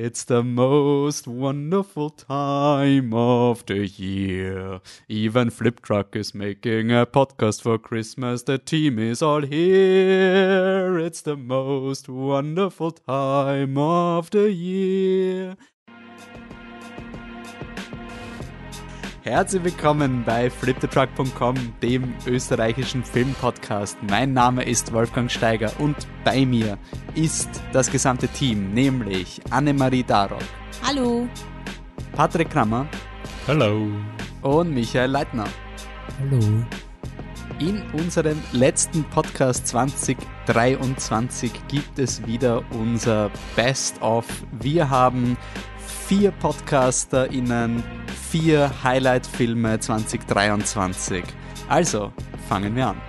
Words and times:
It's 0.00 0.22
the 0.22 0.44
most 0.44 1.26
wonderful 1.26 2.10
time 2.10 3.12
of 3.12 3.66
the 3.66 3.84
year. 3.84 4.80
Even 5.08 5.50
Flip 5.50 5.82
Truck 5.82 6.14
is 6.14 6.36
making 6.36 6.92
a 6.92 7.04
podcast 7.04 7.62
for 7.62 7.78
Christmas. 7.78 8.44
The 8.44 8.58
team 8.58 9.00
is 9.00 9.22
all 9.22 9.42
here. 9.42 11.00
It's 11.00 11.20
the 11.22 11.36
most 11.36 12.08
wonderful 12.08 12.92
time 12.92 13.76
of 13.76 14.30
the 14.30 14.52
year. 14.52 15.56
Herzlich 19.22 19.64
willkommen 19.64 20.22
bei 20.24 20.48
fliptetruck.com, 20.48 21.56
dem 21.82 22.14
österreichischen 22.24 23.02
Filmpodcast. 23.02 23.98
Mein 24.08 24.32
Name 24.32 24.62
ist 24.62 24.92
Wolfgang 24.92 25.28
Steiger 25.28 25.72
und 25.80 25.96
bei 26.24 26.46
mir 26.46 26.78
ist 27.16 27.48
das 27.72 27.90
gesamte 27.90 28.28
Team, 28.28 28.72
nämlich 28.72 29.40
Annemarie 29.50 30.04
Darock. 30.04 30.38
Hallo. 30.86 31.28
Patrick 32.12 32.50
Krammer. 32.50 32.86
Hallo. 33.48 33.88
Und 34.42 34.72
Michael 34.72 35.10
Leitner. 35.10 35.46
Hallo. 36.20 36.38
In 37.58 37.82
unserem 37.94 38.40
letzten 38.52 39.02
Podcast 39.02 39.66
2023 39.66 41.50
gibt 41.66 41.98
es 41.98 42.24
wieder 42.24 42.62
unser 42.70 43.32
Best 43.56 44.00
of. 44.00 44.26
Wir 44.60 44.88
haben 44.88 45.36
vier 46.08 46.30
PodcasterInnen 46.30 47.84
vier 48.30 48.82
Highlight-Filme 48.82 49.78
2023. 49.78 51.22
Also, 51.68 52.14
fangen 52.48 52.74
wir 52.74 52.86
an. 52.86 53.02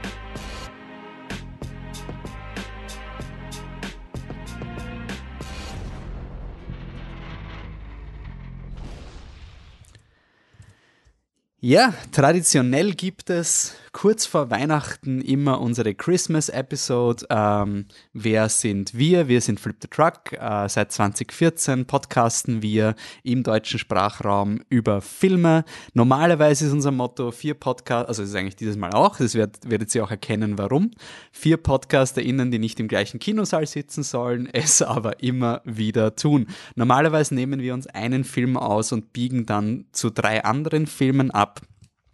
Ja, 11.62 11.94
traditionell 12.12 12.92
gibt 12.92 13.30
es 13.30 13.78
kurz 14.00 14.26
vor 14.26 14.50
Weihnachten 14.50 15.20
immer 15.20 15.60
unsere 15.60 15.94
Christmas-Episode. 15.94 17.26
Ähm, 17.30 17.86
wer 18.14 18.48
sind 18.48 18.98
wir? 18.98 19.28
Wir 19.28 19.42
sind 19.42 19.60
Flip 19.60 19.76
the 19.82 19.90
Truck. 19.90 20.32
Äh, 20.32 20.70
seit 20.70 20.94
2014 20.94 21.86
podcasten 21.86 22.62
wir 22.62 22.96
im 23.24 23.44
deutschen 23.44 23.78
Sprachraum 23.78 24.62
über 24.70 25.02
Filme. 25.02 25.66
Normalerweise 25.96 26.68
ist 26.68 26.72
unser 26.72 26.92
Motto 26.92 27.32
vier 27.32 27.56
Podcasts, 27.56 28.08
also 28.08 28.24
ist 28.24 28.34
eigentlich 28.36 28.56
dieses 28.56 28.78
Mal 28.78 28.94
auch, 28.94 29.18
das 29.18 29.36
werdet, 29.36 29.70
werdet 29.70 29.94
ihr 29.94 30.06
auch 30.06 30.12
erkennen, 30.12 30.58
warum. 30.58 30.92
Vier 31.34 31.58
PodcasterInnen, 31.58 32.52
die 32.52 32.60
nicht 32.60 32.80
im 32.80 32.88
gleichen 32.88 33.20
Kinosaal 33.20 33.68
sitzen 33.68 34.04
sollen, 34.04 34.48
es 34.54 34.82
aber 34.82 35.22
immer 35.22 35.62
wieder 35.66 36.16
tun. 36.16 36.48
Normalerweise 36.76 37.36
nehmen 37.36 37.60
wir 37.60 37.74
uns 37.74 37.86
einen 37.88 38.24
Film 38.24 38.56
aus 38.56 38.94
und 38.94 39.12
biegen 39.12 39.46
dann 39.46 39.88
zu 39.92 40.10
drei 40.10 40.46
anderen 40.46 40.88
Filmen 40.88 41.32
ab 41.32 41.60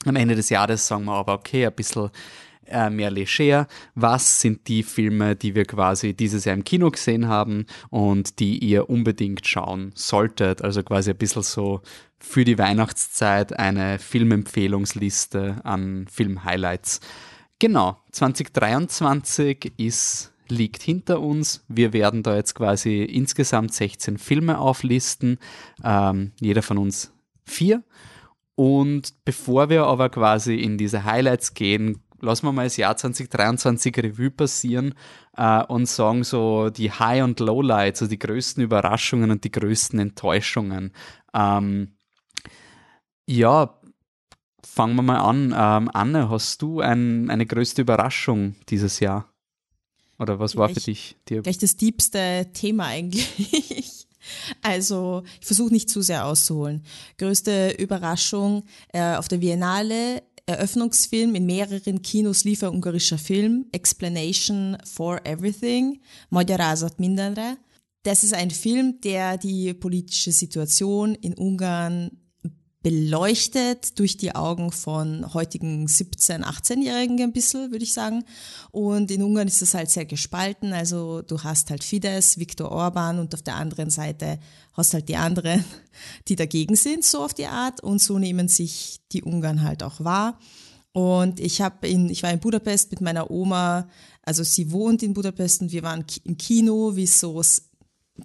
am 0.05 0.15
Ende 0.15 0.35
des 0.35 0.49
Jahres 0.49 0.87
sagen 0.87 1.05
wir 1.05 1.13
aber, 1.13 1.33
okay, 1.33 1.65
ein 1.65 1.73
bisschen 1.73 2.09
äh, 2.67 2.89
mehr 2.89 3.11
leger. 3.11 3.67
Was 3.93 4.41
sind 4.41 4.67
die 4.67 4.83
Filme, 4.83 5.35
die 5.35 5.55
wir 5.55 5.65
quasi 5.65 6.13
dieses 6.13 6.45
Jahr 6.45 6.55
im 6.55 6.63
Kino 6.63 6.89
gesehen 6.89 7.27
haben 7.27 7.65
und 7.89 8.39
die 8.39 8.57
ihr 8.57 8.89
unbedingt 8.89 9.47
schauen 9.47 9.91
solltet? 9.95 10.61
Also 10.61 10.83
quasi 10.83 11.11
ein 11.11 11.17
bisschen 11.17 11.43
so 11.43 11.81
für 12.19 12.43
die 12.43 12.57
Weihnachtszeit 12.57 13.57
eine 13.57 13.99
Filmempfehlungsliste 13.99 15.61
an 15.63 16.07
Filmhighlights. 16.11 17.01
Genau, 17.59 17.97
2023 18.11 19.73
ist 19.77 20.31
liegt 20.47 20.83
hinter 20.83 21.21
uns. 21.21 21.63
Wir 21.67 21.93
werden 21.93 22.23
da 22.23 22.35
jetzt 22.35 22.53
quasi 22.53 23.03
insgesamt 23.03 23.73
16 23.73 24.17
Filme 24.17 24.59
auflisten, 24.59 25.39
ähm, 25.83 26.33
jeder 26.39 26.61
von 26.61 26.77
uns 26.77 27.11
vier. 27.45 27.83
Und 28.55 29.13
bevor 29.25 29.69
wir 29.69 29.85
aber 29.85 30.09
quasi 30.09 30.55
in 30.55 30.77
diese 30.77 31.03
Highlights 31.03 31.53
gehen, 31.53 32.01
lassen 32.21 32.47
wir 32.47 32.51
mal 32.53 32.63
das 32.65 32.77
Jahr 32.77 32.95
2023 32.95 33.97
Revue 33.97 34.31
passieren 34.31 34.93
äh, 35.35 35.63
und 35.63 35.87
sagen 35.87 36.23
so 36.23 36.69
die 36.69 36.91
High- 36.91 37.23
und 37.23 37.39
Lowlights, 37.39 38.01
also 38.01 38.09
die 38.09 38.19
größten 38.19 38.63
Überraschungen 38.63 39.31
und 39.31 39.43
die 39.43 39.51
größten 39.51 39.99
Enttäuschungen. 39.99 40.93
Ähm, 41.33 41.97
ja, 43.27 43.79
fangen 44.65 44.95
wir 44.95 45.01
mal 45.01 45.19
an. 45.19 45.53
Ähm, 45.55 45.89
Anne, 45.93 46.29
hast 46.29 46.61
du 46.61 46.79
ein, 46.79 47.29
eine 47.29 47.45
größte 47.45 47.81
Überraschung 47.81 48.55
dieses 48.69 48.99
Jahr? 48.99 49.29
Oder 50.17 50.39
was 50.39 50.55
war 50.55 50.69
für 50.69 50.79
dich? 50.79 51.17
Die 51.27 51.41
gleich 51.41 51.57
das 51.57 51.75
diebste 51.75 52.49
Thema 52.53 52.85
eigentlich. 52.85 54.04
Also 54.61 55.23
ich 55.39 55.45
versuche 55.45 55.73
nicht 55.73 55.89
zu 55.89 56.01
sehr 56.01 56.25
auszuholen. 56.25 56.83
Größte 57.17 57.75
Überraschung 57.77 58.63
äh, 58.93 59.15
auf 59.15 59.27
der 59.27 59.37
Biennale, 59.37 60.23
Eröffnungsfilm 60.47 61.33
in 61.33 61.45
mehreren 61.45 62.01
Kinos 62.01 62.43
lief 62.43 62.63
ein 62.63 62.69
ungarischer 62.69 63.17
Film, 63.17 63.65
Explanation 63.71 64.77
for 64.85 65.25
Everything, 65.25 66.01
Magyarázat 66.29 66.99
mindenre. 66.99 67.57
Das 68.03 68.23
ist 68.23 68.35
ein 68.35 68.51
Film, 68.51 69.01
der 69.01 69.37
die 69.37 69.73
politische 69.73 70.31
Situation 70.31 71.15
in 71.15 71.33
Ungarn 71.33 72.11
beleuchtet 72.85 73.97
durch 73.97 74.15
die 74.15 74.35
Augen 74.35 74.71
von 74.71 75.33
heutigen 75.33 75.87
17-, 75.87 76.43
18-Jährigen 76.43 77.19
ein 77.19 77.33
bisschen, 77.33 77.71
würde 77.71 77.83
ich 77.83 77.93
sagen. 77.93 78.23
Und 78.69 79.09
in 79.09 79.23
Ungarn 79.23 79.47
ist 79.47 79.63
das 79.63 79.73
halt 79.73 79.89
sehr 79.89 80.05
gespalten. 80.05 80.71
Also 80.71 81.23
du 81.23 81.41
hast 81.41 81.71
halt 81.71 81.83
Fidesz, 81.83 82.37
Viktor 82.37 82.71
Orban 82.71 83.17
und 83.17 83.33
auf 83.33 83.41
der 83.41 83.55
anderen 83.55 83.89
Seite 83.89 84.37
hast 84.73 84.93
halt 84.93 85.09
die 85.09 85.15
anderen, 85.15 85.65
die 86.27 86.35
dagegen 86.35 86.75
sind, 86.75 87.03
so 87.03 87.23
auf 87.23 87.33
die 87.33 87.47
Art. 87.47 87.81
Und 87.81 88.03
so 88.03 88.19
nehmen 88.19 88.49
sich 88.49 88.99
die 89.11 89.23
Ungarn 89.23 89.63
halt 89.63 89.81
auch 89.81 90.03
wahr. 90.03 90.37
Und 90.91 91.39
ich 91.39 91.61
habe 91.61 91.87
in, 91.87 92.11
ich 92.11 92.21
war 92.21 92.29
in 92.29 92.39
Budapest 92.39 92.91
mit 92.91 93.01
meiner 93.01 93.31
Oma, 93.31 93.89
also 94.21 94.43
sie 94.43 94.71
wohnt 94.71 95.01
in 95.01 95.15
Budapest 95.15 95.61
und 95.61 95.71
wir 95.71 95.81
waren 95.81 96.05
im 96.23 96.37
Kino, 96.37 96.95
wie 96.95 97.05
es 97.05 97.19
so 97.19 97.41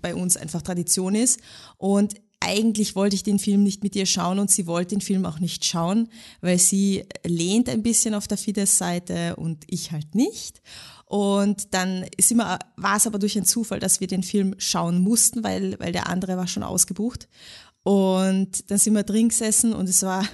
bei 0.02 0.14
uns 0.14 0.36
einfach 0.36 0.60
Tradition 0.60 1.14
ist. 1.14 1.40
Und 1.78 2.20
eigentlich 2.40 2.96
wollte 2.96 3.14
ich 3.14 3.22
den 3.22 3.38
Film 3.38 3.62
nicht 3.62 3.82
mit 3.82 3.94
ihr 3.94 4.06
schauen 4.06 4.38
und 4.38 4.50
sie 4.50 4.66
wollte 4.66 4.96
den 4.96 5.02
Film 5.02 5.26
auch 5.26 5.38
nicht 5.38 5.64
schauen, 5.64 6.08
weil 6.40 6.58
sie 6.58 7.04
lehnt 7.24 7.68
ein 7.68 7.82
bisschen 7.82 8.14
auf 8.14 8.26
der 8.26 8.38
Fidesz-Seite 8.38 9.36
und 9.36 9.64
ich 9.66 9.92
halt 9.92 10.14
nicht. 10.14 10.62
Und 11.04 11.74
dann 11.74 12.06
ist 12.16 12.32
immer, 12.32 12.58
war 12.76 12.96
es 12.96 13.06
aber 13.06 13.18
durch 13.18 13.36
einen 13.36 13.44
Zufall, 13.44 13.78
dass 13.78 14.00
wir 14.00 14.06
den 14.06 14.22
Film 14.22 14.54
schauen 14.58 15.00
mussten, 15.00 15.44
weil, 15.44 15.78
weil 15.78 15.92
der 15.92 16.08
andere 16.08 16.36
war 16.36 16.46
schon 16.46 16.62
ausgebucht. 16.62 17.28
Und 17.82 18.70
dann 18.70 18.78
sind 18.78 18.94
wir 18.94 19.02
drin 19.02 19.28
gesessen 19.28 19.72
und 19.72 19.88
es 19.88 20.02
war 20.02 20.24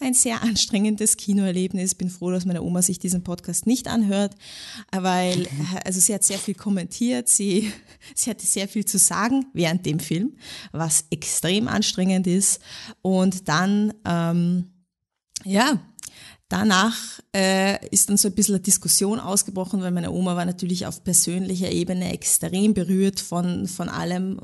ein 0.00 0.14
sehr 0.14 0.42
anstrengendes 0.42 1.16
Kinoerlebnis. 1.16 1.94
Bin 1.94 2.10
froh, 2.10 2.30
dass 2.30 2.44
meine 2.44 2.62
Oma 2.62 2.82
sich 2.82 2.98
diesen 2.98 3.22
Podcast 3.22 3.66
nicht 3.66 3.88
anhört, 3.88 4.34
weil 4.92 5.46
also 5.84 6.00
sie 6.00 6.14
hat 6.14 6.24
sehr 6.24 6.38
viel 6.38 6.54
kommentiert, 6.54 7.28
sie, 7.28 7.72
sie 8.14 8.30
hatte 8.30 8.46
sehr 8.46 8.68
viel 8.68 8.84
zu 8.84 8.98
sagen 8.98 9.46
während 9.52 9.86
dem 9.86 10.00
Film, 10.00 10.36
was 10.72 11.04
extrem 11.10 11.68
anstrengend 11.68 12.26
ist. 12.26 12.60
Und 13.02 13.48
dann, 13.48 13.92
ähm, 14.04 14.70
ja, 15.44 15.80
Danach 16.50 17.20
äh, 17.32 17.86
ist 17.90 18.10
dann 18.10 18.16
so 18.16 18.26
ein 18.26 18.34
bisschen 18.34 18.56
eine 18.56 18.62
Diskussion 18.62 19.20
ausgebrochen, 19.20 19.82
weil 19.82 19.92
meine 19.92 20.10
Oma 20.10 20.34
war 20.34 20.44
natürlich 20.44 20.84
auf 20.84 21.04
persönlicher 21.04 21.70
Ebene 21.70 22.12
extrem 22.12 22.74
berührt 22.74 23.20
von, 23.20 23.68
von 23.68 23.88
allem, 23.88 24.40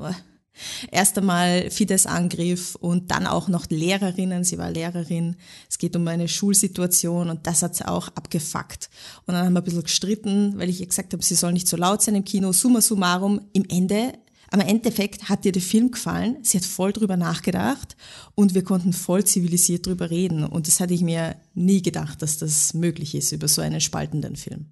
Erst 0.91 1.17
einmal 1.17 1.69
Fidesz-Angriff 1.69 2.75
und 2.75 3.11
dann 3.11 3.27
auch 3.27 3.47
noch 3.47 3.65
Lehrerinnen. 3.69 4.43
Sie 4.43 4.57
war 4.57 4.71
Lehrerin. 4.71 5.35
Es 5.69 5.77
geht 5.77 5.95
um 5.95 6.07
eine 6.07 6.27
Schulsituation 6.27 7.29
und 7.29 7.47
das 7.47 7.61
hat 7.61 7.75
sie 7.75 7.87
auch 7.87 8.07
abgefuckt. 8.09 8.89
Und 9.25 9.33
dann 9.33 9.45
haben 9.45 9.53
wir 9.53 9.61
ein 9.61 9.65
bisschen 9.65 9.83
gestritten, 9.83 10.57
weil 10.57 10.69
ich 10.69 10.87
gesagt 10.87 11.13
habe, 11.13 11.23
sie 11.23 11.35
soll 11.35 11.53
nicht 11.53 11.67
so 11.67 11.77
laut 11.77 12.01
sein 12.01 12.15
im 12.15 12.25
Kino. 12.25 12.51
Summa 12.51 12.81
summarum, 12.81 13.41
im 13.53 13.65
Ende, 13.69 14.13
am 14.49 14.61
Endeffekt 14.61 15.29
hat 15.29 15.45
ihr 15.45 15.51
der 15.51 15.61
Film 15.61 15.91
gefallen. 15.91 16.37
Sie 16.41 16.57
hat 16.57 16.65
voll 16.65 16.93
drüber 16.93 17.17
nachgedacht 17.17 17.97
und 18.33 18.53
wir 18.53 18.63
konnten 18.63 18.93
voll 18.93 19.25
zivilisiert 19.25 19.85
drüber 19.85 20.09
reden. 20.09 20.43
Und 20.45 20.67
das 20.67 20.79
hatte 20.79 20.93
ich 20.93 21.01
mir 21.01 21.35
nie 21.53 21.81
gedacht, 21.81 22.21
dass 22.21 22.37
das 22.37 22.73
möglich 22.73 23.13
ist 23.15 23.31
über 23.31 23.47
so 23.47 23.61
einen 23.61 23.81
spaltenden 23.81 24.35
Film. 24.35 24.67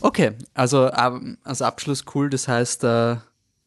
Okay, 0.00 0.32
also 0.54 0.90
ähm, 0.92 1.38
als 1.44 1.62
Abschluss 1.62 2.04
cool. 2.14 2.30
Das 2.30 2.48
heißt, 2.48 2.84
äh, 2.84 3.16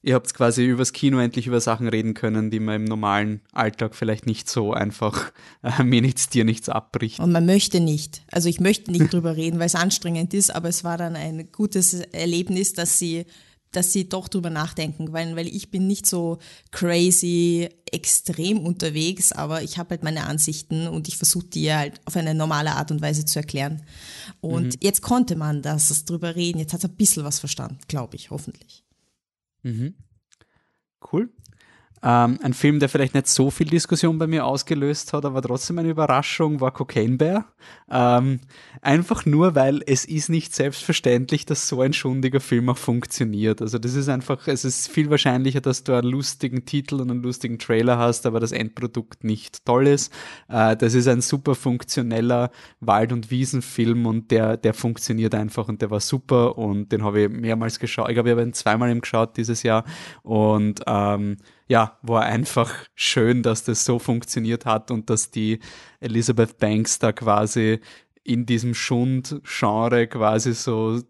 ihr 0.03 0.15
habt 0.15 0.33
quasi 0.33 0.65
übers 0.65 0.93
Kino 0.93 1.19
endlich 1.19 1.47
über 1.47 1.61
Sachen 1.61 1.87
reden 1.87 2.13
können, 2.13 2.49
die 2.49 2.59
man 2.59 2.75
im 2.75 2.85
normalen 2.85 3.41
Alltag 3.51 3.95
vielleicht 3.95 4.25
nicht 4.25 4.49
so 4.49 4.73
einfach 4.73 5.31
äh, 5.63 5.83
mir 5.83 6.01
nichts, 6.01 6.29
dir 6.29 6.45
nichts 6.45 6.69
abbricht. 6.69 7.19
Und 7.19 7.31
man 7.31 7.45
möchte 7.45 7.79
nicht. 7.79 8.23
Also 8.31 8.49
ich 8.49 8.59
möchte 8.59 8.91
nicht 8.91 9.11
drüber 9.13 9.35
reden, 9.35 9.59
weil 9.59 9.67
es 9.67 9.75
anstrengend 9.75 10.33
ist, 10.33 10.53
aber 10.53 10.69
es 10.69 10.83
war 10.83 10.97
dann 10.97 11.15
ein 11.15 11.51
gutes 11.51 11.93
Erlebnis, 11.93 12.73
dass 12.73 12.97
sie 12.97 13.25
dass 13.71 13.93
sie 13.93 14.09
doch 14.09 14.27
drüber 14.27 14.49
nachdenken, 14.49 15.13
weil, 15.13 15.35
weil 15.35 15.47
ich 15.47 15.71
bin 15.71 15.87
nicht 15.87 16.05
so 16.05 16.39
crazy 16.71 17.69
extrem 17.89 18.59
unterwegs, 18.59 19.31
aber 19.31 19.63
ich 19.63 19.77
habe 19.77 19.91
halt 19.91 20.03
meine 20.03 20.25
Ansichten 20.25 20.87
und 20.87 21.07
ich 21.07 21.17
versuche 21.17 21.45
die 21.45 21.73
halt 21.73 22.01
auf 22.05 22.17
eine 22.17 22.35
normale 22.35 22.75
Art 22.75 22.91
und 22.91 23.01
Weise 23.01 23.23
zu 23.23 23.39
erklären. 23.39 23.81
Und 24.41 24.65
mhm. 24.65 24.79
jetzt 24.81 25.01
konnte 25.01 25.37
man 25.37 25.61
das 25.61 26.03
drüber 26.05 26.35
reden, 26.35 26.59
jetzt 26.59 26.73
hat 26.73 26.83
er 26.83 26.89
ein 26.89 26.97
bisschen 26.97 27.23
was 27.23 27.39
verstanden, 27.39 27.79
glaube 27.87 28.17
ich, 28.17 28.29
hoffentlich. 28.29 28.83
Mhm. 29.63 29.93
Cool. 31.01 31.29
Ähm, 32.03 32.39
ein 32.41 32.53
Film, 32.53 32.79
der 32.79 32.89
vielleicht 32.89 33.13
nicht 33.13 33.27
so 33.27 33.51
viel 33.51 33.67
Diskussion 33.67 34.17
bei 34.17 34.27
mir 34.27 34.45
ausgelöst 34.45 35.13
hat, 35.13 35.23
aber 35.25 35.41
trotzdem 35.41 35.77
eine 35.77 35.89
Überraschung, 35.89 36.59
war 36.59 36.71
Cocaine 36.71 37.17
Bear. 37.17 37.45
Ähm, 37.91 38.39
einfach 38.81 39.25
nur, 39.25 39.53
weil 39.53 39.81
es 39.85 40.05
ist 40.05 40.29
nicht 40.29 40.55
selbstverständlich, 40.55 41.45
dass 41.45 41.67
so 41.67 41.81
ein 41.81 41.93
schundiger 41.93 42.39
Film 42.39 42.69
auch 42.69 42.77
funktioniert. 42.77 43.61
Also 43.61 43.77
das 43.77 43.93
ist 43.93 44.09
einfach, 44.09 44.47
es 44.47 44.65
ist 44.65 44.87
viel 44.87 45.09
wahrscheinlicher, 45.11 45.61
dass 45.61 45.83
du 45.83 45.93
einen 45.93 46.09
lustigen 46.09 46.65
Titel 46.65 47.01
und 47.01 47.11
einen 47.11 47.21
lustigen 47.21 47.59
Trailer 47.59 47.97
hast, 47.97 48.25
aber 48.25 48.39
das 48.39 48.51
Endprodukt 48.51 49.23
nicht 49.23 49.65
toll 49.65 49.87
ist. 49.87 50.11
Äh, 50.49 50.75
das 50.77 50.95
ist 50.95 51.07
ein 51.07 51.21
super 51.21 51.53
funktioneller 51.53 52.49
Wald- 52.79 53.13
und 53.13 53.29
Wiesenfilm 53.29 54.07
und 54.07 54.31
der, 54.31 54.57
der 54.57 54.73
funktioniert 54.73 55.35
einfach 55.35 55.67
und 55.67 55.81
der 55.81 55.91
war 55.91 55.99
super 55.99 56.57
und 56.57 56.91
den 56.91 57.03
habe 57.03 57.21
ich 57.21 57.29
mehrmals 57.29 57.79
geschaut. 57.79 58.09
Ich 58.09 58.15
glaube, 58.15 58.29
ich 58.29 58.33
habe 58.35 58.43
ihn 58.43 58.53
zweimal 58.53 58.89
im 58.89 59.01
geschaut 59.01 59.37
dieses 59.37 59.63
Jahr 59.63 59.83
und 60.23 60.81
ähm, 60.87 61.37
ja, 61.71 61.97
war 62.01 62.23
einfach 62.23 62.69
schön, 62.95 63.43
dass 63.43 63.63
das 63.63 63.85
so 63.85 63.97
funktioniert 63.97 64.65
hat 64.65 64.91
und 64.91 65.09
dass 65.09 65.31
die 65.31 65.61
Elizabeth 66.01 66.57
Banks 66.57 66.99
da 66.99 67.13
quasi 67.13 67.79
in 68.25 68.45
diesem 68.45 68.73
Schund-Genre 68.73 70.07
quasi 70.07 70.53
so 70.53 71.01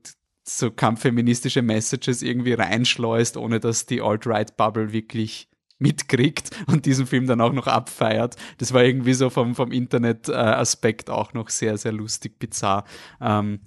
so 0.44 0.69
kampffeministische 0.69 1.63
Messages 1.63 2.22
irgendwie 2.22 2.54
reinschleust, 2.54 3.38
ohne 3.38 3.60
dass 3.60 3.88
die 3.88 4.02
Alt-Right-Bubble 4.02 4.94
wirklich 4.94 5.50
mitkriegt 5.80 6.52
und 6.68 6.86
diesen 6.86 7.08
Film 7.08 7.25
dann 7.25 7.42
auch 7.42 7.54
noch 7.54 7.66
abfeiert. 7.66 8.36
Das 8.60 8.72
war 8.72 8.84
irgendwie 8.84 9.13
so 9.13 9.31
vom, 9.31 9.56
vom 9.56 9.72
Internet-Aspekt 9.72 11.10
auch 11.10 11.34
noch 11.34 11.50
sehr, 11.50 11.78
sehr 11.78 11.92
lustig, 11.92 12.38
bizarr. 12.38 12.84
Ähm, 13.19 13.62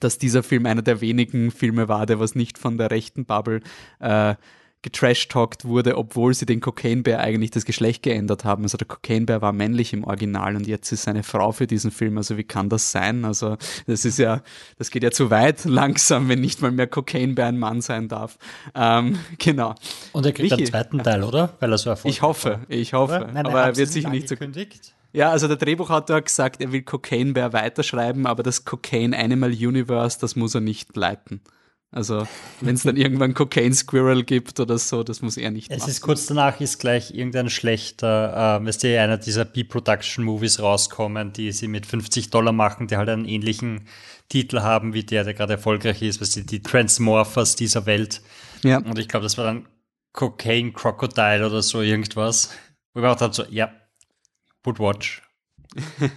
dass 0.00 0.18
dieser 0.18 0.42
Film 0.42 0.66
einer 0.66 0.82
der 0.82 1.00
wenigen 1.00 1.52
Filme 1.52 1.86
war, 1.86 2.04
der 2.04 2.18
was 2.18 2.34
nicht 2.34 2.58
von 2.58 2.78
der 2.78 2.90
rechten 2.90 3.26
Bubble 3.26 3.60
äh, 4.00 4.34
getrashtalkt 4.82 5.64
wurde, 5.64 5.96
obwohl 5.96 6.34
sie 6.34 6.44
den 6.44 6.60
Cocaine 6.60 7.02
Bear 7.02 7.20
eigentlich 7.20 7.52
das 7.52 7.64
Geschlecht 7.64 8.02
geändert 8.02 8.44
haben. 8.44 8.64
Also 8.64 8.76
der 8.76 8.88
Cocaine 8.88 9.26
Bear 9.26 9.40
war 9.40 9.52
männlich 9.52 9.92
im 9.92 10.04
Original 10.04 10.56
und 10.56 10.66
jetzt 10.66 10.90
ist 10.90 11.04
seine 11.04 11.22
Frau 11.22 11.52
für 11.52 11.68
diesen 11.68 11.92
Film. 11.92 12.18
Also 12.18 12.36
wie 12.36 12.44
kann 12.44 12.68
das 12.68 12.90
sein? 12.90 13.24
Also 13.24 13.56
das 13.86 14.04
ist 14.04 14.18
ja, 14.18 14.42
das 14.78 14.90
geht 14.90 15.04
ja 15.04 15.12
zu 15.12 15.30
weit 15.30 15.64
langsam, 15.64 16.28
wenn 16.28 16.40
nicht 16.40 16.60
mal 16.60 16.72
mehr 16.72 16.88
Cocaine 16.88 17.34
Bear 17.34 17.48
ein 17.48 17.58
Mann 17.58 17.80
sein 17.80 18.08
darf. 18.08 18.38
Ähm, 18.74 19.20
genau. 19.38 19.74
Und 20.12 20.26
er 20.26 20.32
kriegt 20.32 20.50
Michi, 20.50 20.62
einen 20.62 20.66
zweiten 20.66 20.98
Teil, 20.98 21.22
oder? 21.22 21.54
Weil 21.60 21.70
er 21.70 21.78
so 21.78 21.90
erfolgreich 21.90 22.16
Ich 22.16 22.22
hoffe, 22.22 22.60
ich 22.68 22.92
hoffe. 22.92 23.28
Nein, 23.32 23.46
aber 23.46 23.62
er 23.62 23.76
wird 23.76 23.88
sich 23.88 24.08
nicht 24.08 24.28
so. 24.28 24.34
Ja, 25.12 25.30
also 25.30 25.46
der 25.46 25.58
Drehbuchautor 25.58 26.16
hat 26.16 26.24
gesagt, 26.24 26.60
er 26.60 26.72
will 26.72 26.82
Cocaine 26.82 27.34
Bear 27.34 27.52
weiterschreiben, 27.52 28.26
aber 28.26 28.42
das 28.42 28.64
Cocaine 28.64 29.16
Animal 29.16 29.50
Universe, 29.50 30.18
das 30.18 30.36
muss 30.36 30.54
er 30.54 30.62
nicht 30.62 30.96
leiten. 30.96 31.40
Also, 31.94 32.26
wenn 32.62 32.74
es 32.74 32.84
dann 32.84 32.96
irgendwann 32.96 33.34
Cocaine 33.34 33.74
Squirrel 33.74 34.24
gibt 34.24 34.58
oder 34.60 34.78
so, 34.78 35.02
das 35.02 35.20
muss 35.20 35.36
er 35.36 35.50
nicht 35.50 35.70
es 35.70 35.78
machen. 35.78 35.90
Es 35.90 35.96
ist 35.96 36.00
kurz 36.00 36.24
danach, 36.26 36.58
ist 36.58 36.78
gleich 36.78 37.12
irgendein 37.12 37.50
schlechter, 37.50 38.60
äh, 38.62 38.66
weißt 38.66 38.84
du, 38.84 38.98
einer 38.98 39.18
dieser 39.18 39.44
B-Production-Movies 39.44 40.60
rauskommen, 40.60 41.34
die 41.34 41.52
sie 41.52 41.68
mit 41.68 41.84
50 41.84 42.30
Dollar 42.30 42.52
machen, 42.52 42.86
die 42.86 42.96
halt 42.96 43.10
einen 43.10 43.26
ähnlichen 43.26 43.82
Titel 44.30 44.60
haben 44.60 44.94
wie 44.94 45.04
der, 45.04 45.24
der 45.24 45.34
gerade 45.34 45.52
erfolgreich 45.52 46.00
ist, 46.00 46.22
weißt 46.22 46.36
du, 46.36 46.44
die 46.44 46.62
Transmorphers 46.62 47.56
dieser 47.56 47.84
Welt. 47.84 48.22
Ja. 48.64 48.78
Und 48.78 48.98
ich 48.98 49.08
glaube, 49.08 49.24
das 49.24 49.36
war 49.36 49.44
dann 49.44 49.68
Cocaine 50.12 50.72
Crocodile 50.72 51.46
oder 51.46 51.60
so 51.60 51.82
irgendwas. 51.82 52.48
Wo 52.94 53.00
ich 53.00 53.06
auch 53.06 53.16
dachte 53.16 53.34
so, 53.34 53.44
ja, 53.50 53.70
would 54.64 54.78
watch. 54.78 55.22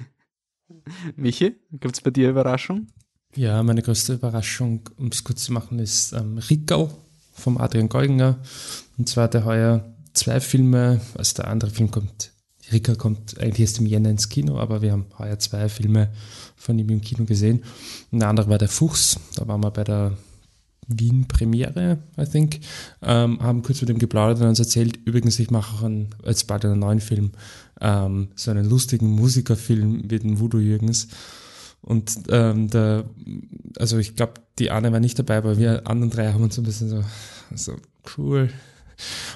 Michi, 1.17 1.55
gibt 1.71 1.95
es 1.95 2.01
bei 2.01 2.11
dir 2.11 2.29
Überraschung? 2.29 2.87
Ja, 3.35 3.61
meine 3.63 3.81
größte 3.81 4.13
Überraschung, 4.13 4.89
um 4.95 5.07
es 5.07 5.25
kurz 5.25 5.43
zu 5.43 5.51
machen, 5.51 5.79
ist 5.79 6.13
ähm, 6.13 6.37
Rickau 6.37 6.89
vom 7.33 7.57
Adrian 7.57 7.89
Geuginger. 7.89 8.37
Und 8.97 9.09
zwar 9.09 9.25
hat 9.25 9.35
er 9.35 9.43
heuer 9.43 9.93
zwei 10.13 10.39
Filme, 10.39 11.01
also 11.17 11.35
der 11.35 11.49
andere 11.49 11.69
Film 11.69 11.91
kommt, 11.91 12.31
Rickau 12.71 12.95
kommt 12.95 13.37
eigentlich 13.37 13.59
erst 13.59 13.79
im 13.79 13.87
Jänner 13.87 14.09
ins 14.09 14.29
Kino, 14.29 14.57
aber 14.57 14.81
wir 14.81 14.93
haben 14.93 15.07
heuer 15.19 15.37
zwei 15.37 15.67
Filme 15.67 16.11
von 16.55 16.79
ihm 16.79 16.89
im 16.89 17.01
Kino 17.01 17.25
gesehen. 17.25 17.61
Und 18.09 18.19
der 18.19 18.29
andere 18.29 18.49
war 18.49 18.57
Der 18.57 18.69
Fuchs, 18.69 19.19
da 19.35 19.45
waren 19.45 19.61
wir 19.61 19.71
bei 19.71 19.83
der 19.83 20.13
Wien-Premiere, 20.87 21.97
I 22.17 22.25
think, 22.25 22.61
ähm, 23.01 23.41
haben 23.41 23.63
kurz 23.63 23.81
mit 23.81 23.89
ihm 23.89 23.99
geplaudert 23.99 24.39
und 24.41 24.47
uns 24.47 24.59
erzählt, 24.59 24.97
übrigens, 25.05 25.39
ich 25.39 25.51
mache 25.51 25.75
auch 25.75 25.83
einen, 25.83 26.15
jetzt 26.23 26.47
bald 26.47 26.63
einen 26.63 26.79
neuen 26.79 27.01
Film, 27.01 27.31
ähm, 27.81 28.29
so 28.35 28.51
einen 28.51 28.69
lustigen 28.69 29.09
Musikerfilm 29.09 30.03
mit 30.03 30.23
dem 30.23 30.39
Voodoo 30.39 30.59
Jürgens. 30.59 31.09
Und 31.85 32.11
ähm, 32.29 32.69
der, 32.69 33.05
also 33.77 33.99
ich 33.99 34.15
glaube, 34.15 34.33
die 34.57 34.71
Anne 34.71 34.91
war 34.91 34.99
nicht 34.99 35.19
dabei, 35.19 35.37
aber 35.37 35.57
wir 35.57 35.87
anderen 35.87 36.09
drei 36.09 36.33
haben 36.33 36.43
uns 36.43 36.57
ein 36.57 36.65
bisschen 36.65 36.89
so, 36.89 37.03
so 37.53 37.75
cool. 38.17 38.49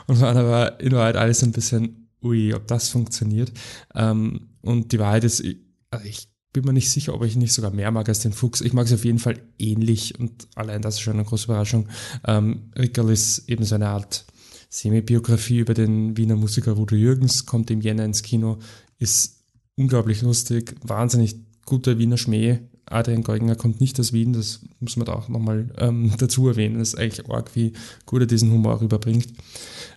Und 0.08 0.20
waren 0.20 0.38
aber 0.38 0.80
in 0.80 0.94
Wahrheit 0.94 1.16
alles 1.16 1.44
ein 1.44 1.52
bisschen, 1.52 2.10
ui, 2.24 2.54
ob 2.54 2.66
das 2.68 2.90
funktioniert. 2.90 3.52
Ähm, 3.94 4.50
und 4.62 4.92
die 4.92 5.00
Wahrheit 5.00 5.26
ist, 5.26 5.44
also 5.92 6.06
ich 6.06 6.28
bin 6.52 6.66
mir 6.66 6.74
nicht 6.74 6.90
sicher, 6.90 7.14
ob 7.14 7.24
ich 7.24 7.36
nicht 7.36 7.54
sogar 7.54 7.72
mehr 7.72 7.92
mag 7.92 8.10
als 8.10 8.22
den 8.22 8.34
Fuchs. 8.34 8.62
Ich 8.62 8.74
mag 8.74 8.88
es 8.88 8.94
auf 8.94 9.06
jeden 9.06 9.20
Fall 9.20 9.40
ähnlich 9.60 10.20
und 10.20 10.48
allein 10.56 10.82
das 10.82 10.96
ist 10.96 11.02
schon 11.02 11.14
eine 11.14 11.26
große 11.26 11.46
Überraschung. 11.46 11.88
Ähm, 12.26 12.72
Rickerl 12.76 13.12
ist 13.12 13.48
eben 13.48 13.64
so 13.64 13.76
eine 13.76 13.90
Art 13.90 14.26
Semi-Biografie 14.70 15.60
über 15.60 15.76
den 15.76 16.18
Wiener 16.18 16.36
Musiker 16.36 16.72
Rudo 16.72 16.96
Jürgens, 16.96 17.46
kommt 17.46 17.70
im 17.70 17.82
Jänner 17.82 18.06
ins 18.06 18.24
Kino, 18.24 18.58
ist 18.98 19.44
unglaublich 19.76 20.24
lustig, 20.24 20.76
wahnsinnig 20.82 21.36
guter 21.70 21.98
Wiener 21.98 22.18
Schmäh. 22.18 22.60
Adrian 22.86 23.24
Geuginger 23.24 23.56
kommt 23.56 23.80
nicht 23.80 24.00
aus 24.00 24.14
Wien, 24.14 24.34
das 24.34 24.62
muss 24.80 24.98
man 24.98 25.06
da 25.06 25.14
auch 25.14 25.30
nochmal 25.30 25.70
ähm, 25.78 26.12
dazu 26.18 26.48
erwähnen. 26.48 26.80
Das 26.80 26.90
ist 26.90 27.00
eigentlich 27.00 27.30
arg, 27.30 27.56
wie 27.56 27.74
gut 28.06 28.22
er 28.22 28.28
diesen 28.28 28.52
Humor 28.52 28.82
rüberbringt. 28.82 29.28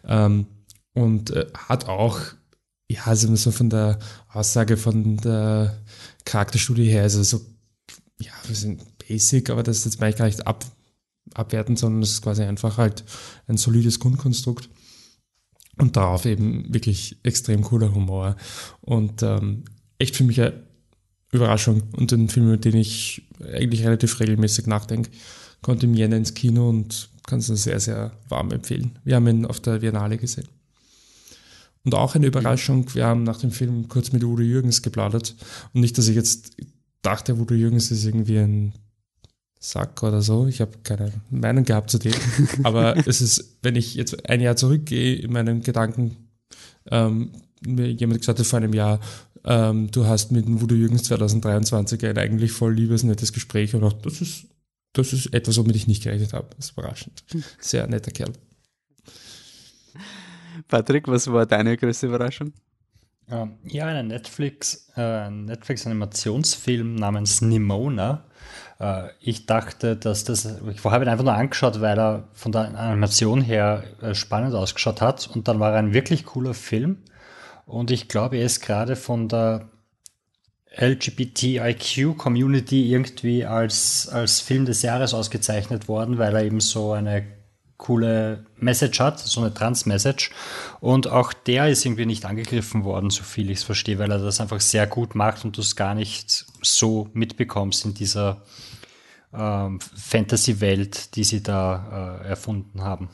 Ähm, 0.04 0.46
und 0.94 1.30
äh, 1.30 1.46
hat 1.54 1.88
auch, 1.88 2.20
ja, 2.90 3.04
also 3.06 3.34
so 3.34 3.50
von 3.50 3.70
der 3.70 3.98
Aussage 4.28 4.76
von 4.76 5.16
der 5.16 5.82
Charakterstudie 6.24 6.90
her, 6.90 7.02
also 7.02 7.22
so, 7.22 7.40
ja, 8.20 8.32
wir 8.46 8.54
sind 8.54 8.82
basic, 8.98 9.48
aber 9.48 9.62
das 9.62 9.78
ist 9.78 9.84
jetzt 9.86 10.00
meine 10.00 10.10
ich 10.10 10.19
gar 10.19 10.26
nicht 10.26 10.46
ab, 10.46 10.64
abwerten, 11.32 11.76
sondern 11.76 12.02
es 12.02 12.12
ist 12.12 12.22
quasi 12.22 12.42
einfach 12.42 12.76
halt 12.76 13.04
ein 13.46 13.56
solides 13.56 13.98
Grundkonstrukt. 14.00 14.69
Und 15.78 15.96
darauf 15.96 16.26
eben 16.26 16.72
wirklich 16.74 17.16
extrem 17.22 17.62
cooler 17.62 17.94
Humor. 17.94 18.36
Und 18.82 19.22
ähm, 19.22 19.64
echt 19.98 20.16
für 20.16 20.24
mich 20.24 20.38
ein 20.42 20.52
Überraschung 21.32 21.82
und 21.96 22.12
ein 22.12 22.29
Film, 22.29 22.46
über 22.46 22.58
den 22.58 22.76
ich 22.76 23.26
eigentlich 23.52 23.84
relativ 23.84 24.20
regelmäßig 24.20 24.67
nachdenke. 24.67 25.11
Konnte 25.62 25.87
im 25.87 25.94
Jänner 25.94 26.17
ins 26.17 26.34
Kino 26.34 26.69
und 26.69 27.08
kann 27.26 27.38
es 27.38 27.46
sehr, 27.46 27.81
sehr 27.81 28.12
warm 28.29 28.50
empfehlen. 28.50 28.99
Wir 29.05 29.17
haben 29.17 29.26
ihn 29.26 29.46
auf 29.46 29.61
der 29.61 29.79
Biennale 29.79 30.19
gesehen. 30.19 30.49
Und 31.84 31.94
auch 31.94 32.14
eine 32.14 32.26
Überraschung, 32.26 32.94
wir 32.94 33.06
haben 33.06 33.24
nach 33.24 33.39
dem 33.39 33.51
Film 33.51 33.89
kurz 33.89 34.12
mit 34.12 34.22
Udo 34.22 34.43
Jürgens 34.43 34.82
geplaudert. 34.82 35.34
Und 35.72 35.81
nicht, 35.81 35.98
dass 35.98 36.08
ich 36.08 36.15
jetzt 36.15 36.56
dachte, 37.01 37.34
Udo 37.34 37.55
Jürgens 37.55 37.91
ist 37.91 38.05
irgendwie 38.05 38.39
ein 38.39 38.72
Sack 39.58 40.03
oder 40.03 40.22
so. 40.22 40.46
Ich 40.46 40.60
habe 40.60 40.72
keine 40.82 41.12
Meinung 41.31 41.65
gehabt 41.65 41.91
zu 41.91 41.98
dem. 41.98 42.15
Aber 42.62 42.96
es 43.06 43.20
ist, 43.20 43.58
wenn 43.62 43.77
ich 43.77 43.94
jetzt 43.94 44.29
ein 44.29 44.41
Jahr 44.41 44.56
zurückgehe 44.56 45.17
in 45.17 45.32
meinen 45.32 45.62
Gedanken, 45.62 46.17
ähm, 46.91 47.32
mir 47.65 47.91
jemand 47.91 48.20
gesagt 48.20 48.39
hat 48.39 48.46
vor 48.46 48.58
einem 48.58 48.74
Jahr, 48.74 49.01
ähm, 49.44 49.91
du 49.91 50.06
hast 50.06 50.32
mit 50.32 50.46
dem 50.46 50.61
Voodoo 50.61 50.77
Jürgens 50.77 51.05
2023 51.05 52.06
ein 52.06 52.19
eigentlich 52.19 52.53
voll 52.53 52.75
liebes, 52.75 53.03
nettes 53.03 53.32
Gespräch 53.32 53.75
und 53.75 53.84
auch 53.84 53.93
das 53.93 54.20
ist, 54.20 54.46
das 54.93 55.13
ist 55.13 55.32
etwas, 55.34 55.58
womit 55.58 55.77
ich 55.77 55.87
nicht 55.87 56.03
gerechnet 56.03 56.32
habe. 56.32 56.49
Das 56.56 56.67
ist 56.67 56.72
überraschend. 56.72 57.25
Sehr 57.61 57.87
netter 57.87 58.11
Kerl. 58.11 58.32
Patrick, 60.69 61.08
was 61.08 61.31
war 61.31 61.46
deine 61.46 61.77
größte 61.77 62.06
Überraschung? 62.06 62.53
Ähm, 63.31 63.58
ja, 63.65 63.87
ein 63.87 64.08
Netflix, 64.08 64.91
äh, 64.96 65.31
Netflix-Animationsfilm 65.31 66.94
namens 66.94 67.41
Nimona. 67.41 68.25
Äh, 68.79 69.08
ich 69.20 69.46
dachte, 69.46 69.96
dass 69.96 70.25
das, 70.25 70.44
ich 70.44 70.84
habe 70.84 71.05
ihn 71.05 71.08
einfach 71.08 71.25
nur 71.25 71.34
angeschaut, 71.34 71.81
weil 71.81 71.99
er 71.99 72.29
von 72.32 72.53
der 72.53 72.79
Animation 72.79 73.41
her 73.41 73.84
äh, 74.03 74.15
spannend 74.15 74.55
ausgeschaut 74.55 75.01
hat 75.01 75.31
und 75.34 75.49
dann 75.49 75.61
war 75.61 75.72
er 75.72 75.79
ein 75.79 75.94
wirklich 75.94 76.25
cooler 76.27 76.55
Film. 76.55 76.99
Und 77.66 77.90
ich 77.90 78.08
glaube, 78.08 78.36
er 78.36 78.46
ist 78.46 78.60
gerade 78.60 78.96
von 78.96 79.28
der 79.28 79.70
LGBTIQ-Community 80.76 82.90
irgendwie 82.90 83.44
als, 83.44 84.08
als 84.08 84.40
Film 84.40 84.64
des 84.64 84.82
Jahres 84.82 85.14
ausgezeichnet 85.14 85.88
worden, 85.88 86.19
weil 86.19 86.34
er 86.34 86.44
eben 86.44 86.60
so 86.60 86.92
eine 86.92 87.26
coole 87.76 88.46
Message 88.56 89.00
hat, 89.00 89.19
so 89.19 89.40
eine 89.40 89.52
Trans-Message. 89.52 90.31
Und 90.81 91.08
auch 91.08 91.32
der 91.32 91.69
ist 91.69 91.84
irgendwie 91.84 92.06
nicht 92.06 92.24
angegriffen 92.24 92.84
worden, 92.84 93.10
so 93.10 93.24
viel 93.24 93.50
ich 93.50 93.58
es 93.58 93.64
verstehe, 93.64 93.98
weil 93.98 94.12
er 94.12 94.19
das 94.19 94.40
einfach 94.40 94.60
sehr 94.60 94.86
gut 94.86 95.14
macht 95.14 95.44
und 95.44 95.56
du 95.56 95.60
es 95.60 95.76
gar 95.76 95.94
nicht 95.94 96.46
so 96.62 97.08
mitbekommst 97.12 97.84
in 97.84 97.94
dieser 97.94 98.42
ähm, 99.34 99.81
Fantasy-Welt, 99.81 101.16
die 101.16 101.24
sie 101.24 101.42
da 101.42 102.20
äh, 102.22 102.28
erfunden 102.28 102.82
haben. 102.82 103.10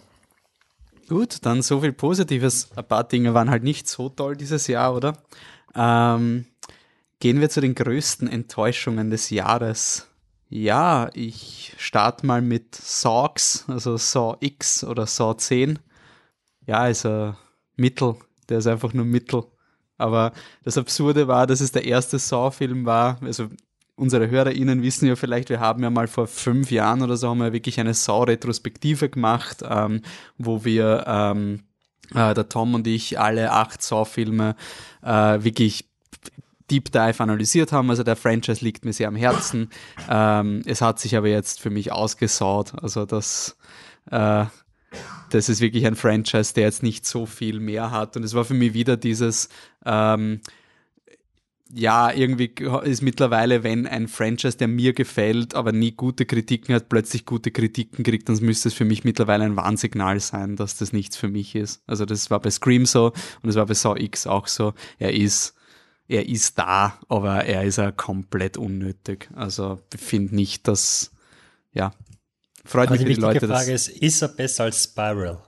Gut, 1.09 1.39
dann 1.47 1.63
so 1.63 1.81
viel 1.81 1.93
Positives. 1.93 2.71
Ein 2.77 2.87
paar 2.87 3.05
Dinge 3.05 3.33
waren 3.33 3.51
halt 3.51 3.63
nicht 3.63 3.89
so 3.89 4.11
toll 4.11 4.37
dieses 4.37 4.67
Jahr, 4.67 4.95
oder? 4.95 5.17
Ähm, 5.75 6.47
gehen 7.19 7.41
wir 7.41 7.49
zu 7.49 7.61
den 7.61 7.75
größten 7.75 8.29
Enttäuschungen 8.29 9.11
des 9.11 9.31
Jahres. 9.31 10.09
Ja, 10.51 11.11
ich 11.15 11.75
starte 11.79 12.27
mal 12.27 12.43
mit 12.43 12.75
Saws, 12.75 13.65
also 13.69 13.97
Saw 13.97 14.37
X 14.41 14.85
oder 14.85 15.07
Saw 15.07 15.37
10. 15.37 15.79
ja, 16.67 16.81
ein 16.81 17.37
Mittel. 17.77 18.17
Der 18.49 18.59
ist 18.59 18.67
einfach 18.67 18.93
nur 18.93 19.05
Mittel. 19.05 19.45
Aber 19.99 20.33
das 20.63 20.79
Absurde 20.79 21.27
war, 21.27 21.47
dass 21.47 21.61
es 21.61 21.73
der 21.73 21.85
erste 21.85 22.19
Saw-Film 22.19 22.87
war. 22.87 23.19
Also 23.23 23.49
unsere 23.99 24.31
HörerInnen 24.31 24.83
wissen 24.83 25.07
ja 25.07 25.17
vielleicht, 25.17 25.51
wir 25.51 25.61
haben 25.61 25.83
ja 25.83 25.91
mal 25.91 26.07
vor 26.07 26.27
fünf 26.27 26.71
Jahren 26.71 27.03
oder 27.03 27.17
so 27.17 27.29
haben 27.29 27.39
wir 27.39 27.53
wirklich 27.53 27.81
eine 27.81 27.95
Saw-Retrospektive 27.95 29.09
gemacht, 29.09 29.63
ähm, 29.69 30.03
wo 30.39 30.65
wir 30.65 31.05
ähm, 31.07 31.65
äh, 32.15 32.33
der 32.33 32.49
Tom 32.49 32.75
und 32.75 32.87
ich 32.87 33.19
alle 33.19 33.53
acht 33.53 33.83
Saw-Filme 33.83 34.55
äh, 35.03 35.43
wirklich 35.43 35.87
Deep 36.71 36.93
Dive 36.93 37.21
analysiert 37.21 37.73
haben. 37.73 37.91
Also 37.91 38.03
der 38.03 38.17
Franchise 38.17 38.65
liegt 38.65 38.85
mir 38.85 38.93
sehr 38.93 39.09
am 39.09 39.17
Herzen. 39.17 39.71
Ähm, 40.09 40.63
es 40.67 40.81
hat 40.81 41.01
sich 41.01 41.17
aber 41.17 41.29
jetzt 41.29 41.61
für 41.61 41.71
mich 41.71 41.93
ausgesaut. 41.93 42.75
Also 42.81 43.05
das, 43.05 43.57
äh, 44.11 44.45
das 45.31 45.49
ist 45.49 45.61
wirklich 45.61 45.87
ein 45.87 45.97
Franchise, 45.97 46.55
der 46.55 46.65
jetzt 46.65 46.83
nicht 46.83 47.07
so 47.07 47.27
viel 47.27 47.59
mehr 47.59 47.91
hat. 47.91 48.17
Und 48.17 48.23
es 48.23 48.35
war 48.35 48.45
für 48.45 48.55
mich 48.55 48.75
wieder 48.75 48.97
dieses, 48.97 49.49
ähm, 49.85 50.41
ja, 51.73 52.13
irgendwie 52.13 52.51
ist 52.85 53.03
mittlerweile, 53.03 53.63
wenn 53.63 53.87
ein 53.87 54.09
Franchise, 54.09 54.57
der 54.57 54.69
mir 54.69 54.95
gefällt, 54.95 55.55
aber 55.55 55.73
nie 55.73 55.93
gute 55.93 56.25
Kritiken 56.25 56.75
hat, 56.75 56.89
plötzlich 56.89 57.27
gute 57.27 57.51
Kritiken 57.51 58.05
kriegt, 58.05 58.29
dann 58.29 58.37
müsste 58.39 58.69
es 58.69 58.75
für 58.75 58.87
mich 58.87 59.05
mittlerweile 59.05 59.45
ein 59.45 59.57
Warnsignal 59.57 60.19
sein, 60.21 60.57
dass 60.57 60.79
das 60.79 60.93
nichts 60.93 61.17
für 61.17 61.29
mich 61.29 61.55
ist. 61.55 61.83
Also 61.87 62.07
das 62.07 62.31
war 62.31 62.41
bei 62.41 62.51
Scream 62.51 62.87
so 62.87 63.13
und 63.43 63.51
es 63.51 63.57
war 63.57 63.67
bei 63.67 63.75
Saw 63.75 64.01
X 64.01 64.27
auch 64.27 64.47
so. 64.47 64.73
Er 64.99 65.13
ist, 65.13 65.55
er 66.07 66.27
ist 66.27 66.59
da, 66.59 66.99
aber 67.09 67.45
er 67.45 67.65
ist 67.65 67.77
ja 67.77 67.93
komplett 67.93 68.57
unnötig. 68.57 69.29
Also 69.35 69.79
ich 69.93 70.01
finde 70.01 70.35
nicht, 70.35 70.69
dass, 70.69 71.11
ja, 71.73 71.93
freut 72.65 72.89
aber 72.89 72.97
mich 72.97 73.07
die 73.07 73.15
die 73.15 73.21
Leute. 73.21 73.47
Frage 73.47 73.73
ist, 73.73 73.89
ist 73.89 74.23
er 74.23 74.29
besser 74.29 74.65
als 74.65 74.85
Spiral? 74.85 75.43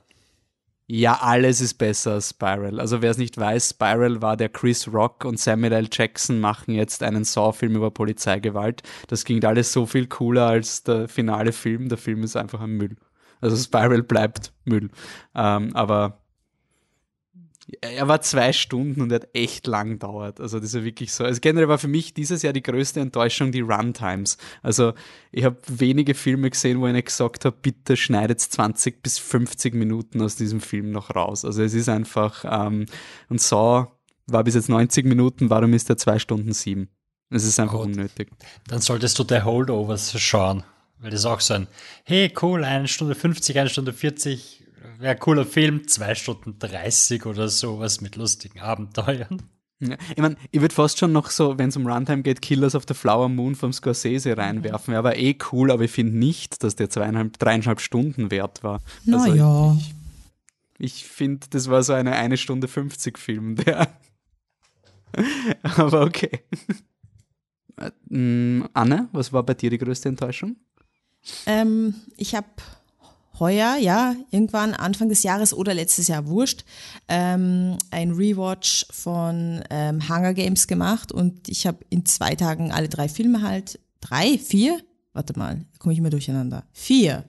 Ja, 0.93 1.21
alles 1.21 1.61
ist 1.61 1.75
besser 1.75 2.15
als 2.15 2.31
Spiral. 2.31 2.81
Also 2.81 3.01
wer 3.01 3.13
es 3.13 3.17
nicht 3.17 3.39
weiß, 3.39 3.71
Spiral 3.71 4.23
war 4.23 4.37
der 4.37 4.49
Chris 4.49 4.93
Rock 4.93 5.25
und 5.25 5.39
Samuel 5.39 5.73
L. 5.73 5.89
Jackson 5.89 6.41
machen 6.41 6.75
jetzt 6.75 7.05
einen 7.05 7.23
Saw-Film 7.23 7.77
über 7.77 7.93
Polizeigewalt. 7.93 8.83
Das 9.07 9.25
ging 9.25 9.45
alles 9.45 9.73
so 9.73 9.87
viel 9.87 10.09
cooler 10.09 10.47
als 10.47 10.83
der 10.83 11.07
finale 11.07 11.53
Film. 11.53 11.89
Der 11.89 11.97
Film 11.97 12.25
ist 12.25 12.35
einfach 12.35 12.61
ein 12.61 12.77
Müll. 12.77 12.97
Also 13.41 13.57
Spiral 13.57 14.03
bleibt 14.03 14.53
Müll. 14.65 14.91
Ähm, 15.37 15.77
aber 15.77 16.20
er 17.81 18.09
war 18.09 18.21
zwei 18.21 18.53
Stunden 18.53 19.00
und 19.00 19.12
er 19.12 19.17
hat 19.17 19.29
echt 19.35 19.67
lang 19.67 19.99
dauert. 19.99 20.41
Also 20.41 20.59
das 20.59 20.75
ist 20.75 20.85
wirklich 20.85 21.12
so. 21.12 21.25
Also 21.25 21.41
generell 21.41 21.69
war 21.69 21.79
für 21.79 21.89
mich 21.89 22.15
dieses 22.15 22.43
Jahr 22.43 22.53
die 22.53 22.62
größte 22.62 23.00
Enttäuschung 23.00 23.53
die 23.53 23.61
Runtimes. 23.61 24.39
Also 24.62 24.95
ich 25.33 25.45
habe 25.45 25.57
wenige 25.69 26.15
Filme 26.15 26.50
gesehen, 26.50 26.81
wo 26.81 26.87
ich 26.87 27.05
gesagt 27.05 27.45
habe, 27.45 27.57
bitte 27.61 27.97
schneidet 27.97 28.41
20 28.41 29.03
bis 29.03 29.19
50 29.19 29.75
Minuten 29.75 30.23
aus 30.23 30.37
diesem 30.37 30.61
Film 30.61 30.91
noch 30.91 31.15
raus. 31.15 31.45
Also 31.45 31.62
es 31.62 31.75
ist 31.75 31.89
einfach, 31.89 32.45
ähm, 32.49 32.87
und 33.29 33.41
so 33.41 33.87
war 34.27 34.45
bis 34.45 34.55
jetzt 34.55 34.69
90 34.69 35.07
Minuten, 35.07 35.50
warum 35.50 35.73
ist 35.75 35.91
er 35.91 35.97
zwei 35.97 36.19
Stunden 36.19 36.53
sieben? 36.53 36.89
Es 37.31 37.45
ist 37.45 37.61
einfach 37.61 37.79
Gut. 37.79 37.87
unnötig. 37.87 38.31
Dann 38.67 38.81
solltest 38.81 39.19
du 39.19 39.25
der 39.25 39.45
Holdovers 39.45 40.19
schauen. 40.21 40.65
Weil 40.99 41.11
das 41.11 41.21
ist 41.21 41.27
auch 41.27 41.41
so 41.41 41.55
ein, 41.55 41.67
hey 42.05 42.33
cool, 42.43 42.62
eine 42.62 42.87
Stunde 42.87 43.15
50, 43.15 43.59
eine 43.59 43.71
Stunde 43.71 43.93
40, 43.93 44.60
wäre 45.00 45.16
cooler 45.16 45.45
Film, 45.45 45.88
zwei 45.88 46.14
Stunden 46.14 46.59
30 46.59 47.26
oder 47.26 47.49
sowas 47.49 48.00
mit 48.00 48.16
lustigen 48.16 48.61
Abenteuern. 48.61 49.42
Ja, 49.80 49.97
ich 50.11 50.19
meine, 50.19 50.37
ich 50.50 50.61
würde 50.61 50.75
fast 50.75 50.99
schon 50.99 51.12
noch 51.12 51.30
so, 51.30 51.57
wenn 51.59 51.71
es 51.71 51.76
um 51.76 51.87
Runtime 51.87 52.23
geht, 52.23 52.42
Killers 52.42 52.75
of 52.75 52.85
the 52.87 52.92
Flower 52.92 53.30
Moon 53.30 53.54
vom 53.54 53.73
Scorsese 53.73 54.37
reinwerfen. 54.37 54.92
Er 54.92 55.04
war 55.04 55.16
eh 55.16 55.37
cool, 55.52 55.71
aber 55.71 55.85
ich 55.85 55.90
finde 55.90 56.19
nicht, 56.19 56.62
dass 56.62 56.76
der 56.76 56.90
zweieinhalb, 56.90 57.38
dreieinhalb 57.38 57.80
Stunden 57.80 58.30
wert 58.30 58.62
war. 58.62 58.83
Naja. 59.07 59.71
Also 59.71 59.78
ich, 59.78 59.95
ich 60.78 61.04
finde, 61.04 61.47
das 61.49 61.71
war 61.71 61.83
so 61.83 61.95
eine 61.95 62.12
eine 62.12 62.37
Stunde 62.37 62.69
50 62.69 63.19
Film, 63.19 63.57
der. 63.57 63.88
aber 65.62 66.02
okay. 66.02 66.40
Äh, 67.76 67.90
Anne, 68.75 69.09
was 69.12 69.33
war 69.33 69.45
bei 69.45 69.54
dir 69.54 69.71
die 69.71 69.78
größte 69.78 70.11
Enttäuschung? 70.11 70.57
Ähm, 71.47 71.95
ich 72.19 72.35
habe 72.35 72.49
heuer, 73.41 73.77
ja, 73.77 74.15
irgendwann 74.31 74.75
Anfang 74.75 75.09
des 75.09 75.23
Jahres 75.23 75.53
oder 75.53 75.75
letztes 75.75 76.09
Jahr, 76.09 76.27
wurscht, 76.27 76.65
ähm, 77.09 77.79
ein 77.91 78.13
Rewatch 78.13 78.87
von 78.91 79.63
ähm, 79.71 80.09
Hunger 80.09 80.35
Games 80.35 80.67
gemacht 80.67 81.11
und 81.11 81.49
ich 81.49 81.67
habe 81.67 81.79
in 81.89 82.05
zwei 82.07 82.35
Tagen 82.35 82.71
alle 82.71 82.89
drei 82.89 83.09
Filme 83.09 83.43
halt, 83.43 83.81
drei, 84.01 84.39
vier? 84.39 84.81
Warte 85.13 85.37
mal, 85.39 85.65
komme 85.79 85.93
ich 85.93 85.99
immer 85.99 86.11
durcheinander. 86.11 86.65
Vier. 86.73 87.25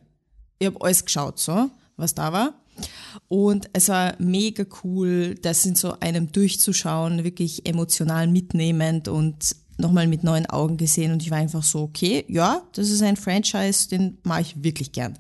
Ich 0.60 0.68
habe 0.68 0.78
alles 0.82 1.04
geschaut, 1.04 1.40
so, 1.40 1.72
was 1.98 2.14
da 2.14 2.32
war. 2.32 2.54
Und 3.28 3.70
es 3.74 3.90
war 3.90 4.16
mega 4.20 4.66
cool, 4.84 5.36
das 5.42 5.66
in 5.66 5.76
so 5.76 6.00
einem 6.00 6.32
durchzuschauen, 6.32 7.24
wirklich 7.24 7.66
emotional 7.66 8.28
mitnehmend 8.28 9.08
und 9.08 9.56
nochmal 9.78 10.08
mit 10.08 10.24
neuen 10.24 10.46
Augen 10.46 10.78
gesehen 10.78 11.12
und 11.12 11.22
ich 11.22 11.32
war 11.32 11.40
einfach 11.40 11.64
so, 11.64 11.82
okay, 11.82 12.24
ja, 12.28 12.62
das 12.74 12.90
ist 12.90 13.02
ein 13.02 13.18
Franchise, 13.18 13.90
den 13.90 14.18
mache 14.24 14.42
ich 14.42 14.64
wirklich 14.64 14.92
gern. 14.92 15.18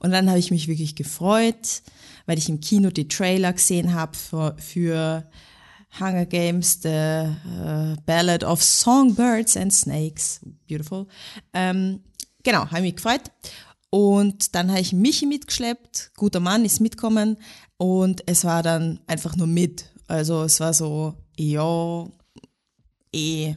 Und 0.00 0.10
dann 0.10 0.28
habe 0.28 0.38
ich 0.38 0.50
mich 0.50 0.66
wirklich 0.66 0.96
gefreut, 0.96 1.82
weil 2.26 2.38
ich 2.38 2.48
im 2.48 2.60
Kino 2.60 2.90
die 2.90 3.08
Trailer 3.08 3.52
gesehen 3.52 3.94
habe 3.94 4.16
für, 4.16 4.56
für 4.58 5.24
Hunger 5.98 6.26
Games, 6.26 6.80
The 6.82 6.88
uh, 6.88 7.96
Ballad 8.06 8.44
of 8.44 8.62
Songbirds 8.62 9.56
and 9.56 9.72
Snakes. 9.72 10.40
Beautiful. 10.68 11.06
Ähm, 11.52 12.00
genau, 12.42 12.66
habe 12.70 12.82
mich 12.82 12.96
gefreut. 12.96 13.30
Und 13.90 14.54
dann 14.54 14.70
habe 14.70 14.80
ich 14.80 14.92
Michi 14.92 15.26
mitgeschleppt, 15.26 16.12
guter 16.16 16.38
Mann 16.38 16.64
ist 16.64 16.80
mitkommen 16.80 17.36
und 17.76 18.22
es 18.26 18.44
war 18.44 18.62
dann 18.62 19.00
einfach 19.08 19.34
nur 19.34 19.48
mit. 19.48 19.86
Also 20.06 20.44
es 20.44 20.60
war 20.60 20.72
so, 20.72 21.14
ja, 21.36 22.06
eh, 23.12 23.56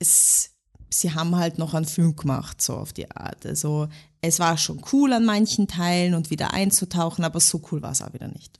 es, 0.00 0.50
sie 0.90 1.14
haben 1.14 1.36
halt 1.36 1.58
noch 1.58 1.74
einen 1.74 1.86
Film 1.86 2.16
gemacht, 2.16 2.60
so 2.60 2.74
auf 2.74 2.92
die 2.92 3.08
Art. 3.10 3.46
Also 3.46 3.88
es 4.26 4.38
war 4.38 4.58
schon 4.58 4.82
cool 4.92 5.12
an 5.12 5.24
manchen 5.24 5.68
Teilen 5.68 6.14
und 6.14 6.30
wieder 6.30 6.52
einzutauchen, 6.52 7.24
aber 7.24 7.40
so 7.40 7.62
cool 7.70 7.82
war 7.82 7.92
es 7.92 8.02
auch 8.02 8.12
wieder 8.12 8.28
nicht. 8.28 8.58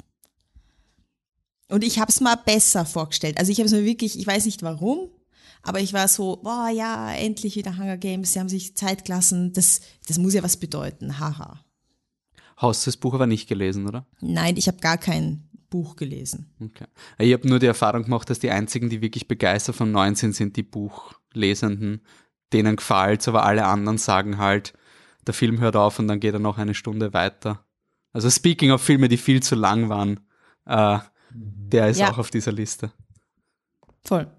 Und 1.68 1.82
ich 1.82 1.98
habe 1.98 2.10
es 2.10 2.20
mal 2.20 2.36
besser 2.36 2.84
vorgestellt. 2.84 3.38
Also 3.38 3.50
ich 3.50 3.58
habe 3.58 3.66
es 3.66 3.72
mir 3.72 3.84
wirklich, 3.84 4.18
ich 4.18 4.26
weiß 4.26 4.44
nicht 4.44 4.62
warum, 4.62 5.08
aber 5.62 5.80
ich 5.80 5.92
war 5.92 6.06
so, 6.06 6.36
boah 6.36 6.68
ja, 6.68 7.12
endlich 7.12 7.56
wieder 7.56 7.76
Hunger 7.76 7.96
Games, 7.96 8.32
sie 8.32 8.40
haben 8.40 8.48
sich 8.48 8.76
Zeit 8.76 9.04
gelassen, 9.04 9.52
das, 9.52 9.80
das 10.06 10.18
muss 10.18 10.34
ja 10.34 10.42
was 10.42 10.56
bedeuten, 10.58 11.18
haha. 11.18 11.60
Hast 12.56 12.86
du 12.86 12.88
das 12.88 12.96
Buch 12.96 13.14
aber 13.14 13.26
nicht 13.26 13.48
gelesen, 13.48 13.86
oder? 13.86 14.06
Nein, 14.20 14.56
ich 14.56 14.68
habe 14.68 14.78
gar 14.78 14.96
kein 14.96 15.48
Buch 15.68 15.96
gelesen. 15.96 16.50
Okay. 16.60 16.86
Ich 17.18 17.32
habe 17.32 17.48
nur 17.48 17.58
die 17.58 17.66
Erfahrung 17.66 18.04
gemacht, 18.04 18.30
dass 18.30 18.38
die 18.38 18.50
einzigen, 18.50 18.88
die 18.88 19.02
wirklich 19.02 19.28
begeistert 19.28 19.78
Neuen 19.80 20.14
sind, 20.14 20.34
sind 20.34 20.56
die 20.56 20.62
Buchlesenden. 20.62 22.00
Denen 22.52 22.76
gefällt 22.76 23.26
aber 23.26 23.44
alle 23.44 23.66
anderen 23.66 23.98
sagen 23.98 24.38
halt, 24.38 24.72
der 25.26 25.34
Film 25.34 25.60
hört 25.60 25.76
auf 25.76 25.98
und 25.98 26.08
dann 26.08 26.20
geht 26.20 26.34
er 26.34 26.40
noch 26.40 26.58
eine 26.58 26.74
Stunde 26.74 27.12
weiter. 27.12 27.64
Also 28.12 28.30
speaking 28.30 28.70
of 28.70 28.82
Filme, 28.82 29.08
die 29.08 29.16
viel 29.16 29.42
zu 29.42 29.54
lang 29.54 29.88
waren, 29.88 30.20
äh, 30.64 30.98
der 31.30 31.88
ist 31.88 32.00
ja. 32.00 32.10
auch 32.10 32.18
auf 32.18 32.30
dieser 32.30 32.52
Liste. 32.52 32.92
Voll. 34.04 34.30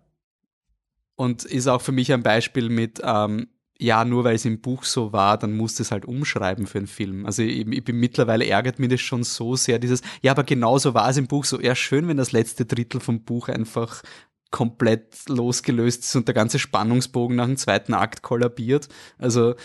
Und 1.15 1.45
ist 1.45 1.67
auch 1.67 1.81
für 1.81 1.91
mich 1.91 2.11
ein 2.13 2.23
Beispiel 2.23 2.69
mit, 2.69 3.01
ähm, 3.03 3.47
ja, 3.79 4.05
nur 4.05 4.23
weil 4.23 4.35
es 4.35 4.45
im 4.45 4.61
Buch 4.61 4.83
so 4.83 5.13
war, 5.13 5.37
dann 5.37 5.55
musst 5.55 5.77
du 5.77 5.83
es 5.83 5.91
halt 5.91 6.05
umschreiben 6.05 6.65
für 6.65 6.79
einen 6.79 6.87
Film. 6.87 7.25
Also 7.25 7.43
ich, 7.43 7.67
ich, 7.67 7.83
bin 7.83 7.97
mittlerweile 7.97 8.47
ärgert 8.47 8.79
mich 8.79 8.89
das 8.89 9.01
schon 9.01 9.23
so 9.23 9.55
sehr, 9.55 9.77
dieses, 9.77 10.01
ja, 10.21 10.31
aber 10.31 10.43
genauso 10.43 10.93
war 10.93 11.09
es 11.09 11.17
im 11.17 11.27
Buch 11.27 11.45
so. 11.45 11.59
Ja, 11.59 11.75
schön, 11.75 12.07
wenn 12.07 12.17
das 12.17 12.31
letzte 12.31 12.65
Drittel 12.65 12.99
vom 12.99 13.23
Buch 13.23 13.49
einfach 13.49 14.01
komplett 14.49 15.27
losgelöst 15.27 16.03
ist 16.03 16.15
und 16.15 16.27
der 16.27 16.35
ganze 16.35 16.59
Spannungsbogen 16.59 17.35
nach 17.35 17.45
dem 17.45 17.57
zweiten 17.57 17.93
Akt 17.93 18.21
kollabiert. 18.21 18.87
Also 19.17 19.55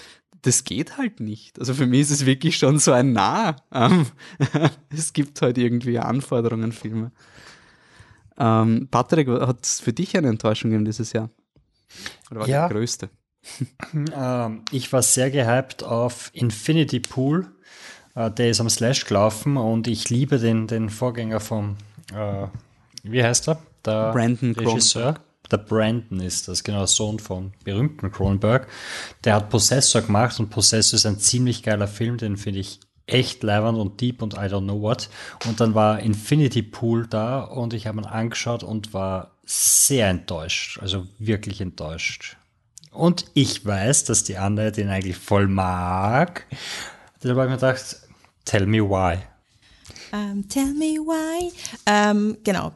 das 0.42 0.64
geht 0.64 0.98
halt 0.98 1.20
nicht. 1.20 1.58
Also 1.58 1.72
für 1.72 1.86
mich 1.86 2.00
ist 2.02 2.10
es 2.10 2.26
wirklich 2.26 2.56
schon 2.56 2.78
so 2.78 2.92
ein 2.92 3.12
Nah. 3.12 3.56
Ähm, 3.72 4.06
es 4.90 5.12
gibt 5.12 5.40
halt 5.40 5.56
irgendwie 5.56 5.98
Anforderungen, 5.98 6.72
Filme. 6.72 7.12
Ähm, 8.38 8.88
Patrick, 8.90 9.28
hat 9.28 9.64
es 9.64 9.80
für 9.80 9.92
dich 9.92 10.16
eine 10.16 10.28
Enttäuschung 10.28 10.70
gegeben 10.70 10.84
dieses 10.84 11.12
Jahr? 11.12 11.30
Oder 12.30 12.40
war 12.40 12.48
ja. 12.48 12.68
die 12.68 12.74
größte? 12.74 13.08
ähm, 14.16 14.62
ich 14.72 14.92
war 14.92 15.02
sehr 15.02 15.30
gehypt 15.30 15.84
auf 15.84 16.30
Infinity 16.32 17.00
Pool. 17.00 17.46
Äh, 18.14 18.30
der 18.32 18.50
ist 18.50 18.60
am 18.60 18.68
Slash 18.68 19.06
gelaufen 19.06 19.56
und 19.56 19.86
ich 19.86 20.10
liebe 20.10 20.38
den, 20.38 20.66
den 20.66 20.90
Vorgänger 20.90 21.40
vom, 21.40 21.76
äh, 22.12 22.46
wie 23.04 23.22
heißt 23.22 23.48
er? 23.48 23.62
Der 23.84 24.12
Brandon 24.12 24.52
Regisseur. 24.52 25.14
Kronberg 25.14 25.31
der 25.52 25.58
Brandon 25.58 26.20
ist 26.20 26.48
das, 26.48 26.64
genau, 26.64 26.86
Sohn 26.86 27.18
von 27.18 27.52
berühmten 27.64 28.10
Cronenberg. 28.10 28.66
Der 29.24 29.34
hat 29.34 29.50
Possessor 29.50 30.02
gemacht 30.02 30.40
und 30.40 30.50
Possessor 30.50 30.96
ist 30.96 31.06
ein 31.06 31.18
ziemlich 31.18 31.62
geiler 31.62 31.88
Film, 31.88 32.16
den 32.16 32.36
finde 32.36 32.60
ich 32.60 32.80
echt 33.06 33.42
leibend 33.42 33.78
und 33.78 34.00
deep 34.00 34.22
und 34.22 34.34
I 34.34 34.46
don't 34.48 34.64
know 34.64 34.80
what. 34.80 35.08
Und 35.46 35.60
dann 35.60 35.74
war 35.74 36.00
Infinity 36.00 36.62
Pool 36.62 37.06
da 37.06 37.42
und 37.42 37.74
ich 37.74 37.86
habe 37.86 38.00
ihn 38.00 38.06
angeschaut 38.06 38.62
und 38.62 38.94
war 38.94 39.36
sehr 39.44 40.08
enttäuscht, 40.08 40.78
also 40.80 41.06
wirklich 41.18 41.60
enttäuscht. 41.60 42.36
Und 42.90 43.26
ich 43.34 43.64
weiß, 43.64 44.04
dass 44.04 44.24
die 44.24 44.36
andere 44.36 44.72
den 44.72 44.88
eigentlich 44.88 45.16
voll 45.16 45.48
mag. 45.48 46.46
Deshalb 47.22 47.38
habe 47.38 47.46
ich 47.46 47.50
mir 47.50 47.56
gedacht, 47.56 47.96
tell 48.44 48.66
me 48.66 48.78
why. 48.78 49.18
Um, 50.12 50.46
tell 50.46 50.74
me 50.74 50.98
why. 50.98 51.50
Ähm, 51.86 52.36
genau. 52.44 52.72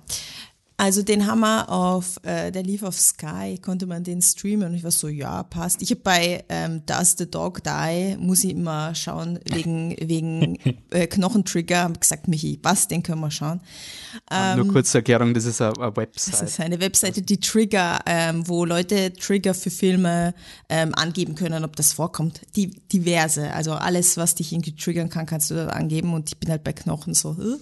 Also 0.78 1.02
den 1.02 1.26
haben 1.26 1.40
wir 1.40 1.70
auf, 1.70 2.18
äh, 2.22 2.50
der 2.52 2.62
lief 2.62 2.82
auf 2.82 2.98
Sky, 2.98 3.58
konnte 3.62 3.86
man 3.86 4.04
den 4.04 4.20
streamen 4.20 4.68
und 4.68 4.74
ich 4.74 4.84
war 4.84 4.90
so, 4.90 5.08
ja, 5.08 5.42
passt. 5.42 5.80
Ich 5.80 5.90
habe 5.90 6.02
bei 6.02 6.44
ähm, 6.50 6.84
Does 6.84 7.14
the 7.16 7.30
Dog 7.30 7.62
Die, 7.64 8.16
muss 8.18 8.44
ich 8.44 8.50
immer 8.50 8.94
schauen, 8.94 9.38
wegen, 9.50 9.96
wegen 10.00 10.58
äh, 10.90 11.06
Knochentrigger, 11.06 11.78
habe 11.84 11.98
gesagt, 11.98 12.28
Michi, 12.28 12.58
was, 12.62 12.88
den 12.88 13.02
können 13.02 13.20
wir 13.20 13.30
schauen. 13.30 13.62
Ähm, 14.30 14.58
Nur 14.58 14.68
kurze 14.68 14.98
Erklärung, 14.98 15.32
das 15.32 15.46
ist 15.46 15.62
eine 15.62 15.74
Website. 15.96 16.34
Das 16.34 16.42
ist 16.42 16.60
eine 16.60 16.78
Webseite, 16.78 17.22
die 17.22 17.40
Trigger, 17.40 18.00
ähm, 18.04 18.46
wo 18.46 18.66
Leute 18.66 19.14
Trigger 19.14 19.54
für 19.54 19.70
Filme 19.70 20.34
ähm, 20.68 20.94
angeben 20.94 21.36
können, 21.36 21.64
ob 21.64 21.74
das 21.76 21.94
vorkommt. 21.94 22.42
Die, 22.54 22.68
diverse, 22.92 23.50
also 23.54 23.72
alles, 23.72 24.18
was 24.18 24.34
dich 24.34 24.52
irgendwie 24.52 24.76
triggern 24.76 25.08
kann, 25.08 25.24
kannst 25.24 25.50
du 25.50 25.54
dort 25.54 25.70
angeben 25.70 26.12
und 26.12 26.28
ich 26.28 26.36
bin 26.36 26.50
halt 26.50 26.64
bei 26.64 26.74
Knochen 26.74 27.14
so. 27.14 27.32
Äh. 27.32 27.56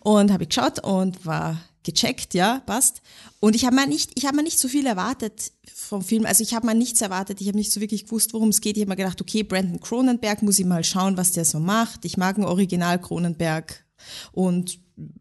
Und 0.00 0.32
habe 0.32 0.44
ich 0.44 0.50
geschaut 0.50 0.78
und 0.78 1.26
war 1.26 1.58
gecheckt, 1.84 2.34
ja, 2.34 2.60
passt. 2.66 3.02
Und 3.38 3.54
ich 3.54 3.64
habe 3.64 3.76
mir 3.76 3.86
nicht, 3.86 4.10
ich 4.16 4.26
habe 4.26 4.36
mir 4.36 4.42
nicht 4.42 4.58
so 4.58 4.68
viel 4.68 4.86
erwartet 4.86 5.52
vom 5.72 6.02
Film. 6.02 6.26
Also 6.26 6.42
ich 6.42 6.54
habe 6.54 6.66
mal 6.66 6.74
nichts 6.74 7.00
erwartet. 7.00 7.40
Ich 7.40 7.46
habe 7.46 7.58
nicht 7.58 7.70
so 7.70 7.80
wirklich 7.80 8.04
gewusst, 8.04 8.32
worum 8.32 8.48
es 8.48 8.60
geht. 8.60 8.76
Ich 8.76 8.82
habe 8.82 8.90
mir 8.90 8.96
gedacht, 8.96 9.20
okay, 9.20 9.42
Brandon 9.42 9.80
Cronenberg 9.80 10.42
muss 10.42 10.58
ich 10.58 10.64
mal 10.64 10.82
schauen, 10.82 11.16
was 11.16 11.32
der 11.32 11.44
so 11.44 11.60
macht. 11.60 12.04
Ich 12.04 12.16
mag 12.16 12.36
ein 12.38 12.44
Original 12.44 13.00
Cronenberg 13.00 13.84
und 14.32 14.78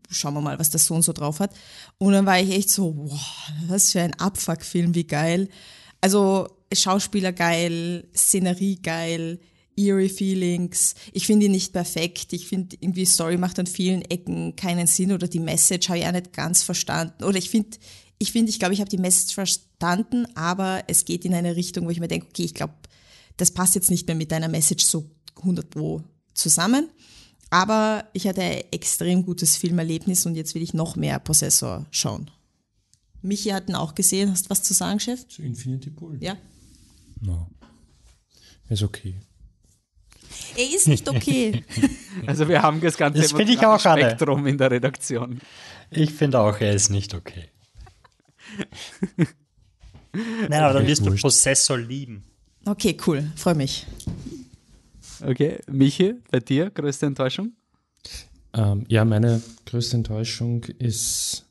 schauen 0.09 0.33
wir 0.33 0.41
mal, 0.41 0.57
was 0.57 0.69
der 0.69 0.79
Sohn 0.79 1.01
so 1.01 1.13
drauf 1.13 1.39
hat. 1.39 1.53
Und 1.97 2.13
dann 2.13 2.25
war 2.25 2.39
ich 2.39 2.51
echt 2.51 2.69
so, 2.69 2.95
wow, 2.95 3.19
was 3.67 3.91
für 3.91 4.01
ein 4.01 4.13
Abfuck-Film, 4.19 4.95
wie 4.95 5.05
geil. 5.05 5.49
Also 6.01 6.47
Schauspieler 6.71 7.33
geil, 7.33 8.07
Szenerie 8.15 8.81
geil, 8.81 9.39
eerie 9.75 10.09
Feelings. 10.09 10.95
Ich 11.11 11.25
finde 11.25 11.45
ihn 11.45 11.51
nicht 11.51 11.73
perfekt. 11.73 12.33
Ich 12.33 12.47
finde 12.47 12.75
irgendwie 12.79 13.05
Story 13.05 13.37
macht 13.37 13.59
an 13.59 13.67
vielen 13.67 14.01
Ecken 14.03 14.55
keinen 14.55 14.87
Sinn 14.87 15.11
oder 15.11 15.27
die 15.27 15.39
Message 15.39 15.89
habe 15.89 15.99
ich 15.99 16.05
auch 16.05 16.11
nicht 16.11 16.33
ganz 16.33 16.63
verstanden. 16.63 17.23
Oder 17.23 17.37
ich 17.37 17.49
finde, 17.49 17.77
ich 18.19 18.31
finde, 18.31 18.49
ich 18.49 18.59
glaube, 18.59 18.73
ich 18.73 18.79
habe 18.79 18.89
die 18.89 18.97
Message 18.97 19.33
verstanden, 19.33 20.27
aber 20.35 20.83
es 20.87 21.05
geht 21.05 21.25
in 21.25 21.33
eine 21.33 21.55
Richtung, 21.55 21.85
wo 21.85 21.89
ich 21.89 21.99
mir 21.99 22.07
denke, 22.07 22.27
okay, 22.29 22.43
ich 22.43 22.53
glaube, 22.53 22.73
das 23.37 23.51
passt 23.51 23.75
jetzt 23.75 23.91
nicht 23.91 24.07
mehr 24.07 24.15
mit 24.15 24.31
deiner 24.31 24.47
Message 24.47 24.85
so 24.85 25.09
100 25.37 25.69
Pro 25.69 26.01
zusammen. 26.33 26.89
Aber 27.49 28.09
ich 28.13 28.27
hatte 28.27 28.41
ein 28.41 28.63
extrem 28.71 29.25
gutes 29.25 29.57
Filmerlebnis 29.57 30.25
und 30.25 30.35
jetzt 30.35 30.55
will 30.55 30.63
ich 30.63 30.73
noch 30.73 30.95
mehr 30.95 31.19
Possessor 31.19 31.85
schauen. 31.91 32.31
Michi 33.21 33.49
hat 33.49 33.69
ihn 33.69 33.75
auch 33.75 33.95
gesehen. 33.95 34.31
Hast 34.31 34.45
du 34.45 34.49
was 34.49 34.63
zu 34.63 34.73
sagen, 34.73 34.99
Chef? 34.99 35.27
Zu 35.27 35.43
Infinity 35.43 35.89
Pool? 35.89 36.17
Ja. 36.19 36.35
No. 37.21 37.47
Ist 38.69 38.83
okay. 38.83 39.15
Er 40.55 40.75
ist 40.75 40.87
nicht 40.87 41.07
okay. 41.09 41.63
Also 42.27 42.47
wir 42.47 42.61
haben 42.61 42.79
das 42.79 42.95
ganze 42.95 43.21
das 43.21 43.33
ich 43.33 43.65
auch 43.65 43.79
Spektrum 43.79 44.41
alle. 44.41 44.49
in 44.51 44.57
der 44.57 44.69
Redaktion. 44.69 45.41
Ich 45.89 46.11
finde 46.11 46.39
auch, 46.39 46.59
er 46.61 46.73
ist 46.73 46.89
nicht 46.89 47.13
okay. 47.15 47.49
Nein, 50.13 50.61
aber 50.61 50.75
dann 50.75 50.87
wirst 50.87 51.05
du 51.05 51.13
Prozessor 51.15 51.79
lieben. 51.79 52.23
Okay, 52.65 52.95
cool. 53.07 53.31
Freue 53.35 53.55
mich. 53.55 53.87
Okay, 55.21 55.59
Michi, 55.69 56.15
bei 56.31 56.39
dir 56.39 56.69
größte 56.69 57.07
Enttäuschung? 57.07 57.53
Ähm, 58.53 58.85
ja, 58.87 59.05
meine 59.05 59.41
größte 59.65 59.97
Enttäuschung 59.97 60.63
ist, 60.63 61.45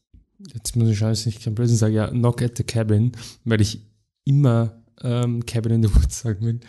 jetzt 0.54 0.76
muss 0.76 0.88
ich 0.88 0.98
schauen, 0.98 1.10
dass 1.10 1.26
ich 1.26 1.40
kein 1.40 1.54
Blödsinn 1.54 1.76
sage, 1.76 1.94
ja, 1.94 2.08
Knock 2.08 2.40
at 2.42 2.56
the 2.56 2.64
Cabin, 2.64 3.12
weil 3.44 3.60
ich 3.60 3.80
immer 4.24 4.81
ähm, 5.02 5.44
Cabin 5.46 5.72
in 5.72 5.82
the 5.82 5.94
Woods 5.94 6.20
sagen 6.22 6.44
will. 6.44 6.60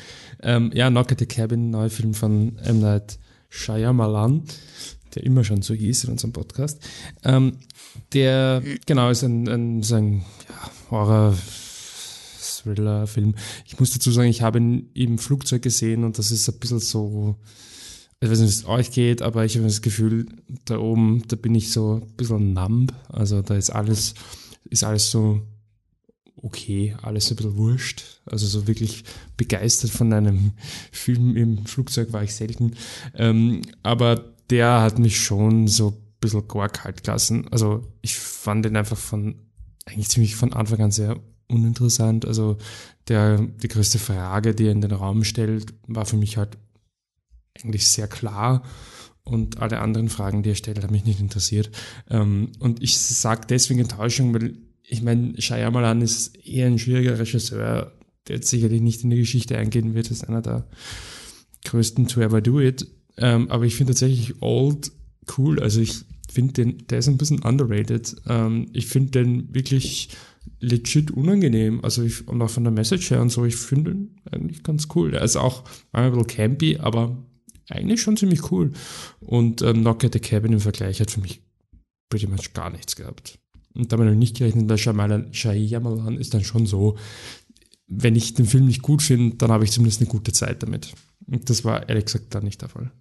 Ähm, 0.42 0.72
ja, 0.74 0.90
Knock 0.90 1.12
at 1.12 1.20
the 1.20 1.26
Cabin, 1.26 1.70
neuer 1.70 1.90
Film 1.90 2.14
von 2.14 2.58
M. 2.60 2.80
Night 2.80 3.20
Shyamalan, 3.50 4.44
der 5.16 5.24
immer 5.24 5.44
schon 5.44 5.62
so 5.62 5.74
hieß 5.74 6.06
in 6.06 6.12
unserem 6.12 6.34
Podcast. 6.34 6.80
Ähm, 7.24 7.58
der, 8.14 8.64
genau, 8.86 9.10
ist 9.10 9.24
ein, 9.24 9.48
ein, 9.48 9.84
so 9.84 9.96
ein 9.96 10.20
ja, 10.50 10.72
Horror- 10.92 11.38
Thriller-Film. 12.64 13.36
Ich 13.66 13.80
muss 13.80 13.92
dazu 13.92 14.12
sagen, 14.12 14.30
ich 14.30 14.42
habe 14.42 14.60
ihn 14.60 14.90
im 14.94 15.18
Flugzeug 15.18 15.62
gesehen 15.62 16.04
und 16.04 16.18
das 16.18 16.32
ist 16.32 16.48
ein 16.50 16.60
bisschen 16.60 16.80
so, 16.80 17.36
ich 18.20 18.30
weiß 18.30 18.40
nicht, 18.40 18.50
wie 18.50 18.54
es 18.60 18.66
euch 18.66 18.92
geht, 18.92 19.22
aber 19.22 19.46
ich 19.46 19.56
habe 19.56 19.68
das 19.68 19.82
Gefühl, 19.82 20.28
da 20.66 20.78
oben, 20.78 21.24
da 21.28 21.36
bin 21.36 21.56
ich 21.56 21.72
so 21.72 22.02
ein 22.02 22.16
bisschen 22.16 22.54
numb. 22.54 22.94
Also 23.10 23.42
da 23.42 23.56
ist 23.56 23.70
alles, 23.70 24.14
ist 24.70 24.84
alles 24.84 25.12
so 25.12 25.42
okay, 26.44 26.96
alles 27.02 27.32
ein 27.32 27.38
bisschen 27.38 27.58
wurscht. 27.58 28.04
Also 28.26 28.46
so 28.46 28.68
wirklich 28.68 29.04
begeistert 29.38 29.92
von 29.92 30.14
einem 30.14 30.52
Film 30.92 31.36
im 31.36 31.66
Flugzeug 31.66 32.14
war 32.14 32.22
ich 32.22 32.36
selten. 32.36 32.76
Ähm, 33.16 33.62
aber 33.82 34.34
der 34.50 34.82
hat 34.82 35.00
mich 35.00 35.20
schon 35.20 35.68
so 35.68 35.90
ein 35.90 35.98
bisschen 36.20 36.48
gar 36.48 36.70
kalt 36.70 37.04
gelassen. 37.04 37.48
Also 37.50 37.88
ich 38.02 38.16
fand 38.16 38.66
den 38.66 38.76
einfach 38.76 38.98
von, 38.98 39.36
eigentlich 39.86 40.10
ziemlich 40.10 40.36
von 40.36 40.54
Anfang 40.54 40.82
an 40.82 40.92
sehr 40.92 41.18
uninteressant. 41.48 42.26
Also 42.26 42.58
der, 43.08 43.40
die 43.40 43.70
größte 43.70 43.98
Frage, 43.98 44.54
die 44.54 44.66
er 44.66 44.74
in 44.74 44.82
den 44.82 44.92
Raum 44.92 45.24
stellt, 45.24 45.74
war 45.88 46.06
für 46.06 46.18
mich 46.18 46.38
halt 46.38 46.58
eigentlich 47.64 47.88
sehr 47.88 48.08
klar. 48.08 48.64
Und 49.24 49.60
alle 49.60 49.80
anderen 49.80 50.10
Fragen, 50.10 50.44
die 50.44 50.50
er 50.50 50.56
stellt, 50.56 50.84
haben 50.84 50.92
mich 50.92 51.06
nicht 51.06 51.22
interessiert. 51.22 51.72
Ähm, 52.10 52.52
und 52.60 52.84
ich 52.84 52.98
sage 52.98 53.48
deswegen 53.48 53.80
Enttäuschung, 53.80 54.34
weil 54.34 54.58
ich 54.94 55.02
meine, 55.02 55.42
Shyamalan 55.42 56.02
ist 56.02 56.38
eher 56.46 56.68
ein 56.68 56.78
schwieriger 56.78 57.18
Regisseur, 57.18 57.92
der 58.28 58.36
jetzt 58.36 58.50
sicherlich 58.50 58.80
nicht 58.80 59.04
in 59.04 59.10
die 59.10 59.18
Geschichte 59.18 59.58
eingehen 59.58 59.96
wird, 59.96 60.10
als 60.10 60.24
einer 60.24 60.44
der 60.44 60.68
größten 61.66 62.08
to 62.08 62.22
ever 62.22 62.42
do 62.42 62.60
it. 62.60 62.86
Ähm, 63.18 63.50
aber 63.50 63.66
ich 63.66 63.76
finde 63.76 63.94
tatsächlich 63.94 64.42
Old 64.42 64.92
cool. 65.36 65.60
Also 65.60 65.82
ich 65.82 66.06
finde 66.32 66.54
den, 66.54 66.88
der 66.88 67.00
ist 67.00 67.08
ein 67.08 67.18
bisschen 67.18 67.40
underrated. 67.40 68.16
Ähm, 68.28 68.70
ich 68.74 68.86
finde 68.86 69.24
den 69.24 69.54
wirklich 69.54 70.10
legit 70.60 71.10
unangenehm. 71.10 71.84
Also 71.84 72.04
ich, 72.04 72.28
und 72.28 72.40
auch 72.44 72.52
von 72.52 72.64
der 72.64 72.74
Message 72.74 73.10
her 73.10 73.22
und 73.22 73.32
so, 73.32 73.46
ich 73.46 73.56
finde 73.56 73.92
ihn 73.92 74.22
eigentlich 74.32 74.62
ganz 74.62 74.90
cool. 74.94 75.16
Er 75.16 75.24
ist 75.24 75.38
auch 75.38 75.64
ein 75.92 76.12
bisschen 76.12 76.28
campy, 76.28 76.78
aber 76.78 77.18
eigentlich 77.68 78.00
schon 78.00 78.16
ziemlich 78.16 78.52
cool. 78.52 78.74
Und 79.22 79.64
ähm, 79.64 79.82
Knock 79.82 80.04
at 80.04 80.14
the 80.14 80.20
Cabin 80.20 80.54
im 80.54 80.60
Vergleich 80.60 81.02
hat 81.02 81.10
für 81.10 81.22
mich 81.22 81.42
pretty 82.10 82.28
much 82.28 82.54
gar 82.54 82.70
nichts 82.70 82.96
gehabt. 82.96 83.40
Und 83.76 83.92
damit 83.92 84.06
habe 84.06 84.14
ich 84.14 84.20
nicht 84.20 84.38
gerechnet, 84.38 84.70
weil 84.70 84.78
Shyamalan 84.78 85.32
ist 86.18 86.34
dann 86.34 86.44
schon 86.44 86.66
so, 86.66 86.98
wenn 87.88 88.16
ich 88.16 88.34
den 88.34 88.46
Film 88.46 88.66
nicht 88.66 88.82
gut 88.82 89.02
finde, 89.02 89.36
dann 89.38 89.52
habe 89.52 89.64
ich 89.64 89.72
zumindest 89.72 90.02
eine 90.02 90.10
gute 90.10 90.32
Zeit 90.32 90.64
damit. 90.64 90.94
Und 91.26 91.50
das 91.50 91.64
war 91.64 91.90
ehrlich 91.90 92.06
gesagt 92.06 92.36
da 92.36 92.42
nicht 92.42 92.62
der 92.62 92.70
Fall. 92.70 92.92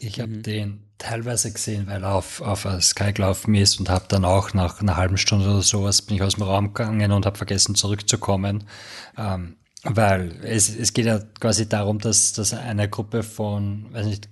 Ich 0.00 0.20
habe 0.20 0.32
mhm. 0.32 0.42
den 0.42 0.82
teilweise 0.98 1.52
gesehen, 1.52 1.86
weil 1.86 2.02
er 2.02 2.14
auf, 2.14 2.40
auf 2.40 2.66
Sky 2.80 3.12
gelaufen 3.12 3.54
ist 3.54 3.78
und 3.80 3.88
habe 3.88 4.06
dann 4.08 4.24
auch 4.24 4.52
nach 4.54 4.80
einer 4.80 4.96
halben 4.96 5.16
Stunde 5.16 5.46
oder 5.46 5.62
sowas 5.62 6.02
bin 6.02 6.16
ich 6.16 6.22
aus 6.22 6.34
dem 6.34 6.44
Raum 6.44 6.74
gegangen 6.74 7.12
und 7.12 7.26
habe 7.26 7.36
vergessen 7.36 7.74
zurückzukommen. 7.74 8.64
Ähm, 9.16 9.56
weil 9.82 10.40
es, 10.42 10.74
es 10.74 10.92
geht 10.92 11.06
ja 11.06 11.20
quasi 11.40 11.68
darum, 11.68 11.98
dass, 11.98 12.32
dass 12.32 12.54
eine 12.54 12.88
Gruppe 12.88 13.22
von, 13.22 13.92
weiß 13.92 14.06
nicht, 14.06 14.28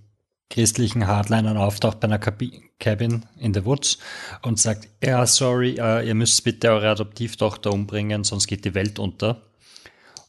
christlichen 0.53 1.07
Hardlinern 1.07 1.57
auftaucht 1.57 1.99
bei 1.99 2.09
einer 2.09 2.19
Cabin 2.19 3.25
in 3.39 3.55
the 3.55 3.65
Woods 3.65 3.99
und 4.43 4.61
sagt, 4.61 4.87
ja, 5.03 5.27
sorry, 5.27 5.81
uh, 5.81 6.05
ihr 6.05 6.15
müsst 6.15 6.45
bitte 6.45 6.71
eure 6.71 6.91
Adoptivtochter 6.91 7.73
umbringen, 7.73 8.23
sonst 8.23 8.47
geht 8.47 8.67
die 8.67 8.75
Welt 8.75 8.99
unter. 8.99 9.41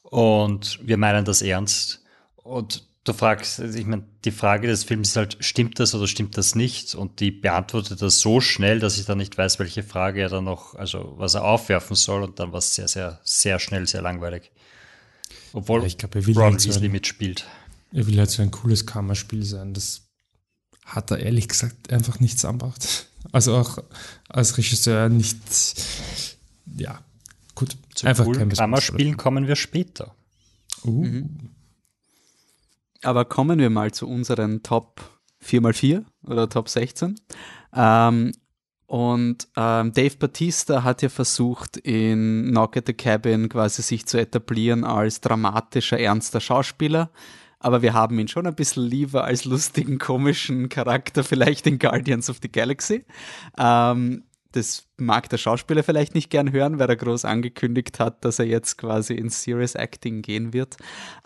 Und 0.04 0.80
wir 0.82 0.96
meinen 0.96 1.26
das 1.26 1.42
ernst. 1.42 2.06
Und 2.38 2.88
du 3.04 3.12
fragst, 3.12 3.60
also 3.60 3.78
ich 3.78 3.86
meine, 3.86 4.04
die 4.24 4.32
Frage 4.32 4.68
des 4.68 4.86
Films 4.86 5.10
ist 5.10 5.16
halt, 5.18 5.38
stimmt 5.42 5.80
das 5.80 5.94
oder 5.94 6.08
stimmt 6.08 6.38
das 6.38 6.56
nicht? 6.56 6.96
Und 6.96 7.20
die 7.20 7.32
beantwortet 7.32 8.02
das 8.02 8.22
so 8.22 8.40
schnell, 8.40 8.80
dass 8.80 8.98
ich 8.98 9.06
dann 9.06 9.18
nicht 9.18 9.38
weiß, 9.38 9.60
welche 9.60 9.84
Frage 9.84 10.22
er 10.22 10.30
dann 10.30 10.46
noch, 10.46 10.76
also 10.76 11.16
was 11.18 11.34
er 11.34 11.44
aufwerfen 11.44 11.98
soll. 11.98 12.24
Und 12.24 12.40
dann 12.40 12.54
war 12.54 12.60
es 12.60 12.74
sehr, 12.74 12.88
sehr, 12.88 13.20
sehr 13.24 13.60
schnell, 13.60 13.88
sehr 13.88 14.02
langweilig. 14.02 14.52
Obwohl 15.52 15.82
ja, 15.82 15.88
ich 15.88 15.98
glaub, 15.98 16.16
er 16.16 16.26
will 16.26 16.38
Ron 16.38 16.54
halt 16.54 16.66
Weasley 16.66 16.88
mitspielt. 16.88 17.46
Er 17.92 18.08
will 18.08 18.18
halt 18.18 18.30
so 18.30 18.42
ein 18.42 18.52
cooles 18.52 18.86
Kammerspiel 18.86 19.44
sein. 19.44 19.74
Das 19.74 20.04
hat 20.86 21.12
er 21.12 21.20
ehrlich 21.20 21.48
gesagt 21.48 21.92
einfach 21.92 22.20
nichts 22.20 22.46
anbracht. 22.46 23.08
Also 23.32 23.56
auch 23.56 23.80
als 24.30 24.58
Regisseur 24.58 25.10
nicht, 25.10 25.38
ja, 26.78 27.00
gut. 27.56 27.78
Zu 27.96 28.08
einfach 28.08 28.32
kein 28.32 28.50
Kammerspielen 28.50 29.18
kommen 29.18 29.48
wir 29.48 29.56
später. 29.56 30.14
Uh. 30.84 31.04
Mhm. 31.04 31.50
Aber 33.02 33.26
kommen 33.26 33.60
wir 33.60 33.70
mal 33.70 33.92
zu 33.92 34.08
unseren 34.08 34.64
Top 34.64 35.02
4x4 35.44 36.04
oder 36.24 36.50
Top 36.50 36.70
16. 36.70 37.20
Ähm, 37.74 38.32
und 38.86 39.48
ähm, 39.58 39.92
Dave 39.94 40.16
Batista 40.18 40.84
hat 40.84 41.02
ja 41.02 41.10
versucht, 41.10 41.78
in 41.78 42.50
Knock 42.50 42.78
at 42.78 42.86
the 42.86 42.94
Cabin 42.94 43.50
quasi 43.50 43.82
sich 43.82 44.06
zu 44.06 44.20
etablieren 44.20 44.84
als 44.84 45.20
dramatischer, 45.22 46.00
ernster 46.00 46.40
Schauspieler 46.40 47.10
aber 47.64 47.82
wir 47.82 47.94
haben 47.94 48.20
ihn 48.20 48.28
schon 48.28 48.46
ein 48.46 48.56
bisschen 48.56 48.84
lieber 48.84 49.24
als 49.24 49.46
lustigen, 49.46 49.98
komischen 49.98 50.70
Charakter 50.70 51.24
vielleicht 51.24 51.66
in 51.68 51.80
Guardians 51.80 52.30
of 52.30 52.38
the 52.42 52.52
Galaxy. 52.52 53.06
Ähm, 53.58 54.24
das 54.52 54.88
mag 54.98 55.30
der 55.30 55.38
Schauspieler 55.38 55.84
vielleicht 55.84 56.14
nicht 56.14 56.30
gern 56.30 56.52
hören, 56.52 56.78
weil 56.78 56.90
er 56.90 56.96
groß 56.96 57.26
angekündigt 57.26 58.00
hat, 58.00 58.24
dass 58.24 58.38
er 58.38 58.46
jetzt 58.46 58.78
quasi 58.78 59.16
ins 59.16 59.42
Serious 59.42 59.76
Acting 59.76 60.22
gehen 60.22 60.54
wird. 60.54 60.78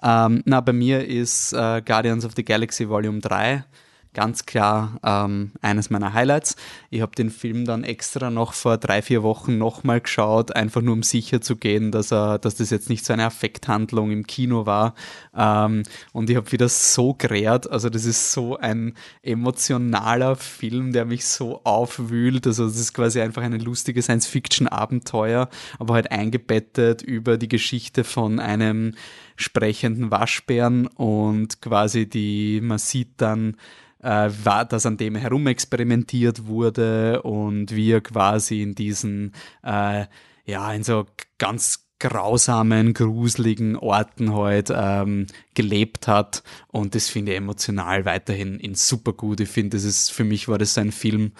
Ähm, 0.01 0.43
na, 0.45 0.61
bei 0.61 0.73
mir 0.73 1.05
ist 1.05 1.51
äh, 1.53 1.81
Guardians 1.85 2.23
of 2.23 2.33
the 2.35 2.45
Galaxy 2.45 2.87
Volume 2.87 3.19
3 3.19 3.65
ganz 4.13 4.45
klar 4.45 4.99
ähm, 5.03 5.51
eines 5.61 5.89
meiner 5.89 6.13
Highlights. 6.13 6.55
Ich 6.89 7.01
habe 7.01 7.15
den 7.15 7.29
Film 7.29 7.65
dann 7.65 7.83
extra 7.83 8.29
noch 8.29 8.53
vor 8.53 8.77
drei, 8.77 9.01
vier 9.01 9.23
Wochen 9.23 9.57
nochmal 9.57 10.01
geschaut, 10.01 10.55
einfach 10.55 10.81
nur 10.81 10.93
um 10.93 11.03
sicher 11.03 11.41
zu 11.41 11.55
gehen, 11.55 11.91
dass, 11.91 12.11
er, 12.11 12.39
dass 12.39 12.55
das 12.55 12.69
jetzt 12.69 12.89
nicht 12.89 13.05
so 13.05 13.13
eine 13.13 13.25
Affekthandlung 13.25 14.11
im 14.11 14.25
Kino 14.25 14.65
war. 14.65 14.95
Ähm, 15.35 15.83
und 16.13 16.29
ich 16.29 16.35
habe 16.35 16.51
wieder 16.51 16.69
so 16.69 17.13
gerät. 17.13 17.69
Also 17.69 17.89
das 17.89 18.05
ist 18.05 18.31
so 18.31 18.57
ein 18.57 18.93
emotionaler 19.21 20.35
Film, 20.35 20.93
der 20.93 21.05
mich 21.05 21.25
so 21.25 21.61
aufwühlt. 21.63 22.47
Also 22.47 22.65
das 22.65 22.77
ist 22.77 22.93
quasi 22.93 23.21
einfach 23.21 23.43
eine 23.43 23.57
lustige 23.57 24.01
Science-Fiction-Abenteuer, 24.01 25.49
aber 25.79 25.93
halt 25.93 26.11
eingebettet 26.11 27.01
über 27.01 27.37
die 27.37 27.49
Geschichte 27.49 28.03
von 28.03 28.39
einem 28.39 28.93
sprechenden 29.35 30.11
Waschbären 30.11 30.87
und 30.87 31.61
quasi 31.61 32.09
die, 32.09 32.59
man 32.61 32.79
sieht 32.79 33.09
dann, 33.17 33.55
äh, 34.01 34.29
war, 34.43 34.65
dass 34.65 34.85
an 34.85 34.97
dem 34.97 35.15
herumexperimentiert 35.15 36.47
wurde 36.47 37.21
und 37.23 37.75
wie 37.75 37.91
er 37.91 38.01
quasi 38.01 38.61
in 38.61 38.75
diesen, 38.75 39.33
äh, 39.63 40.05
ja, 40.45 40.73
in 40.73 40.83
so 40.83 41.05
ganz 41.37 41.87
grausamen, 41.99 42.93
gruseligen 42.93 43.75
Orten 43.75 44.33
halt 44.33 44.71
ähm, 44.73 45.25
gelebt 45.55 46.07
hat 46.07 46.43
und 46.67 46.93
das 46.93 47.09
finde 47.09 47.31
ich 47.31 47.37
emotional 47.37 48.05
weiterhin 48.05 48.59
in 48.59 48.75
super 48.75 49.13
gut. 49.13 49.39
Ich 49.39 49.49
finde, 49.49 49.77
das 49.77 49.83
ist, 49.83 50.11
für 50.11 50.23
mich 50.23 50.47
war 50.47 50.59
das 50.59 50.77
ein 50.77 50.91
Film, 50.91 51.31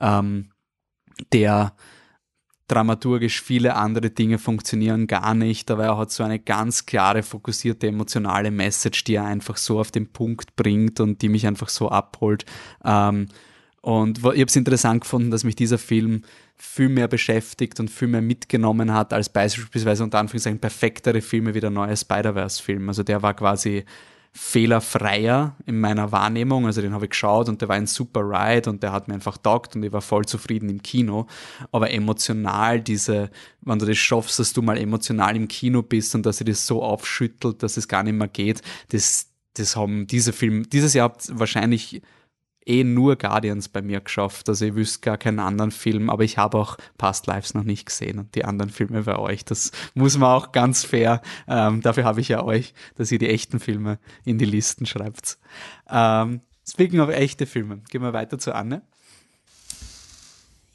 ähm, 0.00 0.50
der 1.32 1.74
dramaturgisch 2.68 3.42
viele 3.42 3.76
andere 3.76 4.10
Dinge 4.10 4.38
funktionieren 4.38 5.06
gar 5.06 5.34
nicht, 5.34 5.70
aber 5.70 5.84
er 5.84 5.98
hat 5.98 6.10
so 6.10 6.24
eine 6.24 6.38
ganz 6.38 6.86
klare, 6.86 7.22
fokussierte, 7.22 7.86
emotionale 7.86 8.50
Message, 8.50 9.04
die 9.04 9.14
er 9.14 9.24
einfach 9.24 9.56
so 9.56 9.78
auf 9.78 9.90
den 9.90 10.12
Punkt 10.12 10.56
bringt 10.56 11.00
und 11.00 11.22
die 11.22 11.28
mich 11.28 11.46
einfach 11.46 11.68
so 11.68 11.88
abholt. 11.88 12.44
Ähm, 12.84 13.28
und 13.82 14.18
ich 14.18 14.24
habe 14.24 14.44
es 14.44 14.56
interessant 14.56 15.02
gefunden, 15.02 15.30
dass 15.30 15.44
mich 15.44 15.54
dieser 15.54 15.78
Film 15.78 16.22
viel 16.56 16.88
mehr 16.88 17.06
beschäftigt 17.06 17.78
und 17.78 17.88
viel 17.88 18.08
mehr 18.08 18.22
mitgenommen 18.22 18.92
hat 18.92 19.12
als 19.12 19.28
beispielsweise 19.28 20.02
unter 20.02 20.18
Anführungszeichen 20.18 20.58
perfektere 20.58 21.20
Filme 21.20 21.54
wie 21.54 21.60
der 21.60 21.70
neue 21.70 21.96
Spider-Verse-Film. 21.96 22.88
Also 22.88 23.04
der 23.04 23.22
war 23.22 23.34
quasi 23.34 23.84
fehlerfreier 24.36 25.56
in 25.64 25.80
meiner 25.80 26.12
Wahrnehmung. 26.12 26.66
Also 26.66 26.82
den 26.82 26.92
habe 26.92 27.06
ich 27.06 27.10
geschaut 27.10 27.48
und 27.48 27.62
der 27.62 27.68
war 27.68 27.76
ein 27.76 27.86
super 27.86 28.20
Ride 28.20 28.68
und 28.68 28.82
der 28.82 28.92
hat 28.92 29.08
mir 29.08 29.14
einfach 29.14 29.38
taugt 29.38 29.74
und 29.74 29.82
ich 29.82 29.92
war 29.92 30.02
voll 30.02 30.26
zufrieden 30.26 30.68
im 30.68 30.82
Kino. 30.82 31.26
Aber 31.72 31.90
emotional 31.90 32.80
diese, 32.80 33.30
wenn 33.62 33.78
du 33.78 33.86
das 33.86 33.96
schaffst, 33.96 34.38
dass 34.38 34.52
du 34.52 34.60
mal 34.60 34.76
emotional 34.76 35.34
im 35.36 35.48
Kino 35.48 35.82
bist 35.82 36.14
und 36.14 36.26
dass 36.26 36.36
sie 36.36 36.44
das 36.44 36.66
so 36.66 36.82
aufschüttelt, 36.82 37.62
dass 37.62 37.78
es 37.78 37.88
gar 37.88 38.02
nicht 38.02 38.12
mehr 38.12 38.28
geht, 38.28 38.60
das, 38.90 39.30
das 39.54 39.74
haben 39.74 40.06
diese 40.06 40.34
Filme, 40.34 40.62
dieses 40.66 40.92
Jahr 40.92 41.16
wahrscheinlich 41.30 42.02
eh 42.66 42.84
nur 42.84 43.16
Guardians 43.16 43.68
bei 43.68 43.80
mir 43.80 44.00
geschafft. 44.00 44.48
Also 44.48 44.64
ich 44.64 44.74
wüsste 44.74 45.00
gar 45.00 45.18
keinen 45.18 45.38
anderen 45.38 45.70
Film, 45.70 46.10
aber 46.10 46.24
ich 46.24 46.36
habe 46.36 46.58
auch 46.58 46.76
Past 46.98 47.26
Lives 47.26 47.54
noch 47.54 47.62
nicht 47.62 47.86
gesehen 47.86 48.18
und 48.18 48.34
die 48.34 48.44
anderen 48.44 48.70
Filme 48.70 49.02
bei 49.04 49.16
euch. 49.16 49.44
Das 49.44 49.70
muss 49.94 50.18
man 50.18 50.30
auch 50.30 50.52
ganz 50.52 50.84
fair. 50.84 51.22
Ähm, 51.48 51.80
dafür 51.80 52.04
habe 52.04 52.20
ich 52.20 52.28
ja 52.28 52.42
euch, 52.42 52.74
dass 52.96 53.12
ihr 53.12 53.18
die 53.18 53.28
echten 53.28 53.60
Filme 53.60 53.98
in 54.24 54.38
die 54.38 54.44
Listen 54.44 54.84
schreibt. 54.86 55.38
Ähm, 55.88 56.40
speaking 56.68 57.00
of 57.00 57.10
echte 57.10 57.46
Filme, 57.46 57.82
gehen 57.90 58.02
wir 58.02 58.12
weiter 58.12 58.38
zu 58.38 58.54
Anne. 58.54 58.82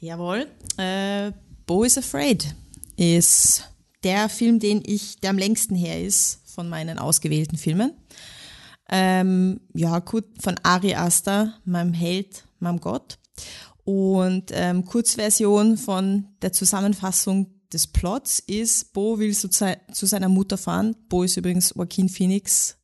Jawohl. 0.00 0.46
Äh, 0.78 1.32
Bo 1.66 1.84
is 1.84 1.96
Afraid 1.96 2.54
ist 2.96 3.70
der 4.02 4.28
Film, 4.28 4.58
den 4.58 4.82
ich, 4.84 5.20
der 5.20 5.30
am 5.30 5.38
längsten 5.38 5.76
her 5.76 6.02
ist 6.02 6.40
von 6.52 6.68
meinen 6.68 6.98
ausgewählten 6.98 7.56
Filmen. 7.56 7.92
Ähm, 8.94 9.58
ja, 9.72 10.00
gut, 10.00 10.26
von 10.38 10.54
Ari 10.62 10.94
Aster, 10.94 11.54
meinem 11.64 11.94
Held, 11.94 12.44
meinem 12.58 12.78
Gott. 12.78 13.18
Und 13.84 14.50
ähm, 14.52 14.84
Kurzversion 14.84 15.78
von 15.78 16.26
der 16.42 16.52
Zusammenfassung 16.52 17.46
des 17.72 17.86
Plots 17.86 18.38
ist, 18.40 18.92
Bo 18.92 19.18
will 19.18 19.34
zu, 19.34 19.48
zu 19.48 20.06
seiner 20.06 20.28
Mutter 20.28 20.58
fahren. 20.58 20.94
Bo 21.08 21.22
ist 21.22 21.38
übrigens 21.38 21.72
Joaquin 21.74 22.10
Phoenix, 22.10 22.76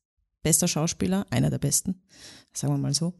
bester 0.42 0.66
Schauspieler, 0.66 1.26
einer 1.28 1.50
der 1.50 1.58
besten, 1.58 2.00
sagen 2.54 2.72
wir 2.72 2.78
mal 2.78 2.94
so. 2.94 3.12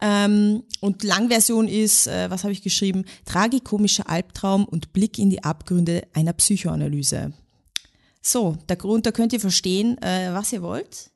Ähm, 0.00 0.62
und 0.78 1.02
Langversion 1.02 1.66
ist, 1.66 2.06
äh, 2.06 2.30
was 2.30 2.44
habe 2.44 2.52
ich 2.52 2.62
geschrieben? 2.62 3.06
Tragikomischer 3.24 4.08
Albtraum 4.08 4.66
und 4.66 4.92
Blick 4.92 5.18
in 5.18 5.30
die 5.30 5.42
Abgründe 5.42 6.06
einer 6.12 6.32
Psychoanalyse. 6.34 7.32
So, 8.22 8.56
der 8.68 8.76
Grund, 8.76 9.04
da 9.04 9.10
könnt 9.10 9.32
ihr 9.32 9.40
verstehen, 9.40 10.00
äh, 10.00 10.32
was 10.32 10.52
ihr 10.52 10.62
wollt 10.62 11.10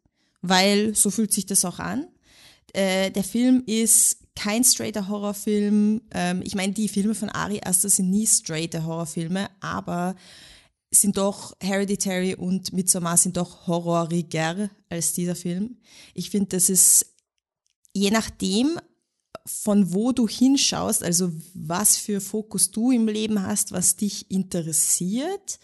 weil 0.45 0.95
so 0.95 1.11
fühlt 1.11 1.33
sich 1.33 1.47
das 1.47 1.65
auch 1.65 1.79
an. 1.79 2.07
Äh, 2.73 3.11
der 3.11 3.25
Film 3.25 3.63
ist 3.67 4.19
kein 4.37 4.63
straighter 4.63 5.09
Horrorfilm. 5.09 6.03
Ähm, 6.13 6.43
ich 6.45 6.55
meine, 6.55 6.73
die 6.73 6.89
Filme 6.89 7.15
von 7.15 7.31
Ari 7.31 7.61
Aster 7.65 7.89
sind 7.89 8.11
nie 8.11 8.27
straighter 8.27 8.85
Horrorfilme, 8.85 9.49
aber 9.61 10.15
sind 10.91 11.17
doch 11.17 11.57
Hereditary 11.61 12.35
und 12.35 12.73
Midsommar 12.73 13.17
sind 13.17 13.37
doch 13.37 13.67
horroriger 13.67 14.71
als 14.89 15.13
dieser 15.13 15.35
Film. 15.35 15.79
Ich 16.13 16.31
finde, 16.31 16.51
das 16.51 16.69
ist 16.69 17.07
je 17.95 18.11
nachdem, 18.11 18.79
von 19.47 19.93
wo 19.93 20.13
du 20.13 20.29
hinschaust, 20.29 21.03
also 21.03 21.33
was 21.55 21.97
für 21.97 22.21
Fokus 22.21 22.71
du 22.71 22.91
im 22.91 23.09
Leben 23.09 23.43
hast, 23.43 23.73
was 23.73 23.97
dich 23.97 24.31
interessiert, 24.31 25.59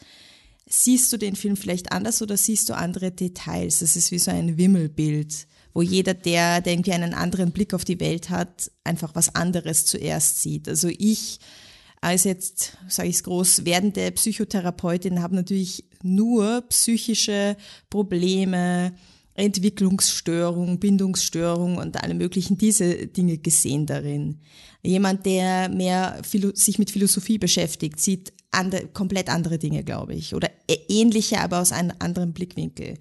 siehst 0.71 1.13
du 1.13 1.17
den 1.19 1.37
Film 1.37 1.57
vielleicht 1.57 1.93
anders 1.93 2.23
oder 2.23 2.37
siehst 2.37 2.69
du 2.69 2.75
andere 2.75 3.11
Details? 3.11 3.81
Das 3.81 3.97
ist 3.97 4.11
wie 4.13 4.19
so 4.19 4.31
ein 4.31 4.57
Wimmelbild, 4.57 5.47
wo 5.75 5.83
jeder, 5.83 6.15
der, 6.15 6.61
der 6.61 6.73
irgendwie 6.73 6.93
einen 6.93 7.13
anderen 7.13 7.51
Blick 7.51 7.75
auf 7.75 7.85
die 7.85 8.01
Welt 8.01 8.31
hat, 8.31 8.71
einfach 8.85 9.15
was 9.15 9.35
anderes 9.35 9.85
zuerst 9.85 10.41
sieht. 10.41 10.69
Also 10.69 10.89
ich 10.89 11.41
als 12.01 12.25
jetzt, 12.25 12.79
sage 12.89 13.11
ich 13.11 13.17
es 13.17 13.25
groß, 13.25 13.67
werdende 13.67 14.11
Psychotherapeutin 14.13 15.21
habe 15.21 15.37
natürlich 15.37 15.85
nur 16.03 16.63
psychische 16.63 17.57
Probleme, 17.91 18.95
Entwicklungsstörung, 19.35 20.79
Bindungsstörung 20.81 21.77
und 21.77 22.03
alle 22.03 22.15
möglichen 22.15 22.57
diese 22.57 23.07
Dinge 23.07 23.39
gesehen 23.39 23.87
darin. 23.87 24.41
Jemand, 24.83 25.27
der 25.27 25.69
mehr 25.69 26.23
sich 26.55 26.79
mit 26.79 26.91
Philosophie 26.91 27.39
beschäftigt, 27.39 28.01
sieht 28.01 28.33
andere, 28.51 28.87
komplett 28.89 29.29
andere 29.29 29.59
Dinge, 29.59 29.85
glaube 29.85 30.15
ich. 30.15 30.35
Oder 30.35 30.51
ähnliche, 30.89 31.41
aber 31.41 31.61
aus 31.61 31.73
einem 31.73 31.93
anderen 31.99 32.33
Blickwinkel. 32.33 32.95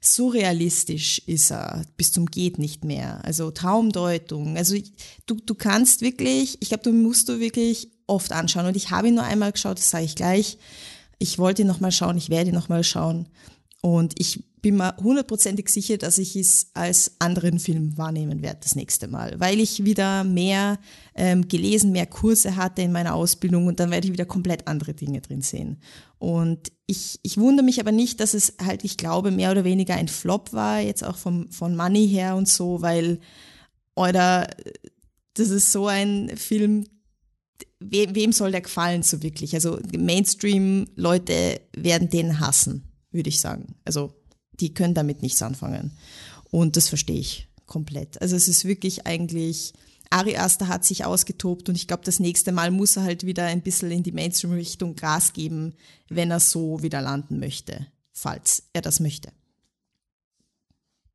Surrealistisch 0.00 1.18
ist 1.26 1.50
er 1.50 1.84
bis 1.96 2.12
zum 2.12 2.26
geht 2.26 2.58
nicht 2.58 2.84
mehr. 2.84 3.24
Also 3.24 3.50
Traumdeutung. 3.50 4.56
Also 4.56 4.76
du, 5.26 5.34
du 5.34 5.54
kannst 5.54 6.00
wirklich, 6.00 6.58
ich 6.60 6.68
glaube, 6.68 6.84
du 6.84 6.92
musst 6.92 7.28
du 7.28 7.40
wirklich 7.40 7.90
oft 8.06 8.32
anschauen. 8.32 8.66
Und 8.66 8.76
ich 8.76 8.90
habe 8.90 9.08
ihn 9.08 9.14
nur 9.14 9.24
einmal 9.24 9.52
geschaut, 9.52 9.78
das 9.78 9.90
sage 9.90 10.04
ich 10.04 10.14
gleich. 10.14 10.58
Ich 11.18 11.38
wollte 11.38 11.62
ihn 11.62 11.68
nochmal 11.68 11.92
schauen, 11.92 12.16
ich 12.16 12.30
werde 12.30 12.50
ihn 12.50 12.54
nochmal 12.54 12.84
schauen. 12.84 13.28
Und 13.82 14.14
ich 14.18 14.44
bin 14.66 14.78
mir 14.78 14.96
hundertprozentig 14.96 15.68
sicher, 15.68 15.96
dass 15.96 16.18
ich 16.18 16.34
es 16.34 16.72
als 16.74 17.12
anderen 17.20 17.60
Film 17.60 17.96
wahrnehmen 17.96 18.42
werde 18.42 18.58
das 18.64 18.74
nächste 18.74 19.06
Mal, 19.06 19.38
weil 19.38 19.60
ich 19.60 19.84
wieder 19.84 20.24
mehr 20.24 20.80
ähm, 21.14 21.46
gelesen, 21.46 21.92
mehr 21.92 22.06
Kurse 22.06 22.56
hatte 22.56 22.82
in 22.82 22.90
meiner 22.90 23.14
Ausbildung 23.14 23.68
und 23.68 23.78
dann 23.78 23.92
werde 23.92 24.08
ich 24.08 24.12
wieder 24.12 24.24
komplett 24.24 24.66
andere 24.66 24.92
Dinge 24.92 25.20
drin 25.20 25.40
sehen. 25.40 25.78
Und 26.18 26.72
ich, 26.88 27.20
ich 27.22 27.38
wundere 27.38 27.64
mich 27.64 27.78
aber 27.78 27.92
nicht, 27.92 28.18
dass 28.18 28.34
es 28.34 28.54
halt, 28.60 28.82
ich 28.82 28.96
glaube, 28.96 29.30
mehr 29.30 29.52
oder 29.52 29.62
weniger 29.62 29.94
ein 29.94 30.08
Flop 30.08 30.52
war, 30.52 30.80
jetzt 30.80 31.04
auch 31.04 31.16
vom, 31.16 31.48
von 31.52 31.76
Money 31.76 32.08
her 32.08 32.34
und 32.34 32.48
so, 32.48 32.82
weil, 32.82 33.20
oder 33.94 34.48
das 35.34 35.50
ist 35.50 35.70
so 35.70 35.86
ein 35.86 36.32
Film, 36.36 36.88
we, 37.78 38.08
wem 38.16 38.32
soll 38.32 38.50
der 38.50 38.62
gefallen 38.62 39.04
so 39.04 39.22
wirklich? 39.22 39.54
Also 39.54 39.78
Mainstream-Leute 39.96 41.60
werden 41.76 42.10
den 42.10 42.40
hassen, 42.40 42.90
würde 43.12 43.28
ich 43.28 43.38
sagen. 43.38 43.76
Also 43.84 44.12
die 44.60 44.74
können 44.74 44.94
damit 44.94 45.22
nichts 45.22 45.42
anfangen. 45.42 45.92
Und 46.50 46.76
das 46.76 46.88
verstehe 46.88 47.18
ich 47.18 47.48
komplett. 47.66 48.20
Also 48.20 48.36
es 48.36 48.48
ist 48.48 48.64
wirklich 48.64 49.06
eigentlich, 49.06 49.74
Ari 50.10 50.36
Aster 50.36 50.68
hat 50.68 50.84
sich 50.84 51.04
ausgetobt 51.04 51.68
und 51.68 51.74
ich 51.74 51.88
glaube, 51.88 52.04
das 52.04 52.20
nächste 52.20 52.52
Mal 52.52 52.70
muss 52.70 52.96
er 52.96 53.02
halt 53.02 53.26
wieder 53.26 53.44
ein 53.44 53.62
bisschen 53.62 53.90
in 53.90 54.02
die 54.02 54.12
Mainstream-Richtung 54.12 54.94
Gras 54.94 55.32
geben, 55.32 55.74
wenn 56.08 56.30
er 56.30 56.40
so 56.40 56.82
wieder 56.82 57.02
landen 57.02 57.38
möchte, 57.38 57.86
falls 58.12 58.68
er 58.72 58.82
das 58.82 59.00
möchte. 59.00 59.32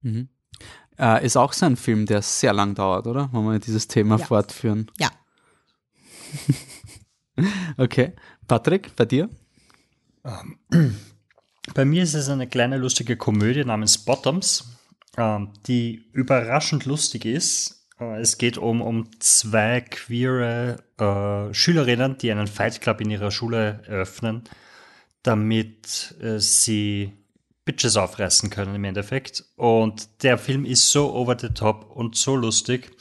Mhm. 0.01 0.29
Äh, 0.99 1.25
ist 1.25 1.37
auch 1.37 1.53
so 1.53 1.65
ein 1.65 1.77
Film, 1.77 2.05
der 2.05 2.21
sehr 2.21 2.53
lang 2.53 2.75
dauert, 2.75 3.07
oder? 3.07 3.29
Wenn 3.31 3.43
wir 3.45 3.59
dieses 3.59 3.87
Thema 3.87 4.19
ja. 4.19 4.25
fortführen. 4.25 4.91
Ja. 4.99 5.09
okay. 7.77 8.13
Patrick, 8.47 8.95
bei 8.95 9.05
dir? 9.05 9.29
Um, 10.23 10.59
ähm, 10.71 10.95
bei 11.73 11.85
mir 11.85 12.03
ist 12.03 12.13
es 12.13 12.29
eine 12.29 12.47
kleine 12.47 12.77
lustige 12.77 13.17
Komödie 13.17 13.63
namens 13.63 13.97
Bottoms, 13.99 14.77
ähm, 15.17 15.49
die 15.67 16.09
überraschend 16.13 16.85
lustig 16.85 17.25
ist. 17.25 17.87
Äh, 17.99 18.19
es 18.19 18.37
geht 18.37 18.57
um, 18.57 18.81
um 18.81 19.09
zwei 19.19 19.81
queere 19.81 20.77
äh, 20.97 21.53
Schülerinnen, 21.53 22.17
die 22.17 22.31
einen 22.31 22.47
Fight 22.47 22.81
Club 22.81 23.01
in 23.01 23.09
ihrer 23.11 23.31
Schule 23.31 23.81
eröffnen, 23.85 24.43
damit 25.23 26.15
äh, 26.21 26.39
sie 26.39 27.13
Bitches 27.63 27.95
aufreißen 27.95 28.49
können 28.49 28.75
im 28.75 28.83
Endeffekt. 28.83 29.45
Und 29.55 30.23
der 30.23 30.37
Film 30.37 30.65
ist 30.65 30.89
so 30.89 31.13
over 31.13 31.37
the 31.39 31.49
top 31.49 31.91
und 31.95 32.15
so 32.15 32.35
lustig. 32.35 32.91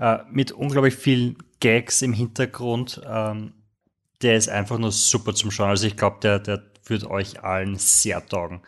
äh, 0.00 0.18
mit 0.30 0.50
unglaublich 0.50 0.96
vielen 0.96 1.36
Gags 1.60 2.02
im 2.02 2.12
Hintergrund. 2.12 3.00
Ähm, 3.06 3.52
der 4.22 4.36
ist 4.36 4.48
einfach 4.48 4.78
nur 4.78 4.92
super 4.92 5.34
zum 5.34 5.50
Schauen. 5.50 5.70
Also 5.70 5.86
ich 5.86 5.96
glaube, 5.96 6.18
der, 6.22 6.38
der 6.38 6.69
wird 6.90 7.04
euch 7.04 7.42
allen 7.42 7.76
sehr 7.76 8.26
taugen. 8.26 8.60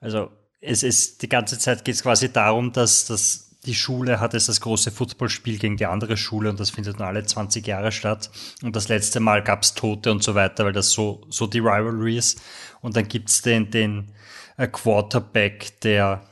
Also 0.00 0.30
es 0.60 0.82
ist 0.82 1.22
die 1.22 1.28
ganze 1.28 1.58
Zeit 1.58 1.84
geht 1.84 1.96
es 1.96 2.02
quasi 2.02 2.32
darum, 2.32 2.72
dass, 2.72 3.06
dass 3.06 3.46
die 3.66 3.74
Schule 3.74 4.20
hat 4.20 4.32
jetzt 4.32 4.48
das 4.48 4.60
große 4.60 4.92
Footballspiel 4.92 5.58
gegen 5.58 5.76
die 5.76 5.86
andere 5.86 6.16
Schule 6.16 6.48
und 6.48 6.60
das 6.60 6.70
findet 6.70 6.98
nur 6.98 7.08
alle 7.08 7.24
20 7.24 7.66
Jahre 7.66 7.90
statt. 7.90 8.30
Und 8.62 8.76
das 8.76 8.88
letzte 8.88 9.20
Mal 9.20 9.42
gab 9.42 9.62
es 9.62 9.74
Tote 9.74 10.12
und 10.12 10.22
so 10.22 10.34
weiter, 10.34 10.64
weil 10.64 10.72
das 10.72 10.92
so, 10.92 11.26
so 11.28 11.46
die 11.46 11.58
Rivalry 11.58 12.16
ist. 12.16 12.40
Und 12.80 12.96
dann 12.96 13.08
gibt 13.08 13.28
es 13.28 13.42
den, 13.42 13.70
den 13.70 14.12
äh, 14.56 14.68
Quarterback, 14.68 15.80
der 15.80 16.22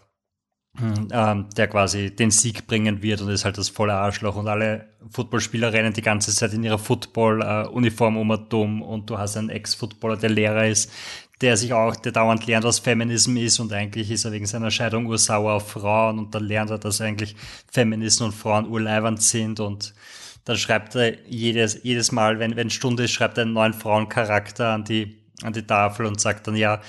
ähm, 0.81 1.49
der 1.57 1.69
quasi 1.69 2.15
den 2.15 2.33
Sieg 2.33 2.67
bringen 2.67 3.01
wird 3.01 3.21
und 3.21 3.29
ist 3.29 3.45
halt 3.45 3.59
das 3.59 3.69
volle 3.69 3.95
Arschloch 3.95 4.35
und 4.35 4.49
alle 4.49 4.89
Footballspieler 5.09 5.73
rennen 5.73 5.93
die 5.93 6.03
ganze 6.03 6.35
Zeit 6.35 6.53
in 6.53 6.65
ihrer 6.65 6.79
Football-Uniform 6.79 8.17
um 8.17 8.31
und 8.31 8.53
dumm 8.53 8.83
und 8.83 9.09
du 9.09 9.17
hast 9.17 9.37
einen 9.37 9.51
Ex-Footballer, 9.51 10.17
der 10.17 10.31
Lehrer 10.31 10.67
ist, 10.67 10.91
der 11.41 11.57
sich 11.57 11.73
auch, 11.73 11.97
der 11.97 12.13
dauernd 12.13 12.47
lernt, 12.47 12.65
was 12.65 12.79
Feminism 12.79 13.37
ist 13.37 13.59
und 13.59 13.73
eigentlich 13.73 14.11
ist 14.11 14.25
er 14.25 14.33
wegen 14.33 14.47
seiner 14.47 14.71
Scheidung 14.71 15.07
ursauer 15.07 15.55
auf 15.55 15.71
Frauen 15.71 16.19
und 16.19 16.35
dann 16.35 16.45
lernt 16.45 16.71
er, 16.71 16.79
dass 16.79 17.01
eigentlich 17.01 17.35
Feministen 17.73 18.27
und 18.27 18.33
Frauen 18.33 18.69
urleibernd 18.69 19.21
sind 19.21 19.61
und 19.61 19.95
dann 20.45 20.57
schreibt 20.57 20.95
er 20.95 21.27
jedes, 21.27 21.83
jedes 21.83 22.13
Mal, 22.13 22.39
wenn, 22.39 22.57
wenn 22.57 22.71
Stunde 22.71 23.05
ist, 23.05 23.13
schreibt 23.13 23.39
er 23.39 23.43
einen 23.43 23.55
neuen 23.55 23.73
Frauencharakter 23.73 24.69
an 24.69 24.85
die, 24.85 25.25
an 25.43 25.53
die 25.53 25.67
Tafel 25.67 26.07
und 26.07 26.21
sagt 26.21 26.47
dann, 26.47 26.57
ja, 26.57 26.81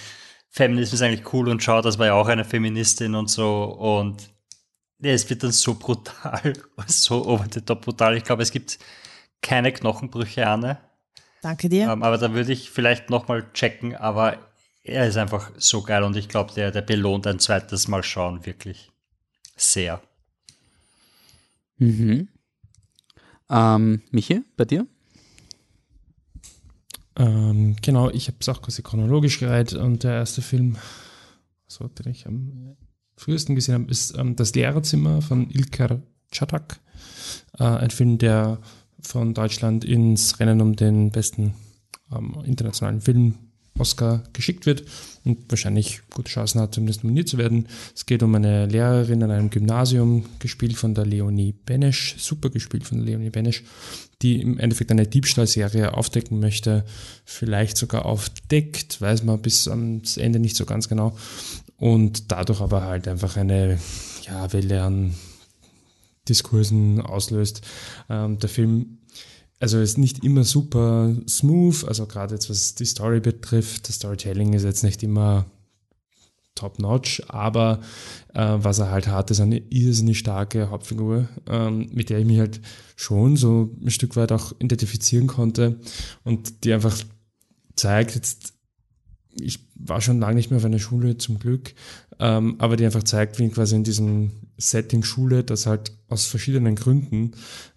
Feminismus 0.50 1.00
ist 1.00 1.02
eigentlich 1.02 1.34
cool 1.34 1.50
und 1.50 1.64
schau, 1.64 1.82
das 1.82 1.98
war 1.98 2.08
ja 2.08 2.14
auch 2.14 2.28
eine 2.28 2.46
Feministin 2.46 3.16
und 3.16 3.30
so 3.30 3.64
und 3.64 4.30
es 5.02 5.30
wird 5.30 5.44
dann 5.44 5.52
so 5.52 5.76
brutal, 5.76 6.54
so 6.88 7.26
over 7.26 7.48
the 7.52 7.62
top 7.62 7.82
brutal. 7.82 8.16
Ich 8.16 8.24
glaube, 8.24 8.44
es 8.44 8.52
gibt 8.52 8.80
keine 9.42 9.72
Knochenbrüche, 9.72 10.48
Anne. 10.48 10.78
Danke 11.46 11.70
dir. 11.70 11.92
Ähm, 11.92 12.02
aber 12.02 12.18
da 12.18 12.34
würde 12.34 12.52
ich 12.52 12.72
vielleicht 12.72 13.12
nochmal 13.12 13.46
checken, 13.54 13.96
aber 13.96 14.40
er 14.82 15.08
ist 15.08 15.16
einfach 15.16 15.52
so 15.58 15.84
geil 15.84 16.02
und 16.02 16.16
ich 16.16 16.28
glaube, 16.28 16.52
der, 16.56 16.72
der 16.72 16.82
belohnt 16.82 17.28
ein 17.28 17.38
zweites 17.38 17.88
Mal 17.88 18.02
schauen, 18.02 18.48
wirklich. 18.48 18.90
Sehr. 19.56 20.02
Mhm. 21.78 22.30
Ähm, 23.48 24.02
Michi, 24.10 24.42
bei 24.58 24.66
dir? 24.66 24.88
Ähm, 27.16 27.76
genau, 27.80 28.10
ich 28.10 28.28
habe 28.28 28.38
es 28.40 28.50
auch 28.50 28.64
quasi 28.64 28.82
chronologisch 28.82 29.40
gereiht 29.40 29.74
und 29.74 30.04
der 30.04 30.14
erste 30.14 30.42
Film, 30.42 30.78
so, 31.68 31.88
den 31.88 32.12
ich 32.12 32.26
am 32.26 32.76
frühesten 33.18 33.54
gesehen 33.54 33.76
habe, 33.76 33.92
ist 33.92 34.18
ähm, 34.18 34.36
Das 34.36 34.56
Lehrerzimmer 34.56 35.22
von 35.22 35.52
Ilkar 35.52 36.02
Çatak. 36.32 36.80
Äh, 37.60 37.66
ein 37.66 37.92
Film, 37.92 38.18
der 38.18 38.58
von 39.06 39.34
Deutschland 39.34 39.86
ins 39.86 40.40
Rennen 40.40 40.62
um 40.62 40.76
den 40.76 41.12
besten 41.12 41.54
ähm, 42.12 42.36
internationalen 42.46 43.02
Film 43.02 43.36
Oscar 43.78 44.24
geschickt 44.32 44.66
wird 44.66 44.84
und 45.26 45.50
wahrscheinlich 45.50 46.02
gute 46.14 46.30
Chancen 46.30 46.62
hat, 46.62 46.74
zumindest 46.74 47.04
nominiert 47.04 47.28
zu 47.28 47.38
werden. 47.38 47.68
Es 47.94 48.06
geht 48.06 48.24
um 48.24 48.34
eine 48.34 48.68
Lehrerin 48.68 49.22
an 49.24 49.32
einem 49.32 49.50
Gymnasium, 49.50 50.26
gespielt 50.40 50.78
von 50.78 50.94
der 50.94 51.06
Leonie 51.06 51.54
Benesch, 51.66 52.16
super 52.18 52.50
gespielt 52.50 52.86
von 52.86 53.00
der 53.00 53.08
Leonie 53.08 53.32
Benesch, 53.32 53.64
die 54.22 54.42
im 54.42 54.60
Endeffekt 54.60 54.92
eine 54.92 55.08
Diebstahlserie 55.08 55.94
aufdecken 55.94 56.40
möchte, 56.40 56.86
vielleicht 57.26 57.76
sogar 57.76 58.06
aufdeckt, 58.06 59.02
weiß 59.02 59.24
man 59.24 59.42
bis 59.42 59.68
ans 59.68 60.16
Ende 60.18 60.40
nicht 60.40 60.56
so 60.56 60.66
ganz 60.66 60.88
genau. 60.88 61.18
Und 61.78 62.32
dadurch 62.32 62.62
aber 62.62 62.84
halt 62.84 63.08
einfach 63.10 63.36
eine 63.36 63.78
ja, 64.26 64.54
Welle 64.54 64.84
an 64.84 65.16
Diskursen 66.28 67.02
auslöst. 67.02 67.62
Ähm, 68.10 68.40
der 68.40 68.50
Film 68.50 69.00
also 69.60 69.80
ist 69.80 69.98
nicht 69.98 70.24
immer 70.24 70.44
super 70.44 71.16
smooth, 71.28 71.86
also 71.86 72.06
gerade 72.06 72.36
jetzt 72.36 72.50
was 72.50 72.76
die 72.76 72.86
Story 72.86 73.20
betrifft, 73.20 73.88
das 73.88 73.96
Storytelling 73.96 74.54
ist 74.54 74.64
jetzt 74.64 74.84
nicht 74.84 75.02
immer 75.02 75.46
top-notch, 76.56 77.24
aber 77.28 77.82
äh, 78.34 78.56
was 78.58 78.80
er 78.80 78.90
halt 78.90 79.08
hat, 79.08 79.32
ist 79.32 79.40
eine 79.40 79.58
irrsinnig 79.58 80.20
starke 80.20 80.70
Hauptfigur, 80.70 81.28
ähm, 81.48 81.90
mit 81.94 82.10
der 82.10 82.20
ich 82.20 82.26
mich 82.26 82.40
halt 82.40 82.62
schon 82.96 83.36
so 83.38 83.72
ein 83.82 83.92
Stück 83.92 84.16
weit 84.16 84.32
auch 84.32 84.54
identifizieren 84.60 85.28
konnte 85.28 85.80
und 86.24 86.64
die 86.64 86.74
einfach 86.74 86.98
zeigt, 87.76 88.16
jetzt 88.16 88.54
ich 89.38 89.60
war 89.76 90.00
schon 90.00 90.20
lange 90.20 90.36
nicht 90.36 90.50
mehr 90.50 90.58
auf 90.58 90.66
einer 90.66 90.80
Schule 90.80 91.18
zum 91.18 91.40
Glück, 91.40 91.74
ähm, 92.20 92.56
aber 92.60 92.78
die 92.78 92.86
einfach 92.86 93.04
zeigt, 93.04 93.40
wie 93.40 93.50
quasi 93.50 93.76
in 93.76 93.84
diesem 93.84 94.32
Setting 94.58 95.04
Schule, 95.04 95.44
das 95.44 95.66
halt 95.66 95.92
aus 96.08 96.26
verschiedenen 96.26 96.76
Gründen 96.76 97.32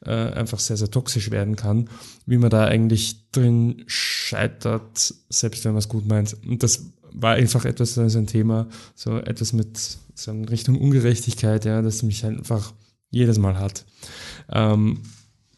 äh, 0.04 0.12
einfach 0.12 0.60
sehr, 0.60 0.76
sehr 0.76 0.90
toxisch 0.90 1.30
werden 1.30 1.56
kann, 1.56 1.88
wie 2.26 2.38
man 2.38 2.50
da 2.50 2.64
eigentlich 2.64 3.30
drin 3.32 3.82
scheitert, 3.86 5.14
selbst 5.28 5.64
wenn 5.64 5.72
man 5.72 5.80
es 5.80 5.88
gut 5.88 6.06
meint. 6.06 6.36
Und 6.46 6.62
das 6.62 6.86
war 7.12 7.34
einfach 7.34 7.64
etwas, 7.64 7.94
so 7.94 8.02
ein 8.02 8.26
Thema, 8.26 8.68
so 8.94 9.18
etwas 9.18 9.52
mit 9.52 9.78
so 10.14 10.30
in 10.30 10.44
Richtung 10.44 10.78
Ungerechtigkeit, 10.78 11.64
ja, 11.64 11.82
das 11.82 12.02
mich 12.02 12.24
einfach 12.24 12.72
jedes 13.10 13.38
Mal 13.38 13.58
hat. 13.58 13.84
Ähm, 14.50 15.02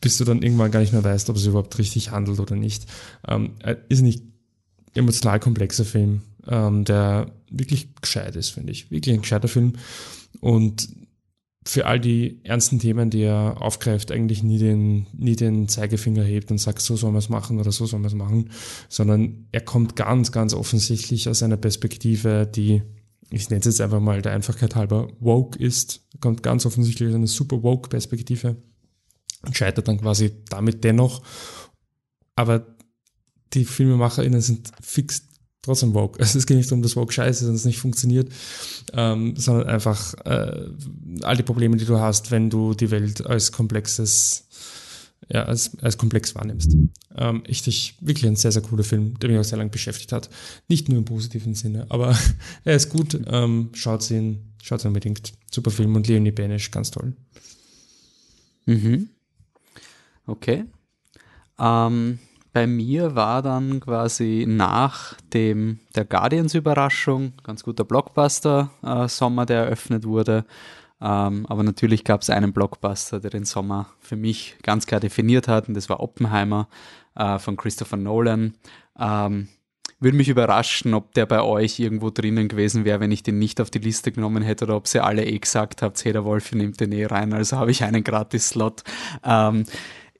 bis 0.00 0.16
du 0.16 0.24
dann 0.24 0.42
irgendwann 0.42 0.70
gar 0.70 0.80
nicht 0.80 0.92
mehr 0.92 1.04
weißt, 1.04 1.28
ob 1.28 1.36
es 1.36 1.46
überhaupt 1.46 1.78
richtig 1.78 2.10
handelt 2.10 2.40
oder 2.40 2.56
nicht. 2.56 2.86
Ähm, 3.28 3.56
ist 3.88 4.00
nicht 4.00 4.22
emotional 4.94 5.40
komplexer 5.40 5.84
Film, 5.84 6.22
ähm, 6.46 6.84
der 6.84 7.32
wirklich 7.50 7.94
gescheit 8.00 8.36
ist, 8.36 8.50
finde 8.50 8.72
ich. 8.72 8.90
Wirklich 8.90 9.14
ein 9.14 9.22
gescheiter 9.22 9.48
Film. 9.48 9.74
Und 10.40 10.88
für 11.66 11.86
all 11.86 12.00
die 12.00 12.40
ernsten 12.44 12.78
Themen, 12.78 13.10
die 13.10 13.22
er 13.22 13.60
aufgreift, 13.60 14.10
eigentlich 14.10 14.42
nie 14.42 14.58
den, 14.58 15.06
nie 15.12 15.36
den 15.36 15.68
Zeigefinger 15.68 16.22
hebt 16.22 16.50
und 16.50 16.58
sagt, 16.58 16.80
so 16.80 16.96
soll 16.96 17.10
man 17.10 17.18
es 17.18 17.28
machen 17.28 17.60
oder 17.60 17.70
so 17.70 17.84
soll 17.84 18.00
man 18.00 18.08
es 18.08 18.14
machen, 18.14 18.50
sondern 18.88 19.46
er 19.52 19.60
kommt 19.60 19.94
ganz, 19.94 20.32
ganz 20.32 20.54
offensichtlich 20.54 21.28
aus 21.28 21.42
einer 21.42 21.58
Perspektive, 21.58 22.46
die, 22.46 22.82
ich 23.30 23.50
nenne 23.50 23.60
es 23.60 23.66
jetzt 23.66 23.80
einfach 23.82 24.00
mal 24.00 24.22
der 24.22 24.32
Einfachkeit 24.32 24.74
halber, 24.74 25.08
woke 25.20 25.58
ist, 25.58 26.06
er 26.14 26.20
kommt 26.20 26.42
ganz 26.42 26.64
offensichtlich 26.64 27.10
aus 27.10 27.14
einer 27.14 27.26
super 27.26 27.62
woke 27.62 27.90
Perspektive 27.90 28.56
und 29.44 29.56
scheitert 29.56 29.86
dann 29.86 30.00
quasi 30.00 30.32
damit 30.48 30.82
dennoch. 30.82 31.22
Aber 32.36 32.66
die 33.52 33.66
FilmemacherInnen 33.66 34.40
sind 34.40 34.70
fix 34.80 35.29
trotzdem 35.62 35.94
woke. 35.94 36.20
Also 36.20 36.38
es 36.38 36.46
geht 36.46 36.56
nicht 36.56 36.70
um 36.72 36.82
das 36.82 36.96
woke 36.96 37.12
Scheiße, 37.12 37.46
dass 37.46 37.54
es 37.54 37.64
nicht 37.64 37.78
funktioniert, 37.78 38.32
ähm, 38.92 39.34
sondern 39.36 39.68
einfach 39.68 40.14
äh, 40.24 40.66
all 41.22 41.36
die 41.36 41.42
Probleme, 41.42 41.76
die 41.76 41.84
du 41.84 41.98
hast, 41.98 42.30
wenn 42.30 42.50
du 42.50 42.74
die 42.74 42.90
Welt 42.90 43.24
als 43.26 43.52
komplexes, 43.52 44.46
ja, 45.28 45.44
als, 45.44 45.78
als 45.80 45.98
komplex 45.98 46.34
wahrnimmst. 46.34 46.76
Ähm, 47.16 47.42
dich 47.44 47.96
wirklich 48.00 48.26
ein 48.26 48.36
sehr, 48.36 48.52
sehr 48.52 48.62
cooler 48.62 48.84
Film, 48.84 49.18
der 49.18 49.30
mich 49.30 49.38
auch 49.38 49.44
sehr 49.44 49.58
lange 49.58 49.70
beschäftigt 49.70 50.12
hat. 50.12 50.30
Nicht 50.68 50.88
nur 50.88 50.98
im 50.98 51.04
positiven 51.04 51.54
Sinne, 51.54 51.86
aber 51.88 52.16
er 52.64 52.76
ist 52.76 52.88
gut. 52.88 53.18
Ähm, 53.26 53.70
schaut 53.74 54.10
ihn, 54.10 54.54
schaut 54.62 54.84
ihn 54.84 54.88
unbedingt. 54.88 55.32
Super 55.50 55.70
Film 55.70 55.96
und 55.96 56.06
Leonie 56.06 56.30
Benisch, 56.30 56.70
ganz 56.70 56.90
toll. 56.90 57.14
Mhm. 58.66 59.10
Okay. 60.26 60.64
Ähm, 61.58 62.18
bei 62.52 62.66
mir 62.66 63.14
war 63.14 63.42
dann 63.42 63.80
quasi 63.80 64.44
nach 64.48 65.14
dem 65.32 65.80
der 65.94 66.04
Guardians-Überraschung, 66.04 67.34
ganz 67.44 67.62
guter 67.62 67.84
Blockbuster-Sommer, 67.84 69.42
äh, 69.42 69.46
der 69.46 69.64
eröffnet 69.64 70.04
wurde. 70.04 70.44
Ähm, 71.00 71.46
aber 71.48 71.62
natürlich 71.62 72.04
gab 72.04 72.22
es 72.22 72.30
einen 72.30 72.52
Blockbuster, 72.52 73.20
der 73.20 73.30
den 73.30 73.44
Sommer 73.44 73.86
für 74.00 74.16
mich 74.16 74.56
ganz 74.62 74.86
klar 74.86 75.00
definiert 75.00 75.48
hat, 75.48 75.68
und 75.68 75.74
das 75.74 75.88
war 75.88 76.00
Oppenheimer 76.00 76.68
äh, 77.14 77.38
von 77.38 77.56
Christopher 77.56 77.96
Nolan. 77.96 78.54
Ähm, 78.98 79.48
würde 79.98 80.16
mich 80.16 80.28
überraschen, 80.28 80.94
ob 80.94 81.12
der 81.14 81.26
bei 81.26 81.42
euch 81.42 81.78
irgendwo 81.78 82.10
drinnen 82.10 82.48
gewesen 82.48 82.84
wäre, 82.84 83.00
wenn 83.00 83.12
ich 83.12 83.22
den 83.22 83.38
nicht 83.38 83.60
auf 83.60 83.70
die 83.70 83.78
Liste 83.78 84.12
genommen 84.12 84.42
hätte 84.42 84.64
oder 84.64 84.76
ob 84.76 84.88
sie 84.88 85.02
alle 85.02 85.24
eh 85.24 85.38
gesagt 85.38 85.82
habt, 85.82 86.02
hey, 86.04 86.12
der 86.12 86.24
Wolf 86.24 86.52
nimmt 86.52 86.80
den 86.80 86.92
eh 86.92 87.06
rein, 87.06 87.32
also 87.32 87.58
habe 87.58 87.70
ich 87.70 87.84
einen 87.84 88.02
Gratis-Slot. 88.02 88.82
Ähm, 89.22 89.64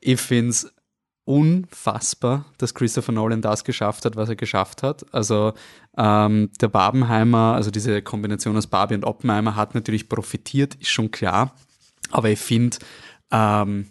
ich 0.00 0.20
finde 0.20 0.50
es 0.50 0.72
unfassbar, 1.30 2.44
dass 2.58 2.74
Christopher 2.74 3.12
Nolan 3.12 3.40
das 3.40 3.62
geschafft 3.62 4.04
hat, 4.04 4.16
was 4.16 4.28
er 4.28 4.34
geschafft 4.34 4.82
hat. 4.82 5.06
Also 5.14 5.52
ähm, 5.96 6.50
der 6.60 6.66
Barbenheimer, 6.66 7.54
also 7.54 7.70
diese 7.70 8.02
Kombination 8.02 8.56
aus 8.56 8.66
Barbie 8.66 8.96
und 8.96 9.04
Oppenheimer 9.04 9.54
hat 9.54 9.76
natürlich 9.76 10.08
profitiert, 10.08 10.74
ist 10.74 10.90
schon 10.90 11.12
klar. 11.12 11.54
Aber 12.10 12.30
ich 12.30 12.40
finde, 12.40 12.78
ähm, 13.30 13.86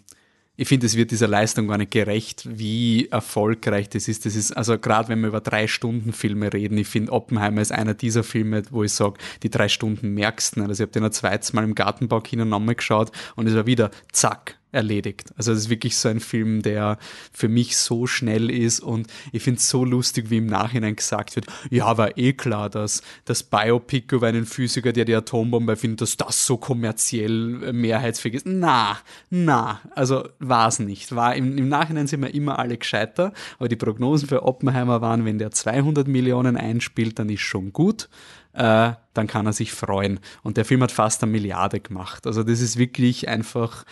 ich 0.54 0.68
finde, 0.68 0.84
es 0.84 0.96
wird 0.96 1.12
dieser 1.12 1.28
Leistung 1.28 1.66
gar 1.66 1.78
nicht 1.78 1.92
gerecht, 1.92 2.46
wie 2.46 3.08
erfolgreich 3.08 3.88
das 3.88 4.06
ist. 4.06 4.26
Das 4.26 4.36
ist, 4.36 4.52
also 4.52 4.78
gerade 4.78 5.08
wenn 5.08 5.20
wir 5.20 5.28
über 5.28 5.40
drei 5.40 5.66
Stunden 5.66 6.12
Filme 6.12 6.52
reden, 6.52 6.76
ich 6.76 6.88
finde, 6.88 7.12
Oppenheimer 7.12 7.62
ist 7.62 7.72
einer 7.72 7.94
dieser 7.94 8.22
Filme, 8.22 8.64
wo 8.68 8.84
ich 8.84 8.92
sage, 8.92 9.14
die 9.42 9.48
drei 9.48 9.70
Stunden 9.70 10.12
merkst 10.12 10.56
du. 10.56 10.60
Also 10.60 10.74
ich 10.74 10.80
habe 10.82 10.92
den 10.92 11.04
ein 11.04 11.12
zweites 11.12 11.54
Mal 11.54 11.64
im 11.64 11.74
Gartenbaukino 11.74 12.44
nochmal 12.44 12.74
geschaut 12.74 13.12
und 13.34 13.46
es 13.46 13.54
war 13.54 13.64
wieder 13.64 13.90
zack, 14.12 14.59
erledigt. 14.72 15.32
Also 15.36 15.52
es 15.52 15.58
ist 15.60 15.70
wirklich 15.70 15.96
so 15.96 16.08
ein 16.08 16.20
Film, 16.20 16.62
der 16.62 16.98
für 17.32 17.48
mich 17.48 17.76
so 17.76 18.06
schnell 18.06 18.50
ist 18.50 18.80
und 18.80 19.08
ich 19.32 19.42
finde 19.42 19.58
es 19.58 19.68
so 19.68 19.84
lustig, 19.84 20.30
wie 20.30 20.38
im 20.38 20.46
Nachhinein 20.46 20.96
gesagt 20.96 21.36
wird, 21.36 21.46
ja, 21.70 21.96
war 21.96 22.16
eh 22.16 22.32
klar, 22.32 22.70
dass 22.70 23.02
das 23.24 23.42
Biopic 23.42 24.14
über 24.14 24.28
einen 24.28 24.46
Physiker, 24.46 24.92
der 24.92 25.04
die 25.04 25.14
Atombombe 25.14 25.76
findet, 25.76 26.02
dass 26.02 26.16
das 26.16 26.46
so 26.46 26.56
kommerziell 26.56 27.72
mehrheitsfähig 27.72 28.34
ist. 28.34 28.46
Na, 28.46 28.98
na, 29.28 29.80
also 29.94 30.28
war 30.38 30.68
es 30.68 30.78
nicht. 30.78 31.14
War, 31.14 31.34
im, 31.34 31.58
Im 31.58 31.68
Nachhinein 31.68 32.06
sind 32.06 32.22
wir 32.22 32.34
immer 32.34 32.58
alle 32.58 32.78
gescheiter, 32.78 33.32
aber 33.58 33.68
die 33.68 33.76
Prognosen 33.76 34.28
für 34.28 34.44
Oppenheimer 34.44 35.00
waren, 35.00 35.24
wenn 35.24 35.38
der 35.38 35.50
200 35.50 36.06
Millionen 36.06 36.56
einspielt, 36.56 37.18
dann 37.18 37.28
ist 37.28 37.40
schon 37.40 37.72
gut. 37.72 38.08
Äh, 38.52 38.92
dann 39.14 39.26
kann 39.26 39.46
er 39.46 39.52
sich 39.52 39.72
freuen. 39.72 40.18
Und 40.42 40.56
der 40.56 40.64
Film 40.64 40.82
hat 40.82 40.90
fast 40.90 41.22
eine 41.22 41.30
Milliarde 41.30 41.80
gemacht. 41.80 42.26
Also 42.26 42.42
das 42.42 42.60
ist 42.60 42.78
wirklich 42.78 43.28
einfach 43.28 43.84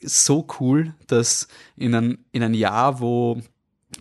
so 0.00 0.46
cool, 0.60 0.94
dass 1.06 1.48
in 1.76 1.94
ein, 1.94 2.18
in 2.32 2.42
ein 2.42 2.54
Jahr, 2.54 3.00
wo 3.00 3.40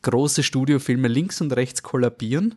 große 0.01 0.43
Studiofilme 0.43 1.07
links 1.07 1.41
und 1.41 1.55
rechts 1.55 1.83
kollabieren, 1.83 2.55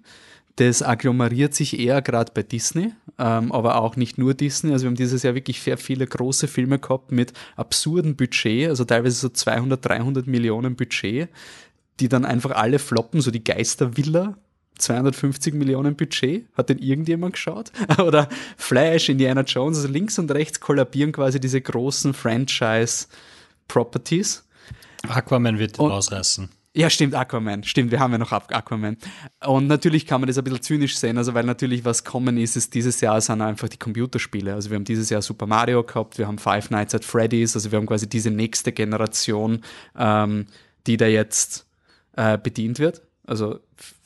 das 0.57 0.83
agglomeriert 0.83 1.55
sich 1.55 1.79
eher 1.79 2.03
gerade 2.03 2.33
bei 2.35 2.42
Disney, 2.42 2.92
ähm, 3.18 3.53
aber 3.53 3.81
auch 3.81 3.94
nicht 3.94 4.18
nur 4.18 4.35
Disney. 4.35 4.72
Also 4.72 4.85
wir 4.85 4.88
haben 4.88 4.96
dieses 4.96 5.22
Jahr 5.22 5.37
wirklich 5.37 5.62
sehr 5.62 5.79
viele 5.79 6.07
große 6.07 6.48
Filme 6.48 6.81
gehabt 6.81 7.12
mit 7.12 7.33
absurden 7.55 8.16
Budget, 8.16 8.68
also 8.68 8.85
teilweise 8.85 9.16
so 9.16 9.29
200, 9.29 9.85
300 9.85 10.27
Millionen 10.27 10.74
Budget, 10.74 11.29
die 12.01 12.09
dann 12.09 12.24
einfach 12.24 12.51
alle 12.51 12.81
floppen, 12.81 13.20
so 13.20 13.31
die 13.31 13.44
Geistervilla 13.44 14.37
250 14.79 15.55
Millionen 15.55 15.97
Budget. 15.97 16.47
Hat 16.57 16.69
denn 16.69 16.79
irgendjemand 16.79 17.33
geschaut? 17.35 17.73
Oder 17.99 18.29
Flash, 18.57 19.09
Indiana 19.09 19.41
Jones, 19.43 19.79
also 19.79 19.88
links 19.88 20.17
und 20.19 20.31
rechts 20.31 20.61
kollabieren 20.61 21.11
quasi 21.12 21.41
diese 21.41 21.61
großen 21.61 22.14
Franchise-Properties. 22.14 24.45
Aquaman 25.09 25.59
wird 25.59 25.79
und, 25.79 25.93
ausreißen. 25.93 26.49
Ja, 26.75 26.91
stimmt, 26.91 27.14
Aquaman. 27.14 27.64
Stimmt, 27.64 27.91
wir 27.91 27.99
haben 27.99 28.12
ja 28.12 28.19
noch 28.19 28.31
Aquaman. 28.31 28.99
Und 29.45 29.67
natürlich 29.67 30.07
kann 30.07 30.21
man 30.21 30.29
das 30.29 30.38
ein 30.38 30.45
bisschen 30.45 30.62
zynisch 30.62 30.97
sehen, 30.97 31.19
also 31.19 31.35
weil 31.35 31.45
natürlich 31.45 31.85
was 31.85 32.05
kommen 32.05 32.37
ist, 32.37 32.57
ist 32.57 32.75
dieses 32.75 33.01
Jahr 33.01 33.21
sind 33.21 33.41
einfach 33.41 33.69
die 33.69 33.79
Computerspiele. 33.79 34.55
Also 34.55 34.71
wir 34.71 34.77
haben 34.77 34.85
dieses 34.85 35.11
Jahr 35.11 35.23
Super 35.23 35.47
Mario 35.47 35.83
gehabt, 35.83 36.19
wir 36.19 36.29
haben 36.29 36.38
Five 36.38 36.71
Nights 36.71 36.95
at 36.95 37.05
Freddy's, 37.05 37.57
also 37.57 37.73
wir 37.73 37.79
haben 37.79 37.87
quasi 37.87 38.09
diese 38.09 38.31
nächste 38.31 38.73
Generation, 38.73 39.62
ähm, 39.99 40.47
die 40.87 40.97
da 40.97 41.07
jetzt 41.07 41.67
äh, 42.17 42.38
bedient 42.38 42.79
wird. 42.79 43.03
Also 43.27 43.61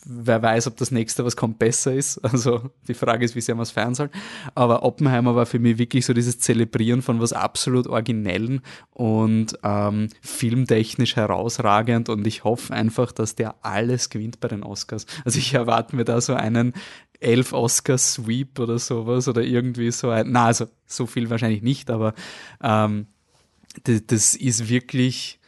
wer 0.05 0.43
weiß, 0.43 0.67
ob 0.67 0.77
das 0.77 0.91
nächste, 0.91 1.25
was 1.25 1.37
kommt, 1.37 1.59
besser 1.59 1.93
ist. 1.93 2.19
Also 2.25 2.71
die 2.89 2.95
Frage 2.95 3.25
ist, 3.25 3.37
wie 3.37 3.41
sehr 3.41 3.55
man 3.55 3.63
es 3.63 3.71
feiern 3.71 3.95
soll. 3.95 4.11
Aber 4.55 4.83
Oppenheimer 4.83 5.37
war 5.37 5.47
für 5.47 5.59
mich 5.59 5.79
wirklich 5.79 6.07
so 6.07 6.13
dieses 6.13 6.39
Zelebrieren 6.39 7.03
von 7.03 7.21
was 7.21 7.33
absolut 7.33 7.87
Originellen 7.87 8.63
und 8.91 9.59
ähm, 9.63 10.09
filmtechnisch 10.21 11.17
herausragend. 11.17 12.09
Und 12.09 12.27
ich 12.27 12.45
hoffe 12.45 12.73
einfach, 12.73 13.13
dass 13.13 13.35
der 13.35 13.65
alles 13.65 14.11
gewinnt 14.11 14.41
bei 14.41 14.49
den 14.49 14.63
Oscars. 14.63 15.07
Also 15.25 15.39
ich 15.39 15.55
erwarte 15.55 15.95
mir 15.95 16.05
da 16.05 16.21
so 16.21 16.35
einen 16.35 16.73
elf 17.21 17.53
Oscars-Sweep 17.53 18.59
oder 18.59 18.79
sowas 18.79 19.29
oder 19.29 19.43
irgendwie 19.43 19.93
so 19.93 20.11
ein, 20.11 20.33
na 20.33 20.47
also 20.47 20.67
so 20.87 21.07
viel 21.07 21.31
wahrscheinlich 21.31 21.63
nicht, 21.63 21.91
aber 21.91 22.15
ähm, 22.63 23.07
das, 23.85 24.07
das 24.07 24.35
ist 24.35 24.69
wirklich 24.69 25.39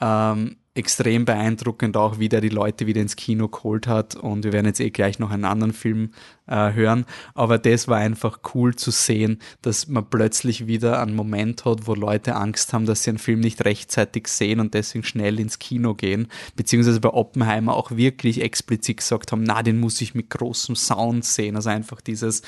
ähm, 0.00 0.56
extrem 0.80 1.24
beeindruckend 1.24 1.96
auch, 1.96 2.18
wie 2.18 2.28
der 2.28 2.40
die 2.40 2.48
Leute 2.48 2.86
wieder 2.86 3.00
ins 3.00 3.14
Kino 3.14 3.48
geholt 3.48 3.86
hat. 3.86 4.16
Und 4.16 4.44
wir 4.44 4.52
werden 4.52 4.66
jetzt 4.66 4.80
eh 4.80 4.90
gleich 4.90 5.18
noch 5.18 5.30
einen 5.30 5.44
anderen 5.44 5.72
Film 5.72 6.10
äh, 6.46 6.72
hören. 6.72 7.04
Aber 7.34 7.58
das 7.58 7.86
war 7.86 7.98
einfach 7.98 8.40
cool 8.54 8.74
zu 8.74 8.90
sehen, 8.90 9.38
dass 9.62 9.88
man 9.88 10.08
plötzlich 10.08 10.66
wieder 10.66 11.00
einen 11.00 11.14
Moment 11.14 11.64
hat, 11.64 11.86
wo 11.86 11.94
Leute 11.94 12.34
Angst 12.34 12.72
haben, 12.72 12.86
dass 12.86 13.04
sie 13.04 13.10
einen 13.10 13.18
Film 13.18 13.40
nicht 13.40 13.64
rechtzeitig 13.64 14.26
sehen 14.26 14.58
und 14.58 14.74
deswegen 14.74 15.04
schnell 15.04 15.38
ins 15.38 15.58
Kino 15.58 15.94
gehen. 15.94 16.28
Beziehungsweise 16.56 17.00
bei 17.00 17.10
Oppenheimer 17.10 17.74
auch 17.74 17.90
wirklich 17.92 18.40
explizit 18.40 18.96
gesagt 18.96 19.32
haben, 19.32 19.42
na, 19.42 19.62
den 19.62 19.78
muss 19.78 20.00
ich 20.00 20.14
mit 20.14 20.30
großem 20.30 20.74
Sound 20.74 21.24
sehen. 21.24 21.56
Also 21.56 21.68
einfach 21.68 22.00
dieses 22.00 22.42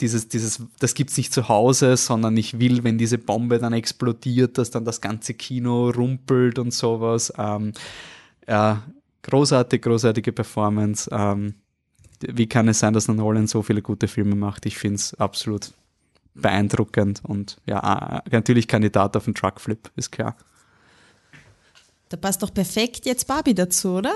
dieses, 0.00 0.28
dieses, 0.28 0.62
das 0.78 0.94
gibt's 0.94 1.16
nicht 1.16 1.32
zu 1.32 1.48
Hause, 1.48 1.96
sondern 1.96 2.36
ich 2.36 2.58
will, 2.58 2.84
wenn 2.84 2.98
diese 2.98 3.18
Bombe 3.18 3.58
dann 3.58 3.72
explodiert, 3.72 4.58
dass 4.58 4.70
dann 4.70 4.84
das 4.84 5.00
ganze 5.00 5.34
Kino 5.34 5.90
rumpelt 5.90 6.58
und 6.58 6.72
sowas. 6.72 7.32
Ähm, 7.38 7.72
ja, 8.46 8.82
großartig, 9.22 9.82
großartige 9.82 10.32
Performance. 10.32 11.10
Ähm, 11.12 11.54
wie 12.20 12.46
kann 12.46 12.68
es 12.68 12.78
sein, 12.78 12.92
dass 12.94 13.08
Nolan 13.08 13.46
so 13.46 13.62
viele 13.62 13.82
gute 13.82 14.08
Filme 14.08 14.36
macht? 14.36 14.66
Ich 14.66 14.78
finde 14.78 14.96
es 14.96 15.14
absolut 15.14 15.72
beeindruckend 16.34 17.22
und 17.24 17.58
ja, 17.66 18.22
natürlich 18.30 18.68
Kandidat 18.68 19.16
auf 19.16 19.24
den 19.24 19.34
Truckflip, 19.34 19.90
ist 19.96 20.12
klar. 20.12 20.36
Da 22.08 22.16
passt 22.16 22.42
doch 22.42 22.54
perfekt 22.54 23.04
jetzt 23.04 23.26
Barbie 23.26 23.54
dazu, 23.54 23.94
oder? 23.94 24.14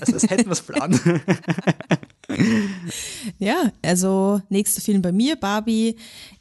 Also, 0.00 0.14
als 0.14 0.24
hätten 0.24 0.46
wir 0.46 0.52
es 0.52 0.62
planen. 0.62 0.98
ja, 3.38 3.72
also 3.82 4.40
nächster 4.48 4.80
Film 4.80 5.02
bei 5.02 5.12
mir, 5.12 5.36
Barbie. 5.36 5.96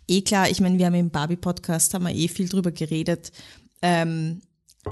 Eh 0.08 0.22
klar, 0.22 0.50
ich 0.50 0.62
meine, 0.62 0.78
wir 0.78 0.86
haben 0.86 0.96
im 0.96 1.10
Barbie-Podcast, 1.10 1.94
haben 1.94 2.06
wir 2.06 2.16
eh 2.16 2.28
viel 2.28 2.50
drüber 2.50 2.72
geredet. 2.72 3.32
Ähm, 3.82 4.42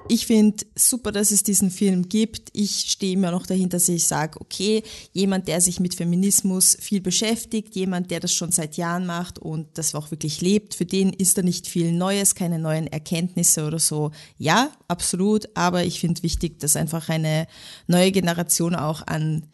ich 0.08 0.28
finde 0.28 0.66
super, 0.76 1.12
dass 1.12 1.32
es 1.32 1.44
diesen 1.44 1.72
Film 1.72 2.10
gibt. 2.10 2.50
Ich 2.54 2.92
stehe 2.92 3.14
immer 3.14 3.32
noch 3.32 3.48
dahinter, 3.48 3.78
dass 3.78 3.90
ich 3.90 4.06
sage, 4.06 4.40
okay, 4.40 4.84
jemand, 5.14 5.48
der 5.48 5.62
sich 5.62 5.80
mit 5.80 5.96
Feminismus 5.96 6.78
viel 6.80 7.02
beschäftigt, 7.02 7.76
jemand, 7.76 8.12
der 8.12 8.20
das 8.20 8.34
schon 8.34 8.52
seit 8.52 8.78
Jahren 8.78 9.08
macht 9.08 9.40
und 9.40 9.78
das 9.78 9.96
auch 9.96 10.12
wirklich 10.12 10.42
lebt, 10.42 10.76
für 10.76 10.86
den 10.86 11.12
ist 11.12 11.40
da 11.40 11.42
nicht 11.42 11.68
viel 11.68 11.92
Neues, 11.92 12.36
keine 12.36 12.60
neuen 12.60 12.86
Erkenntnisse 12.86 13.66
oder 13.66 13.80
so. 13.80 14.12
Ja, 14.38 14.72
absolut, 14.88 15.50
aber 15.56 15.84
ich 15.84 16.00
finde 16.00 16.22
wichtig, 16.22 16.60
dass 16.60 16.76
einfach 16.76 17.10
eine 17.10 17.48
neue 17.88 18.12
Generation 18.12 18.76
auch 18.76 19.06
an 19.08 19.48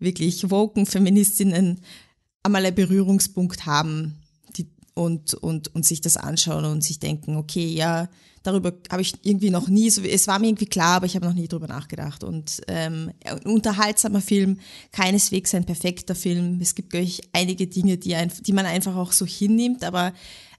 wirklich 0.00 0.50
woken 0.50 0.86
Feministinnen 0.86 1.80
einmal 2.42 2.64
einen 2.64 2.74
Berührungspunkt 2.74 3.66
haben 3.66 4.18
die, 4.56 4.68
und, 4.94 5.34
und, 5.34 5.74
und 5.74 5.84
sich 5.84 6.00
das 6.00 6.16
anschauen 6.16 6.64
und 6.64 6.82
sich 6.82 6.98
denken, 6.98 7.36
okay, 7.36 7.66
ja, 7.66 8.08
darüber 8.42 8.72
habe 8.90 9.02
ich 9.02 9.14
irgendwie 9.22 9.50
noch 9.50 9.68
nie, 9.68 9.90
so, 9.90 10.02
es 10.02 10.26
war 10.26 10.38
mir 10.38 10.48
irgendwie 10.48 10.66
klar, 10.66 10.96
aber 10.96 11.06
ich 11.06 11.14
habe 11.14 11.26
noch 11.26 11.34
nie 11.34 11.48
drüber 11.48 11.68
nachgedacht. 11.68 12.24
Und 12.24 12.62
ähm, 12.68 13.12
ein 13.24 13.38
unterhaltsamer 13.40 14.20
Film, 14.20 14.58
keineswegs 14.92 15.54
ein 15.54 15.66
perfekter 15.66 16.14
Film. 16.14 16.58
Es 16.60 16.74
gibt, 16.74 16.90
glaube 16.90 17.04
ich, 17.04 17.20
einige 17.32 17.66
Dinge, 17.66 17.98
die, 17.98 18.14
ein, 18.14 18.32
die 18.40 18.52
man 18.52 18.66
einfach 18.66 18.96
auch 18.96 19.12
so 19.12 19.26
hinnimmt, 19.26 19.84
aber 19.84 20.12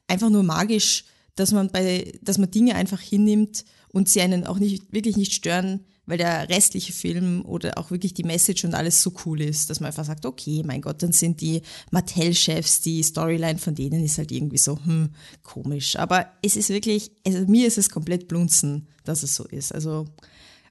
einfach 0.08 0.30
nur 0.30 0.44
magisch, 0.44 1.06
dass 1.36 1.52
man 1.52 1.72
bei, 1.72 2.14
dass 2.22 2.38
man 2.38 2.52
Dinge 2.52 2.76
einfach 2.76 3.00
hinnimmt 3.00 3.66
und 3.92 4.10
sie 4.10 4.22
einen 4.22 4.46
auch 4.46 4.60
nicht, 4.60 4.94
wirklich 4.94 5.18
nicht 5.18 5.34
stören, 5.34 5.86
weil 6.12 6.18
der 6.18 6.50
restliche 6.50 6.92
Film 6.92 7.46
oder 7.46 7.78
auch 7.78 7.90
wirklich 7.90 8.14
die 8.14 8.26
Message 8.26 8.66
und 8.66 8.74
alles 8.74 9.02
so 9.02 9.14
cool 9.26 9.40
ist, 9.40 9.70
dass 9.70 9.80
man 9.80 9.88
einfach 9.88 10.04
sagt, 10.04 10.26
okay, 10.26 10.62
mein 10.66 10.82
Gott, 10.82 11.02
dann 11.02 11.14
sind 11.14 11.40
die 11.40 11.62
Mattel-Chefs, 11.92 12.82
die 12.82 13.02
Storyline 13.02 13.58
von 13.58 13.76
denen 13.76 14.04
ist 14.04 14.18
halt 14.18 14.34
irgendwie 14.34 14.58
so, 14.58 14.78
hm, 14.84 15.12
komisch. 15.42 15.96
Aber 15.96 16.28
es 16.42 16.58
ist 16.58 16.68
wirklich, 16.68 17.12
also 17.26 17.46
mir 17.48 17.66
ist 17.66 17.78
es 17.78 17.90
komplett 17.90 18.28
blunzen, 18.28 18.90
dass 19.06 19.24
es 19.24 19.34
so 19.36 19.46
ist. 19.46 19.74
Also 19.74 20.06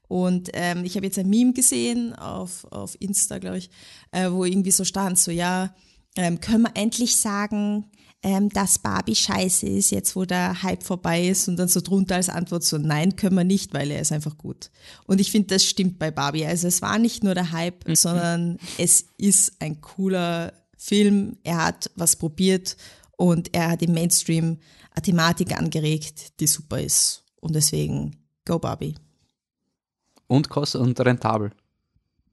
und 0.09 0.51
ähm, 0.53 0.85
ich 0.85 0.97
habe 0.97 1.07
jetzt 1.07 1.19
ein 1.19 1.31
Meme 1.31 1.55
gesehen 1.55 2.13
auf, 2.13 2.71
auf 2.71 3.01
Insta, 3.01 3.39
glaube 3.39 3.57
ich, 3.57 3.71
äh, 4.11 4.31
wo 4.31 4.45
irgendwie 4.45 4.73
so 4.73 4.85
stand, 4.85 5.19
so 5.19 5.31
ja, 5.31 5.75
ähm, 6.17 6.39
können 6.41 6.65
wir 6.65 6.73
endlich 6.75 7.17
sagen, 7.17 7.87
ähm, 8.23 8.51
dass 8.51 8.79
Barbie 8.79 9.15
scheiße 9.15 9.67
ist, 9.67 9.91
jetzt 9.91 10.15
wo 10.15 10.25
der 10.25 10.63
Hype 10.63 10.83
vorbei 10.83 11.27
ist 11.27 11.49
und 11.49 11.57
dann 11.57 11.69
so 11.69 11.81
drunter 11.81 12.17
als 12.17 12.29
Antwort 12.29 12.65
so, 12.65 12.77
nein, 12.77 13.17
können 13.17 13.37
wir 13.37 13.45
nicht, 13.45 13.73
weil 13.73 13.91
er 13.91 14.01
ist 14.01 14.13
einfach 14.13 14.37
gut. 14.37 14.71
Und 15.07 15.21
ich 15.21 15.31
finde, 15.31 15.55
das 15.55 15.65
stimmt 15.65 15.99
bei 15.99 16.11
Barbie. 16.11 16.45
Also 16.45 16.69
es 16.69 16.83
war 16.83 16.99
nicht 16.99 17.25
nur 17.25 17.35
der 17.35 17.53
Hype, 17.53 17.89
mhm. 17.89 17.97
sondern 17.97 18.59
es 18.77 19.07
ist 19.17 19.55
ein 19.61 19.81
cooler 19.81 20.53
Film. 20.77 21.39
Er 21.45 21.65
hat 21.65 21.91
was 21.97 22.17
probiert 22.17 22.77
und 23.17 23.55
er 23.55 23.71
hat 23.71 23.83
im 23.83 23.95
Mainstream 23.95 24.59
eine 24.93 25.03
Thematik 25.03 25.59
angeregt, 25.59 26.41
die 26.41 26.47
super 26.47 26.81
ist. 26.81 27.25
Und 27.41 27.55
deswegen, 27.55 28.17
go 28.45 28.59
Barbie. 28.59 28.97
Und 30.27 30.51
kostet 30.51 30.83
und 30.83 31.01
rentabel. 31.01 31.53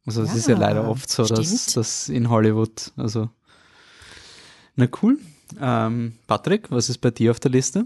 Also 0.06 0.24
es 0.24 0.30
ja, 0.30 0.36
ist 0.36 0.48
ja 0.48 0.58
leider 0.58 0.90
oft 0.90 1.10
so, 1.10 1.26
dass 1.26 1.66
das 1.74 2.10
in 2.10 2.30
Hollywood, 2.30 2.92
also 2.96 3.30
na 4.76 4.88
cool. 5.02 5.18
Ähm, 5.60 6.18
Patrick, 6.28 6.72
was 6.72 6.90
ist 6.90 7.00
bei 7.00 7.12
dir 7.12 7.32
auf 7.32 7.40
der 7.40 7.52
Liste? 7.52 7.86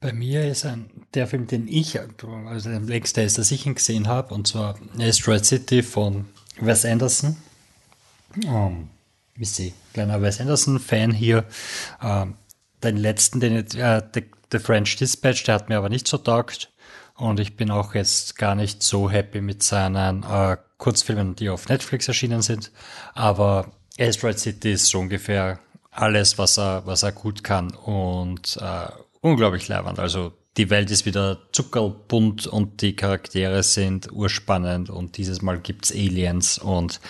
Bei 0.00 0.12
mir 0.12 0.48
ist 0.48 0.64
ein, 0.64 0.90
der 1.14 1.26
Film, 1.26 1.48
den 1.48 1.66
ich, 1.66 1.98
also 2.46 2.70
der 2.70 2.80
längste 2.80 3.22
ist, 3.22 3.36
dass 3.36 3.50
ich 3.50 3.66
ihn 3.66 3.74
gesehen 3.74 4.06
habe, 4.06 4.32
und 4.32 4.46
zwar 4.46 4.78
Asteroid 4.98 5.44
City 5.44 5.82
von 5.82 6.26
Wes 6.60 6.84
Anderson. 6.84 7.36
Um, 8.46 8.90
wie 9.34 9.44
sie, 9.44 9.74
kleiner 9.94 10.22
Wes 10.22 10.40
Anderson-Fan 10.40 11.12
hier. 11.12 11.44
Ähm, 12.02 12.34
den 12.82 12.96
letzten, 12.96 13.40
den 13.40 13.56
äh, 13.56 14.02
The, 14.14 14.24
The 14.52 14.58
French 14.60 14.96
Dispatch, 14.96 15.44
der 15.44 15.56
hat 15.56 15.68
mir 15.68 15.78
aber 15.78 15.88
nicht 15.88 16.06
so 16.06 16.18
taugt. 16.18 16.70
Und 17.16 17.40
ich 17.40 17.56
bin 17.56 17.70
auch 17.72 17.94
jetzt 17.94 18.36
gar 18.36 18.54
nicht 18.54 18.82
so 18.84 19.10
happy 19.10 19.40
mit 19.40 19.64
seinen 19.64 20.22
äh, 20.22 20.56
Kurzfilmen, 20.76 21.34
die 21.34 21.48
auf 21.48 21.68
Netflix 21.68 22.06
erschienen 22.06 22.42
sind. 22.42 22.70
Aber 23.14 23.72
Asteroid 23.98 24.38
City 24.38 24.72
ist 24.72 24.86
so 24.86 25.00
ungefähr 25.00 25.58
alles, 25.98 26.38
was 26.38 26.58
er, 26.58 26.86
was 26.86 27.02
er 27.02 27.12
gut 27.12 27.42
kann 27.42 27.70
und 27.70 28.56
äh, 28.60 28.88
unglaublich 29.20 29.68
leibend. 29.68 29.98
Also 29.98 30.32
die 30.56 30.70
Welt 30.70 30.90
ist 30.90 31.06
wieder 31.06 31.38
zuckerbunt 31.52 32.46
und 32.46 32.82
die 32.82 32.96
Charaktere 32.96 33.62
sind 33.62 34.10
urspannend 34.12 34.90
und 34.90 35.16
dieses 35.16 35.42
Mal 35.42 35.60
gibt's 35.60 35.92
Aliens 35.92 36.58
und 36.58 37.00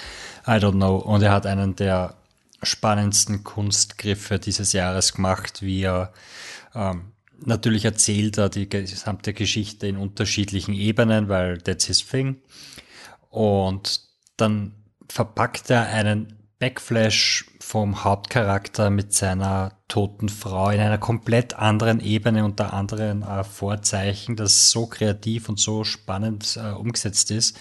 I 0.47 0.53
don't 0.53 0.73
know. 0.73 0.97
Und 0.97 1.23
er 1.23 1.33
hat 1.33 1.47
einen 1.47 1.77
der 1.77 2.15
spannendsten 2.63 3.45
Kunstgriffe 3.45 4.39
dieses 4.39 4.73
Jahres 4.73 5.15
gemacht, 5.15 5.63
wie 5.63 5.83
er 5.83 6.13
ähm, 6.75 7.13
natürlich 7.45 7.85
erzählt 7.85 8.39
er 8.39 8.49
die 8.49 8.69
gesamte 8.69 9.33
Geschichte 9.33 9.87
in 9.87 9.97
unterschiedlichen 9.97 10.75
Ebenen, 10.75 11.29
weil 11.29 11.59
that's 11.59 11.87
his 11.87 12.07
thing. 12.07 12.37
Und 13.31 14.01
dann 14.37 14.75
verpackt 15.09 15.71
er 15.71 15.87
einen 15.89 16.38
Backflash 16.59 17.45
vom 17.61 18.03
Hauptcharakter 18.05 18.91
mit 18.91 19.13
seiner 19.13 19.79
toten 19.87 20.29
Frau 20.29 20.71
in 20.71 20.81
einer 20.81 20.99
komplett 20.99 21.55
anderen 21.55 22.01
Ebene 22.01 22.45
unter 22.45 22.73
anderen 22.73 23.23
äh, 23.23 23.45
Vorzeichen, 23.45 24.35
das 24.35 24.71
so 24.71 24.87
kreativ 24.87 25.49
und 25.49 25.61
so 25.61 25.85
spannend 25.85 26.59
äh, 26.61 26.71
umgesetzt 26.71 27.31
ist, 27.31 27.59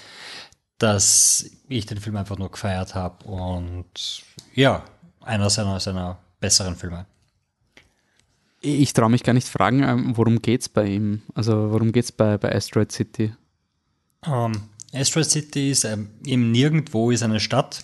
dass 0.80 1.50
ich 1.68 1.86
den 1.86 2.00
Film 2.00 2.16
einfach 2.16 2.38
nur 2.38 2.52
gefeiert 2.52 2.96
habe 2.96 3.26
und 3.26 4.24
ja, 4.56 4.84
einer 5.22 5.50
seiner, 5.50 5.80
seiner 5.80 6.18
besseren 6.40 6.76
Filme. 6.76 7.06
Ich 8.62 8.94
traue 8.94 9.10
mich 9.10 9.24
gar 9.24 9.34
nicht 9.34 9.48
fragen, 9.48 9.84
ähm, 9.84 10.18
worum 10.18 10.42
geht's 10.42 10.68
bei 10.70 10.86
ihm? 10.88 11.22
Also 11.36 11.72
worum 11.72 11.92
geht's 11.92 12.12
bei, 12.12 12.38
bei 12.38 12.54
Asteroid 12.54 12.92
City? 12.92 13.34
Um, 14.26 14.54
ähm, 14.54 14.62
Asteroid 14.94 15.30
City 15.30 15.70
ist 15.72 15.84
ähm, 15.84 16.10
eben 16.26 16.52
nirgendwo 16.52 17.12
ist 17.12 17.22
eine 17.22 17.40
Stadt. 17.40 17.84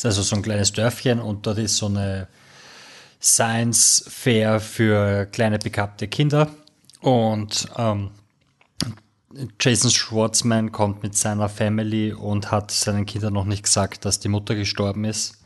Ist 0.00 0.06
also 0.06 0.22
so 0.22 0.36
ein 0.36 0.40
kleines 0.40 0.72
Dörfchen 0.72 1.20
und 1.20 1.46
dort 1.46 1.58
ist 1.58 1.76
so 1.76 1.84
eine 1.84 2.26
Science 3.20 4.02
Fair 4.08 4.58
für 4.58 5.26
kleine 5.26 5.58
begabte 5.58 6.08
Kinder. 6.08 6.48
Und 7.02 7.68
ähm, 7.76 8.10
Jason 9.60 9.90
Schwartzman 9.90 10.72
kommt 10.72 11.02
mit 11.02 11.18
seiner 11.18 11.50
Family 11.50 12.14
und 12.14 12.50
hat 12.50 12.70
seinen 12.70 13.04
Kindern 13.04 13.34
noch 13.34 13.44
nicht 13.44 13.64
gesagt, 13.64 14.06
dass 14.06 14.18
die 14.20 14.28
Mutter 14.28 14.54
gestorben 14.54 15.04
ist. 15.04 15.44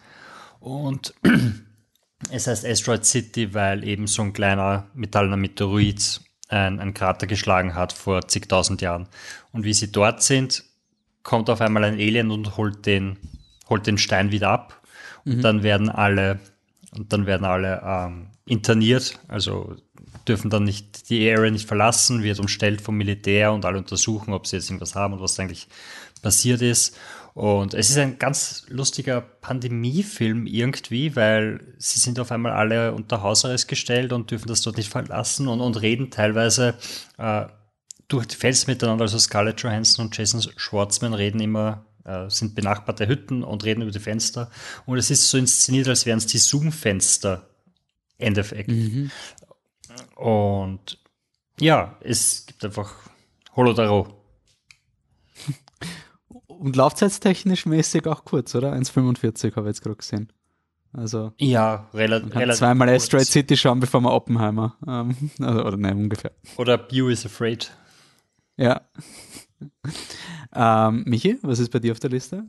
Und 0.60 1.14
es 2.30 2.46
heißt 2.46 2.64
Asteroid 2.64 3.04
City, 3.04 3.54
weil 3.54 3.82
eben 3.82 4.06
so 4.06 4.22
ein 4.22 4.32
kleiner 4.32 4.86
metallener 4.94 5.36
Meteorit 5.36 6.20
ein, 6.48 6.78
ein 6.78 6.94
Krater 6.94 7.26
geschlagen 7.26 7.74
hat 7.74 7.92
vor 7.92 8.28
zigtausend 8.28 8.82
Jahren. 8.82 9.08
Und 9.50 9.64
wie 9.64 9.74
sie 9.74 9.90
dort 9.90 10.22
sind, 10.22 10.62
kommt 11.24 11.50
auf 11.50 11.60
einmal 11.60 11.82
ein 11.82 11.94
Alien 11.94 12.30
und 12.30 12.56
holt 12.56 12.86
den, 12.86 13.16
holt 13.68 13.86
den 13.86 13.98
Stein 13.98 14.30
wieder 14.32 14.50
ab. 14.50 14.82
Und 15.24 15.38
mhm. 15.38 15.42
dann 15.42 15.62
werden 15.62 15.88
alle, 15.88 16.40
und 16.96 17.12
dann 17.12 17.26
werden 17.26 17.44
alle 17.44 17.82
ähm, 17.84 18.26
interniert, 18.46 19.18
also 19.28 19.76
dürfen 20.28 20.50
dann 20.50 20.64
nicht 20.64 21.10
die 21.10 21.30
Area 21.30 21.50
nicht 21.50 21.68
verlassen, 21.68 22.22
wird 22.22 22.40
umstellt 22.40 22.80
vom 22.80 22.96
Militär 22.96 23.52
und 23.52 23.64
alle 23.64 23.78
untersuchen, 23.78 24.32
ob 24.32 24.46
sie 24.46 24.56
jetzt 24.56 24.70
irgendwas 24.70 24.94
haben 24.94 25.14
und 25.14 25.20
was 25.20 25.38
eigentlich 25.38 25.68
passiert 26.22 26.62
ist. 26.62 26.96
Und 27.34 27.74
es 27.74 27.90
ist 27.90 27.98
ein 27.98 28.18
ganz 28.18 28.64
lustiger 28.68 29.20
Pandemiefilm 29.20 30.46
irgendwie, 30.46 31.16
weil 31.16 31.74
sie 31.78 31.98
sind 31.98 32.20
auf 32.20 32.30
einmal 32.30 32.52
alle 32.52 32.92
unter 32.92 33.22
Hausarrest 33.22 33.66
gestellt 33.66 34.12
und 34.12 34.30
dürfen 34.30 34.46
das 34.46 34.62
dort 34.62 34.76
nicht 34.76 34.88
verlassen 34.88 35.48
und, 35.48 35.60
und 35.60 35.82
reden 35.82 36.10
teilweise 36.10 36.74
äh, 37.18 37.46
durch 38.06 38.26
die 38.26 38.36
Fels 38.36 38.68
miteinander. 38.68 39.02
Also 39.02 39.18
Scarlett 39.18 39.60
Johansson 39.60 40.06
und 40.06 40.16
Jason 40.16 40.42
Schwartzman 40.56 41.12
reden 41.12 41.40
immer, 41.40 41.84
äh, 42.04 42.28
sind 42.28 42.54
benachbarte 42.54 43.08
Hütten 43.08 43.42
und 43.42 43.64
reden 43.64 43.82
über 43.82 43.90
die 43.90 43.98
Fenster. 43.98 44.50
Und 44.86 44.98
es 44.98 45.10
ist 45.10 45.28
so 45.30 45.38
inszeniert, 45.38 45.88
als 45.88 46.06
wären 46.06 46.18
es 46.18 46.26
die 46.26 46.38
Zoom-Fenster. 46.38 47.48
Endeffekt. 48.18 48.70
Mhm. 48.70 49.10
Und 50.16 50.98
ja, 51.60 51.96
es 52.00 52.46
gibt 52.46 52.64
einfach 52.64 52.94
Holodaro. 53.56 54.20
Und 56.46 56.76
laufzeitstechnisch 56.76 57.66
mäßig 57.66 58.06
auch 58.06 58.24
kurz, 58.24 58.54
oder? 58.54 58.72
1,45 58.72 59.56
habe 59.56 59.66
ich 59.66 59.74
jetzt 59.74 59.82
gerade 59.82 59.96
gesehen. 59.96 60.32
Also 60.92 61.32
ja, 61.38 61.88
rela 61.92 62.18
relativ. 62.18 62.58
Zweimal. 62.58 62.88
Asteroid 62.88 63.26
City 63.26 63.56
schauen, 63.56 63.80
bevor 63.80 64.00
man 64.00 64.12
Oppenheimer. 64.12 64.76
Ähm, 64.86 65.30
also, 65.40 65.64
oder 65.64 65.76
nein, 65.76 65.96
ungefähr. 65.96 66.30
Oder 66.56 66.78
Bew 66.78 67.10
is 67.10 67.26
Afraid. 67.26 67.72
Ja. 68.56 68.82
Ähm, 70.54 71.04
Michi, 71.06 71.38
was 71.42 71.58
ist 71.58 71.70
bei 71.70 71.78
dir 71.78 71.92
auf 71.92 72.00
der 72.00 72.10
Liste? 72.10 72.44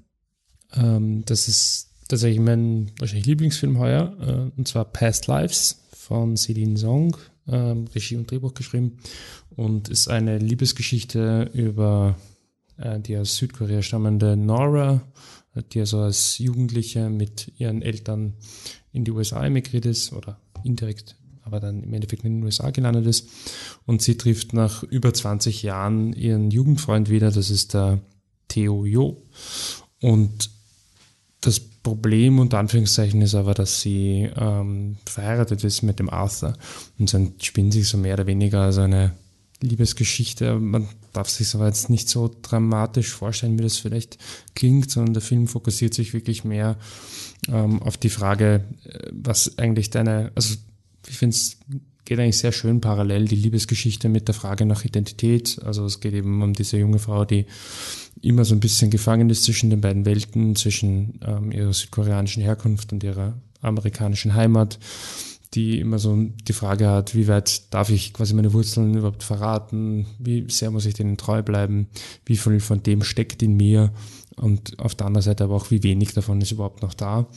Ähm, 0.73 1.23
das 1.25 1.47
ist 1.47 1.89
tatsächlich 2.07 2.39
mein 2.39 2.91
wahrscheinlich 2.99 3.25
Lieblingsfilm 3.25 3.79
heuer, 3.79 4.15
äh, 4.19 4.57
und 4.57 4.67
zwar 4.67 4.85
Past 4.85 5.27
Lives 5.27 5.81
von 5.91 6.37
Celine 6.37 6.77
Song, 6.77 7.17
ähm, 7.47 7.85
Regie 7.93 8.15
und 8.15 8.29
Drehbuch 8.29 8.53
geschrieben 8.53 8.97
und 9.55 9.89
ist 9.89 10.07
eine 10.07 10.37
Liebesgeschichte 10.37 11.49
über 11.53 12.15
äh, 12.77 12.99
die 12.99 13.17
aus 13.17 13.37
Südkorea 13.37 13.81
stammende 13.81 14.35
Nora, 14.35 15.01
die 15.71 15.79
also 15.79 15.99
als 15.99 16.37
Jugendliche 16.37 17.09
mit 17.09 17.53
ihren 17.57 17.81
Eltern 17.81 18.33
in 18.91 19.05
die 19.05 19.11
USA 19.11 19.45
emigriert 19.45 19.85
ist 19.85 20.11
oder 20.11 20.37
indirekt, 20.63 21.15
aber 21.45 21.59
dann 21.59 21.83
im 21.83 21.93
Endeffekt 21.93 22.25
in 22.25 22.39
den 22.39 22.43
USA 22.43 22.71
gelandet 22.71 23.05
ist. 23.05 23.29
Und 23.85 24.01
sie 24.01 24.17
trifft 24.17 24.53
nach 24.53 24.83
über 24.83 25.13
20 25.13 25.63
Jahren 25.63 26.11
ihren 26.13 26.51
Jugendfreund 26.51 27.09
wieder, 27.09 27.31
das 27.31 27.49
ist 27.49 27.73
der 27.75 28.01
Theo 28.47 28.85
Jo. 28.85 29.21
Und 30.01 30.49
das 31.41 31.59
Problem 31.59 32.39
unter 32.39 32.57
Anführungszeichen 32.57 33.21
ist 33.21 33.35
aber, 33.35 33.53
dass 33.53 33.79
sie 33.79 34.27
ähm, 34.35 34.97
verheiratet 35.05 35.63
ist 35.63 35.83
mit 35.83 35.99
dem 35.99 36.09
Arthur 36.09 36.57
und 36.97 37.13
dann 37.13 37.33
spinnen 37.39 37.71
sich 37.71 37.87
so 37.87 37.97
mehr 37.99 38.15
oder 38.15 38.25
weniger 38.25 38.61
als 38.61 38.79
eine 38.79 39.11
Liebesgeschichte. 39.61 40.55
Man 40.59 40.87
darf 41.13 41.29
sich 41.29 41.53
aber 41.53 41.67
jetzt 41.67 41.91
nicht 41.91 42.09
so 42.09 42.33
dramatisch 42.41 43.11
vorstellen, 43.11 43.59
wie 43.59 43.63
das 43.63 43.77
vielleicht 43.77 44.17
klingt, 44.55 44.89
sondern 44.89 45.13
der 45.13 45.21
Film 45.21 45.47
fokussiert 45.47 45.93
sich 45.93 46.13
wirklich 46.13 46.43
mehr 46.43 46.77
ähm, 47.47 47.81
auf 47.83 47.97
die 47.97 48.09
Frage, 48.09 48.63
äh, 48.85 49.09
was 49.11 49.59
eigentlich 49.59 49.91
deine, 49.91 50.31
also 50.33 50.55
ich 51.07 51.17
finde 51.17 51.35
es 51.35 51.57
geht 52.05 52.19
eigentlich 52.19 52.37
sehr 52.37 52.51
schön 52.51 52.81
parallel 52.81 53.25
die 53.25 53.35
Liebesgeschichte 53.35 54.09
mit 54.09 54.27
der 54.27 54.35
Frage 54.35 54.65
nach 54.65 54.85
Identität. 54.85 55.59
Also 55.63 55.85
es 55.85 55.99
geht 55.99 56.13
eben 56.13 56.41
um 56.43 56.53
diese 56.53 56.77
junge 56.77 56.99
Frau, 56.99 57.25
die 57.25 57.47
immer 58.21 58.45
so 58.45 58.53
ein 58.53 58.59
bisschen 58.59 58.91
gefangen 58.91 59.29
ist 59.31 59.43
zwischen 59.43 59.71
den 59.71 59.81
beiden 59.81 60.05
Welten, 60.05 60.55
zwischen 60.55 61.19
ähm, 61.25 61.51
ihrer 61.51 61.73
südkoreanischen 61.73 62.43
Herkunft 62.43 62.93
und 62.93 63.03
ihrer 63.03 63.33
amerikanischen 63.61 64.35
Heimat 64.35 64.77
die 65.55 65.79
immer 65.79 65.99
so 65.99 66.17
die 66.17 66.53
Frage 66.53 66.89
hat, 66.89 67.15
wie 67.15 67.27
weit 67.27 67.73
darf 67.73 67.89
ich 67.89 68.13
quasi 68.13 68.33
meine 68.33 68.53
Wurzeln 68.53 68.95
überhaupt 68.95 69.23
verraten, 69.23 70.05
wie 70.19 70.45
sehr 70.49 70.69
muss 70.69 70.85
ich 70.85 70.95
denen 70.95 71.17
treu 71.17 71.41
bleiben, 71.41 71.87
wie 72.25 72.37
viel 72.37 72.59
von 72.59 72.83
dem 72.83 73.03
steckt 73.03 73.41
in 73.41 73.55
mir 73.55 73.93
und 74.37 74.79
auf 74.79 74.95
der 74.95 75.07
anderen 75.07 75.23
Seite 75.23 75.45
aber 75.45 75.55
auch, 75.55 75.71
wie 75.71 75.83
wenig 75.83 76.13
davon 76.13 76.41
ist 76.41 76.51
überhaupt 76.51 76.81
noch 76.81 76.93
da. 76.93 77.27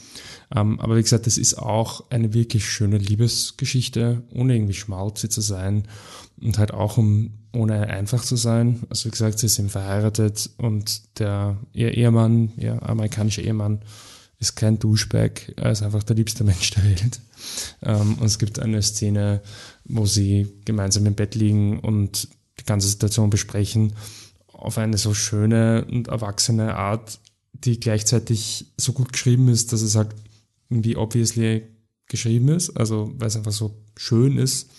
Ähm, 0.55 0.79
aber 0.79 0.97
wie 0.97 1.01
gesagt, 1.01 1.27
das 1.27 1.37
ist 1.37 1.57
auch 1.57 2.09
eine 2.09 2.33
wirklich 2.33 2.69
schöne 2.69 2.97
Liebesgeschichte, 2.97 4.23
ohne 4.33 4.55
irgendwie 4.55 4.73
schmalzig 4.73 5.31
zu 5.31 5.41
sein 5.41 5.87
und 6.41 6.57
halt 6.57 6.73
auch 6.73 6.97
um 6.97 7.31
ohne 7.53 7.87
einfach 7.87 8.23
zu 8.23 8.35
sein. 8.35 8.83
Also 8.89 9.05
wie 9.05 9.11
gesagt, 9.11 9.39
sie 9.39 9.47
sind 9.47 9.71
verheiratet 9.71 10.49
und 10.57 11.19
der 11.19 11.57
ihr 11.73 11.95
Ehemann, 11.95 12.51
ihr 12.57 12.83
amerikanischer 12.83 13.41
Ehemann, 13.41 13.81
ist 14.39 14.55
kein 14.55 14.79
Duschbag, 14.79 15.53
er 15.57 15.71
ist 15.71 15.83
einfach 15.83 16.03
der 16.03 16.15
liebste 16.15 16.43
Mensch 16.43 16.71
der 16.71 16.83
Welt. 16.85 17.19
Ähm, 17.81 18.15
und 18.19 18.25
es 18.25 18.39
gibt 18.39 18.59
eine 18.59 18.81
Szene, 18.81 19.41
wo 19.85 20.05
sie 20.05 20.47
gemeinsam 20.65 21.05
im 21.05 21.15
Bett 21.15 21.35
liegen 21.35 21.79
und 21.79 22.27
die 22.59 22.65
ganze 22.65 22.87
Situation 22.87 23.29
besprechen 23.29 23.93
auf 24.59 24.77
eine 24.77 24.97
so 24.97 25.13
schöne 25.13 25.85
und 25.89 26.09
erwachsene 26.09 26.75
Art, 26.75 27.19
die 27.53 27.79
gleichzeitig 27.79 28.73
so 28.77 28.93
gut 28.93 29.13
geschrieben 29.13 29.47
ist, 29.47 29.73
dass 29.73 29.81
es 29.81 29.95
halt 29.95 30.09
irgendwie 30.69 30.97
obviously 30.97 31.63
geschrieben 32.07 32.49
ist, 32.49 32.71
also 32.71 33.13
weil 33.17 33.27
es 33.27 33.35
einfach 33.35 33.51
so 33.51 33.75
schön 33.95 34.37
ist, 34.37 34.69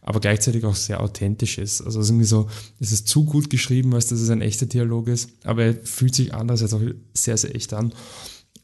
aber 0.00 0.20
gleichzeitig 0.20 0.64
auch 0.64 0.76
sehr 0.76 1.00
authentisch 1.00 1.58
ist. 1.58 1.82
Also 1.82 2.00
es 2.00 2.06
ist 2.06 2.10
irgendwie 2.10 2.26
so, 2.26 2.48
es 2.78 2.92
ist 2.92 3.08
zu 3.08 3.24
gut 3.24 3.50
geschrieben, 3.50 3.94
als 3.94 4.06
dass 4.06 4.20
es 4.20 4.30
ein 4.30 4.40
echter 4.40 4.66
Dialog 4.66 5.08
ist, 5.08 5.30
aber 5.44 5.64
er 5.64 5.74
fühlt 5.74 6.14
sich 6.14 6.32
andererseits 6.32 6.72
auch 6.72 6.82
sehr, 7.12 7.36
sehr 7.36 7.54
echt 7.54 7.72
an 7.74 7.92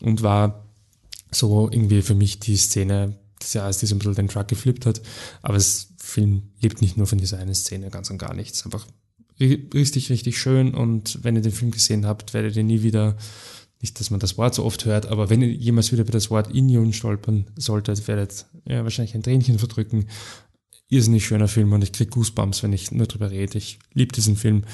und 0.00 0.22
war 0.22 0.68
so 1.30 1.68
irgendwie 1.70 2.02
für 2.02 2.14
mich 2.14 2.40
die 2.40 2.56
Szene 2.56 3.18
des 3.42 3.54
Jahres, 3.54 3.78
die 3.78 3.86
so 3.86 3.94
ein 3.94 3.98
bisschen 3.98 4.14
den 4.14 4.28
Truck 4.28 4.48
geflippt 4.48 4.86
hat. 4.86 5.02
Aber 5.42 5.54
das 5.54 5.88
Film 5.98 6.50
lebt 6.60 6.80
nicht 6.80 6.96
nur 6.96 7.06
von 7.06 7.18
dieser 7.18 7.38
einen 7.38 7.54
Szene, 7.54 7.90
ganz 7.90 8.10
und 8.10 8.18
gar 8.18 8.34
nichts. 8.34 8.64
Einfach 8.64 8.86
richtig, 9.40 10.10
richtig 10.10 10.38
schön 10.38 10.74
und 10.74 11.18
wenn 11.22 11.36
ihr 11.36 11.42
den 11.42 11.52
Film 11.52 11.70
gesehen 11.70 12.06
habt, 12.06 12.34
werdet 12.34 12.56
ihr 12.56 12.64
nie 12.64 12.82
wieder, 12.82 13.16
nicht, 13.80 13.98
dass 13.98 14.10
man 14.10 14.20
das 14.20 14.38
Wort 14.38 14.54
so 14.54 14.64
oft 14.64 14.84
hört, 14.84 15.06
aber 15.06 15.30
wenn 15.30 15.42
ihr 15.42 15.52
jemals 15.52 15.92
wieder 15.92 16.02
über 16.02 16.12
das 16.12 16.30
Wort 16.30 16.48
Union 16.52 16.92
stolpern 16.92 17.46
solltet, 17.56 18.06
werdet 18.08 18.46
ihr 18.66 18.82
wahrscheinlich 18.84 19.14
ein 19.14 19.22
Tränchen 19.22 19.58
verdrücken. 19.58 20.06
Irrsinnig 20.88 21.24
schöner 21.24 21.48
Film 21.48 21.72
und 21.72 21.82
ich 21.82 21.92
krieg 21.92 22.10
Goosebumps, 22.10 22.62
wenn 22.62 22.74
ich 22.74 22.92
nur 22.92 23.06
drüber 23.06 23.30
rede. 23.30 23.56
Ich 23.56 23.78
liebe 23.94 24.12
diesen 24.12 24.36
Film. 24.36 24.64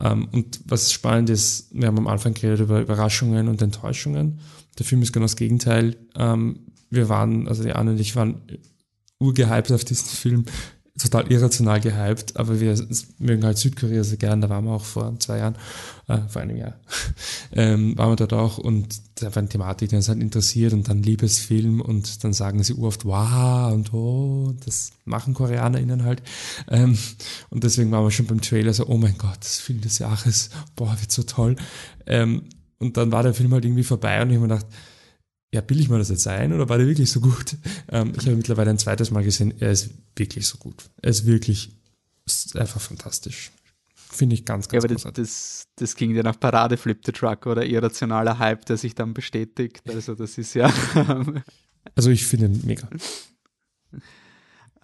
Ähm, 0.00 0.28
und 0.30 0.60
was 0.66 0.92
spannend 0.92 1.30
ist, 1.30 1.68
wir 1.72 1.88
haben 1.88 1.98
am 1.98 2.06
Anfang 2.06 2.32
geredet 2.32 2.60
über 2.60 2.80
Überraschungen 2.80 3.48
und 3.48 3.60
Enttäuschungen. 3.60 4.38
Der 4.78 4.86
Film 4.86 5.02
ist 5.02 5.12
genau 5.12 5.24
das 5.24 5.34
Gegenteil. 5.34 5.96
Ähm, 6.14 6.60
wir 6.90 7.08
waren, 7.08 7.48
also 7.48 7.64
die 7.64 7.72
Anne 7.72 7.90
und 7.92 8.00
ich 8.00 8.14
waren 8.14 8.42
urgehypt 9.18 9.72
auf 9.72 9.84
diesen 9.84 10.06
Film. 10.06 10.44
Total 11.04 11.30
irrational 11.30 11.80
gehypt, 11.80 12.36
aber 12.36 12.60
wir 12.60 12.74
mögen 13.18 13.44
halt 13.44 13.58
Südkorea 13.58 14.02
sehr 14.02 14.16
gern, 14.16 14.40
da 14.40 14.48
waren 14.48 14.64
wir 14.64 14.72
auch 14.72 14.84
vor 14.84 15.18
zwei 15.20 15.38
Jahren, 15.38 15.56
äh, 16.08 16.18
vor 16.28 16.42
einem 16.42 16.56
Jahr, 16.56 16.74
ähm, 17.52 17.96
waren 17.96 18.10
wir 18.10 18.16
dort 18.16 18.32
auch 18.32 18.58
und 18.58 19.00
da 19.16 19.26
war 19.26 19.38
eine 19.38 19.48
Thematik, 19.48 19.90
die 19.90 19.96
uns 19.96 20.08
halt 20.08 20.20
interessiert 20.20 20.72
und 20.72 20.88
dann 20.88 21.02
Liebesfilm 21.02 21.80
und 21.80 22.24
dann 22.24 22.32
sagen 22.32 22.62
sie 22.62 22.74
oft 22.78 23.04
wow 23.04 23.72
und 23.72 23.92
oh, 23.92 24.54
das 24.64 24.90
machen 25.04 25.34
KoreanerInnen 25.34 26.04
halt. 26.04 26.22
Ähm, 26.68 26.98
und 27.50 27.64
deswegen 27.64 27.90
waren 27.90 28.04
wir 28.04 28.10
schon 28.10 28.26
beim 28.26 28.40
Trailer 28.40 28.72
so, 28.72 28.86
oh 28.86 28.96
mein 28.96 29.18
Gott, 29.18 29.38
das 29.40 29.58
Film 29.58 29.80
des 29.82 29.98
Jahres, 29.98 30.50
boah, 30.74 30.96
wird 31.00 31.12
so 31.12 31.22
toll. 31.22 31.56
Ähm, 32.06 32.44
und 32.78 32.96
dann 32.96 33.12
war 33.12 33.22
der 33.22 33.34
Film 33.34 33.52
halt 33.52 33.64
irgendwie 33.64 33.84
vorbei 33.84 34.20
und 34.20 34.30
ich 34.30 34.36
habe 34.36 34.46
mir 34.46 34.54
gedacht, 34.54 34.66
ja, 35.54 35.60
bilde 35.60 35.84
ich 35.84 35.88
mir 35.88 35.98
das 35.98 36.08
jetzt 36.08 36.26
ein 36.26 36.52
oder 36.52 36.68
war 36.68 36.78
der 36.78 36.88
wirklich 36.88 37.10
so 37.10 37.20
gut? 37.20 37.56
Ähm, 37.88 38.12
ich 38.18 38.26
habe 38.26 38.34
mittlerweile 38.34 38.70
ein 38.70 38.78
zweites 38.78 39.12
Mal 39.12 39.22
gesehen, 39.22 39.54
er 39.60 39.70
ist 39.70 39.90
wirklich 40.16 40.48
so 40.48 40.58
gut. 40.58 40.90
Er 41.00 41.10
ist 41.10 41.26
wirklich 41.26 41.70
ist 42.26 42.56
einfach 42.56 42.80
fantastisch. 42.80 43.52
Finde 43.94 44.34
ich 44.34 44.44
ganz, 44.44 44.68
ganz 44.68 44.82
ja, 44.84 44.90
aber 44.90 44.94
das, 44.94 45.12
das, 45.14 45.68
das, 45.76 45.94
ging 45.94 46.14
ja 46.14 46.24
nach 46.24 46.38
Parade 46.38 46.76
Flip 46.76 46.98
the 47.06 47.12
Truck 47.12 47.46
oder 47.46 47.64
irrationaler 47.64 48.38
Hype, 48.38 48.66
der 48.66 48.76
sich 48.76 48.96
dann 48.96 49.14
bestätigt. 49.14 49.82
Also 49.88 50.16
das 50.16 50.38
ist 50.38 50.54
ja. 50.54 50.72
also 51.94 52.10
ich 52.10 52.26
finde 52.26 52.46
ihn 52.46 52.62
mega. 52.64 52.88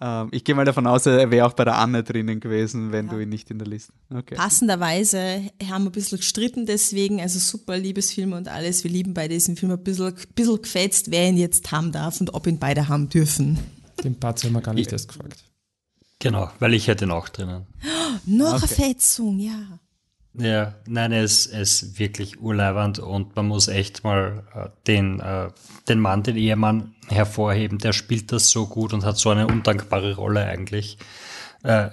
Ähm, 0.01 0.29
ich 0.31 0.43
gehe 0.43 0.55
mal 0.55 0.65
davon 0.65 0.87
aus, 0.87 1.05
er 1.05 1.29
wäre 1.29 1.45
auch 1.45 1.53
bei 1.53 1.63
der 1.63 1.77
Anne 1.77 2.03
drinnen 2.03 2.39
gewesen, 2.39 2.91
wenn 2.91 3.05
ja. 3.05 3.13
du 3.13 3.19
ihn 3.19 3.29
nicht 3.29 3.51
in 3.51 3.59
der 3.59 3.67
Liste. 3.67 3.93
Okay. 4.09 4.35
Passenderweise 4.35 5.43
haben 5.69 5.83
wir 5.83 5.89
ein 5.89 5.91
bisschen 5.91 6.17
gestritten 6.17 6.65
deswegen, 6.65 7.21
also 7.21 7.37
super 7.37 7.77
Liebesfilme 7.77 8.35
und 8.35 8.47
alles. 8.47 8.83
Wir 8.83 8.89
lieben 8.89 9.13
bei 9.13 9.27
diesem 9.27 9.55
Film 9.55 9.71
ein 9.71 9.83
bisschen, 9.83 10.13
bisschen 10.33 10.61
gefetzt, 10.61 11.11
wer 11.11 11.29
ihn 11.29 11.37
jetzt 11.37 11.71
haben 11.71 11.91
darf 11.91 12.19
und 12.19 12.33
ob 12.33 12.47
ihn 12.47 12.57
beide 12.57 12.89
haben 12.89 13.09
dürfen. 13.09 13.59
Den 14.03 14.19
Part 14.19 14.43
haben 14.43 14.53
wir 14.53 14.61
gar 14.61 14.73
nicht 14.73 14.91
erst 14.91 15.09
gefragt. 15.09 15.43
Genau, 16.17 16.51
weil 16.59 16.73
ich 16.73 16.87
hätte 16.87 17.05
ihn 17.05 17.11
auch 17.11 17.29
drinnen. 17.29 17.67
Oh, 17.83 18.17
noch 18.25 18.63
okay. 18.63 18.75
eine 18.79 18.93
Fetzung, 18.93 19.39
ja. 19.39 19.79
Ja, 20.33 20.75
nein, 20.87 21.11
er 21.11 21.23
ist, 21.23 21.99
wirklich 21.99 22.39
urleibernd 22.39 22.99
und 22.99 23.35
man 23.35 23.47
muss 23.47 23.67
echt 23.67 24.05
mal 24.05 24.43
äh, 24.55 24.69
den, 24.87 25.19
äh, 25.19 25.49
den 25.89 25.99
Mann, 25.99 26.23
den 26.23 26.37
Ehemann 26.37 26.95
hervorheben. 27.09 27.79
Der 27.79 27.91
spielt 27.91 28.31
das 28.31 28.49
so 28.49 28.65
gut 28.65 28.93
und 28.93 29.03
hat 29.03 29.17
so 29.17 29.29
eine 29.29 29.47
undankbare 29.47 30.15
Rolle 30.15 30.45
eigentlich. 30.45 30.97
Äh, 31.63 31.89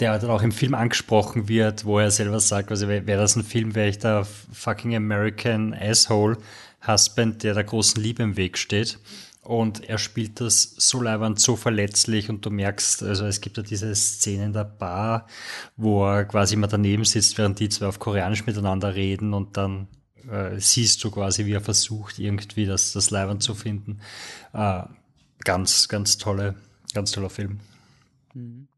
der 0.00 0.18
dann 0.18 0.30
auch 0.30 0.42
im 0.42 0.50
Film 0.50 0.74
angesprochen 0.74 1.48
wird, 1.48 1.84
wo 1.84 1.98
er 1.98 2.10
selber 2.10 2.40
sagt, 2.40 2.70
also 2.70 2.88
wäre 2.88 3.06
wär 3.06 3.18
das 3.18 3.36
ein 3.36 3.44
Film, 3.44 3.74
wäre 3.76 3.88
ich 3.88 3.98
der 3.98 4.24
fucking 4.24 4.96
American 4.96 5.74
Asshole 5.74 6.38
Husband, 6.84 7.42
der 7.44 7.54
der 7.54 7.62
großen 7.62 8.02
Liebe 8.02 8.22
im 8.22 8.36
Weg 8.36 8.58
steht. 8.58 8.98
Und 9.44 9.88
er 9.88 9.98
spielt 9.98 10.40
das 10.40 10.62
so 10.62 11.02
leibend, 11.02 11.40
so 11.40 11.56
verletzlich 11.56 12.30
und 12.30 12.46
du 12.46 12.50
merkst, 12.50 13.02
also 13.02 13.26
es 13.26 13.40
gibt 13.40 13.56
ja 13.56 13.64
diese 13.64 13.92
Szene 13.92 14.44
in 14.44 14.52
der 14.52 14.64
Bar, 14.64 15.26
wo 15.76 16.06
er 16.06 16.24
quasi 16.26 16.54
immer 16.54 16.68
daneben 16.68 17.04
sitzt, 17.04 17.38
während 17.38 17.58
die 17.58 17.68
zwei 17.68 17.86
auf 17.86 17.98
Koreanisch 17.98 18.46
miteinander 18.46 18.94
reden 18.94 19.34
und 19.34 19.56
dann 19.56 19.88
äh, 20.30 20.60
siehst 20.60 21.02
du 21.02 21.10
quasi, 21.10 21.44
wie 21.44 21.54
er 21.54 21.60
versucht, 21.60 22.20
irgendwie 22.20 22.66
das, 22.66 22.92
das 22.92 23.10
leibend 23.10 23.42
zu 23.42 23.56
finden. 23.56 24.00
Äh, 24.52 24.84
ganz, 25.44 25.88
ganz 25.88 26.18
tolle, 26.18 26.54
ganz 26.94 27.10
toller 27.10 27.30
Film. 27.30 27.58
Mhm. 28.34 28.68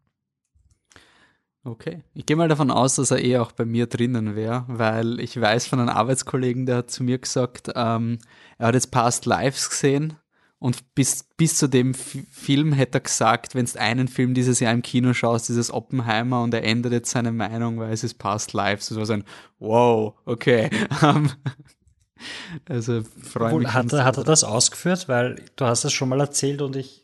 Okay. 1.62 2.02
Ich 2.14 2.24
gehe 2.24 2.36
mal 2.36 2.48
davon 2.48 2.70
aus, 2.70 2.96
dass 2.96 3.10
er 3.10 3.22
eh 3.22 3.36
auch 3.36 3.52
bei 3.52 3.66
mir 3.66 3.86
drinnen 3.86 4.34
wäre, 4.34 4.64
weil 4.68 5.20
ich 5.20 5.38
weiß 5.38 5.66
von 5.66 5.80
einem 5.80 5.90
Arbeitskollegen, 5.90 6.64
der 6.64 6.76
hat 6.78 6.90
zu 6.90 7.04
mir 7.04 7.18
gesagt, 7.18 7.70
ähm, 7.74 8.18
er 8.56 8.68
hat 8.68 8.74
jetzt 8.74 8.90
Past 8.90 9.26
Lives 9.26 9.68
gesehen 9.68 10.16
und 10.64 10.94
bis, 10.94 11.24
bis 11.36 11.58
zu 11.58 11.68
dem 11.68 11.90
F 11.90 12.16
Film 12.30 12.72
hätte 12.72 12.96
er 12.96 13.02
gesagt, 13.02 13.54
wenn 13.54 13.66
du 13.66 13.78
einen 13.78 14.08
Film 14.08 14.32
dieses 14.32 14.60
Jahr 14.60 14.72
im 14.72 14.80
Kino 14.80 15.12
schaust, 15.12 15.50
ist 15.50 15.58
es 15.58 15.70
Oppenheimer 15.70 16.42
und 16.42 16.54
er 16.54 16.64
ändert 16.64 16.94
jetzt 16.94 17.10
seine 17.10 17.32
Meinung, 17.32 17.78
weil 17.78 17.92
es 17.92 18.02
ist 18.02 18.14
Past 18.14 18.54
Lives. 18.54 18.88
Das 18.88 18.96
war 18.96 19.04
so 19.04 19.12
ein 19.12 19.24
Wow, 19.58 20.14
okay. 20.24 20.70
also 22.66 23.02
freue 23.22 23.58
mich. 23.58 23.74
Hat, 23.74 23.92
er, 23.92 24.04
hat 24.06 24.16
er 24.16 24.24
das 24.24 24.42
ausgeführt? 24.42 25.06
Weil 25.06 25.44
du 25.56 25.66
hast 25.66 25.84
es 25.84 25.92
schon 25.92 26.08
mal 26.08 26.20
erzählt 26.20 26.62
und 26.62 26.76
ich 26.76 27.03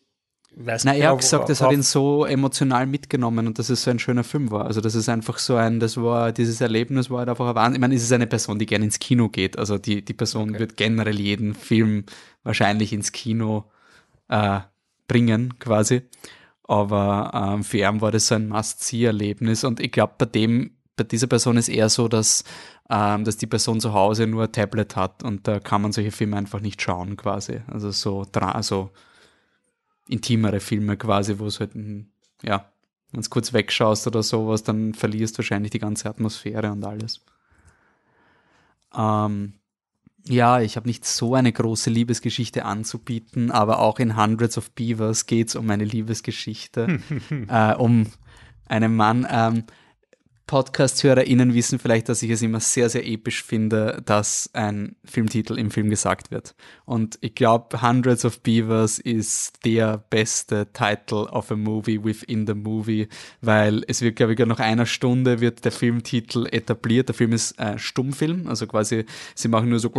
weiß 0.66 0.84
nicht. 0.84 0.94
Na, 0.94 0.98
er 0.98 1.10
hat 1.10 1.20
gesagt, 1.20 1.48
das 1.48 1.60
hat 1.60 1.72
ihn 1.72 1.82
so 1.82 2.24
emotional 2.24 2.86
mitgenommen 2.86 3.46
und 3.46 3.58
dass 3.58 3.70
es 3.70 3.82
so 3.82 3.90
ein 3.90 3.98
schöner 3.98 4.24
Film 4.24 4.50
war. 4.50 4.66
Also 4.66 4.80
das 4.80 4.94
ist 4.94 5.08
einfach 5.08 5.38
so 5.38 5.56
ein, 5.56 5.80
das 5.80 5.96
war, 5.96 6.32
dieses 6.32 6.60
Erlebnis 6.60 7.10
war 7.10 7.20
halt 7.20 7.28
einfach 7.28 7.48
ein 7.48 7.54
Wahnsinn. 7.54 7.74
Ich 7.74 7.80
meine, 7.80 7.94
es 7.94 8.02
ist 8.02 8.12
eine 8.12 8.26
Person, 8.26 8.58
die 8.58 8.66
gerne 8.66 8.84
ins 8.84 8.98
Kino 8.98 9.28
geht. 9.28 9.58
Also 9.58 9.78
die, 9.78 10.04
die 10.04 10.14
Person 10.14 10.50
okay. 10.50 10.58
wird 10.60 10.76
generell 10.76 11.18
jeden 11.18 11.54
Film 11.54 12.04
wahrscheinlich 12.42 12.92
ins 12.92 13.12
Kino 13.12 13.64
äh, 14.28 14.60
bringen, 15.08 15.58
quasi. 15.58 16.02
Aber 16.64 17.32
ähm, 17.34 17.64
für 17.64 17.78
ihn 17.78 18.00
war 18.00 18.12
das 18.12 18.28
so 18.28 18.36
ein 18.36 18.48
Must-See-Erlebnis. 18.48 19.64
Und 19.64 19.80
ich 19.80 19.90
glaube, 19.90 20.14
bei 20.18 20.26
dem, 20.26 20.76
bei 20.96 21.04
dieser 21.04 21.26
Person 21.26 21.56
ist 21.56 21.68
eher 21.68 21.88
so, 21.88 22.06
dass, 22.06 22.44
ähm, 22.88 23.24
dass 23.24 23.36
die 23.36 23.46
Person 23.46 23.80
zu 23.80 23.92
Hause 23.92 24.26
nur 24.26 24.44
ein 24.44 24.52
Tablet 24.52 24.94
hat 24.94 25.22
und 25.22 25.48
da 25.48 25.58
kann 25.58 25.82
man 25.82 25.92
solche 25.92 26.12
Filme 26.12 26.36
einfach 26.36 26.60
nicht 26.60 26.80
schauen, 26.80 27.16
quasi. 27.16 27.60
Also 27.66 27.90
so, 27.90 28.24
so 28.60 28.90
intimere 30.10 30.60
Filme 30.60 30.96
quasi, 30.96 31.38
wo 31.38 31.46
es 31.46 31.60
halt, 31.60 31.72
ja, 32.42 32.70
wenn 33.12 33.20
es 33.20 33.30
kurz 33.30 33.52
wegschaust 33.52 34.06
oder 34.06 34.22
sowas, 34.22 34.62
dann 34.62 34.94
verlierst 34.94 35.34
du 35.34 35.38
wahrscheinlich 35.38 35.70
die 35.70 35.78
ganze 35.78 36.08
Atmosphäre 36.08 36.70
und 36.70 36.84
alles. 36.84 37.24
Ähm, 38.94 39.54
ja, 40.26 40.60
ich 40.60 40.76
habe 40.76 40.88
nicht 40.88 41.04
so 41.04 41.34
eine 41.34 41.52
große 41.52 41.90
Liebesgeschichte 41.90 42.64
anzubieten, 42.64 43.50
aber 43.50 43.78
auch 43.78 43.98
in 43.98 44.16
Hundreds 44.16 44.58
of 44.58 44.70
Beavers 44.72 45.26
geht 45.26 45.48
es 45.48 45.56
um 45.56 45.70
eine 45.70 45.84
Liebesgeschichte, 45.84 47.00
äh, 47.48 47.74
um 47.74 48.06
einen 48.66 48.94
Mann. 48.96 49.26
Ähm, 49.30 49.64
Podcast-HörerInnen 50.50 51.54
wissen 51.54 51.78
vielleicht, 51.78 52.08
dass 52.08 52.24
ich 52.24 52.30
es 52.30 52.42
immer 52.42 52.58
sehr, 52.58 52.88
sehr 52.88 53.06
episch 53.06 53.44
finde, 53.44 54.02
dass 54.04 54.50
ein 54.52 54.96
Filmtitel 55.04 55.56
im 55.56 55.70
Film 55.70 55.90
gesagt 55.90 56.32
wird. 56.32 56.56
Und 56.84 57.18
ich 57.20 57.36
glaube, 57.36 57.80
Hundreds 57.82 58.24
of 58.24 58.40
Beavers 58.40 58.98
ist 58.98 59.64
der 59.64 59.98
beste 60.10 60.66
Title 60.72 61.26
of 61.30 61.52
a 61.52 61.54
Movie 61.54 62.02
within 62.02 62.48
the 62.48 62.54
movie, 62.54 63.08
weil 63.40 63.84
es 63.86 64.02
wird, 64.02 64.16
glaube 64.16 64.32
ich, 64.32 64.40
nach 64.40 64.58
einer 64.58 64.86
Stunde 64.86 65.40
wird 65.40 65.64
der 65.64 65.70
Filmtitel 65.70 66.48
etabliert. 66.50 67.10
Der 67.10 67.14
Film 67.14 67.30
ist 67.30 67.56
äh, 67.60 67.78
Stummfilm, 67.78 68.48
also 68.48 68.66
quasi, 68.66 69.04
sie 69.36 69.46
machen 69.46 69.68
nur 69.68 69.78
so 69.78 69.90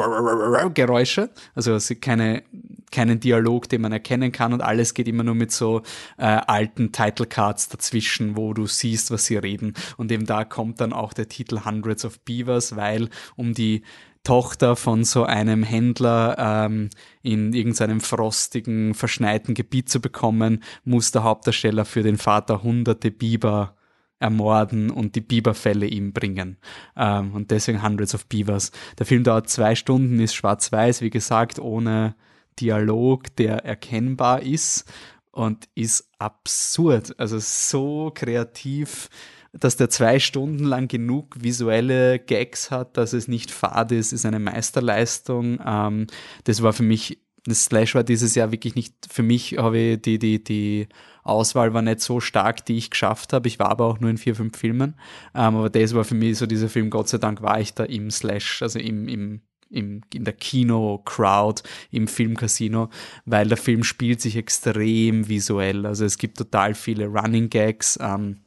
Geräusche, 0.73 1.29
also 1.55 1.79
sie 1.79 1.95
keine, 1.95 2.43
keinen 2.91 3.19
Dialog, 3.19 3.69
den 3.69 3.81
man 3.81 3.91
erkennen 3.91 4.31
kann 4.31 4.53
und 4.53 4.61
alles 4.61 4.93
geht 4.93 5.07
immer 5.07 5.23
nur 5.23 5.35
mit 5.35 5.51
so 5.51 5.81
äh, 6.17 6.25
alten 6.25 6.91
Title 6.91 7.25
Cards 7.25 7.69
dazwischen, 7.69 8.35
wo 8.37 8.53
du 8.53 8.67
siehst, 8.67 9.11
was 9.11 9.25
sie 9.25 9.37
reden. 9.37 9.73
Und 9.97 10.11
eben 10.11 10.25
da 10.25 10.43
kommt 10.43 10.81
dann 10.81 10.93
auch 10.93 11.13
der 11.13 11.27
Titel 11.27 11.63
Hundreds 11.65 12.05
of 12.05 12.19
Beavers, 12.21 12.75
weil 12.75 13.09
um 13.35 13.53
die 13.53 13.83
Tochter 14.23 14.75
von 14.75 15.03
so 15.03 15.23
einem 15.23 15.63
Händler 15.63 16.35
ähm, 16.37 16.89
in 17.23 17.53
irgendeinem 17.53 18.01
frostigen, 18.01 18.93
verschneiten 18.93 19.55
Gebiet 19.55 19.89
zu 19.89 19.99
bekommen, 19.99 20.61
muss 20.83 21.11
der 21.11 21.23
Hauptdarsteller 21.23 21.85
für 21.85 22.03
den 22.03 22.17
Vater 22.17 22.61
hunderte 22.61 23.09
Biber 23.09 23.75
ermorden 24.19 24.91
und 24.91 25.15
die 25.15 25.21
Biberfälle 25.21 25.87
ihm 25.87 26.13
bringen. 26.13 26.57
Ähm, 26.95 27.33
und 27.33 27.49
deswegen 27.49 27.81
Hundreds 27.81 28.13
of 28.13 28.27
Beavers. 28.27 28.71
Der 28.99 29.07
Film 29.07 29.23
dauert 29.23 29.49
zwei 29.49 29.73
Stunden, 29.73 30.19
ist 30.19 30.35
schwarz-weiß, 30.35 31.01
wie 31.01 31.09
gesagt, 31.09 31.57
ohne 31.57 32.15
Dialog, 32.59 33.35
der 33.35 33.65
erkennbar 33.65 34.41
ist 34.41 34.85
und 35.31 35.67
ist 35.75 36.09
absurd. 36.19 37.17
Also 37.19 37.39
so 37.39 38.11
kreativ 38.13 39.09
dass 39.53 39.75
der 39.75 39.89
zwei 39.89 40.19
Stunden 40.19 40.63
lang 40.63 40.87
genug 40.87 41.35
visuelle 41.41 42.19
Gags 42.19 42.71
hat, 42.71 42.95
dass 42.97 43.13
es 43.13 43.27
nicht 43.27 43.51
fad 43.51 43.91
ist, 43.91 44.13
ist 44.13 44.25
eine 44.25 44.39
Meisterleistung. 44.39 45.59
Ähm, 45.65 46.07
das 46.45 46.61
war 46.61 46.73
für 46.73 46.83
mich, 46.83 47.19
das 47.43 47.65
Slash 47.65 47.95
war 47.95 48.03
dieses 48.03 48.35
Jahr 48.35 48.51
wirklich 48.51 48.75
nicht, 48.75 48.95
für 49.11 49.23
mich 49.23 49.57
habe 49.57 49.77
ich 49.77 50.01
die, 50.01 50.19
die, 50.19 50.43
die 50.43 50.87
Auswahl 51.23 51.73
war 51.73 51.81
nicht 51.81 51.99
so 51.99 52.19
stark, 52.19 52.65
die 52.65 52.77
ich 52.77 52.91
geschafft 52.91 53.33
habe. 53.33 53.47
Ich 53.47 53.59
war 53.59 53.69
aber 53.69 53.85
auch 53.87 53.99
nur 53.99 54.09
in 54.09 54.17
vier, 54.17 54.35
fünf 54.35 54.57
Filmen. 54.57 54.95
Ähm, 55.35 55.55
aber 55.55 55.69
das 55.69 55.93
war 55.93 56.05
für 56.05 56.15
mich 56.15 56.37
so 56.37 56.45
dieser 56.45 56.69
Film, 56.69 56.89
Gott 56.89 57.09
sei 57.09 57.17
Dank 57.17 57.41
war 57.41 57.59
ich 57.59 57.73
da 57.73 57.83
im 57.83 58.09
Slash, 58.09 58.61
also 58.61 58.79
im, 58.79 59.07
im 59.09 59.41
im, 59.71 60.01
in 60.13 60.23
der 60.23 60.33
Kino-Crowd, 60.33 61.63
im 61.91 62.07
Filmcasino, 62.07 62.89
weil 63.25 63.47
der 63.47 63.57
Film 63.57 63.83
spielt 63.83 64.21
sich 64.21 64.35
extrem 64.35 65.27
visuell. 65.27 65.85
Also 65.85 66.05
es 66.05 66.17
gibt 66.17 66.37
total 66.37 66.75
viele 66.75 67.07
Running 67.07 67.49
Gags. 67.49 67.97
Ähm, 68.01 68.41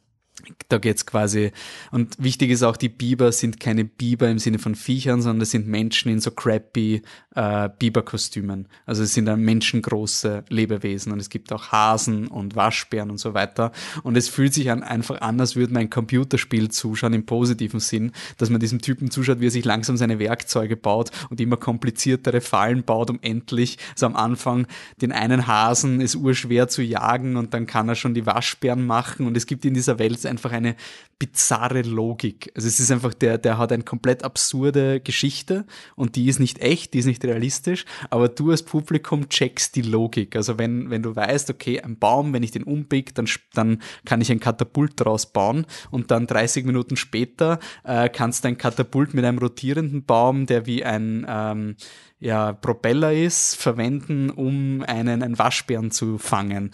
da 0.69 0.77
geht's 0.77 1.05
quasi, 1.05 1.51
und 1.91 2.21
wichtig 2.21 2.51
ist 2.51 2.61
auch, 2.63 2.77
die 2.77 2.89
Biber 2.89 3.31
sind 3.31 3.59
keine 3.59 3.85
Biber 3.85 4.29
im 4.29 4.37
Sinne 4.39 4.59
von 4.59 4.75
Viechern, 4.75 5.21
sondern 5.21 5.39
das 5.39 5.51
sind 5.51 5.67
Menschen 5.67 6.11
in 6.11 6.19
so 6.19 6.31
crappy 6.31 7.01
äh, 7.35 7.69
Biberkostümen. 7.77 8.67
Also 8.85 9.03
es 9.03 9.13
sind 9.13 9.25
dann 9.25 9.41
menschengroße 9.41 10.45
Lebewesen 10.49 11.11
und 11.11 11.19
es 11.19 11.29
gibt 11.29 11.51
auch 11.51 11.71
Hasen 11.71 12.27
und 12.27 12.55
Waschbären 12.55 13.11
und 13.11 13.17
so 13.17 13.33
weiter. 13.33 13.71
Und 14.03 14.17
es 14.17 14.29
fühlt 14.29 14.53
sich 14.53 14.71
an, 14.71 14.83
einfach 14.83 15.21
an, 15.21 15.39
als 15.39 15.55
würde 15.55 15.73
man 15.73 15.83
ein 15.83 15.89
Computerspiel 15.89 16.69
zuschauen 16.69 17.13
im 17.13 17.25
positiven 17.25 17.79
Sinn, 17.79 18.11
dass 18.37 18.49
man 18.49 18.59
diesem 18.59 18.81
Typen 18.81 19.11
zuschaut, 19.11 19.41
wie 19.41 19.47
er 19.47 19.51
sich 19.51 19.65
langsam 19.65 19.97
seine 19.97 20.19
Werkzeuge 20.19 20.77
baut 20.77 21.11
und 21.29 21.39
immer 21.41 21.57
kompliziertere 21.57 22.41
Fallen 22.41 22.83
baut, 22.83 23.09
um 23.09 23.19
endlich 23.21 23.77
so 23.95 24.05
am 24.05 24.15
Anfang 24.15 24.65
den 25.01 25.11
einen 25.11 25.47
Hasen 25.47 26.01
ist 26.01 26.15
urschwer 26.15 26.67
zu 26.67 26.81
jagen 26.81 27.35
und 27.35 27.53
dann 27.53 27.67
kann 27.67 27.89
er 27.89 27.95
schon 27.95 28.13
die 28.13 28.25
Waschbären 28.25 28.85
machen 28.85 29.27
und 29.27 29.35
es 29.35 29.45
gibt 29.45 29.65
in 29.65 29.73
dieser 29.73 29.99
Welt 29.99 30.25
einfach 30.25 30.51
eine 30.51 30.75
bizarre 31.17 31.81
Logik. 31.83 32.51
Also 32.55 32.67
es 32.67 32.79
ist 32.79 32.91
einfach, 32.91 33.13
der, 33.13 33.37
der 33.37 33.57
hat 33.57 33.71
eine 33.71 33.83
komplett 33.83 34.23
absurde 34.23 34.99
Geschichte 34.99 35.65
und 35.95 36.17
die 36.17 36.27
ist 36.27 36.39
nicht 36.39 36.59
echt, 36.59 36.93
die 36.93 36.99
ist 36.99 37.05
nicht 37.05 37.23
realistisch, 37.23 37.85
aber 38.09 38.27
du 38.27 38.51
als 38.51 38.63
Publikum 38.63 39.29
checkst 39.29 39.75
die 39.75 39.81
Logik. 39.81 40.35
Also 40.35 40.57
wenn, 40.57 40.89
wenn 40.89 41.03
du 41.03 41.15
weißt, 41.15 41.49
okay, 41.49 41.79
ein 41.79 41.97
Baum, 41.97 42.33
wenn 42.33 42.43
ich 42.43 42.51
den 42.51 42.63
umbieg, 42.63 43.15
dann, 43.15 43.29
dann 43.53 43.81
kann 44.03 44.19
ich 44.19 44.29
ein 44.29 44.41
Katapult 44.41 44.99
daraus 44.99 45.31
bauen 45.31 45.65
und 45.89 46.11
dann 46.11 46.27
30 46.27 46.65
Minuten 46.65 46.97
später 46.97 47.59
äh, 47.85 48.09
kannst 48.09 48.43
du 48.43 48.49
ein 48.49 48.57
Katapult 48.57 49.13
mit 49.13 49.23
einem 49.23 49.37
rotierenden 49.37 50.03
Baum, 50.03 50.45
der 50.45 50.65
wie 50.65 50.83
ein 50.83 51.25
ähm, 51.29 51.75
ja, 52.19 52.51
Propeller 52.51 53.13
ist, 53.13 53.55
verwenden, 53.55 54.29
um 54.29 54.83
einen, 54.83 55.23
einen 55.23 55.39
Waschbären 55.39 55.91
zu 55.91 56.17
fangen. 56.17 56.71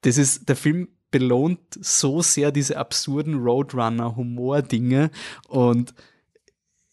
Das 0.00 0.18
ist, 0.18 0.48
der 0.48 0.56
Film 0.56 0.88
belohnt 1.14 1.60
so 1.80 2.22
sehr 2.22 2.50
diese 2.50 2.76
absurden 2.76 3.36
Roadrunner-Humor-Dinge 3.36 5.12
und 5.46 5.94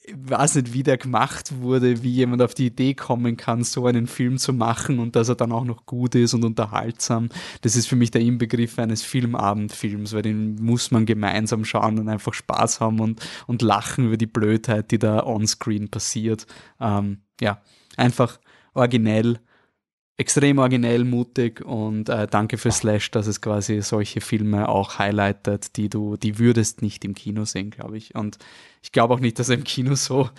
ich 0.03 0.13
weiß 0.15 0.55
nicht, 0.55 0.74
wie 0.74 0.84
der 0.84 0.97
gemacht 0.97 1.59
wurde, 1.59 2.03
wie 2.03 2.11
jemand 2.11 2.43
auf 2.43 2.53
die 2.53 2.67
Idee 2.67 2.93
kommen 2.93 3.36
kann, 3.36 3.63
so 3.63 3.88
einen 3.88 4.05
Film 4.05 4.38
zu 4.38 4.53
machen 4.53 4.99
und 4.99 5.15
dass 5.15 5.30
er 5.30 5.36
dann 5.36 5.51
auch 5.51 5.63
noch 5.63 5.88
gut 5.88 6.13
ist 6.13 6.36
und 6.36 6.45
unterhaltsam. 6.45 7.30
Das 7.61 7.76
ist 7.76 7.88
für 7.88 7.95
mich 7.95 8.11
der 8.11 8.22
Inbegriff 8.22 8.78
eines 8.78 9.01
Filmabendfilms, 9.01 10.13
weil 10.13 10.22
den 10.22 10.55
muss 10.61 10.91
man 10.91 11.07
gemeinsam 11.07 11.65
schauen 11.65 11.97
und 11.97 12.07
einfach 12.07 12.36
Spaß 12.36 12.80
haben 12.80 12.99
und, 12.99 13.22
und 13.47 13.63
lachen 13.63 14.05
über 14.05 14.17
die 14.17 14.28
Blödheit, 14.28 14.91
die 14.91 14.99
da 14.99 15.24
onscreen 15.24 15.89
passiert. 15.89 16.45
Ähm, 16.80 17.22
ja, 17.39 17.59
einfach 17.97 18.39
originell 18.76 19.39
extrem 20.22 20.59
originell, 20.59 21.03
mutig 21.03 21.65
und 21.65 22.07
äh, 22.07 22.28
danke 22.28 22.59
für 22.59 22.72
Slash, 22.72 23.09
dass 23.09 23.26
es 23.26 23.41
quasi 23.41 23.82
solche 23.82 24.22
Filme 24.22 24.69
auch 24.69 24.99
highlightet, 24.99 25.78
die 25.78 25.89
du, 25.89 26.15
die 26.15 26.38
würdest 26.38 26.84
nicht 26.84 27.03
im 27.03 27.15
Kino 27.15 27.43
sehen, 27.43 27.72
glaube 27.72 27.97
ich. 27.97 28.13
Und 28.13 28.38
ich 28.84 28.91
glaube 28.91 29.15
auch 29.15 29.19
nicht, 29.19 29.39
dass 29.39 29.49
er 29.49 29.55
im 29.55 29.63
Kino 29.63 29.95
so 29.95 30.30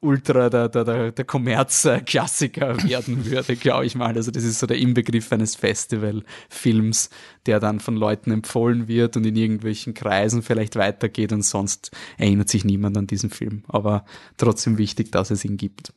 ultra 0.00 0.50
der, 0.50 0.68
der, 0.68 0.84
der, 0.84 1.12
der 1.12 1.24
Kommerz-Klassiker 1.24 2.82
werden 2.82 3.26
würde, 3.26 3.54
glaube 3.54 3.86
ich 3.86 3.94
mal. 3.94 4.16
Also 4.16 4.32
das 4.32 4.42
ist 4.42 4.58
so 4.58 4.66
der 4.66 4.78
Inbegriff 4.78 5.32
eines 5.32 5.54
Festivalfilms, 5.54 7.08
der 7.46 7.60
dann 7.60 7.78
von 7.78 7.94
Leuten 7.94 8.32
empfohlen 8.32 8.88
wird 8.88 9.16
und 9.16 9.24
in 9.24 9.36
irgendwelchen 9.36 9.94
Kreisen 9.94 10.42
vielleicht 10.42 10.74
weitergeht 10.74 11.32
und 11.32 11.42
sonst 11.42 11.92
erinnert 12.16 12.48
sich 12.48 12.64
niemand 12.64 12.96
an 12.96 13.06
diesen 13.06 13.30
Film. 13.30 13.62
Aber 13.68 14.04
trotzdem 14.36 14.78
wichtig, 14.78 15.12
dass 15.12 15.30
es 15.30 15.44
ihn 15.44 15.56
gibt. 15.56 15.92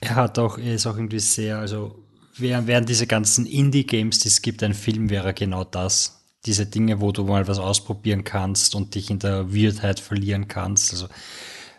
Er 0.00 0.16
hat 0.16 0.40
auch, 0.40 0.58
er 0.58 0.74
ist 0.74 0.86
auch 0.86 0.96
irgendwie 0.96 1.20
sehr, 1.20 1.58
also 1.58 2.04
während 2.40 2.88
diese 2.88 3.06
ganzen 3.06 3.46
Indie-Games, 3.46 4.20
die 4.20 4.28
es 4.28 4.42
gibt, 4.42 4.62
ein 4.62 4.74
Film 4.74 5.10
wäre 5.10 5.34
genau 5.34 5.64
das. 5.64 6.24
Diese 6.46 6.66
Dinge, 6.66 7.00
wo 7.00 7.12
du 7.12 7.24
mal 7.24 7.48
was 7.48 7.58
ausprobieren 7.58 8.24
kannst 8.24 8.74
und 8.74 8.94
dich 8.94 9.10
in 9.10 9.18
der 9.18 9.52
Weirdheit 9.52 10.00
verlieren 10.00 10.48
kannst. 10.48 10.92
Also 10.92 11.08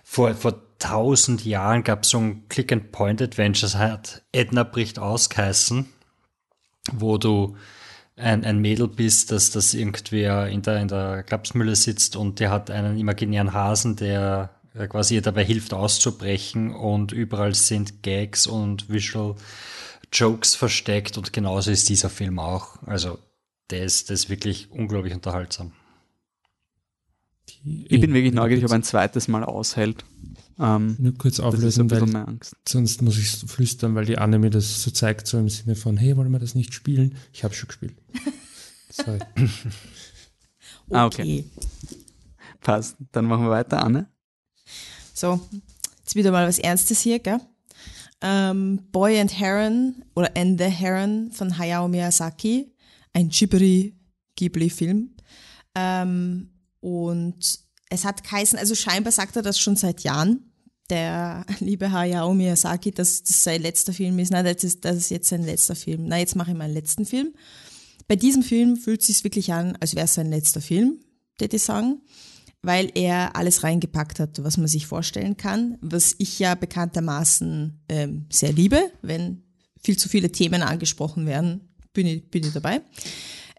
vor, 0.04 0.34
vor 0.36 0.62
tausend 0.80 1.46
Jahren 1.46 1.84
gab 1.84 2.04
es 2.04 2.10
so 2.10 2.20
ein 2.20 2.48
Click-and-Point-Adventures, 2.50 3.76
hat 3.76 4.24
Edna 4.32 4.64
bricht 4.64 5.00
aus 5.00 5.30
geheißen, 5.30 5.88
wo 6.94 7.18
du 7.18 7.56
ein, 8.16 8.44
ein 8.44 8.60
Mädel 8.60 8.88
bist, 8.88 9.32
dass 9.32 9.52
das 9.52 9.74
irgendwer 9.74 10.48
in 10.48 10.62
der, 10.62 10.82
in 10.82 10.88
der 10.88 11.24
Klapsmühle 11.24 11.76
sitzt 11.76 12.16
und 12.16 12.40
der 12.40 12.52
hat 12.52 12.70
einen 12.70 12.98
imaginären 12.98 13.54
Hasen, 13.54 13.96
der 13.96 14.50
quasi 14.90 15.16
ihr 15.16 15.22
dabei 15.22 15.44
hilft 15.44 15.74
auszubrechen 15.74 16.74
und 16.74 17.12
überall 17.12 17.56
sind 17.56 18.04
Gags 18.04 18.48
und 18.48 18.90
Visual 18.90 19.36
Jokes 20.12 20.56
versteckt 20.56 21.18
und 21.18 21.34
genauso 21.34 21.72
ist 21.72 21.90
dieser 21.90 22.10
Film 22.10 22.40
auch. 22.40 22.82
Also 22.86 23.20
der 23.70 23.84
ist, 23.84 24.10
der 24.10 24.16
ist 24.16 24.30
wirklich 24.30 24.72
unglaublich 24.72 25.14
unterhaltsam. 25.14 25.72
Ich 27.64 28.00
bin 28.02 28.14
wirklich 28.14 28.34
neugierig, 28.34 28.64
ob 28.64 28.72
er 28.72 28.76
ein 28.76 28.84
zweites 28.84 29.28
Mal 29.28 29.44
aushält. 29.44 30.06
Ähm, 30.60 30.96
Nur 31.00 31.18
kurz 31.18 31.40
auflösen, 31.40 31.90
weil 31.90 32.40
sonst 32.68 33.02
muss 33.02 33.18
ich 33.18 33.30
flüstern, 33.30 33.96
weil 33.96 34.06
die 34.06 34.18
Anne 34.18 34.40
mir 34.40 34.50
das 34.50 34.82
so 34.82 34.92
zeigt, 34.92 35.28
so 35.28 35.38
im 35.38 35.50
Sinne 35.50 35.76
von, 35.76 35.98
hey, 35.98 36.16
wollen 36.18 36.32
wir 36.32 36.40
das 36.40 36.56
nicht 36.56 36.74
spielen? 36.74 37.16
Ich 37.34 37.44
habe 37.44 37.54
schon 37.54 37.68
gespielt. 37.68 37.96
Sorry. 38.90 39.20
okay. 39.36 39.50
Ah, 40.92 41.06
okay. 41.06 41.46
Passt. 42.62 42.98
Dann 43.12 43.26
machen 43.26 43.46
wir 43.46 43.52
weiter, 43.52 43.84
Anne. 43.84 44.08
So, 45.14 45.40
jetzt 46.00 46.16
wieder 46.16 46.32
mal 46.32 46.48
was 46.48 46.60
Ernstes 46.60 47.02
hier, 47.02 47.20
gell? 47.20 47.40
Ähm, 48.22 48.82
Boy 48.92 49.20
and 49.20 49.40
Heron 49.40 50.04
oder 50.16 50.36
And 50.36 50.60
the 50.60 50.68
Heron 50.68 51.32
von 51.32 51.58
Hayao 51.58 51.88
Miyazaki, 51.88 52.74
ein 53.14 53.30
Ghibli-Ghibli-Film. 53.30 55.16
Ähm, 55.76 56.50
und 56.82 57.60
es 57.90 58.06
hat 58.06 58.24
geheißen, 58.24 58.60
also 58.60 58.76
scheinbar 58.76 59.12
sagt 59.12 59.36
er 59.36 59.42
das 59.42 59.60
schon 59.60 59.76
seit 59.76 60.02
Jahren, 60.02 60.52
der 60.90 61.46
liebe 61.60 61.92
Hayao 61.92 62.34
Miyazaki, 62.34 62.92
dass 62.92 63.24
das 63.24 63.44
sein 63.44 63.62
letzter 63.62 63.94
Film 63.94 64.20
ist. 64.20 64.32
Nein, 64.32 64.46
das 64.46 64.64
ist, 64.64 64.84
das 64.86 64.98
ist 64.98 65.12
jetzt 65.12 65.30
sein 65.30 65.44
letzter 65.44 65.76
Film. 65.76 66.06
Na, 66.08 66.18
jetzt 66.18 66.36
mache 66.36 66.52
ich 66.52 66.58
meinen 66.58 66.74
letzten 66.74 67.06
Film. 67.06 67.34
Bei 68.08 68.16
diesem 68.16 68.44
Film 68.44 68.76
fühlt 68.76 69.02
es 69.02 69.08
sich 69.08 69.24
wirklich 69.24 69.54
an, 69.54 69.78
als 69.80 69.96
wäre 69.96 70.06
es 70.06 70.16
sein 70.16 70.30
letzter 70.30 70.62
Film, 70.62 71.00
würde 71.38 71.56
ich 71.56 71.64
sagen 71.64 72.02
weil 72.62 72.92
er 72.96 73.36
alles 73.36 73.64
reingepackt 73.64 74.20
hat, 74.20 74.44
was 74.44 74.58
man 74.58 74.68
sich 74.68 74.88
vorstellen 74.88 75.38
kann, 75.38 75.78
was 75.82 76.16
ich 76.18 76.40
ja 76.40 76.56
bekanntermaßen 76.56 77.84
ähm, 77.90 78.26
sehr 78.30 78.52
liebe, 78.52 78.92
wenn 79.02 79.44
viel 79.82 79.98
zu 79.98 80.10
viele 80.10 80.32
Themen 80.32 80.62
angesprochen 80.62 81.26
werden, 81.26 81.70
bin 81.94 82.06
ich, 82.06 82.30
bin 82.30 82.44
ich 82.44 82.54
dabei. 82.54 82.82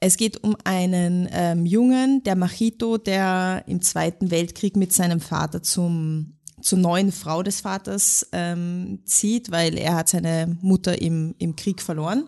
Es 0.02 0.16
geht 0.16 0.42
um 0.42 0.56
einen 0.64 1.28
ähm, 1.30 1.66
Jungen, 1.66 2.22
der 2.24 2.36
Machito, 2.36 2.98
der 2.98 3.64
im 3.66 3.82
Zweiten 3.82 4.30
Weltkrieg 4.30 4.76
mit 4.76 4.92
seinem 4.92 5.20
Vater 5.20 5.62
zum, 5.62 6.38
zur 6.60 6.78
neuen 6.78 7.12
Frau 7.12 7.42
des 7.42 7.60
Vaters 7.60 8.26
ähm, 8.32 9.00
zieht, 9.04 9.50
weil 9.50 9.76
er 9.76 9.96
hat 9.96 10.08
seine 10.08 10.56
Mutter 10.60 11.00
im, 11.00 11.34
im 11.38 11.56
Krieg 11.56 11.82
verloren 11.82 12.24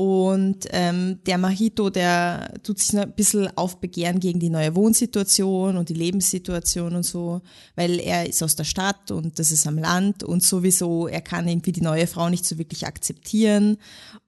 und 0.00 0.66
ähm, 0.70 1.18
der 1.26 1.36
Mahito, 1.36 1.90
der 1.90 2.54
tut 2.62 2.78
sich 2.78 2.98
ein 2.98 3.12
bisschen 3.12 3.54
aufbegehren 3.58 4.18
gegen 4.18 4.40
die 4.40 4.48
neue 4.48 4.74
Wohnsituation 4.74 5.76
und 5.76 5.90
die 5.90 5.94
Lebenssituation 5.94 6.96
und 6.96 7.02
so, 7.02 7.42
weil 7.76 8.00
er 8.00 8.26
ist 8.26 8.42
aus 8.42 8.56
der 8.56 8.64
Stadt 8.64 9.10
und 9.10 9.38
das 9.38 9.52
ist 9.52 9.66
am 9.66 9.76
Land 9.76 10.22
und 10.22 10.42
sowieso, 10.42 11.06
er 11.06 11.20
kann 11.20 11.46
irgendwie 11.46 11.72
die 11.72 11.82
neue 11.82 12.06
Frau 12.06 12.30
nicht 12.30 12.46
so 12.46 12.56
wirklich 12.56 12.86
akzeptieren. 12.86 13.76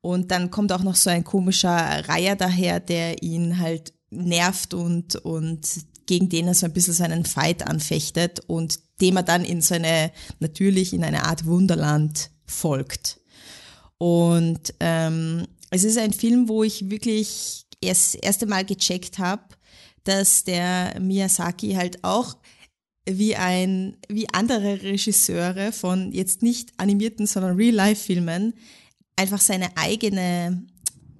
Und 0.02 0.30
dann 0.30 0.50
kommt 0.50 0.72
auch 0.72 0.82
noch 0.82 0.94
so 0.94 1.08
ein 1.08 1.24
komischer 1.24 2.06
Reiher 2.06 2.36
daher, 2.36 2.78
der 2.78 3.22
ihn 3.22 3.58
halt 3.58 3.94
nervt 4.10 4.74
und, 4.74 5.16
und 5.16 5.66
gegen 6.04 6.28
den 6.28 6.48
er 6.48 6.54
so 6.54 6.66
ein 6.66 6.74
bisschen 6.74 6.92
seinen 6.92 7.24
Fight 7.24 7.66
anfechtet 7.66 8.40
und 8.40 8.78
dem 9.00 9.16
er 9.16 9.22
dann 9.22 9.42
in 9.42 9.62
seine, 9.62 10.12
natürlich 10.38 10.92
in 10.92 11.02
eine 11.02 11.24
Art 11.24 11.46
Wunderland 11.46 12.30
folgt. 12.44 13.22
Und 13.96 14.74
ähm, 14.80 15.46
es 15.72 15.84
ist 15.84 15.96
ein 15.96 16.12
Film, 16.12 16.48
wo 16.48 16.62
ich 16.62 16.90
wirklich 16.90 17.64
erst 17.80 18.14
das 18.14 18.20
erste 18.20 18.46
Mal 18.46 18.64
gecheckt 18.64 19.18
habe, 19.18 19.42
dass 20.04 20.44
der 20.44 21.00
Miyazaki 21.00 21.72
halt 21.72 22.04
auch 22.04 22.36
wie 23.08 23.34
ein, 23.36 23.96
wie 24.08 24.28
andere 24.32 24.82
Regisseure 24.82 25.72
von 25.72 26.12
jetzt 26.12 26.42
nicht 26.42 26.72
animierten, 26.76 27.26
sondern 27.26 27.56
Real-Life-Filmen 27.56 28.52
einfach 29.16 29.40
seine 29.40 29.76
eigene 29.76 30.66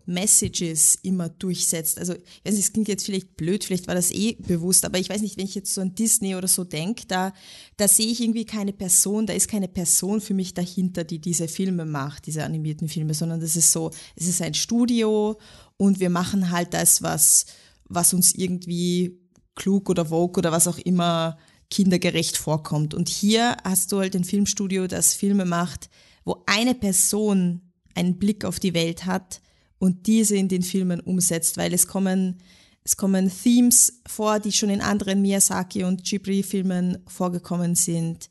Messages 0.07 0.99
immer 1.03 1.29
durchsetzt. 1.29 1.99
Also, 1.99 2.15
ich 2.15 2.45
weiß 2.45 2.55
nicht, 2.55 2.65
es 2.65 2.73
klingt 2.73 2.89
jetzt 2.89 3.05
vielleicht 3.05 3.37
blöd, 3.37 3.65
vielleicht 3.65 3.87
war 3.87 3.95
das 3.95 4.11
eh 4.11 4.35
bewusst, 4.35 4.85
aber 4.85 4.99
ich 4.99 5.09
weiß 5.09 5.23
nicht, 5.23 5.37
wenn 5.37 5.45
ich 5.45 5.55
jetzt 5.55 5.75
so 5.75 5.81
an 5.81 5.95
Disney 5.95 6.35
oder 6.35 6.49
so 6.49 6.65
denke, 6.65 7.05
da, 7.07 7.33
da 7.77 7.89
sehe 7.89 8.07
ich 8.07 8.21
irgendwie 8.21 8.45
keine 8.45 8.73
Person, 8.73 9.27
da 9.27 9.33
ist 9.33 9.49
keine 9.49 9.69
Person 9.69 10.21
für 10.21 10.35
mich 10.35 10.55
dahinter, 10.55 11.05
die 11.05 11.19
diese 11.19 11.49
Filme 11.49 11.85
macht, 11.85 12.27
diese 12.27 12.45
animierten 12.45 12.89
Filme, 12.89 13.15
sondern 13.15 13.41
das 13.41 13.57
ist 13.57 13.73
so, 13.73 13.91
es 14.17 14.27
ist 14.27 14.43
ein 14.43 14.55
Studio 14.55 15.39
und 15.77 16.01
wir 16.01 16.11
machen 16.11 16.51
halt 16.51 16.75
das, 16.75 17.03
was, 17.03 17.47
was 17.89 18.15
uns 18.15 18.35
irgendwie 18.35 19.21
klug 19.55 19.91
oder 19.91 20.07
vogue 20.07 20.39
oder 20.39 20.53
was 20.53 20.69
auch 20.69 20.79
immer 20.79 21.39
kindergerecht 21.71 22.37
vorkommt. 22.37 22.93
Und 22.95 23.09
hier 23.09 23.57
hast 23.65 23.93
du 23.93 23.99
halt 23.99 24.15
ein 24.15 24.25
Filmstudio, 24.25 24.87
das 24.87 25.15
Filme 25.15 25.45
macht, 25.45 25.89
wo 26.25 26.43
eine 26.47 26.75
Person 26.75 27.73
einen 27.95 28.19
Blick 28.19 28.45
auf 28.45 28.61
die 28.61 28.75
Welt 28.75 29.07
hat, 29.07 29.41
und 29.83 30.07
diese 30.07 30.37
in 30.37 30.47
den 30.47 30.63
Filmen 30.63 31.01
umsetzt, 31.01 31.57
weil 31.57 31.75
es 31.75 31.89
kommen, 31.89 32.39
es 32.85 32.97
kommen 32.97 33.29
Themes 33.29 34.01
vor, 34.07 34.39
die 34.39 34.53
schon 34.53 34.71
in 34.71 34.81
anderen 34.81 35.21
Miyazaki 35.23 35.83
und 35.83 36.05
Ghibli-Filmen 36.05 36.99
vorgekommen 37.09 37.75
sind. 37.75 38.29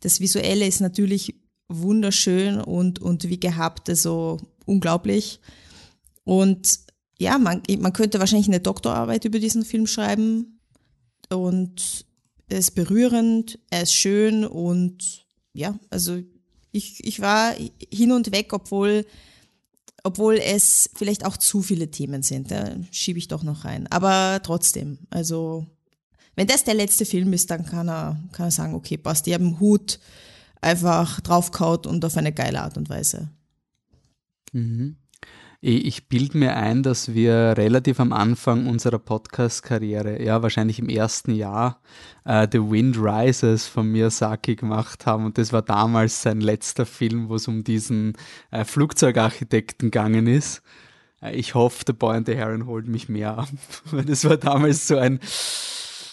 Das 0.00 0.20
Visuelle 0.20 0.66
ist 0.66 0.80
natürlich 0.80 1.34
wunderschön 1.68 2.58
und, 2.58 3.02
und 3.02 3.28
wie 3.28 3.38
gehabt, 3.38 3.90
also 3.90 4.38
unglaublich. 4.64 5.40
Und 6.24 6.80
ja, 7.18 7.36
man, 7.36 7.60
man 7.80 7.92
könnte 7.92 8.18
wahrscheinlich 8.18 8.48
eine 8.48 8.60
Doktorarbeit 8.60 9.26
über 9.26 9.40
diesen 9.40 9.66
Film 9.66 9.86
schreiben. 9.86 10.58
Und 11.28 12.06
er 12.48 12.60
ist 12.60 12.74
berührend, 12.74 13.58
er 13.68 13.82
ist 13.82 13.92
schön 13.92 14.46
und 14.46 15.26
ja, 15.52 15.78
also 15.90 16.18
ich, 16.72 17.04
ich 17.04 17.20
war 17.20 17.54
hin 17.92 18.10
und 18.10 18.32
weg, 18.32 18.54
obwohl, 18.54 19.04
obwohl 20.04 20.34
es 20.34 20.90
vielleicht 20.94 21.24
auch 21.24 21.36
zu 21.36 21.62
viele 21.62 21.90
Themen 21.90 22.22
sind. 22.22 22.50
Da 22.50 22.76
schiebe 22.92 23.18
ich 23.18 23.26
doch 23.26 23.42
noch 23.42 23.64
rein. 23.64 23.88
Aber 23.90 24.40
trotzdem, 24.42 24.98
also 25.10 25.66
wenn 26.36 26.46
das 26.46 26.64
der 26.64 26.74
letzte 26.74 27.06
Film 27.06 27.32
ist, 27.32 27.50
dann 27.50 27.64
kann 27.64 27.88
er, 27.88 28.20
kann 28.32 28.48
er 28.48 28.50
sagen, 28.50 28.74
okay, 28.74 28.98
passt, 28.98 29.26
ich 29.26 29.34
habe 29.34 29.44
einen 29.44 29.60
Hut 29.60 29.98
einfach 30.60 31.20
draufkaut 31.20 31.86
und 31.86 32.04
auf 32.04 32.16
eine 32.16 32.32
geile 32.32 32.62
Art 32.62 32.76
und 32.76 32.88
Weise. 32.90 33.30
Mhm. 34.52 34.96
Ich 35.66 36.10
bilde 36.10 36.36
mir 36.36 36.58
ein, 36.58 36.82
dass 36.82 37.14
wir 37.14 37.54
relativ 37.56 37.98
am 37.98 38.12
Anfang 38.12 38.66
unserer 38.66 38.98
Podcast-Karriere, 38.98 40.22
ja, 40.22 40.42
wahrscheinlich 40.42 40.78
im 40.78 40.90
ersten 40.90 41.34
Jahr, 41.34 41.80
äh, 42.26 42.46
The 42.52 42.58
Wind 42.58 42.98
Rises 42.98 43.66
von 43.66 43.90
Miyazaki 43.90 44.56
gemacht 44.56 45.06
haben. 45.06 45.24
Und 45.24 45.38
das 45.38 45.54
war 45.54 45.62
damals 45.62 46.20
sein 46.20 46.42
letzter 46.42 46.84
Film, 46.84 47.30
wo 47.30 47.36
es 47.36 47.48
um 47.48 47.64
diesen 47.64 48.12
äh, 48.50 48.66
Flugzeugarchitekten 48.66 49.90
gegangen 49.90 50.26
ist. 50.26 50.60
Äh, 51.22 51.34
ich 51.34 51.54
hoffe, 51.54 51.84
The 51.86 51.94
Boy 51.94 52.18
and 52.18 52.26
the 52.26 52.34
Heron 52.34 52.66
holt 52.66 52.86
mich 52.86 53.08
mehr 53.08 53.38
ab. 53.38 53.48
Das 54.06 54.28
war 54.28 54.36
damals 54.36 54.86
so 54.86 54.98
ein, 54.98 55.18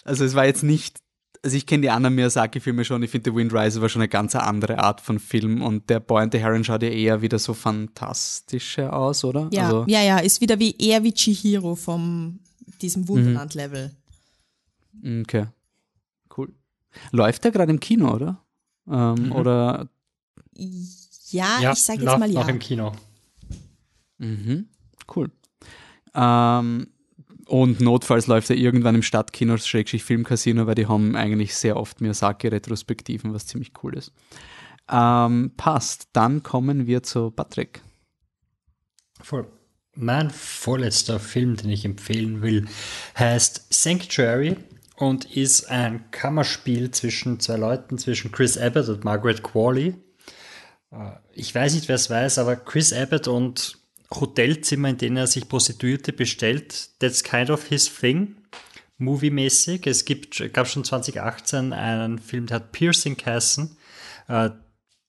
also 0.06 0.24
es 0.24 0.34
war 0.34 0.46
jetzt 0.46 0.64
nicht 0.64 1.02
also 1.44 1.58
ich 1.58 1.66
kenne 1.66 1.82
die 1.82 1.90
anderen 1.90 2.16
Miyazaki-Filme 2.16 2.86
schon, 2.86 3.02
ich 3.04 3.10
finde 3.10 3.32
The 3.32 3.36
Wind 3.36 3.54
Rises 3.54 3.82
war 3.82 3.90
schon 3.90 4.02
eine 4.02 4.10
ganz 4.10 4.36
andere 4.36 4.80
Art 4.80 5.02
von 5.02 5.20
Film 5.20 5.62
und 5.62 5.90
der 5.90 6.00
Boy 6.00 6.24
and 6.24 6.34
the 6.34 6.40
Heron 6.40 6.64
schaut 6.64 6.84
ja 6.84 6.90
eher 6.90 7.22
wieder 7.22 7.40
so 7.40 7.54
fantastischer 7.54 8.94
aus, 8.94 9.24
oder? 9.24 9.50
Ja, 9.52 9.66
also, 9.66 9.86
ja, 9.88 10.02
ja, 10.02 10.20
ist 10.20 10.42
wieder 10.42 10.60
wie 10.60 10.76
eher 10.78 11.04
wie 11.04 11.14
Chihiro 11.14 11.76
vom 11.76 12.40
diesem 12.82 13.08
Wunderland-Level. 13.08 13.92
Mhm. 15.02 15.22
Okay, 15.22 15.48
cool. 16.38 16.54
Läuft 17.12 17.44
der 17.44 17.52
gerade 17.52 17.72
im 17.72 17.80
Kino, 17.80 18.14
oder? 18.14 18.44
Ähm, 18.88 19.26
mhm. 19.26 19.32
Oder? 19.32 19.90
Ja, 20.56 21.60
ja, 21.62 21.72
ich 21.72 21.82
sage 21.82 22.04
jetzt 22.04 22.20
mal 22.20 22.30
ja. 22.30 22.42
Noch 22.42 22.50
im 22.50 22.60
Kino. 22.60 22.92
Mhm, 24.18 24.68
cool. 25.16 25.32
Ähm, 26.14 26.88
und 27.52 27.82
notfalls 27.82 28.28
läuft 28.28 28.50
er 28.50 28.56
irgendwann 28.56 28.96
im 28.96 29.04
Stadtkino, 29.04 29.58
Schrägstrich 29.58 30.06
Filmcasino, 30.06 30.68
weil 30.68 30.76
die 30.76 30.88
haben 30.88 31.18
eigentlich 31.18 31.54
sehr 31.54 31.76
oft 31.76 32.00
Miyazaki-Retrospektiven, 32.00 33.34
was 33.34 33.46
ziemlich 33.46 33.74
cool 33.84 33.98
ist. 33.98 34.14
Ähm, 34.90 35.52
passt. 35.58 36.08
Dann 36.14 36.44
kommen 36.44 36.88
wir 36.88 37.04
zu 37.04 37.30
Patrick. 37.30 37.82
Voll. 39.22 39.52
Mein 39.96 40.30
vorletzter 40.30 41.20
Film, 41.20 41.58
den 41.58 41.72
ich 41.72 41.84
empfehlen 41.84 42.42
will, 42.42 42.68
heißt 43.20 43.66
Sanctuary 43.74 44.56
und 44.96 45.26
ist 45.36 45.70
ein 45.70 46.10
Kammerspiel 46.12 46.92
zwischen 46.92 47.42
zwei 47.42 47.58
Leuten, 47.58 47.98
zwischen 47.98 48.32
Chris 48.32 48.58
Abbott 48.58 48.88
und 48.88 49.04
Margaret 49.04 49.44
Qualley. 49.44 49.96
Äh, 50.92 51.12
ich 51.34 51.54
weiß 51.54 51.74
nicht, 51.74 51.90
wer 51.90 51.96
es 51.96 52.10
weiß, 52.10 52.38
aber 52.38 52.56
Chris 52.56 52.94
Abbott 52.94 53.28
und 53.28 53.81
Hotelzimmer, 54.14 54.90
in 54.90 54.98
denen 54.98 55.18
er 55.18 55.28
sich 55.28 55.48
Prostituierte 55.48 56.14
bestellt. 56.14 56.90
That's 57.00 57.24
kind 57.24 57.50
of 57.50 57.66
his 57.68 57.94
thing. 57.94 58.36
Movie-mäßig. 58.98 59.88
Es 59.88 60.06
gibt, 60.06 60.54
gab 60.54 60.68
schon 60.68 60.84
2018 60.84 61.74
einen 61.74 62.20
Film, 62.20 62.46
der 62.46 62.58
hat 62.58 62.72
Piercing 62.72 63.18
geheißen. 63.18 63.78
Äh, 64.28 64.52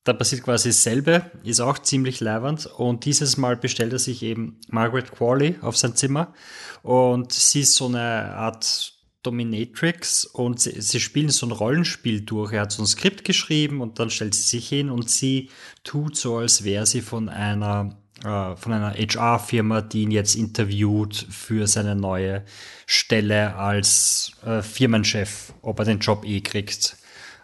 da 0.05 0.13
passiert 0.13 0.43
quasi 0.43 0.71
dasselbe, 0.71 1.31
ist 1.45 1.61
auch 1.61 1.79
ziemlich 1.79 2.21
leibernd. 2.21 2.67
Und 2.67 3.05
dieses 3.05 3.37
Mal 3.37 3.57
bestellt 3.57 3.93
er 3.93 3.99
sich 4.01 4.23
eben 4.23 4.59
Margaret 4.69 5.13
Qualley 5.13 5.59
auf 5.61 5.77
sein 5.77 5.95
Zimmer. 5.95 6.35
Und 6.83 7.33
sie 7.33 7.61
ist 7.61 7.77
so 7.77 7.87
eine 7.87 8.35
Art 8.35 8.95
Dominatrix 9.23 10.25
und 10.25 10.59
sie, 10.59 10.81
sie, 10.81 10.99
spielen 10.99 11.29
so 11.29 11.47
ein 11.47 11.53
Rollenspiel 11.53 12.23
durch. 12.23 12.53
Er 12.53 12.63
hat 12.63 12.73
so 12.73 12.83
ein 12.83 12.87
Skript 12.87 13.25
geschrieben 13.25 13.81
und 13.81 14.01
dann 14.01 14.11
stellt 14.11 14.35
sie 14.35 14.43
sich 14.43 14.69
hin 14.69 14.91
und 14.91 15.09
sie 15.09 15.51
tut 15.85 16.17
so, 16.17 16.39
als 16.39 16.65
wäre 16.65 16.87
sie 16.87 17.03
von 17.03 17.29
einer 17.29 18.02
äh, 18.25 18.57
von 18.57 18.73
einer 18.73 18.95
HR-Firma, 18.95 19.81
die 19.81 20.03
ihn 20.03 20.11
jetzt 20.11 20.35
interviewt 20.35 21.27
für 21.31 21.67
seine 21.67 21.97
neue 21.97 22.45
Stelle 22.87 23.57
als 23.57 24.33
äh, 24.45 24.63
Firmenchef, 24.63 25.53
ob 25.63 25.79
er 25.79 25.85
den 25.85 25.99
Job 25.99 26.25
eh 26.25 26.41
kriegt 26.41 26.97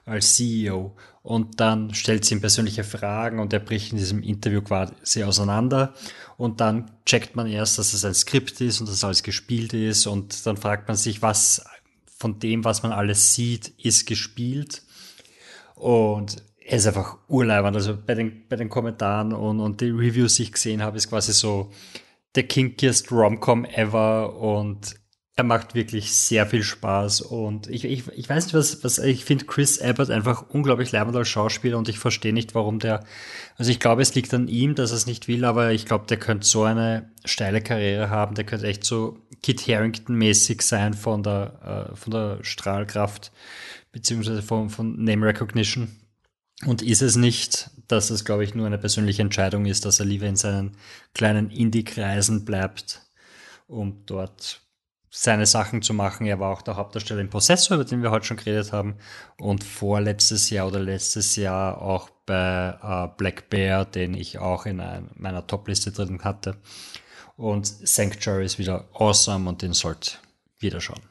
als 0.04 0.36
CEO. 0.36 0.96
Und 1.22 1.60
dann 1.60 1.92
stellt 1.94 2.24
sie 2.24 2.34
ihm 2.34 2.40
persönliche 2.40 2.84
Fragen 2.84 3.38
und 3.38 3.52
er 3.52 3.58
bricht 3.58 3.92
in 3.92 3.98
diesem 3.98 4.22
Interview 4.22 4.62
quasi 4.62 5.24
auseinander. 5.24 5.94
Und 6.36 6.60
dann 6.60 6.90
checkt 7.04 7.36
man 7.36 7.46
erst, 7.46 7.78
dass 7.78 7.92
es 7.92 8.04
ein 8.04 8.14
Skript 8.14 8.60
ist 8.60 8.80
und 8.80 8.88
dass 8.88 9.04
alles 9.04 9.22
gespielt 9.22 9.74
ist. 9.74 10.06
Und 10.06 10.46
dann 10.46 10.56
fragt 10.56 10.88
man 10.88 10.96
sich, 10.96 11.20
was 11.20 11.64
von 12.16 12.38
dem, 12.38 12.64
was 12.64 12.82
man 12.82 12.92
alles 12.92 13.34
sieht, 13.34 13.72
ist 13.78 14.06
gespielt. 14.06 14.82
Und 15.74 16.36
er 16.68 16.76
ist 16.76 16.86
einfach 16.86 17.16
urleibend. 17.28 17.74
Also 17.74 17.96
bei 17.96 18.14
den, 18.14 18.46
bei 18.48 18.56
den 18.56 18.68
Kommentaren 18.68 19.32
und, 19.32 19.58
und 19.60 19.80
die 19.80 19.90
Reviews, 19.90 20.34
die 20.34 20.42
ich 20.44 20.52
gesehen 20.52 20.82
habe, 20.82 20.98
ist 20.98 21.08
quasi 21.08 21.32
so 21.32 21.70
der 22.34 22.42
kinkiest 22.42 23.10
Romcom 23.10 23.64
ever 23.64 24.36
und 24.36 24.94
er 25.34 25.44
macht 25.44 25.74
wirklich 25.74 26.12
sehr 26.12 26.46
viel 26.46 26.64
Spaß 26.64 27.20
und 27.20 27.68
ich, 27.68 27.84
ich, 27.84 28.08
ich 28.08 28.28
weiß 28.28 28.46
nicht, 28.46 28.54
was, 28.54 28.82
was 28.82 28.98
ich 28.98 29.24
finde 29.24 29.44
Chris 29.46 29.80
Abbott 29.80 30.10
einfach 30.10 30.50
unglaublich 30.50 30.90
leibend 30.90 31.16
als 31.16 31.28
Schauspieler 31.28 31.78
und 31.78 31.88
ich 31.88 32.00
verstehe 32.00 32.32
nicht, 32.32 32.56
warum 32.56 32.80
der, 32.80 33.04
also 33.56 33.70
ich 33.70 33.78
glaube, 33.78 34.02
es 34.02 34.16
liegt 34.16 34.34
an 34.34 34.48
ihm, 34.48 34.74
dass 34.74 34.90
er 34.90 34.96
es 34.96 35.06
nicht 35.06 35.28
will, 35.28 35.44
aber 35.44 35.70
ich 35.70 35.86
glaube, 35.86 36.06
der 36.06 36.18
könnte 36.18 36.44
so 36.46 36.64
eine 36.64 37.12
steile 37.24 37.60
Karriere 37.60 38.10
haben, 38.10 38.34
der 38.34 38.44
könnte 38.44 38.66
echt 38.66 38.82
so 38.82 39.16
Kit 39.40 39.66
Harrington-mäßig 39.68 40.60
sein 40.60 40.92
von 40.92 41.22
der, 41.22 41.92
äh, 41.92 41.96
von 41.96 42.10
der 42.10 42.38
Strahlkraft, 42.42 43.30
beziehungsweise 43.92 44.42
von, 44.42 44.70
von 44.70 45.02
Name 45.02 45.26
Recognition. 45.26 45.88
Und 46.64 46.82
ist 46.82 47.02
es 47.02 47.16
nicht, 47.16 47.70
dass 47.86 48.10
es, 48.10 48.24
glaube 48.24 48.44
ich, 48.44 48.54
nur 48.54 48.66
eine 48.66 48.78
persönliche 48.78 49.22
Entscheidung 49.22 49.66
ist, 49.66 49.84
dass 49.84 50.00
er 50.00 50.06
lieber 50.06 50.26
in 50.26 50.36
seinen 50.36 50.76
kleinen 51.14 51.50
Indie-Kreisen 51.50 52.44
bleibt, 52.44 53.02
um 53.68 54.04
dort 54.06 54.60
seine 55.10 55.46
Sachen 55.46 55.82
zu 55.82 55.94
machen. 55.94 56.26
Er 56.26 56.40
war 56.40 56.52
auch 56.52 56.62
der 56.62 56.76
Hauptdarsteller 56.76 57.20
im 57.20 57.30
Possessor, 57.30 57.76
über 57.76 57.84
den 57.84 58.02
wir 58.02 58.10
heute 58.10 58.26
schon 58.26 58.36
geredet 58.36 58.72
haben. 58.72 58.96
Und 59.38 59.64
vorletztes 59.64 60.50
Jahr 60.50 60.66
oder 60.66 60.80
letztes 60.80 61.36
Jahr 61.36 61.80
auch 61.80 62.10
bei 62.26 62.76
äh, 62.82 63.08
Black 63.16 63.48
Bear, 63.50 63.84
den 63.84 64.14
ich 64.14 64.38
auch 64.38 64.66
in 64.66 64.80
ein, 64.80 65.10
meiner 65.14 65.46
Top-Liste 65.46 65.92
drin 65.92 66.22
hatte. 66.24 66.56
Und 67.36 67.66
Sanctuary 67.66 68.44
ist 68.44 68.58
wieder 68.58 68.88
awesome 68.92 69.48
und 69.48 69.62
den 69.62 69.72
sollt 69.72 70.20
wieder 70.58 70.80
schauen. 70.80 71.02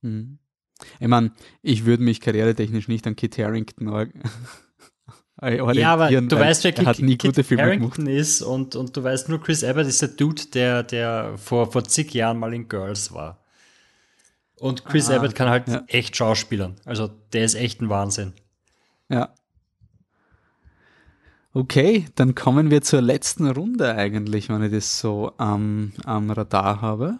Mhm. 0.00 0.38
Ich 1.00 1.08
meine, 1.08 1.32
ich 1.62 1.84
würde 1.84 2.02
mich 2.02 2.20
karrieretechnisch 2.20 2.88
nicht 2.88 3.06
an 3.06 3.16
Kit 3.16 3.38
Harrington 3.38 3.88
ja, 5.42 5.92
aber 5.92 6.10
du 6.10 6.38
weißt, 6.38 6.64
wer 6.64 6.86
hat 6.86 7.00
nie 7.00 7.16
Kit 7.16 7.34
Filme 7.44 7.62
Harrington 7.62 8.04
gemacht. 8.04 8.20
ist 8.20 8.42
und, 8.42 8.76
und 8.76 8.96
du 8.96 9.02
weißt 9.02 9.28
nur, 9.28 9.40
Chris 9.40 9.64
Abbott 9.64 9.86
ist 9.86 10.00
der 10.00 10.10
Dude, 10.10 10.42
der, 10.54 10.82
der 10.82 11.36
vor, 11.36 11.70
vor 11.70 11.84
zig 11.84 12.14
Jahren 12.14 12.38
mal 12.38 12.54
in 12.54 12.68
Girls 12.68 13.12
war. 13.12 13.44
Und 14.56 14.84
Chris 14.84 15.10
ah, 15.10 15.16
Abbott 15.16 15.34
kann 15.34 15.48
halt 15.48 15.68
ja. 15.68 15.82
echt 15.88 16.16
schauspielern. 16.16 16.76
Also 16.84 17.10
der 17.32 17.44
ist 17.44 17.54
echt 17.54 17.82
ein 17.82 17.88
Wahnsinn. 17.88 18.32
Ja. 19.08 19.34
Okay, 21.52 22.06
dann 22.14 22.34
kommen 22.34 22.70
wir 22.70 22.82
zur 22.82 23.00
letzten 23.00 23.48
Runde 23.48 23.94
eigentlich, 23.94 24.48
wenn 24.48 24.62
ich 24.62 24.72
das 24.72 24.98
so 24.98 25.32
am, 25.36 25.92
am 26.04 26.30
Radar 26.30 26.80
habe. 26.80 27.18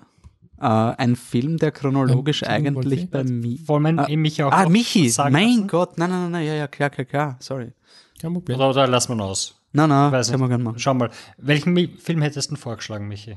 Äh, 0.60 0.66
ein 0.66 1.16
Film, 1.16 1.58
der 1.58 1.72
chronologisch 1.72 2.42
ähm, 2.42 2.48
eigentlich 2.48 3.10
bei 3.10 3.24
mir. 3.24 3.58
Wollen 3.66 3.96
wir 3.96 4.08
äh, 4.08 4.16
Michi 4.16 4.42
auch 4.42 4.52
Ah, 4.52 4.68
Michi, 4.68 5.12
mein 5.30 5.48
lassen? 5.48 5.68
Gott, 5.68 5.98
nein, 5.98 6.10
nein, 6.10 6.30
nein, 6.30 6.46
ja, 6.46 6.54
ja, 6.54 6.66
klar, 6.68 6.90
klar, 6.90 7.04
klar, 7.04 7.36
sorry. 7.40 7.72
Kein 8.20 8.32
Problem. 8.32 8.56
Oder, 8.56 8.70
oder 8.70 8.86
lassen 8.86 9.16
wir 9.16 9.24
aus. 9.24 9.54
Nein, 9.72 9.88
nein, 9.88 10.12
Weiß 10.12 10.30
können 10.30 10.42
wir 10.42 10.48
gerne 10.48 10.64
machen. 10.64 10.78
Schau 10.78 10.94
mal, 10.94 11.10
welchen 11.36 11.76
Film 11.98 12.22
hättest 12.22 12.50
du 12.50 12.56
vorgeschlagen, 12.56 13.08
Michi? 13.08 13.36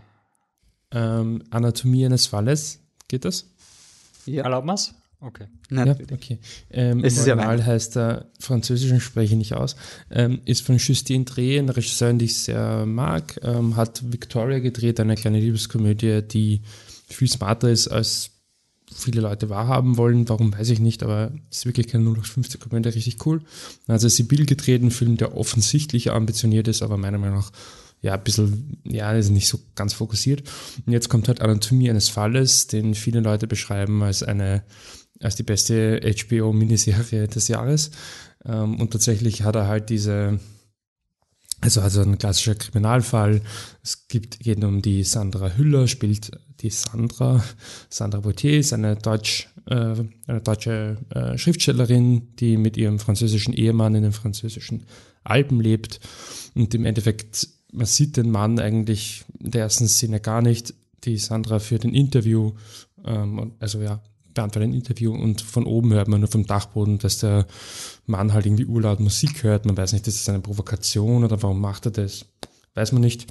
Ähm, 0.92 1.44
Anatomie 1.50 2.06
eines 2.06 2.28
Falles, 2.28 2.80
geht 3.08 3.26
das? 3.26 3.50
Ja. 4.26 4.44
Erlauben 4.44 4.68
wir 4.68 4.76
es? 4.76 4.94
Okay. 5.20 5.48
Nein, 5.72 5.88
ja, 5.88 5.96
okay. 6.14 6.38
Ähm, 6.70 7.04
es 7.04 7.18
ist 7.18 7.26
ja 7.26 7.36
heißt 7.36 7.98
er, 7.98 8.28
französischen 8.40 9.00
spreche 9.02 9.34
ich 9.34 9.38
nicht 9.38 9.54
aus, 9.56 9.76
ähm, 10.12 10.42
ist 10.46 10.64
von 10.64 10.78
Justine 10.78 11.26
Dreh, 11.26 11.58
ein 11.58 11.70
Regisseur, 11.70 12.10
den 12.10 12.20
ich 12.20 12.38
sehr 12.38 12.86
mag, 12.86 13.40
ähm, 13.42 13.76
hat 13.76 14.04
Victoria 14.12 14.60
gedreht, 14.60 15.00
eine 15.00 15.16
kleine 15.16 15.40
Liebeskomödie, 15.40 16.22
die 16.22 16.62
viel 17.08 17.30
smarter 17.30 17.70
ist, 17.70 17.88
als 17.88 18.32
viele 18.94 19.22
Leute 19.22 19.50
wahrhaben 19.50 19.98
wollen. 19.98 20.30
Warum, 20.30 20.54
weiß 20.54 20.70
ich 20.70 20.80
nicht, 20.80 21.04
aber 21.04 21.32
es 21.52 21.60
ist 21.60 21.66
wirklich 21.66 21.88
kein 21.88 22.02
0815 22.02 22.60
Kommentar, 22.60 22.94
richtig 22.94 23.26
cool. 23.26 23.42
Also 23.88 24.08
Sibyl 24.08 24.46
gedreht, 24.46 24.82
ein 24.82 24.92
Film, 24.92 25.18
der 25.18 25.36
offensichtlich 25.36 26.12
ambitioniert 26.12 26.68
ist, 26.68 26.82
aber 26.82 26.98
meiner 26.98 27.18
Meinung 27.18 27.40
nach 27.40 27.52
ja, 28.02 28.14
ein 28.14 28.24
bisschen, 28.24 28.78
ja, 28.84 29.12
ist 29.14 29.30
nicht 29.30 29.48
so 29.48 29.60
ganz 29.76 29.94
fokussiert. 29.94 30.44
Und 30.86 30.94
jetzt 30.94 31.10
kommt 31.10 31.28
halt 31.28 31.42
Anatomie 31.42 31.90
eines 31.90 32.10
Falles, 32.10 32.68
den 32.68 32.94
viele 32.94 33.22
Leute 33.22 33.48
beschreiben 33.48 34.04
als 34.04 34.22
eine, 34.22 34.64
als 35.20 35.36
die 35.36 35.44
beste 35.44 36.00
HBO-Miniserie 36.02 37.28
des 37.28 37.48
Jahres. 37.48 37.92
Ähm, 38.46 38.80
und 38.80 38.92
tatsächlich 38.92 39.44
hat 39.44 39.56
er 39.56 39.68
halt 39.68 39.90
diese, 39.90 40.40
also 41.62 41.82
also 41.82 42.02
ein 42.02 42.18
klassischer 42.18 42.56
Kriminalfall. 42.56 43.42
Es 43.84 44.08
gibt, 44.08 44.40
geht 44.40 44.64
um 44.64 44.82
die 44.82 45.04
Sandra 45.04 45.50
Hüller, 45.58 45.88
spielt 45.88 46.32
die 46.62 46.70
Sandra. 46.70 47.44
Sandra 47.90 48.20
Boutier 48.20 48.60
ist 48.60 48.74
eine, 48.74 48.96
Deutsch, 48.96 49.50
äh, 49.66 49.96
eine 50.28 50.42
deutsche 50.44 50.98
äh, 51.10 51.38
Schriftstellerin, 51.38 52.36
die 52.36 52.58
mit 52.58 52.78
ihrem 52.78 53.00
französischen 53.00 53.54
Ehemann 53.54 53.96
in 53.96 54.04
den 54.04 54.12
französischen 54.12 54.84
Alpen 55.24 55.60
lebt. 55.60 56.00
Und 56.54 56.74
im 56.76 56.86
Endeffekt, 56.86 57.48
man 57.72 57.86
sieht 57.86 58.18
den 58.18 58.30
Mann 58.30 58.60
eigentlich 58.60 59.26
in 59.40 59.52
der 59.52 59.62
ersten 59.62 59.88
Szene 59.88 60.20
gar 60.20 60.42
nicht. 60.42 60.74
Die 61.04 61.18
Sandra 61.18 61.60
führt 61.60 61.86
ein 61.86 61.94
Interview, 61.94 62.54
ähm, 63.04 63.54
also 63.60 63.82
ja, 63.82 64.02
beantwortet 64.34 64.70
ein 64.70 64.76
Interview 64.76 65.14
und 65.14 65.42
von 65.42 65.66
oben 65.66 65.94
hört 65.94 66.08
man 66.08 66.20
nur 66.22 66.30
vom 66.30 66.46
Dachboden, 66.46 67.00
dass 67.00 67.18
der 67.20 67.48
Mann 68.08 68.34
halt 68.34 68.46
irgendwie 68.46 68.66
urlaut 68.66 69.00
Musik 69.00 69.44
hört. 69.44 69.66
Man 69.66 69.78
weiß 69.78 69.94
nicht, 69.94 70.08
ist 70.08 70.20
das 70.20 70.30
eine 70.34 70.42
Provokation 70.42 71.24
oder 71.24 71.42
warum 71.44 71.62
macht 71.62 71.86
er 71.86 71.92
das? 71.92 72.26
Weiß 72.74 72.92
man 72.92 73.02
nicht. 73.02 73.28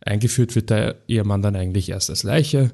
Eingeführt 0.00 0.54
wird 0.54 0.70
der 0.70 0.96
Ehemann 1.08 1.42
dann 1.42 1.56
eigentlich 1.56 1.88
erst 1.90 2.10
als 2.10 2.22
Leiche. 2.22 2.72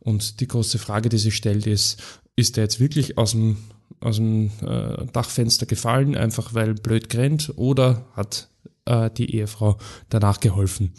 Und 0.00 0.40
die 0.40 0.48
große 0.48 0.78
Frage, 0.78 1.08
die 1.08 1.18
sich 1.18 1.36
stellt, 1.36 1.66
ist, 1.66 2.02
ist 2.36 2.58
er 2.58 2.64
jetzt 2.64 2.80
wirklich 2.80 3.18
aus 3.18 3.32
dem, 3.32 3.58
aus 4.00 4.16
dem 4.16 4.50
äh, 4.62 5.06
Dachfenster 5.12 5.66
gefallen, 5.66 6.16
einfach 6.16 6.54
weil 6.54 6.74
blöd 6.74 7.08
grennt, 7.08 7.52
oder 7.56 8.06
hat 8.14 8.48
äh, 8.84 9.10
die 9.10 9.34
Ehefrau 9.34 9.78
danach 10.08 10.40
geholfen? 10.40 10.92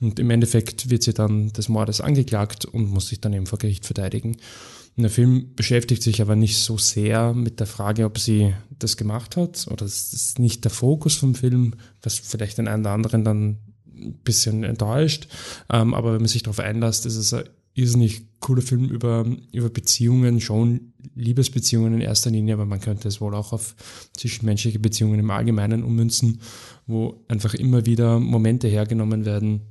Und 0.00 0.18
im 0.18 0.30
Endeffekt 0.30 0.90
wird 0.90 1.02
sie 1.02 1.14
dann 1.14 1.52
des 1.52 1.68
Mordes 1.68 2.00
angeklagt 2.00 2.66
und 2.66 2.90
muss 2.90 3.08
sich 3.08 3.20
dann 3.20 3.32
eben 3.32 3.46
vor 3.46 3.58
Gericht 3.58 3.86
verteidigen. 3.86 4.36
Der 5.02 5.10
Film 5.10 5.54
beschäftigt 5.54 6.02
sich 6.02 6.20
aber 6.20 6.36
nicht 6.36 6.58
so 6.58 6.78
sehr 6.78 7.32
mit 7.34 7.60
der 7.60 7.66
Frage, 7.66 8.04
ob 8.04 8.18
sie 8.18 8.54
das 8.78 8.96
gemacht 8.96 9.36
hat, 9.36 9.66
oder 9.66 9.84
das 9.84 10.12
ist 10.12 10.38
nicht 10.38 10.64
der 10.64 10.70
Fokus 10.70 11.14
vom 11.14 11.34
Film, 11.34 11.74
was 12.02 12.18
vielleicht 12.18 12.58
den 12.58 12.68
einen 12.68 12.82
oder 12.82 12.92
anderen 12.92 13.24
dann 13.24 13.58
ein 13.96 14.14
bisschen 14.24 14.64
enttäuscht. 14.64 15.28
Ähm, 15.70 15.94
aber 15.94 16.12
wenn 16.12 16.20
man 16.20 16.28
sich 16.28 16.42
darauf 16.42 16.60
einlässt, 16.60 17.06
ist 17.06 17.16
es 17.16 17.34
ein 17.34 17.44
irrsinnig 17.74 18.26
cooler 18.40 18.62
Film 18.62 18.88
über, 18.88 19.26
über 19.52 19.70
Beziehungen, 19.70 20.40
schon 20.40 20.92
Liebesbeziehungen 21.14 21.94
in 21.94 22.00
erster 22.00 22.30
Linie, 22.30 22.54
aber 22.54 22.66
man 22.66 22.80
könnte 22.80 23.08
es 23.08 23.20
wohl 23.20 23.34
auch 23.34 23.52
auf 23.52 23.74
zwischenmenschliche 24.16 24.78
Beziehungen 24.78 25.20
im 25.20 25.30
Allgemeinen 25.30 25.84
ummünzen, 25.84 26.40
wo 26.86 27.24
einfach 27.28 27.54
immer 27.54 27.86
wieder 27.86 28.18
Momente 28.18 28.68
hergenommen 28.68 29.24
werden. 29.24 29.62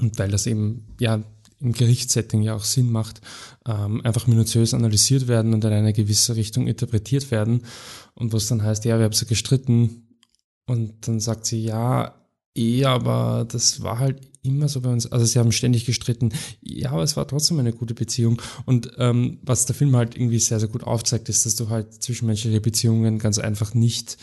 Und 0.00 0.18
weil 0.18 0.30
das 0.30 0.46
eben, 0.46 0.86
ja, 0.98 1.22
im 1.60 1.72
Gerichtssetting 1.72 2.42
ja 2.42 2.54
auch 2.54 2.64
Sinn 2.64 2.90
macht, 2.90 3.20
ähm, 3.66 4.00
einfach 4.04 4.26
minutiös 4.26 4.74
analysiert 4.74 5.28
werden 5.28 5.54
und 5.54 5.64
in 5.64 5.72
eine 5.72 5.92
gewisse 5.92 6.36
Richtung 6.36 6.66
interpretiert 6.66 7.30
werden. 7.30 7.62
Und 8.14 8.32
was 8.32 8.48
dann 8.48 8.62
heißt, 8.62 8.84
ja, 8.84 8.98
wir 8.98 9.04
haben 9.04 9.12
sie 9.12 9.26
gestritten. 9.26 10.08
Und 10.66 11.08
dann 11.08 11.20
sagt 11.20 11.46
sie, 11.46 11.62
ja, 11.62 12.14
eh, 12.54 12.84
aber 12.84 13.46
das 13.50 13.82
war 13.82 13.98
halt 13.98 14.20
immer 14.42 14.68
so 14.68 14.82
bei 14.82 14.90
uns. 14.90 15.10
Also 15.10 15.24
sie 15.24 15.38
haben 15.38 15.52
ständig 15.52 15.86
gestritten. 15.86 16.32
Ja, 16.60 16.90
aber 16.90 17.02
es 17.02 17.16
war 17.16 17.26
trotzdem 17.26 17.58
eine 17.58 17.72
gute 17.72 17.94
Beziehung. 17.94 18.40
Und 18.66 18.92
ähm, 18.98 19.38
was 19.42 19.66
der 19.66 19.74
Film 19.74 19.96
halt 19.96 20.16
irgendwie 20.16 20.38
sehr, 20.38 20.60
sehr 20.60 20.68
gut 20.68 20.84
aufzeigt, 20.84 21.28
ist, 21.28 21.46
dass 21.46 21.56
du 21.56 21.70
halt 21.70 22.02
zwischenmenschliche 22.02 22.60
Beziehungen 22.60 23.18
ganz 23.18 23.38
einfach 23.38 23.74
nicht 23.74 24.18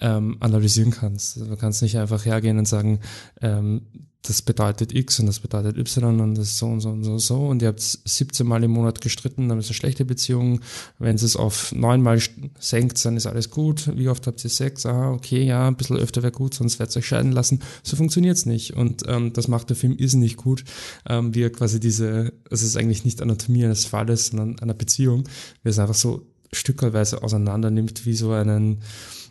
ähm, 0.00 0.36
analysieren 0.40 0.90
kannst. 0.90 1.38
Also 1.38 1.50
du 1.50 1.56
kannst 1.56 1.82
nicht 1.82 1.96
einfach 1.96 2.24
hergehen 2.24 2.58
und 2.58 2.68
sagen, 2.68 3.00
ähm, 3.40 3.82
das 4.28 4.42
bedeutet 4.42 4.94
X 4.94 5.20
und 5.20 5.26
das 5.26 5.40
bedeutet 5.40 5.78
Y 5.78 6.20
und 6.20 6.36
das 6.36 6.58
so 6.58 6.66
und 6.66 6.80
so 6.80 6.88
und 6.90 7.04
so 7.04 7.12
und 7.12 7.18
so 7.20 7.46
und 7.46 7.62
ihr 7.62 7.68
habt 7.68 7.80
17 7.80 8.46
Mal 8.46 8.64
im 8.64 8.72
Monat 8.72 9.00
gestritten, 9.00 9.48
dann 9.48 9.58
ist 9.58 9.66
es 9.66 9.70
eine 9.70 9.76
schlechte 9.76 10.04
Beziehung. 10.04 10.60
Wenn 10.98 11.14
es 11.14 11.36
auf 11.36 11.72
neun 11.72 12.02
Mal 12.02 12.20
senkt, 12.58 13.04
dann 13.04 13.16
ist 13.16 13.26
alles 13.26 13.50
gut. 13.50 13.96
Wie 13.96 14.08
oft 14.08 14.26
habt 14.26 14.42
ihr 14.42 14.50
Sex? 14.50 14.84
Ah, 14.86 15.12
okay, 15.12 15.44
ja, 15.44 15.68
ein 15.68 15.76
bisschen 15.76 15.96
öfter 15.96 16.22
wäre 16.22 16.32
gut, 16.32 16.54
sonst 16.54 16.78
werdet 16.78 16.96
ihr 16.96 16.98
euch 17.00 17.06
scheiden 17.06 17.32
lassen. 17.32 17.60
So 17.82 17.96
funktioniert's 17.96 18.46
nicht 18.46 18.74
und 18.74 19.04
ähm, 19.06 19.32
das 19.32 19.48
macht 19.48 19.70
der 19.70 19.76
Film 19.76 19.96
irrsinnig 19.96 20.36
gut, 20.36 20.64
ähm, 21.08 21.34
wie 21.34 21.42
er 21.42 21.50
quasi 21.50 21.80
diese, 21.80 22.32
es 22.50 22.62
ist 22.62 22.76
eigentlich 22.76 23.04
nicht 23.04 23.22
Anatomie 23.22 23.64
eines 23.64 23.84
Falles, 23.84 24.28
sondern 24.28 24.58
einer 24.58 24.74
Beziehung, 24.74 25.24
wie 25.62 25.68
es 25.68 25.78
einfach 25.78 25.94
so 25.94 26.26
stückerweise 26.52 27.22
auseinander 27.22 27.70
nimmt, 27.70 28.06
wie 28.06 28.14
so 28.14 28.32
einen, 28.32 28.78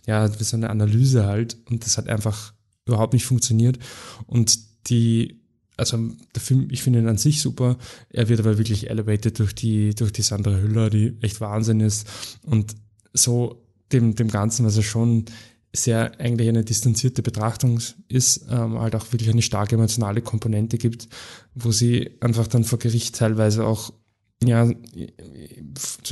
ja, 0.06 0.28
so 0.28 0.58
eine 0.58 0.70
Analyse 0.70 1.26
halt 1.26 1.58
und 1.70 1.86
das 1.86 1.98
hat 1.98 2.08
einfach 2.08 2.54
überhaupt 2.86 3.14
nicht 3.14 3.26
funktioniert 3.26 3.80
und 4.28 4.60
die, 4.90 5.42
also 5.78 5.98
der 6.34 6.42
Film, 6.42 6.68
ich 6.70 6.84
finde 6.84 7.00
ihn 7.00 7.08
an 7.08 7.18
sich 7.18 7.42
super. 7.42 7.78
Er 8.10 8.30
wird 8.30 8.40
aber 8.40 8.58
wirklich 8.58 8.90
elevated 8.90 9.40
durch 9.40 9.56
die, 9.56 9.94
durch 9.96 10.14
die 10.14 10.22
Sandra 10.22 10.56
Hüller, 10.56 10.90
die 10.90 11.18
echt 11.22 11.42
Wahnsinn 11.42 11.80
ist. 11.80 12.08
Und 12.44 12.76
so 13.14 13.66
dem, 13.92 14.16
dem 14.16 14.30
Ganzen, 14.30 14.66
was 14.66 14.78
er 14.78 14.84
schon 14.84 15.26
sehr 15.74 16.20
eigentlich 16.20 16.48
eine 16.48 16.64
distanzierte 16.64 17.22
Betrachtung 17.22 17.82
ist, 18.08 18.46
ähm, 18.50 18.80
halt 18.80 18.96
auch 18.96 19.12
wirklich 19.12 19.30
eine 19.30 19.42
starke 19.42 19.76
emotionale 19.76 20.22
Komponente 20.22 20.78
gibt, 20.78 21.10
wo 21.54 21.72
sie 21.72 22.12
einfach 22.22 22.48
dann 22.48 22.64
vor 22.64 22.80
Gericht 22.80 23.16
teilweise 23.16 23.66
auch, 23.66 23.92
ja, 24.42 24.70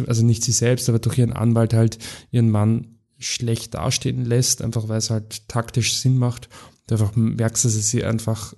also 0.07 0.25
nicht 0.25 0.43
sie 0.43 0.51
selbst, 0.51 0.89
aber 0.89 0.99
durch 0.99 1.17
ihren 1.17 1.33
Anwalt 1.33 1.73
halt 1.73 1.97
ihren 2.31 2.49
Mann 2.49 2.92
schlecht 3.24 3.74
dastehen 3.74 4.26
lässt, 4.26 4.61
einfach 4.61 4.88
weil 4.88 4.97
es 4.97 5.09
halt 5.09 5.47
taktisch 5.47 5.95
Sinn 5.95 6.17
macht. 6.17 6.49
Du 6.88 6.95
einfach 6.95 7.15
merkst, 7.15 7.65
dass 7.65 7.74
sie 7.74 8.03
einfach 8.03 8.53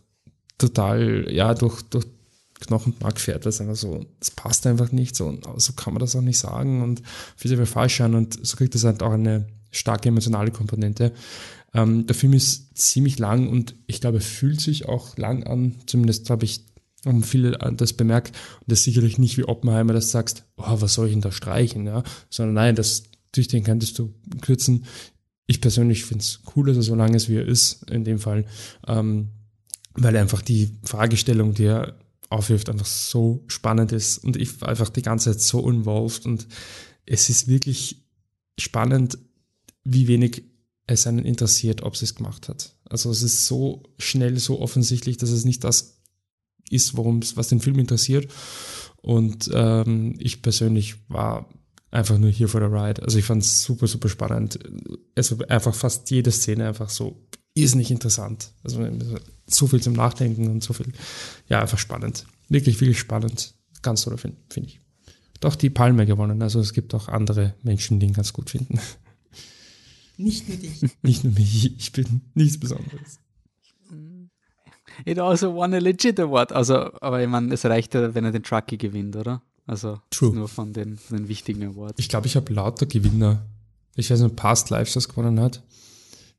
total, 0.57 1.27
ja, 1.31 1.53
durch, 1.53 1.81
durch 1.83 2.05
Knochen 2.61 2.93
und 2.93 3.01
Mark 3.01 3.19
fährt, 3.19 3.45
das 3.45 3.61
einfach 3.61 3.75
so, 3.75 4.05
das 4.19 4.31
passt 4.31 4.65
einfach 4.65 4.91
nicht, 4.91 5.15
so, 5.15 5.37
so 5.57 5.73
kann 5.73 5.93
man 5.93 5.99
das 5.99 6.15
auch 6.15 6.21
nicht 6.21 6.39
sagen 6.39 6.81
und 6.81 7.01
fühlt 7.35 7.49
sich 7.49 7.57
aber 7.57 7.67
falsch 7.67 8.01
an. 8.01 8.15
Und 8.15 8.45
so 8.45 8.57
kriegt 8.57 8.75
das 8.75 8.83
halt 8.83 9.03
auch 9.03 9.11
eine 9.11 9.47
starke 9.71 10.09
emotionale 10.09 10.51
Komponente. 10.51 11.11
Ähm, 11.73 12.07
der 12.07 12.15
Film 12.15 12.33
ist 12.33 12.77
ziemlich 12.77 13.19
lang 13.19 13.49
und 13.49 13.75
ich 13.87 13.99
glaube, 13.99 14.21
fühlt 14.21 14.61
sich 14.61 14.87
auch 14.87 15.17
lang 15.17 15.43
an, 15.43 15.75
zumindest 15.85 16.29
habe 16.29 16.45
ich 16.45 16.65
haben 17.05 17.23
viele 17.23 17.51
das 17.51 17.93
bemerkt. 17.93 18.35
Und 18.61 18.71
das 18.71 18.79
ist 18.79 18.85
sicherlich 18.85 19.19
nicht 19.19 19.37
wie 19.37 19.43
Oppenheimer, 19.43 19.93
dass 19.93 20.05
du 20.05 20.11
sagst, 20.11 20.43
oh, 20.57 20.81
was 20.81 20.95
soll 20.95 21.07
ich 21.07 21.13
denn 21.13 21.21
da 21.21 21.31
streichen, 21.31 21.85
ja, 21.85 22.03
sondern 22.29 22.55
nein, 22.55 22.75
das 22.75 23.03
durch 23.37 23.47
den 23.47 23.63
könntest 23.63 23.99
du 23.99 24.13
kürzen. 24.41 24.85
Ich 25.47 25.61
persönlich 25.61 26.05
finde 26.05 26.23
es 26.23 26.41
cool, 26.55 26.67
dass 26.67 26.77
er 26.77 26.83
so 26.83 26.95
lang 26.95 27.13
ist, 27.13 27.29
wie 27.29 27.35
er 27.35 27.47
ist, 27.47 27.89
in 27.89 28.03
dem 28.03 28.19
Fall. 28.19 28.45
Ähm, 28.87 29.29
weil 29.93 30.17
einfach 30.17 30.41
die 30.41 30.71
Fragestellung, 30.83 31.53
die 31.53 31.65
er 31.65 31.97
aufwirft, 32.29 32.69
einfach 32.69 32.85
so 32.85 33.43
spannend 33.47 33.91
ist 33.91 34.17
und 34.17 34.35
ich 34.35 34.59
war 34.61 34.69
einfach 34.69 34.89
die 34.89 35.01
ganze 35.01 35.31
Zeit 35.31 35.41
so 35.41 35.69
involved 35.69 36.25
und 36.25 36.47
es 37.05 37.29
ist 37.29 37.47
wirklich 37.47 38.03
spannend, 38.59 39.17
wie 39.83 40.07
wenig 40.07 40.43
es 40.87 41.07
einen 41.07 41.25
interessiert, 41.25 41.83
ob 41.83 41.95
sie 41.95 42.05
es 42.05 42.15
gemacht 42.15 42.49
hat. 42.49 42.75
Also 42.89 43.09
es 43.11 43.21
ist 43.21 43.45
so 43.45 43.83
schnell, 43.97 44.37
so 44.37 44.59
offensichtlich, 44.59 45.17
dass 45.17 45.29
es 45.29 45.45
nicht 45.45 45.63
das 45.63 46.01
ist, 46.69 46.97
worum 46.97 47.19
es, 47.19 47.37
was 47.37 47.47
den 47.47 47.61
Film 47.61 47.79
interessiert. 47.79 48.31
Und 48.97 49.49
ähm, 49.53 50.15
ich 50.19 50.41
persönlich 50.41 50.95
war 51.07 51.49
einfach 51.95 52.17
nur 52.17 52.29
hier 52.29 52.47
for 52.47 52.61
the 52.61 52.67
ride. 52.67 53.01
Also 53.01 53.17
ich 53.17 53.25
fand 53.25 53.41
es 53.41 53.63
super, 53.63 53.87
super 53.87 54.09
spannend. 54.09 54.59
Es 55.15 55.37
war 55.37 55.49
einfach 55.49 55.73
fast 55.73 56.11
jede 56.11 56.31
Szene 56.31 56.67
einfach 56.67 56.89
so 56.89 57.25
irrsinnig 57.53 57.89
interessant. 57.89 58.51
Also 58.63 58.87
so 59.47 59.67
viel 59.67 59.81
zum 59.81 59.93
Nachdenken 59.93 60.49
und 60.49 60.63
so 60.63 60.73
viel, 60.73 60.91
ja, 61.47 61.61
einfach 61.61 61.79
spannend. 61.79 62.25
Wirklich, 62.49 62.79
wirklich 62.81 62.99
spannend. 62.99 63.53
Ganz 63.81 64.03
toller 64.03 64.17
Film, 64.17 64.35
finde 64.49 64.69
ich. 64.69 64.79
Doch 65.39 65.55
die 65.55 65.69
Palme 65.69 66.05
gewonnen. 66.05 66.41
Also 66.41 66.59
es 66.59 66.73
gibt 66.73 66.93
auch 66.93 67.07
andere 67.07 67.55
Menschen, 67.63 67.99
die 67.99 68.07
ihn 68.07 68.13
ganz 68.13 68.33
gut 68.33 68.49
finden. 68.49 68.79
Nicht 70.17 70.47
nur 70.47 70.57
dich. 70.57 70.81
Nicht 71.01 71.23
nur 71.23 71.33
mich. 71.33 71.77
Ich 71.77 71.91
bin 71.91 72.21
nichts 72.33 72.59
Besonderes. 72.59 73.19
It 75.03 75.19
also 75.19 75.53
won 75.53 75.73
a 75.73 75.79
legit 75.79 76.19
award. 76.19 76.53
Also, 76.53 76.75
aber 77.01 77.21
ich 77.21 77.27
meine, 77.27 77.53
es 77.53 77.65
reicht 77.65 77.93
ja, 77.93 78.15
wenn 78.15 78.23
er 78.23 78.31
den 78.31 78.43
Trucky 78.43 78.77
gewinnt, 78.77 79.15
oder? 79.17 79.41
Also 79.67 79.99
True. 80.11 80.33
nur 80.33 80.47
von 80.47 80.73
den, 80.73 80.97
von 80.97 81.17
den 81.17 81.27
wichtigen 81.27 81.63
Awards. 81.63 81.95
Ich 81.97 82.09
glaube, 82.09 82.27
ich 82.27 82.35
habe 82.35 82.53
lauter 82.53 82.85
Gewinner. 82.85 83.45
Ich 83.95 84.11
weiß 84.11 84.19
nicht, 84.19 84.35
Past 84.35 84.69
Lives 84.69 84.93
das 84.93 85.09
gewonnen 85.09 85.39
hat. 85.39 85.63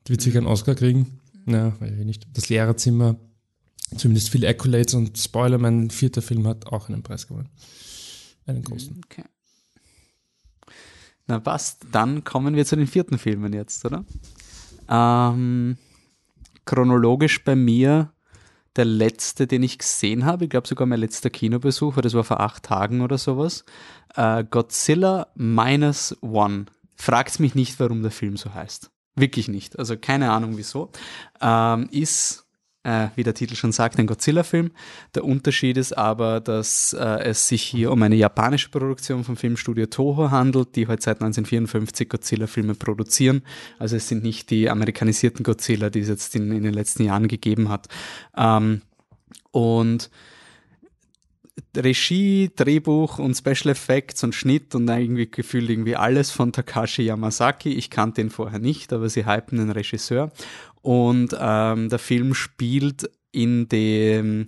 Die 0.06 0.10
wird 0.12 0.20
sicher 0.20 0.38
einen 0.38 0.46
Oscar 0.46 0.74
kriegen. 0.74 1.20
Ja, 1.46 1.78
weiß 1.80 1.92
ich 1.98 2.04
nicht. 2.04 2.26
Das 2.34 2.48
Lehrerzimmer, 2.48 3.16
zumindest 3.96 4.30
viele 4.30 4.48
Accolades 4.48 4.94
und 4.94 5.18
Spoiler, 5.18 5.58
mein 5.58 5.90
vierter 5.90 6.22
Film 6.22 6.46
hat 6.46 6.66
auch 6.66 6.88
einen 6.88 7.02
Preis 7.02 7.26
gewonnen. 7.26 7.48
Einen 8.46 8.62
großen. 8.62 9.00
Okay. 9.04 9.24
Na 11.26 11.40
passt, 11.40 11.84
dann 11.90 12.22
kommen 12.22 12.54
wir 12.54 12.64
zu 12.64 12.76
den 12.76 12.86
vierten 12.86 13.18
Filmen 13.18 13.52
jetzt, 13.52 13.84
oder? 13.84 14.04
Ähm, 14.88 15.76
chronologisch 16.64 17.42
bei 17.42 17.56
mir 17.56 18.12
der 18.76 18.84
letzte, 18.84 19.46
den 19.46 19.62
ich 19.62 19.78
gesehen 19.78 20.24
habe, 20.24 20.44
ich 20.44 20.50
glaube 20.50 20.68
sogar 20.68 20.86
mein 20.86 21.00
letzter 21.00 21.30
Kinobesuch, 21.30 21.96
das 21.96 22.14
war 22.14 22.24
vor 22.24 22.40
acht 22.40 22.62
Tagen 22.62 23.00
oder 23.00 23.18
sowas, 23.18 23.64
äh, 24.14 24.44
Godzilla 24.44 25.28
Minus 25.34 26.16
One. 26.22 26.66
Fragt 26.96 27.40
mich 27.40 27.54
nicht, 27.54 27.78
warum 27.80 28.02
der 28.02 28.10
Film 28.10 28.36
so 28.36 28.54
heißt. 28.54 28.90
Wirklich 29.16 29.48
nicht. 29.48 29.78
Also 29.78 29.96
keine 29.96 30.30
Ahnung 30.30 30.56
wieso. 30.56 30.90
Ähm, 31.40 31.88
ist 31.90 32.45
äh, 32.86 33.08
wie 33.16 33.24
der 33.24 33.34
Titel 33.34 33.56
schon 33.56 33.72
sagt, 33.72 33.98
ein 33.98 34.06
Godzilla-Film. 34.06 34.70
Der 35.16 35.24
Unterschied 35.24 35.76
ist 35.76 35.98
aber, 35.98 36.40
dass 36.40 36.92
äh, 36.92 37.24
es 37.24 37.48
sich 37.48 37.62
hier 37.62 37.90
um 37.90 38.00
eine 38.02 38.14
japanische 38.14 38.68
Produktion 38.68 39.24
vom 39.24 39.36
Filmstudio 39.36 39.86
Toho 39.86 40.30
handelt, 40.30 40.76
die 40.76 40.86
heute 40.86 41.02
seit 41.02 41.16
1954 41.16 42.08
Godzilla-Filme 42.08 42.76
produzieren. 42.76 43.42
Also 43.80 43.96
es 43.96 44.08
sind 44.08 44.22
nicht 44.22 44.50
die 44.50 44.70
amerikanisierten 44.70 45.42
Godzilla, 45.42 45.90
die 45.90 46.00
es 46.00 46.08
jetzt 46.08 46.36
in, 46.36 46.52
in 46.52 46.62
den 46.62 46.74
letzten 46.74 47.02
Jahren 47.02 47.26
gegeben 47.26 47.68
hat. 47.70 47.88
Ähm, 48.36 48.82
und 49.50 50.08
Regie, 51.76 52.50
Drehbuch 52.54 53.18
und 53.18 53.34
Special 53.34 53.72
Effects 53.72 54.22
und 54.22 54.34
Schnitt 54.34 54.74
und 54.74 54.88
irgendwie 54.88 55.30
gefühlt 55.30 55.68
irgendwie 55.70 55.96
alles 55.96 56.30
von 56.30 56.52
Takashi 56.52 57.02
Yamazaki. 57.02 57.70
Ich 57.70 57.90
kannte 57.90 58.20
ihn 58.20 58.30
vorher 58.30 58.58
nicht, 58.58 58.92
aber 58.92 59.08
sie 59.08 59.26
hypen 59.26 59.58
den 59.58 59.70
Regisseur. 59.70 60.30
Und 60.86 61.36
ähm, 61.36 61.88
der 61.88 61.98
Film 61.98 62.32
spielt 62.32 63.10
in 63.32 63.68
dem 63.68 64.46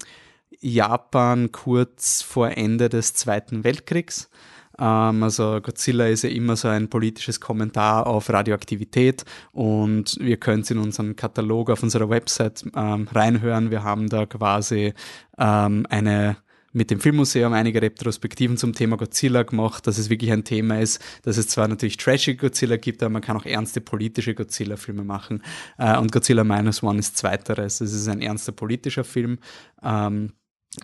Japan 0.61 1.51
kurz 1.51 2.23
vor 2.23 2.57
Ende 2.57 2.89
des 2.89 3.13
Zweiten 3.15 3.65
Weltkriegs. 3.65 4.31
Ähm, 4.79 5.25
also 5.25 5.61
Godzilla 5.61 6.07
ist 6.07 6.23
ja 6.23 6.31
immer 6.31 6.55
so 6.55 6.69
ein 6.69 6.91
politisches 6.91 7.41
Kommentar 7.41 8.07
auf 8.07 8.31
Radioaktivität 8.31 9.25
und 9.51 10.17
wir 10.21 10.37
können 10.37 10.61
es 10.61 10.71
in 10.71 10.79
unserem 10.79 11.17
Katalog 11.17 11.71
auf 11.71 11.83
unserer 11.83 12.09
Website 12.09 12.65
ähm, 12.77 13.09
reinhören. 13.11 13.73
Wir 13.73 13.83
haben 13.83 14.09
da 14.09 14.25
quasi 14.25 14.95
ähm, 15.39 15.87
eine 15.91 16.37
mit 16.73 16.91
dem 16.91 17.01
Filmmuseum 17.01 17.53
einige 17.53 17.81
Retrospektiven 17.81 18.57
zum 18.57 18.75
Thema 18.75 18.97
Godzilla 18.97 19.43
gemacht, 19.43 19.87
dass 19.87 19.99
es 19.99 20.11
wirklich 20.11 20.33
ein 20.33 20.45
Thema 20.45 20.81
ist, 20.81 21.03
dass 21.23 21.37
es 21.37 21.49
zwar 21.49 21.69
natürlich 21.69 21.97
trashige 21.97 22.37
Godzilla 22.39 22.77
gibt, 22.77 23.03
aber 23.03 23.11
man 23.11 23.23
kann 23.23 23.37
auch 23.37 23.47
ernste 23.47 23.81
politische 23.81 24.35
Godzilla-Filme 24.35 25.05
machen. 25.05 25.43
Äh, 25.79 25.97
und 25.99 26.13
Godzilla 26.13 26.45
Minus 26.45 26.83
One 26.83 26.99
ist 26.99 27.17
zweiteres. 27.17 27.81
Es 27.81 27.93
ist 27.93 28.09
ein 28.09 28.21
ernster 28.21 28.53
politischer 28.53 29.05
Film. 29.05 29.39
Ähm, 29.83 30.33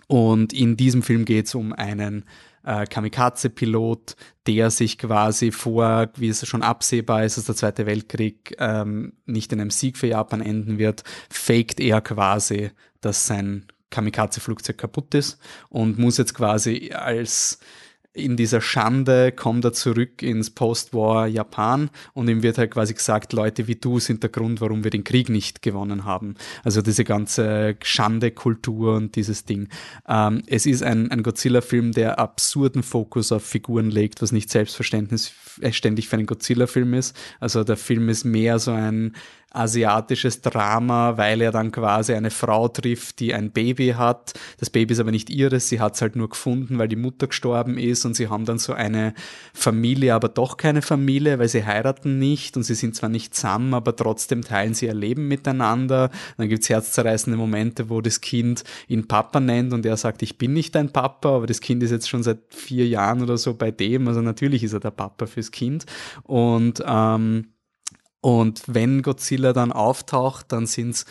und 0.07 0.53
in 0.53 0.77
diesem 0.77 1.03
Film 1.03 1.25
geht 1.25 1.45
es 1.45 1.55
um 1.55 1.71
einen 1.71 2.25
äh, 2.63 2.85
Kamikaze-Pilot, 2.85 4.15
der 4.47 4.71
sich 4.71 4.97
quasi 4.97 5.51
vor, 5.51 6.09
wie 6.15 6.29
es 6.29 6.45
schon 6.47 6.63
absehbar 6.63 7.23
ist, 7.23 7.37
dass 7.37 7.45
der 7.45 7.55
Zweite 7.55 7.85
Weltkrieg 7.85 8.55
ähm, 8.57 9.13
nicht 9.25 9.53
in 9.53 9.61
einem 9.61 9.69
Sieg 9.69 9.97
für 9.97 10.07
Japan 10.07 10.41
enden 10.41 10.77
wird, 10.79 11.03
faked 11.29 11.79
er 11.79 12.01
quasi, 12.01 12.71
dass 13.01 13.27
sein 13.27 13.67
Kamikaze-Flugzeug 13.89 14.77
kaputt 14.77 15.13
ist 15.13 15.39
und 15.69 15.97
muss 15.97 16.17
jetzt 16.17 16.33
quasi 16.33 16.91
als 16.93 17.59
in 18.15 18.37
dieser 18.37 18.61
Schande 18.61 19.31
kommt 19.33 19.65
er 19.65 19.73
zurück 19.73 20.23
ins 20.23 20.49
Post-War 20.49 21.27
Japan 21.27 21.89
und 22.13 22.29
ihm 22.29 22.43
wird 22.43 22.57
halt 22.57 22.71
quasi 22.71 22.93
gesagt, 22.93 23.33
Leute 23.33 23.67
wie 23.67 23.75
du 23.75 23.99
sind 23.99 24.23
der 24.23 24.29
Grund, 24.29 24.61
warum 24.61 24.83
wir 24.83 24.91
den 24.91 25.03
Krieg 25.03 25.29
nicht 25.29 25.61
gewonnen 25.61 26.05
haben. 26.05 26.35
Also 26.63 26.81
diese 26.81 27.03
ganze 27.03 27.75
Schande-Kultur 27.83 28.95
und 28.95 29.15
dieses 29.17 29.43
Ding. 29.43 29.67
Ähm, 30.07 30.43
es 30.47 30.65
ist 30.65 30.81
ein, 30.81 31.11
ein 31.11 31.23
Godzilla-Film, 31.23 31.91
der 31.91 32.17
absurden 32.17 32.83
Fokus 32.83 33.31
auf 33.31 33.43
Figuren 33.43 33.91
legt, 33.91 34.21
was 34.21 34.31
nicht 34.31 34.49
selbstverständlich 34.49 36.07
für 36.07 36.15
einen 36.15 36.25
Godzilla-Film 36.25 36.93
ist. 36.93 37.15
Also 37.41 37.63
der 37.65 37.77
Film 37.77 38.07
ist 38.07 38.23
mehr 38.23 38.59
so 38.59 38.71
ein 38.71 39.13
asiatisches 39.51 40.41
Drama, 40.41 41.17
weil 41.17 41.41
er 41.41 41.51
dann 41.51 41.71
quasi 41.71 42.13
eine 42.13 42.29
Frau 42.29 42.67
trifft, 42.67 43.19
die 43.19 43.33
ein 43.33 43.51
Baby 43.51 43.95
hat. 43.97 44.33
Das 44.59 44.69
Baby 44.69 44.93
ist 44.93 44.99
aber 44.99 45.11
nicht 45.11 45.29
ihres, 45.29 45.69
sie 45.69 45.79
hat 45.79 45.95
es 45.95 46.01
halt 46.01 46.15
nur 46.15 46.29
gefunden, 46.29 46.77
weil 46.77 46.87
die 46.87 46.95
Mutter 46.95 47.27
gestorben 47.27 47.77
ist 47.77 48.05
und 48.05 48.15
sie 48.15 48.27
haben 48.27 48.45
dann 48.45 48.59
so 48.59 48.73
eine 48.73 49.13
Familie, 49.53 50.13
aber 50.13 50.27
doch 50.27 50.57
keine 50.57 50.81
Familie, 50.81 51.39
weil 51.39 51.47
sie 51.47 51.65
heiraten 51.65 52.19
nicht 52.19 52.57
und 52.57 52.63
sie 52.63 52.75
sind 52.75 52.95
zwar 52.95 53.09
nicht 53.09 53.33
zusammen, 53.33 53.73
aber 53.73 53.95
trotzdem 53.95 54.41
teilen 54.41 54.73
sie 54.73 54.87
ihr 54.87 54.93
Leben 54.93 55.27
miteinander. 55.27 56.09
Dann 56.37 56.49
gibt 56.49 56.63
es 56.63 56.69
herzzerreißende 56.69 57.37
Momente, 57.37 57.89
wo 57.89 58.01
das 58.01 58.21
Kind 58.21 58.63
ihn 58.87 59.07
Papa 59.07 59.39
nennt 59.39 59.73
und 59.73 59.85
er 59.85 59.97
sagt, 59.97 60.21
ich 60.21 60.37
bin 60.37 60.53
nicht 60.53 60.75
dein 60.75 60.91
Papa, 60.91 61.35
aber 61.37 61.47
das 61.47 61.61
Kind 61.61 61.81
ist 61.81 61.91
jetzt 61.91 62.09
schon 62.09 62.23
seit 62.23 62.39
vier 62.49 62.87
Jahren 62.87 63.21
oder 63.21 63.37
so 63.37 63.53
bei 63.53 63.71
dem, 63.71 64.07
also 64.07 64.21
natürlich 64.21 64.63
ist 64.63 64.73
er 64.73 64.79
der 64.81 64.91
Papa 64.91 65.25
fürs 65.25 65.51
Kind 65.51 65.85
und 66.23 66.83
ähm, 66.85 67.47
und 68.25 68.63
wenn 68.65 69.03
Godzilla 69.03 69.53
dann 69.53 69.71
auftaucht, 69.71 70.51
dann 70.51 70.65
sind 70.65 70.95
es 70.95 71.05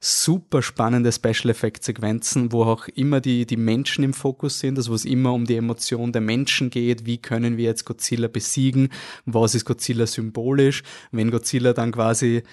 super 0.00 0.62
spannende 0.62 1.12
Special 1.12 1.50
Effect 1.50 1.84
Sequenzen, 1.84 2.52
wo 2.52 2.62
auch 2.62 2.88
immer 2.88 3.20
die, 3.20 3.44
die 3.44 3.58
Menschen 3.58 4.02
im 4.02 4.14
Fokus 4.14 4.60
sind, 4.60 4.78
also 4.78 4.92
wo 4.92 4.94
es 4.94 5.04
immer 5.04 5.34
um 5.34 5.44
die 5.44 5.56
Emotion 5.56 6.10
der 6.10 6.22
Menschen 6.22 6.70
geht, 6.70 7.04
wie 7.04 7.18
können 7.18 7.58
wir 7.58 7.64
jetzt 7.66 7.84
Godzilla 7.84 8.28
besiegen, 8.28 8.88
was 9.26 9.54
ist 9.54 9.66
Godzilla 9.66 10.06
symbolisch, 10.06 10.84
wenn 11.12 11.30
Godzilla 11.30 11.74
dann 11.74 11.92
quasi 11.92 12.44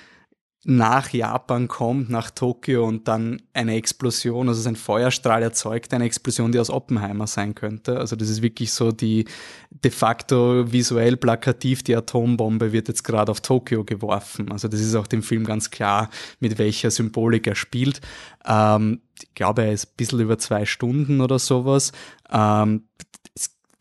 nach 0.64 1.09
Japan 1.12 1.68
kommt, 1.68 2.12
nach 2.12 2.30
Tokio 2.30 2.86
und 2.86 3.07
dann 3.07 3.41
eine 3.53 3.76
Explosion, 3.76 4.47
also 4.47 4.62
sein 4.62 4.76
Feuerstrahl 4.76 5.41
erzeugt 5.41 5.91
eine 5.91 6.05
Explosion, 6.05 6.51
die 6.51 6.59
aus 6.59 6.70
Oppenheimer 6.70 7.26
sein 7.26 7.55
könnte. 7.55 7.97
Also 7.97 8.16
das 8.16 8.30
ist 8.30 8.43
wirklich 8.43 8.72
so 8.72 8.91
die 8.91 9.26
de 9.72 9.89
facto 9.89 10.72
visuell 10.72 11.18
plakativ, 11.18 11.82
die 11.82 11.95
Atombombe 11.95 12.72
wird 12.72 12.89
jetzt 12.89 13.03
gerade 13.03 13.32
auf 13.32 13.41
Tokio 13.41 13.84
geworfen. 13.84 14.51
Also 14.51 14.68
das 14.68 14.82
ist 14.82 14.93
auch 14.93 15.07
dem 15.07 15.24
Film 15.24 15.45
ganz 15.45 15.72
klar, 15.72 16.12
mit 16.39 16.59
welcher 16.59 16.91
Symbolik 16.91 17.47
er 17.47 17.55
spielt. 17.55 17.99
Ähm, 18.45 19.01
ich 19.20 19.34
glaube, 19.34 19.64
er 19.64 19.74
ist 19.74 19.86
ein 19.86 19.97
bisschen 19.97 20.20
über 20.20 20.38
zwei 20.38 20.66
Stunden 20.66 21.22
oder 21.22 21.39
sowas. 21.39 21.91
Ähm, 22.32 22.84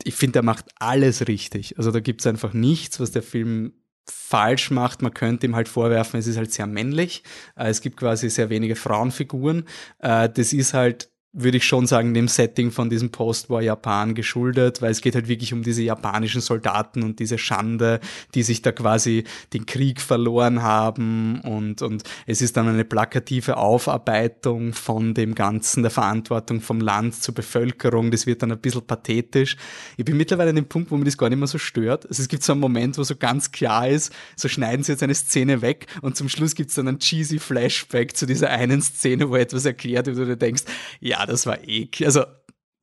ich 0.03 0.15
finde, 0.15 0.39
er 0.39 0.45
macht 0.45 0.65
alles 0.79 1.29
richtig. 1.29 1.77
Also 1.77 1.91
da 1.91 2.01
gibt 2.01 2.23
es 2.23 2.27
einfach 2.27 2.55
nichts, 2.55 3.01
was 3.01 3.11
der 3.11 3.23
Film 3.23 3.75
falsch 4.11 4.71
macht. 4.71 5.03
Man 5.03 5.15
könnte 5.15 5.47
ihm 5.47 5.57
halt 5.57 5.69
vorwerfen, 5.69 6.21
es 6.21 6.27
ist 6.27 6.37
halt 6.37 6.53
sehr 6.53 6.67
männlich. 6.67 7.23
Äh, 7.57 7.69
es 7.69 7.81
gibt 7.81 7.97
quasi 7.97 8.31
sehr 8.31 8.51
wenige 8.51 8.77
Frauenfiguren. 8.77 9.67
Äh, 9.99 10.29
das 10.29 10.53
ist 10.53 10.75
halt 10.75 11.11
würde 11.33 11.59
ich 11.59 11.65
schon 11.65 11.87
sagen, 11.87 12.13
dem 12.13 12.27
Setting 12.27 12.73
von 12.73 12.91
diesem 12.91 13.11
Post-War-Japan 13.11 14.17
geschuldet, 14.17 14.83
weil 14.83 14.91
es 14.91 15.01
geht 15.01 15.15
halt 15.15 15.29
wirklich 15.29 15.53
um 15.53 15.63
diese 15.63 15.83
japanischen 15.83 16.41
Soldaten 16.41 17.05
und 17.05 17.21
diese 17.21 17.39
Schande, 17.39 18.01
die 18.35 18.43
sich 18.43 18.63
da 18.63 18.73
quasi 18.73 19.25
den 19.53 19.65
Krieg 19.65 20.01
verloren 20.01 20.63
haben 20.63 21.41
und, 21.43 21.83
und 21.83 22.03
es 22.27 22.43
ist 22.43 22.57
dann 22.57 22.67
eine 22.67 22.85
plakative 22.85 23.59
Aufarbeitung 23.59 24.73
von 24.73 25.15
dem 25.15 25.37
Ganzen, 25.37 25.83
der 25.83 25.93
Verantwortung 25.93 26.61
vom 26.61 26.81
Land 26.81 27.23
zur 27.23 27.35
Bevölkerung, 27.35 28.11
das 28.11 28.27
wird 28.27 28.43
dann 28.43 28.51
ein 28.51 28.59
bisschen 28.59 28.85
pathetisch. 28.85 29.57
Ich 29.97 30.05
bin 30.05 30.17
mittlerweile 30.17 30.51
an 30.51 30.57
dem 30.57 30.67
Punkt, 30.67 30.91
wo 30.91 30.97
mir 30.97 31.05
das 31.05 31.17
gar 31.17 31.29
nicht 31.29 31.39
mehr 31.39 31.47
so 31.47 31.59
stört. 31.59 32.09
Also 32.09 32.23
es 32.23 32.29
gibt 32.29 32.43
so 32.43 32.53
einen 32.53 32.61
Moment, 32.61 32.99
wo 32.99 33.05
so 33.05 33.15
ganz 33.15 33.53
klar 33.53 33.89
ist, 33.89 34.13
so 34.35 34.49
schneiden 34.49 34.83
sie 34.83 34.93
jetzt 34.93 35.03
eine 35.05 35.15
Szene 35.15 35.63
weg 35.63 35.87
und 36.03 36.17
zum 36.17 36.29
Schluss 36.29 36.57
gibt 36.57 36.71
es 36.71 36.77
dann 36.77 36.89
einen 36.89 36.99
cheesy 36.99 37.39
Flashback 37.39 38.17
zu 38.17 38.27
dieser 38.27 38.51
einen 38.51 38.83
Szene, 38.83 39.31
wo 39.31 39.37
etwas 39.37 39.65
erklärt 39.65 40.07
wird, 40.07 40.19
wo 40.19 40.25
du 40.25 40.37
denkst, 40.37 40.65
ja, 40.99 41.20
das 41.27 41.47
war 41.47 41.63
eh, 41.67 41.89
also 42.05 42.25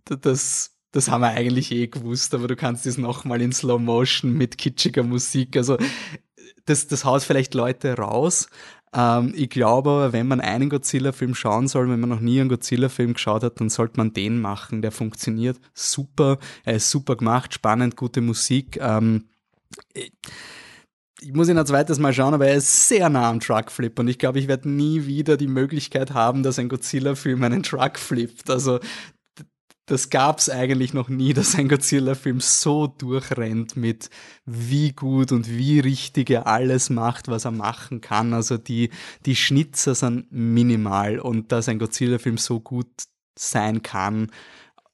das, 0.05 0.71
das 0.91 1.09
haben 1.09 1.21
wir 1.21 1.29
eigentlich 1.29 1.71
eh 1.71 1.87
gewusst, 1.87 2.33
aber 2.33 2.47
du 2.47 2.55
kannst 2.55 2.85
das 2.85 2.97
nochmal 2.97 3.41
in 3.41 3.51
Slow 3.51 3.79
Motion 3.79 4.33
mit 4.33 4.57
kitschiger 4.57 5.03
Musik, 5.03 5.57
also 5.57 5.77
das, 6.65 6.87
das 6.87 7.05
haut 7.05 7.23
vielleicht 7.23 7.53
Leute 7.53 7.95
raus. 7.95 8.49
Ähm, 8.93 9.33
ich 9.35 9.49
glaube 9.49 9.89
aber, 9.89 10.13
wenn 10.13 10.27
man 10.27 10.41
einen 10.41 10.69
Godzilla-Film 10.69 11.35
schauen 11.35 11.67
soll, 11.67 11.89
wenn 11.89 11.99
man 11.99 12.09
noch 12.09 12.19
nie 12.19 12.39
einen 12.39 12.49
Godzilla-Film 12.49 13.13
geschaut 13.13 13.43
hat, 13.43 13.59
dann 13.59 13.69
sollte 13.69 13.97
man 13.97 14.13
den 14.13 14.39
machen. 14.39 14.81
Der 14.81 14.91
funktioniert 14.91 15.59
super, 15.73 16.37
er 16.63 16.75
ist 16.75 16.89
super 16.89 17.15
gemacht, 17.15 17.53
spannend, 17.53 17.95
gute 17.95 18.21
Musik. 18.21 18.77
Ähm, 18.81 19.25
ich 21.21 21.33
muss 21.33 21.49
ihn 21.49 21.57
ein 21.57 21.65
zweites 21.65 21.99
Mal 21.99 22.13
schauen, 22.13 22.33
aber 22.33 22.47
er 22.47 22.55
ist 22.55 22.87
sehr 22.87 23.09
nah 23.09 23.29
am 23.29 23.39
Truckflip 23.39 23.97
und 23.99 24.07
ich 24.07 24.19
glaube, 24.19 24.39
ich 24.39 24.47
werde 24.47 24.69
nie 24.69 25.05
wieder 25.05 25.37
die 25.37 25.47
Möglichkeit 25.47 26.13
haben, 26.13 26.43
dass 26.43 26.59
ein 26.59 26.69
Godzilla-Film 26.69 27.43
einen 27.43 27.63
Truck 27.63 27.97
flippt. 27.97 28.49
Also 28.49 28.79
das 29.87 30.09
gab 30.09 30.39
es 30.39 30.49
eigentlich 30.49 30.93
noch 30.93 31.07
nie, 31.09 31.33
dass 31.33 31.55
ein 31.55 31.69
Godzilla-Film 31.69 32.39
so 32.39 32.87
durchrennt 32.87 33.75
mit 33.75 34.09
wie 34.45 34.91
gut 34.91 35.31
und 35.31 35.49
wie 35.49 35.79
richtig 35.79 36.29
er 36.29 36.45
alles 36.45 36.89
macht, 36.89 37.29
was 37.29 37.45
er 37.45 37.51
machen 37.51 38.01
kann. 38.01 38.33
Also 38.33 38.57
die, 38.57 38.91
die 39.25 39.35
Schnitzer 39.35 39.95
sind 39.95 40.31
minimal 40.31 41.19
und 41.19 41.51
dass 41.51 41.69
ein 41.69 41.79
Godzilla-Film 41.79 42.37
so 42.37 42.59
gut 42.59 42.87
sein 43.39 43.81
kann, 43.81 44.31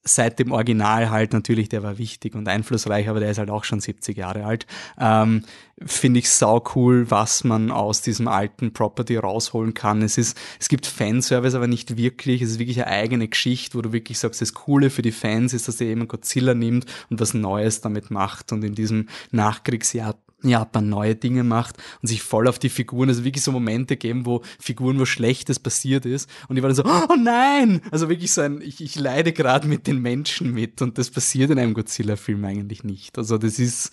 seit 0.03 0.39
dem 0.39 0.51
Original 0.51 1.09
halt 1.09 1.33
natürlich, 1.33 1.69
der 1.69 1.81
war 1.81 1.97
wichtig 1.97 2.35
und 2.35 2.47
einflussreich, 2.47 3.07
aber 3.07 3.19
der 3.19 3.31
ist 3.31 3.37
halt 3.37 3.49
auch 3.49 3.63
schon 3.63 3.79
70 3.79 4.17
Jahre 4.17 4.45
alt. 4.45 4.65
Ähm, 4.99 5.45
Finde 5.85 6.19
ich 6.19 6.29
sau 6.29 6.63
cool, 6.75 7.09
was 7.09 7.43
man 7.43 7.71
aus 7.71 8.01
diesem 8.01 8.27
alten 8.27 8.73
Property 8.73 9.17
rausholen 9.17 9.73
kann. 9.73 10.01
Es 10.01 10.17
ist, 10.17 10.37
es 10.59 10.69
gibt 10.69 10.85
Fanservice, 10.85 11.55
aber 11.55 11.67
nicht 11.67 11.97
wirklich. 11.97 12.41
Es 12.41 12.51
ist 12.51 12.59
wirklich 12.59 12.81
eine 12.81 12.91
eigene 12.91 13.27
Geschichte, 13.27 13.77
wo 13.77 13.81
du 13.81 13.91
wirklich 13.91 14.19
sagst, 14.19 14.41
das 14.41 14.53
Coole 14.53 14.89
für 14.89 15.01
die 15.01 15.11
Fans 15.11 15.53
ist, 15.53 15.67
dass 15.67 15.77
der 15.77 15.87
jemand 15.87 16.09
Godzilla 16.09 16.53
nimmt 16.53 16.85
und 17.09 17.19
was 17.19 17.33
Neues 17.33 17.81
damit 17.81 18.11
macht 18.11 18.51
und 18.51 18.63
in 18.63 18.75
diesem 18.75 19.07
Nachkriegsjahr 19.31 20.15
Japan 20.49 20.89
neue 20.89 21.15
Dinge 21.15 21.43
macht 21.43 21.77
und 22.01 22.07
sich 22.07 22.21
voll 22.21 22.47
auf 22.47 22.59
die 22.59 22.69
Figuren, 22.69 23.09
also 23.09 23.23
wirklich 23.23 23.43
so 23.43 23.51
Momente 23.51 23.97
geben, 23.97 24.25
wo 24.25 24.41
Figuren, 24.59 24.99
wo 24.99 25.05
Schlechtes 25.05 25.59
passiert 25.59 26.05
ist 26.05 26.29
und 26.47 26.57
ich 26.57 26.63
war 26.63 26.69
dann 26.69 26.75
so, 26.75 26.85
oh 26.85 27.15
nein! 27.17 27.81
Also 27.91 28.09
wirklich 28.09 28.31
so 28.31 28.41
ein, 28.41 28.61
ich, 28.61 28.81
ich 28.81 28.95
leide 28.95 29.33
gerade 29.33 29.67
mit 29.67 29.87
den 29.87 30.01
Menschen 30.01 30.53
mit 30.53 30.81
und 30.81 30.97
das 30.97 31.09
passiert 31.09 31.51
in 31.51 31.59
einem 31.59 31.73
Godzilla-Film 31.73 32.43
eigentlich 32.45 32.83
nicht. 32.83 33.17
Also 33.17 33.37
das 33.37 33.59
ist, 33.59 33.91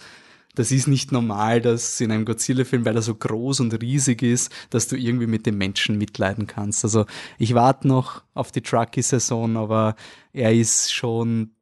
das 0.55 0.73
ist 0.73 0.89
nicht 0.89 1.13
normal, 1.13 1.61
dass 1.61 2.01
in 2.01 2.11
einem 2.11 2.25
Godzilla-Film, 2.25 2.85
weil 2.85 2.97
er 2.97 3.03
so 3.03 3.15
groß 3.15 3.61
und 3.61 3.81
riesig 3.81 4.23
ist, 4.23 4.51
dass 4.71 4.89
du 4.89 4.97
irgendwie 4.97 5.27
mit 5.27 5.47
dem 5.47 5.59
Menschen 5.59 5.97
mitleiden 5.99 6.47
kannst. 6.47 6.85
Also 6.85 7.07
ich 7.39 7.55
warte 7.55 7.87
noch 7.87 8.23
auf 8.35 8.51
die 8.51 8.63
Trucky-Saison, 8.63 9.57
aber 9.57 9.95
er 10.33 10.53
ist 10.53 10.93
schon 10.93 11.53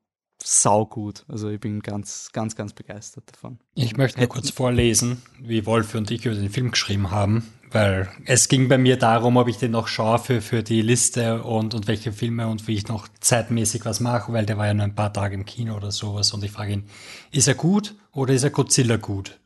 saugut. 0.48 1.24
Also 1.28 1.50
ich 1.50 1.60
bin 1.60 1.80
ganz, 1.80 2.30
ganz, 2.32 2.56
ganz 2.56 2.72
begeistert 2.72 3.24
davon. 3.30 3.58
Ich 3.74 3.96
möchte 3.96 4.18
nur 4.18 4.28
kurz 4.28 4.50
vorlesen, 4.50 5.22
wie 5.40 5.66
Wolf 5.66 5.94
und 5.94 6.10
ich 6.10 6.24
über 6.24 6.34
den 6.34 6.48
Film 6.48 6.70
geschrieben 6.70 7.10
haben, 7.10 7.46
weil 7.70 8.08
es 8.24 8.48
ging 8.48 8.68
bei 8.68 8.78
mir 8.78 8.96
darum, 8.96 9.36
ob 9.36 9.48
ich 9.48 9.58
den 9.58 9.72
noch 9.72 9.88
schaue 9.88 10.18
für, 10.18 10.40
für 10.40 10.62
die 10.62 10.80
Liste 10.80 11.42
und, 11.42 11.74
und 11.74 11.86
welche 11.86 12.12
Filme 12.12 12.48
und 12.48 12.66
wie 12.66 12.74
ich 12.74 12.88
noch 12.88 13.08
zeitmäßig 13.20 13.84
was 13.84 14.00
mache, 14.00 14.32
weil 14.32 14.46
der 14.46 14.56
war 14.56 14.66
ja 14.66 14.74
nur 14.74 14.84
ein 14.84 14.94
paar 14.94 15.12
Tage 15.12 15.34
im 15.34 15.44
Kino 15.44 15.76
oder 15.76 15.92
sowas 15.92 16.32
und 16.32 16.42
ich 16.42 16.50
frage 16.50 16.72
ihn, 16.72 16.88
ist 17.30 17.48
er 17.48 17.54
gut 17.54 17.94
oder 18.12 18.32
ist 18.32 18.44
er 18.44 18.50
Godzilla 18.50 18.96
gut? 18.96 19.38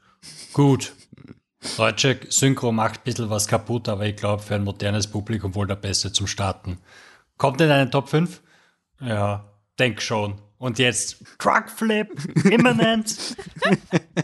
Gut. 0.52 0.94
Deutsche 1.76 2.20
Synchro 2.28 2.70
macht 2.70 3.00
ein 3.00 3.04
bisschen 3.04 3.30
was 3.30 3.48
kaputt, 3.48 3.88
aber 3.88 4.06
ich 4.06 4.16
glaube 4.16 4.42
für 4.42 4.54
ein 4.54 4.64
modernes 4.64 5.08
Publikum 5.08 5.54
wohl 5.56 5.66
der 5.66 5.76
Beste 5.76 6.12
zum 6.12 6.28
Starten. 6.28 6.78
Kommt 7.38 7.60
in 7.60 7.70
einen 7.70 7.90
Top 7.90 8.08
5? 8.08 8.40
Ja, 9.00 9.51
denk 9.82 10.00
schon. 10.00 10.40
Und 10.58 10.78
jetzt 10.78 11.24
Truckflip, 11.38 12.08
imminent. 12.44 13.36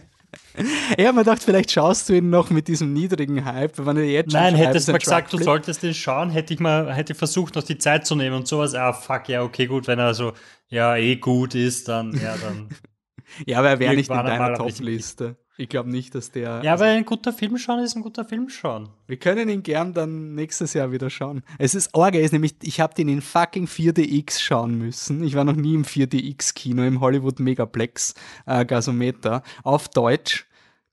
Ja, 0.99 1.13
man 1.13 1.25
dachte, 1.25 1.45
vielleicht 1.45 1.71
schaust 1.71 2.09
du 2.09 2.15
ihn 2.15 2.31
noch 2.31 2.51
mit 2.51 2.67
diesem 2.67 2.93
niedrigen 2.93 3.45
Hype, 3.45 3.79
wenn 3.87 3.97
er 3.97 4.03
jetzt 4.03 4.33
Nein, 4.33 4.57
hättest 4.57 4.89
du 4.89 4.93
mal 4.93 4.99
gesagt, 4.99 5.33
du 5.33 5.39
solltest 5.39 5.85
den 5.85 5.95
schauen, 5.95 6.31
hätte 6.31 6.53
ich 6.53 6.59
mal, 6.59 6.93
hätte 6.93 7.15
versucht, 7.15 7.55
noch 7.55 7.63
die 7.63 7.79
Zeit 7.79 8.09
zu 8.09 8.17
nehmen 8.17 8.35
und 8.35 8.49
sowas. 8.49 8.75
Ah, 8.75 8.93
fuck, 8.93 9.29
ja, 9.29 9.45
okay, 9.45 9.67
gut, 9.67 9.87
wenn 9.87 10.01
er 10.01 10.15
so, 10.15 10.33
ja, 10.67 10.97
eh 10.97 11.15
gut 11.15 11.55
ist, 11.55 11.87
dann, 11.87 12.13
ja, 12.21 12.35
dann. 12.37 12.71
ja, 13.47 13.61
aber 13.61 13.69
er 13.69 13.79
wäre 13.79 13.95
nicht 13.95 14.11
in 14.11 14.17
deiner 14.17 14.55
Top-Liste. 14.55 15.37
Ich 15.61 15.69
glaube 15.69 15.91
nicht, 15.91 16.15
dass 16.15 16.31
der. 16.31 16.61
Ja, 16.63 16.75
aber 16.75 16.85
ein 16.85 17.05
guter 17.05 17.33
Film 17.33 17.59
schauen 17.59 17.81
ist 17.81 17.97
ein 17.97 18.03
guter 18.03 18.25
Film 18.25 18.49
schauen. 18.49 18.91
Wir 19.09 19.17
können 19.17 19.49
ihn 19.49 19.65
gern 19.65 19.93
dann 19.93 20.37
nächstes 20.37 20.73
Jahr 20.73 20.93
wieder 20.93 21.11
schauen. 21.11 21.43
Es 21.59 21.75
ist 21.75 21.93
Orga, 21.95 22.21
ist 22.21 22.33
nämlich, 22.33 22.55
ich 22.63 22.79
habe 22.79 22.95
den 22.95 23.09
in 23.09 23.21
fucking 23.21 23.67
4DX 23.67 24.41
schauen 24.41 24.79
müssen. 24.79 25.25
Ich 25.25 25.35
war 25.35 25.43
noch 25.43 25.57
nie 25.57 25.75
im 25.75 25.83
4DX-Kino, 25.83 26.85
im 26.85 27.01
Hollywood 27.01 27.41
Megaplex 27.41 28.15
äh, 28.47 28.65
Gasometer, 28.65 29.43
auf 29.65 29.89
Deutsch 29.89 30.48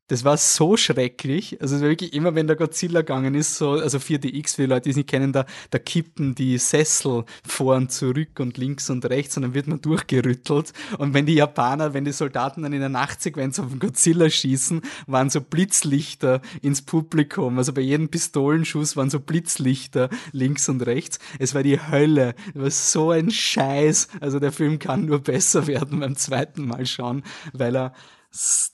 das 0.08 0.24
war 0.24 0.38
so 0.38 0.78
schrecklich. 0.78 1.62
Also 1.62 1.80
wirklich 1.82 2.14
immer, 2.14 2.36
wenn 2.36 2.48
der 2.48 2.56
Godzilla 2.56 3.02
gegangen 3.02 3.34
ist, 3.34 3.58
so, 3.58 3.72
also 3.72 3.98
4DX, 3.98 4.56
für 4.56 4.62
die 4.64 4.68
Leute, 4.68 4.82
die 4.84 4.90
es 4.92 4.96
nicht 4.98 5.10
kennen, 5.10 5.34
da, 5.34 5.46
da 5.72 5.80
kippen 5.80 6.36
die 6.36 6.58
Sessel 6.60 7.26
vor 7.46 7.76
und 7.76 7.92
zurück 7.92 8.40
und 8.40 8.58
links 8.58 8.90
und 8.90 9.06
rechts 9.06 9.36
und 9.36 9.44
dann 9.44 9.54
wird 9.56 9.68
man 9.68 9.82
durchgerüttelt. 9.82 10.74
Und 11.00 11.14
wenn 11.14 11.26
die 11.26 11.36
Japaner, 11.36 11.94
wenn 11.94 12.06
die 12.06 12.12
Soldaten 12.12 12.62
dann 12.62 12.74
in 12.74 12.82
der 12.82 12.90
Nachtsequenz 12.90 13.58
auf 13.60 13.70
den 13.70 13.80
Godzilla 13.80 14.30
schießen, 14.30 14.82
waren 15.08 15.30
so 15.32 15.42
Blitzlichter 15.42 16.42
ins 16.62 16.84
Publikum. 16.84 17.58
Also 17.58 17.74
bei 17.74 17.82
jedem 17.82 18.10
Pistolenschuss 18.10 18.96
waren 18.96 19.10
so 19.10 19.20
Blitzlichter 19.20 20.10
links 20.32 20.70
und 20.70 20.86
rechts. 20.86 21.18
Es 21.40 21.56
war 21.56 21.64
die 21.64 21.80
Hölle. 21.80 22.36
Es 22.54 22.62
war 22.62 22.72
so 22.72 23.12
ein 23.12 23.32
Scheiß. 23.32 24.10
Also 24.20 24.40
der 24.40 24.52
Film 24.52 24.78
kann 24.78 25.06
nur 25.06 25.20
besser 25.20 25.66
werden 25.66 26.00
beim 26.00 26.16
zweiten 26.16 26.68
Mal 26.68 26.86
schauen, 26.86 27.24
weil 27.54 27.76
er 27.76 27.94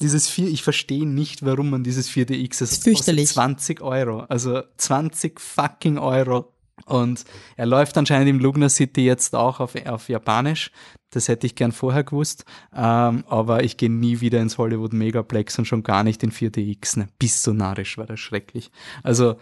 dieses 0.01 0.28
4, 0.28 0.47
ich 0.47 0.64
verstehe 0.64 1.07
nicht, 1.07 1.45
warum 1.45 1.70
man 1.70 1.84
dieses 1.84 2.09
4DX, 2.09 2.64
es 2.64 2.84
kostet 2.84 3.28
20 3.28 3.82
Euro, 3.82 4.22
also 4.22 4.62
20 4.78 5.39
fucking 5.39 5.97
Euro. 5.97 6.53
Und 6.86 7.26
er 7.57 7.68
läuft 7.68 7.97
anscheinend 7.97 8.28
im 8.28 8.39
Lugner 8.39 8.70
City 8.70 9.05
jetzt 9.05 9.36
auch 9.36 9.59
auf, 9.59 9.76
auf 9.86 10.09
Japanisch. 10.09 10.72
Das 11.12 11.28
hätte 11.28 11.45
ich 11.45 11.55
gern 11.55 11.72
vorher 11.72 12.03
gewusst. 12.03 12.43
Ähm, 12.76 13.24
aber 13.28 13.64
ich 13.64 13.78
gehe 13.78 13.91
nie 13.91 14.20
wieder 14.20 14.41
ins 14.41 14.57
Hollywood 14.57 14.93
Megaplex 14.93 15.59
und 15.59 15.66
schon 15.66 15.84
gar 15.84 16.03
nicht 16.03 16.24
in 16.24 16.32
4DX. 16.32 16.99
Ne? 16.99 17.07
Bis 17.20 17.43
so 17.43 17.53
narrisch 17.53 17.97
war 17.99 18.07
das 18.07 18.20
schrecklich. 18.20 18.72
Also, 19.03 19.36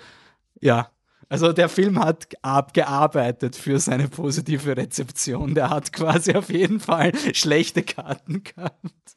ja. 0.59 0.89
Also 1.30 1.53
der 1.53 1.70
Film 1.70 1.99
hat 1.99 2.28
abgearbeitet 2.41 3.55
für 3.55 3.80
seine 3.80 4.09
positive 4.09 4.76
Rezeption. 4.76 5.53
Der 5.53 5.70
hat 5.70 5.93
quasi 5.93 6.34
auf 6.34 6.49
jeden 6.49 6.80
Fall 6.80 7.13
schlechte 7.34 7.84
Karten 7.84 8.43
gehabt 8.43 9.15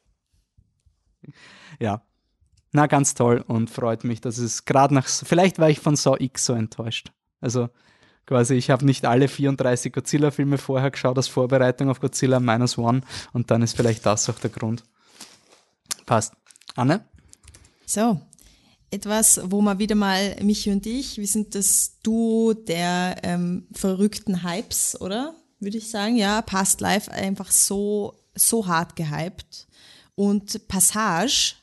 ja. 1.78 2.02
Na, 2.72 2.86
ganz 2.86 3.14
toll 3.14 3.44
und 3.46 3.68
freut 3.68 4.04
mich, 4.04 4.20
dass 4.22 4.38
es 4.38 4.64
gerade 4.64 4.94
nach, 4.94 5.06
vielleicht 5.06 5.58
war 5.58 5.68
ich 5.68 5.80
von 5.80 5.94
Saw 5.94 6.16
X 6.18 6.46
so 6.46 6.54
enttäuscht. 6.54 7.12
Also 7.40 7.68
quasi, 8.26 8.54
ich 8.54 8.70
habe 8.70 8.86
nicht 8.86 9.04
alle 9.04 9.28
34 9.28 9.92
Godzilla-Filme 9.92 10.56
vorher 10.56 10.90
geschaut 10.90 11.18
als 11.18 11.28
Vorbereitung 11.28 11.90
auf 11.90 12.00
Godzilla 12.00 12.40
Minus 12.40 12.78
One 12.78 13.02
und 13.32 13.50
dann 13.50 13.60
ist 13.62 13.76
vielleicht 13.76 14.06
das 14.06 14.28
auch 14.30 14.38
der 14.38 14.50
Grund. 14.50 14.84
Passt. 16.06 16.32
Anne? 16.74 17.04
So, 17.84 18.20
etwas, 18.90 19.40
wo 19.44 19.60
man 19.60 19.78
wieder 19.78 19.94
mal, 19.94 20.36
Michi 20.42 20.70
und 20.70 20.86
ich, 20.86 21.18
wir 21.18 21.26
sind 21.26 21.54
das 21.54 21.98
Duo 22.02 22.54
der 22.54 23.16
ähm, 23.22 23.66
verrückten 23.72 24.42
Hypes, 24.42 25.00
oder? 25.00 25.34
Würde 25.60 25.78
ich 25.78 25.90
sagen, 25.90 26.16
ja, 26.16 26.42
Past 26.42 26.80
Life 26.80 27.10
einfach 27.10 27.50
so, 27.50 28.14
so 28.34 28.66
hart 28.66 28.96
gehypt. 28.96 29.66
Und 30.14 30.68
Passage 30.68 31.54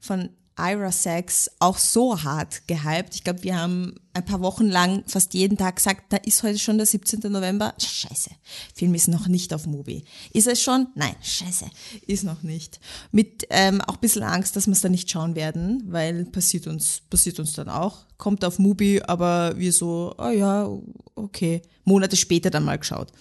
von 0.00 0.30
Ira 0.58 0.90
Sachs 0.90 1.50
auch 1.60 1.78
so 1.78 2.22
hart 2.22 2.66
gehypt. 2.66 3.14
Ich 3.14 3.22
glaube, 3.22 3.44
wir 3.44 3.56
haben 3.56 3.94
ein 4.12 4.24
paar 4.24 4.40
Wochen 4.40 4.66
lang 4.66 5.04
fast 5.06 5.32
jeden 5.34 5.56
Tag 5.56 5.76
gesagt, 5.76 6.12
da 6.12 6.16
ist 6.16 6.42
heute 6.42 6.58
schon 6.58 6.78
der 6.78 6.86
17. 6.86 7.30
November. 7.30 7.74
Scheiße, 7.78 8.30
Film 8.74 8.94
ist 8.94 9.06
noch 9.06 9.28
nicht 9.28 9.54
auf 9.54 9.66
Movie. 9.66 10.04
Ist 10.32 10.48
es 10.48 10.60
schon? 10.60 10.88
Nein, 10.96 11.14
scheiße, 11.22 11.66
ist 12.08 12.24
noch 12.24 12.42
nicht. 12.42 12.80
Mit 13.12 13.46
ähm, 13.50 13.80
auch 13.82 13.94
ein 13.94 14.00
bisschen 14.00 14.24
Angst, 14.24 14.56
dass 14.56 14.66
wir 14.66 14.72
es 14.72 14.80
dann 14.80 14.92
nicht 14.92 15.08
schauen 15.08 15.36
werden, 15.36 15.84
weil 15.86 16.24
passiert 16.24 16.66
uns, 16.66 17.02
passiert 17.08 17.38
uns 17.38 17.52
dann 17.52 17.68
auch. 17.68 18.06
Kommt 18.16 18.44
auf 18.44 18.58
Movie, 18.58 19.00
aber 19.02 19.56
wir 19.56 19.72
so, 19.72 20.14
oh 20.18 20.30
ja, 20.30 20.68
okay, 21.14 21.62
Monate 21.84 22.16
später 22.16 22.50
dann 22.50 22.64
mal 22.64 22.78
geschaut. 22.78 23.12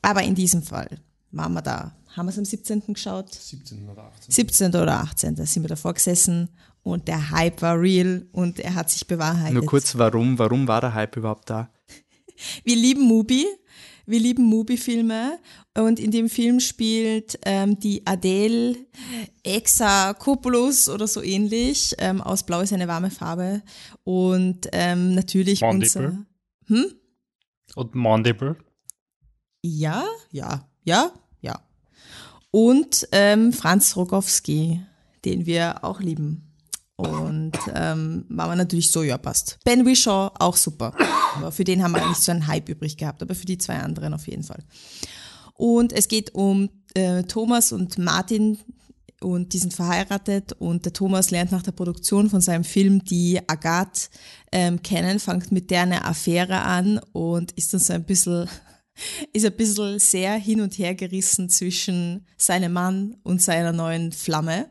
Aber 0.00 0.22
in 0.22 0.36
diesem 0.36 0.62
Fall 0.62 0.88
waren 1.32 1.54
wir 1.54 1.62
da 1.62 1.96
haben 2.16 2.26
wir 2.26 2.30
es 2.30 2.38
am 2.38 2.44
17. 2.44 2.82
geschaut? 2.88 3.32
17. 3.32 3.88
oder 3.88 4.04
18. 4.04 4.32
17. 4.32 4.68
oder 4.68 5.00
18. 5.00 5.34
Da 5.34 5.46
sind 5.46 5.62
wir 5.62 5.68
davor 5.68 5.94
gesessen 5.94 6.48
und 6.82 7.08
der 7.08 7.30
Hype 7.30 7.62
war 7.62 7.80
real 7.80 8.26
und 8.32 8.60
er 8.60 8.74
hat 8.74 8.90
sich 8.90 9.06
bewahrheitet. 9.06 9.54
Nur 9.54 9.66
kurz, 9.66 9.96
warum, 9.96 10.38
warum 10.38 10.68
war 10.68 10.80
der 10.80 10.94
Hype 10.94 11.16
überhaupt 11.16 11.50
da? 11.50 11.70
Wir 12.64 12.76
lieben 12.76 13.02
Mubi. 13.02 13.46
Wir 14.06 14.20
lieben 14.20 14.44
Mubi-Filme 14.44 15.38
und 15.78 15.98
in 15.98 16.10
dem 16.10 16.28
Film 16.28 16.60
spielt 16.60 17.38
ähm, 17.46 17.78
die 17.80 18.06
Adele 18.06 18.76
Exarchopoulos 19.42 20.90
oder 20.90 21.06
so 21.06 21.22
ähnlich. 21.22 21.94
Ähm, 21.98 22.20
aus 22.20 22.44
Blau 22.44 22.60
ist 22.60 22.74
eine 22.74 22.86
warme 22.86 23.10
Farbe 23.10 23.62
und 24.04 24.68
ähm, 24.72 25.14
natürlich 25.14 25.62
Mandible. 25.62 26.06
unser... 26.06 26.26
Hm? 26.66 26.84
Und 27.76 27.94
Mandible? 27.94 28.56
Ja, 29.62 30.04
ja, 30.30 30.68
ja, 30.82 31.10
und 32.54 33.08
ähm, 33.10 33.52
Franz 33.52 33.96
Rogowski, 33.96 34.80
den 35.24 35.44
wir 35.44 35.82
auch 35.82 35.98
lieben. 35.98 36.52
Und 36.94 37.58
ähm, 37.74 38.26
war 38.28 38.46
man 38.46 38.58
natürlich 38.58 38.92
so, 38.92 39.02
ja, 39.02 39.18
passt. 39.18 39.58
Ben 39.64 39.84
Wishaw 39.84 40.30
auch 40.38 40.54
super. 40.54 40.94
Aber 41.34 41.50
für 41.50 41.64
den 41.64 41.82
haben 41.82 41.90
wir 41.90 42.08
nicht 42.08 42.22
so 42.22 42.30
einen 42.30 42.46
Hype 42.46 42.68
übrig 42.68 42.96
gehabt, 42.96 43.22
aber 43.22 43.34
für 43.34 43.44
die 43.44 43.58
zwei 43.58 43.80
anderen 43.80 44.14
auf 44.14 44.28
jeden 44.28 44.44
Fall. 44.44 44.62
Und 45.54 45.92
es 45.92 46.06
geht 46.06 46.32
um 46.36 46.70
äh, 46.94 47.24
Thomas 47.24 47.72
und 47.72 47.98
Martin 47.98 48.56
und 49.20 49.52
die 49.52 49.58
sind 49.58 49.74
verheiratet 49.74 50.52
und 50.52 50.84
der 50.84 50.92
Thomas 50.92 51.32
lernt 51.32 51.50
nach 51.50 51.62
der 51.62 51.72
Produktion 51.72 52.30
von 52.30 52.40
seinem 52.40 52.62
Film 52.62 53.02
die 53.02 53.40
Agathe 53.48 54.10
ähm, 54.52 54.80
kennen, 54.80 55.18
fängt 55.18 55.50
mit 55.50 55.72
der 55.72 55.82
eine 55.82 56.04
Affäre 56.04 56.60
an 56.60 57.00
und 57.14 57.50
ist 57.52 57.74
dann 57.74 57.80
so 57.80 57.94
ein 57.94 58.04
bisschen 58.04 58.48
ist 59.32 59.44
ein 59.44 59.56
bisschen 59.56 59.98
sehr 59.98 60.34
hin 60.34 60.60
und 60.60 60.78
her 60.78 60.94
gerissen 60.94 61.48
zwischen 61.48 62.26
seinem 62.36 62.72
Mann 62.72 63.16
und 63.22 63.42
seiner 63.42 63.72
neuen 63.72 64.12
Flamme. 64.12 64.70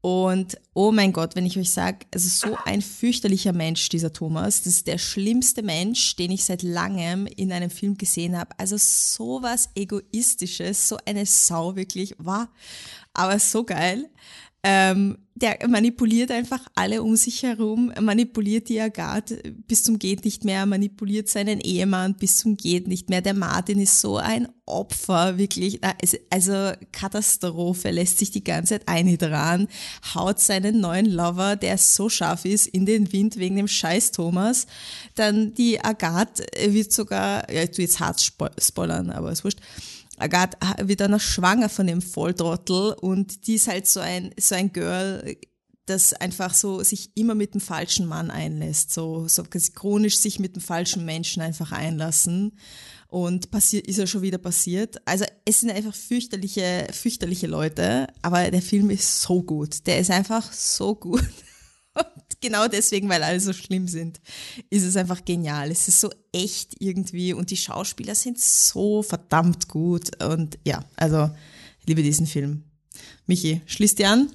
Und 0.00 0.56
oh 0.74 0.92
mein 0.92 1.12
Gott, 1.12 1.34
wenn 1.34 1.44
ich 1.44 1.58
euch 1.58 1.70
sage, 1.70 2.06
also 2.14 2.28
so 2.28 2.56
ein 2.64 2.82
fürchterlicher 2.82 3.52
Mensch, 3.52 3.88
dieser 3.88 4.12
Thomas, 4.12 4.62
das 4.62 4.74
ist 4.74 4.86
der 4.86 4.96
schlimmste 4.96 5.62
Mensch, 5.62 6.14
den 6.14 6.30
ich 6.30 6.44
seit 6.44 6.62
langem 6.62 7.26
in 7.26 7.50
einem 7.50 7.68
Film 7.68 7.98
gesehen 7.98 8.38
habe. 8.38 8.50
Also 8.58 8.76
sowas 8.78 9.70
Egoistisches, 9.74 10.88
so 10.88 10.98
eine 11.04 11.26
Sau 11.26 11.74
wirklich, 11.74 12.14
war 12.18 12.48
aber 13.12 13.40
so 13.40 13.64
geil. 13.64 14.08
Ähm, 14.64 15.18
der 15.36 15.56
manipuliert 15.68 16.32
einfach 16.32 16.60
alle 16.74 17.02
um 17.04 17.14
sich 17.14 17.44
herum, 17.44 17.92
manipuliert 18.00 18.68
die 18.68 18.80
Agathe 18.80 19.40
bis 19.68 19.84
zum 19.84 20.00
Geht 20.00 20.24
nicht 20.24 20.44
mehr, 20.44 20.66
manipuliert 20.66 21.28
seinen 21.28 21.60
Ehemann 21.60 22.14
bis 22.14 22.38
zum 22.38 22.56
Geht 22.56 22.88
nicht 22.88 23.08
mehr. 23.08 23.22
Der 23.22 23.34
Martin 23.34 23.78
ist 23.78 24.00
so 24.00 24.16
ein 24.16 24.48
Opfer, 24.66 25.38
wirklich, 25.38 25.80
also 26.30 26.72
Katastrophe, 26.90 27.92
lässt 27.92 28.18
sich 28.18 28.32
die 28.32 28.42
ganze 28.42 28.74
Zeit 28.74 28.88
einhydran, 28.88 29.68
haut 30.12 30.40
seinen 30.40 30.80
neuen 30.80 31.06
Lover, 31.06 31.54
der 31.54 31.78
so 31.78 32.08
scharf 32.08 32.44
ist, 32.44 32.66
in 32.66 32.84
den 32.84 33.12
Wind 33.12 33.36
wegen 33.36 33.56
dem 33.56 33.68
Scheiß 33.68 34.10
Thomas. 34.10 34.66
Dann 35.14 35.54
die 35.54 35.80
Agathe 35.80 36.44
wird 36.66 36.92
sogar, 36.92 37.50
ja, 37.52 37.62
ich 37.62 37.70
tu 37.70 37.82
jetzt 37.82 38.00
hart 38.00 38.20
spoilern, 38.58 39.10
aber 39.10 39.30
ist 39.30 39.44
wurscht 39.44 39.60
Agathe 40.18 40.56
wird 40.82 41.00
dann 41.00 41.12
noch 41.12 41.20
schwanger 41.20 41.68
von 41.68 41.86
dem 41.86 42.02
Volltrottel 42.02 42.94
und 43.00 43.46
die 43.46 43.54
ist 43.54 43.68
halt 43.68 43.86
so 43.86 44.00
ein, 44.00 44.34
so 44.38 44.54
ein 44.54 44.72
Girl, 44.72 45.36
das 45.88 46.12
einfach 46.12 46.54
so 46.54 46.82
sich 46.82 47.10
immer 47.14 47.34
mit 47.34 47.54
dem 47.54 47.60
falschen 47.60 48.06
Mann 48.06 48.30
einlässt, 48.30 48.92
so, 48.92 49.26
so 49.28 49.42
chronisch 49.44 50.18
sich 50.18 50.38
mit 50.38 50.56
dem 50.56 50.62
falschen 50.62 51.04
Menschen 51.04 51.42
einfach 51.42 51.72
einlassen. 51.72 52.58
Und 53.10 53.50
passiert, 53.50 53.86
ist 53.86 53.96
ja 53.96 54.06
schon 54.06 54.20
wieder 54.20 54.36
passiert. 54.36 54.96
Also 55.06 55.24
es 55.46 55.60
sind 55.60 55.70
einfach 55.70 55.94
fürchterliche, 55.94 56.88
fürchterliche 56.92 57.46
Leute, 57.46 58.06
aber 58.20 58.50
der 58.50 58.60
Film 58.60 58.90
ist 58.90 59.22
so 59.22 59.42
gut. 59.42 59.86
Der 59.86 59.98
ist 59.98 60.10
einfach 60.10 60.52
so 60.52 60.94
gut. 60.94 61.24
Und 61.98 62.40
genau 62.40 62.68
deswegen, 62.68 63.08
weil 63.08 63.22
alle 63.22 63.40
so 63.40 63.52
schlimm 63.52 63.88
sind, 63.88 64.20
ist 64.70 64.84
es 64.84 64.96
einfach 64.96 65.24
genial. 65.24 65.70
Es 65.70 65.88
ist 65.88 66.00
so 66.00 66.10
echt 66.32 66.76
irgendwie 66.80 67.32
und 67.32 67.50
die 67.50 67.56
Schauspieler 67.56 68.14
sind 68.14 68.38
so 68.38 69.02
verdammt 69.02 69.68
gut. 69.68 70.22
Und 70.22 70.58
ja, 70.64 70.84
also 70.96 71.30
ich 71.80 71.86
liebe 71.86 72.02
diesen 72.02 72.26
Film. 72.26 72.64
Michi, 73.26 73.60
schließt 73.66 73.98
dir 73.98 74.10
an? 74.10 74.30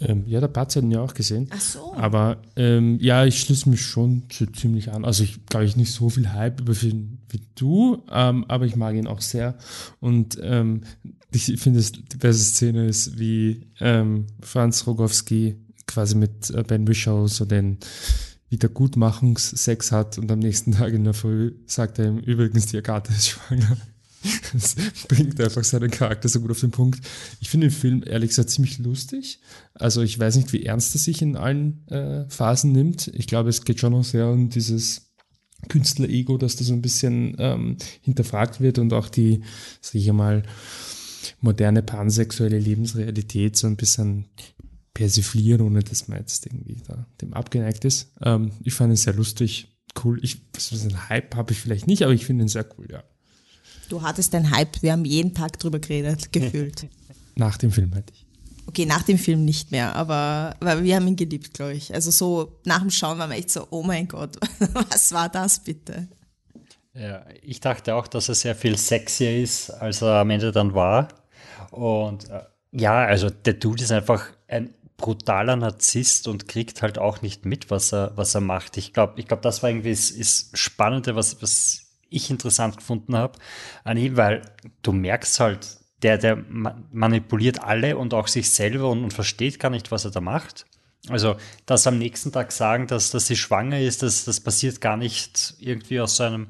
Ähm, 0.00 0.24
ja, 0.26 0.40
der 0.40 0.48
Batz 0.48 0.76
hat 0.76 0.82
ihn 0.82 0.90
ja 0.90 1.00
auch 1.00 1.14
gesehen. 1.14 1.48
Ach 1.50 1.60
so. 1.60 1.94
Aber 1.94 2.42
ähm, 2.56 2.98
ja, 3.00 3.24
ich 3.24 3.40
schließe 3.40 3.68
mich 3.68 3.82
schon 3.82 4.24
so 4.32 4.46
ziemlich 4.46 4.90
an. 4.90 5.04
Also 5.04 5.22
ich 5.24 5.46
glaube 5.46 5.66
ich 5.66 5.76
nicht 5.76 5.92
so 5.92 6.10
viel 6.10 6.32
Hype 6.32 6.60
über 6.60 6.74
Film 6.74 7.18
wie 7.28 7.40
du, 7.54 8.02
ähm, 8.10 8.44
aber 8.48 8.66
ich 8.66 8.76
mag 8.76 8.94
ihn 8.94 9.06
auch 9.06 9.20
sehr. 9.20 9.56
Und 10.00 10.38
ähm, 10.42 10.82
ich 11.30 11.60
finde, 11.60 11.82
die 11.82 12.16
beste 12.16 12.44
Szene 12.44 12.86
ist, 12.86 13.18
wie 13.18 13.66
ähm, 13.80 14.26
Franz 14.40 14.86
Rogowski 14.86 15.56
quasi 15.86 16.14
mit 16.14 16.50
äh, 16.50 16.62
Ben 16.62 16.86
Wishow 16.86 17.26
so 17.26 17.44
den 17.44 17.78
Wiedergutmachungssex 18.50 19.92
hat 19.92 20.18
und 20.18 20.30
am 20.30 20.38
nächsten 20.38 20.72
Tag 20.72 20.92
in 20.92 21.04
der 21.04 21.14
Früh 21.14 21.54
sagt 21.66 21.98
er 21.98 22.06
ihm, 22.06 22.18
übrigens, 22.18 22.66
die 22.66 22.78
Agathe 22.78 23.12
ist 23.12 23.28
schwanger. 23.28 23.76
Das 24.54 24.74
bringt 25.06 25.38
einfach 25.38 25.64
seinen 25.64 25.90
Charakter 25.90 26.30
so 26.30 26.40
gut 26.40 26.52
auf 26.52 26.60
den 26.60 26.70
Punkt. 26.70 27.06
Ich 27.40 27.50
finde 27.50 27.68
den 27.68 27.74
Film 27.74 28.02
ehrlich 28.06 28.30
gesagt 28.30 28.48
ziemlich 28.48 28.78
lustig. 28.78 29.40
Also 29.74 30.00
ich 30.00 30.18
weiß 30.18 30.36
nicht, 30.36 30.50
wie 30.54 30.64
ernst 30.64 30.94
er 30.94 30.98
sich 30.98 31.20
in 31.20 31.36
allen 31.36 31.86
äh, 31.88 32.24
Phasen 32.30 32.72
nimmt. 32.72 33.08
Ich 33.08 33.26
glaube, 33.26 33.50
es 33.50 33.66
geht 33.66 33.80
schon 33.80 33.92
noch 33.92 34.02
sehr 34.02 34.28
um 34.28 34.48
dieses 34.48 35.12
Künstler-Ego, 35.68 36.38
dass 36.38 36.56
das 36.56 36.68
so 36.68 36.72
ein 36.72 36.80
bisschen 36.80 37.36
ähm, 37.38 37.76
hinterfragt 38.00 38.60
wird 38.62 38.78
und 38.78 38.94
auch 38.94 39.10
die, 39.10 39.42
sag 39.82 39.96
ich 39.96 40.10
mal, 40.12 40.42
moderne 41.40 41.82
pansexuelle 41.82 42.58
Lebensrealität 42.58 43.56
so 43.56 43.66
ein 43.66 43.76
bisschen 43.76 44.26
persiflieren, 44.94 45.60
ohne 45.60 45.82
dass 45.82 46.08
man 46.08 46.18
jetzt 46.18 46.46
irgendwie 46.46 46.80
da 46.86 47.06
dem 47.20 47.34
abgeneigt 47.34 47.84
ist. 47.84 48.12
Ähm, 48.22 48.52
ich 48.62 48.74
fand 48.74 48.92
ihn 48.92 48.96
sehr 48.96 49.12
lustig, 49.12 49.76
cool. 50.02 50.18
Ich, 50.22 50.40
so 50.56 50.76
einen 50.76 51.08
Hype 51.08 51.34
habe 51.34 51.52
ich 51.52 51.60
vielleicht 51.60 51.86
nicht, 51.86 52.02
aber 52.02 52.12
ich 52.12 52.24
finde 52.24 52.44
ihn 52.44 52.48
sehr 52.48 52.66
cool, 52.78 52.86
ja. 52.90 53.02
Du 53.88 54.02
hattest 54.02 54.34
einen 54.34 54.50
Hype, 54.50 54.82
wir 54.82 54.92
haben 54.92 55.04
jeden 55.04 55.34
Tag 55.34 55.58
drüber 55.58 55.78
geredet, 55.78 56.32
gefühlt. 56.32 56.86
nach 57.34 57.58
dem 57.58 57.70
Film 57.70 57.94
hatte 57.94 58.12
ich. 58.14 58.24
Okay, 58.66 58.86
nach 58.86 59.02
dem 59.02 59.18
Film 59.18 59.44
nicht 59.44 59.72
mehr, 59.72 59.94
aber 59.94 60.56
weil 60.60 60.82
wir 60.84 60.96
haben 60.96 61.06
ihn 61.06 61.16
geliebt, 61.16 61.52
glaube 61.52 61.74
ich. 61.74 61.92
Also 61.92 62.10
so 62.10 62.60
nach 62.64 62.80
dem 62.80 62.90
Schauen 62.90 63.18
waren 63.18 63.28
wir 63.28 63.36
echt 63.36 63.50
so, 63.50 63.66
oh 63.70 63.82
mein 63.82 64.08
Gott, 64.08 64.38
was 64.90 65.12
war 65.12 65.28
das 65.28 65.62
bitte? 65.62 66.08
Ja, 66.94 67.26
ich 67.42 67.60
dachte 67.60 67.94
auch, 67.94 68.06
dass 68.06 68.28
er 68.28 68.36
sehr 68.36 68.54
viel 68.54 68.78
sexier 68.78 69.42
ist, 69.42 69.70
als 69.70 70.00
er 70.00 70.20
am 70.20 70.30
Ende 70.30 70.52
dann 70.52 70.74
war. 70.74 71.08
Und 71.72 72.30
äh, 72.30 72.42
ja, 72.72 73.04
also 73.04 73.30
der 73.30 73.54
Dude 73.54 73.82
ist 73.82 73.92
einfach 73.92 74.26
ein 74.48 74.72
brutaler 74.96 75.56
Narzisst 75.56 76.28
und 76.28 76.48
kriegt 76.48 76.82
halt 76.82 76.98
auch 76.98 77.22
nicht 77.22 77.44
mit, 77.44 77.70
was 77.70 77.92
er, 77.92 78.12
was 78.16 78.34
er 78.34 78.40
macht. 78.40 78.76
Ich 78.76 78.92
glaube, 78.92 79.14
ich 79.16 79.26
glaube, 79.26 79.42
das 79.42 79.62
war 79.62 79.70
irgendwie 79.70 79.90
das, 79.90 80.10
ist 80.10 80.56
Spannende, 80.56 81.16
was, 81.16 81.42
was 81.42 81.84
ich 82.08 82.30
interessant 82.30 82.76
gefunden 82.76 83.16
habe 83.16 83.38
an 83.82 83.96
ihm, 83.96 84.16
weil 84.16 84.42
du 84.82 84.92
merkst 84.92 85.40
halt, 85.40 85.78
der, 86.02 86.18
der 86.18 86.36
manipuliert 86.36 87.62
alle 87.62 87.96
und 87.96 88.14
auch 88.14 88.28
sich 88.28 88.50
selber 88.50 88.90
und, 88.90 89.02
und 89.04 89.12
versteht 89.12 89.58
gar 89.58 89.70
nicht, 89.70 89.90
was 89.90 90.04
er 90.04 90.10
da 90.10 90.20
macht. 90.20 90.66
Also, 91.08 91.36
das 91.66 91.86
am 91.86 91.98
nächsten 91.98 92.32
Tag 92.32 92.52
sagen, 92.52 92.86
dass, 92.86 93.10
dass 93.10 93.26
sie 93.26 93.36
schwanger 93.36 93.80
ist, 93.80 94.02
das, 94.02 94.24
das 94.24 94.40
passiert 94.40 94.80
gar 94.80 94.96
nicht 94.96 95.54
irgendwie 95.58 96.00
aus 96.00 96.16
so 96.16 96.24
einem 96.24 96.48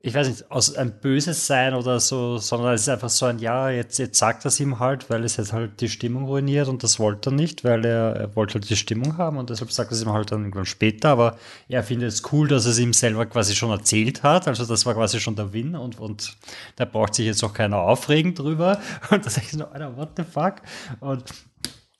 ich 0.00 0.14
weiß 0.14 0.28
nicht, 0.28 0.50
aus 0.50 0.76
ein 0.76 1.00
böses 1.00 1.48
Sein 1.48 1.74
oder 1.74 1.98
so, 1.98 2.38
sondern 2.38 2.74
es 2.74 2.82
ist 2.82 2.88
einfach 2.88 3.08
so 3.08 3.26
ein, 3.26 3.40
ja, 3.40 3.68
jetzt, 3.68 3.98
jetzt 3.98 4.16
sagt 4.16 4.44
das 4.44 4.60
ihm 4.60 4.78
halt, 4.78 5.10
weil 5.10 5.24
es 5.24 5.36
jetzt 5.38 5.52
halt 5.52 5.80
die 5.80 5.88
Stimmung 5.88 6.26
ruiniert 6.26 6.68
und 6.68 6.84
das 6.84 7.00
wollte 7.00 7.30
er 7.30 7.32
nicht, 7.32 7.64
weil 7.64 7.84
er, 7.84 8.14
er 8.14 8.36
wollte 8.36 8.54
halt 8.54 8.70
die 8.70 8.76
Stimmung 8.76 9.16
haben 9.18 9.38
und 9.38 9.50
deshalb 9.50 9.72
sagt 9.72 9.90
er 9.90 9.96
es 9.96 10.02
ihm 10.02 10.12
halt 10.12 10.30
dann 10.30 10.42
irgendwann 10.42 10.66
später, 10.66 11.08
aber 11.08 11.36
er 11.68 11.82
findet 11.82 12.10
es 12.10 12.22
cool, 12.32 12.46
dass 12.46 12.64
er 12.66 12.72
es 12.72 12.78
ihm 12.78 12.92
selber 12.92 13.26
quasi 13.26 13.56
schon 13.56 13.70
erzählt 13.70 14.22
hat, 14.22 14.46
also 14.46 14.64
das 14.64 14.86
war 14.86 14.94
quasi 14.94 15.18
schon 15.18 15.34
der 15.34 15.52
Win 15.52 15.74
und, 15.74 15.98
und 15.98 16.36
da 16.76 16.84
braucht 16.84 17.16
sich 17.16 17.26
jetzt 17.26 17.42
auch 17.42 17.52
keiner 17.52 17.78
aufregen 17.78 18.34
drüber. 18.34 18.80
Und 19.10 19.24
da 19.24 19.30
sage 19.30 19.46
ich 19.46 19.52
so, 19.52 19.64
Alter, 19.64 19.96
what 19.96 20.10
the 20.16 20.22
fuck? 20.22 20.56
Und 21.00 21.24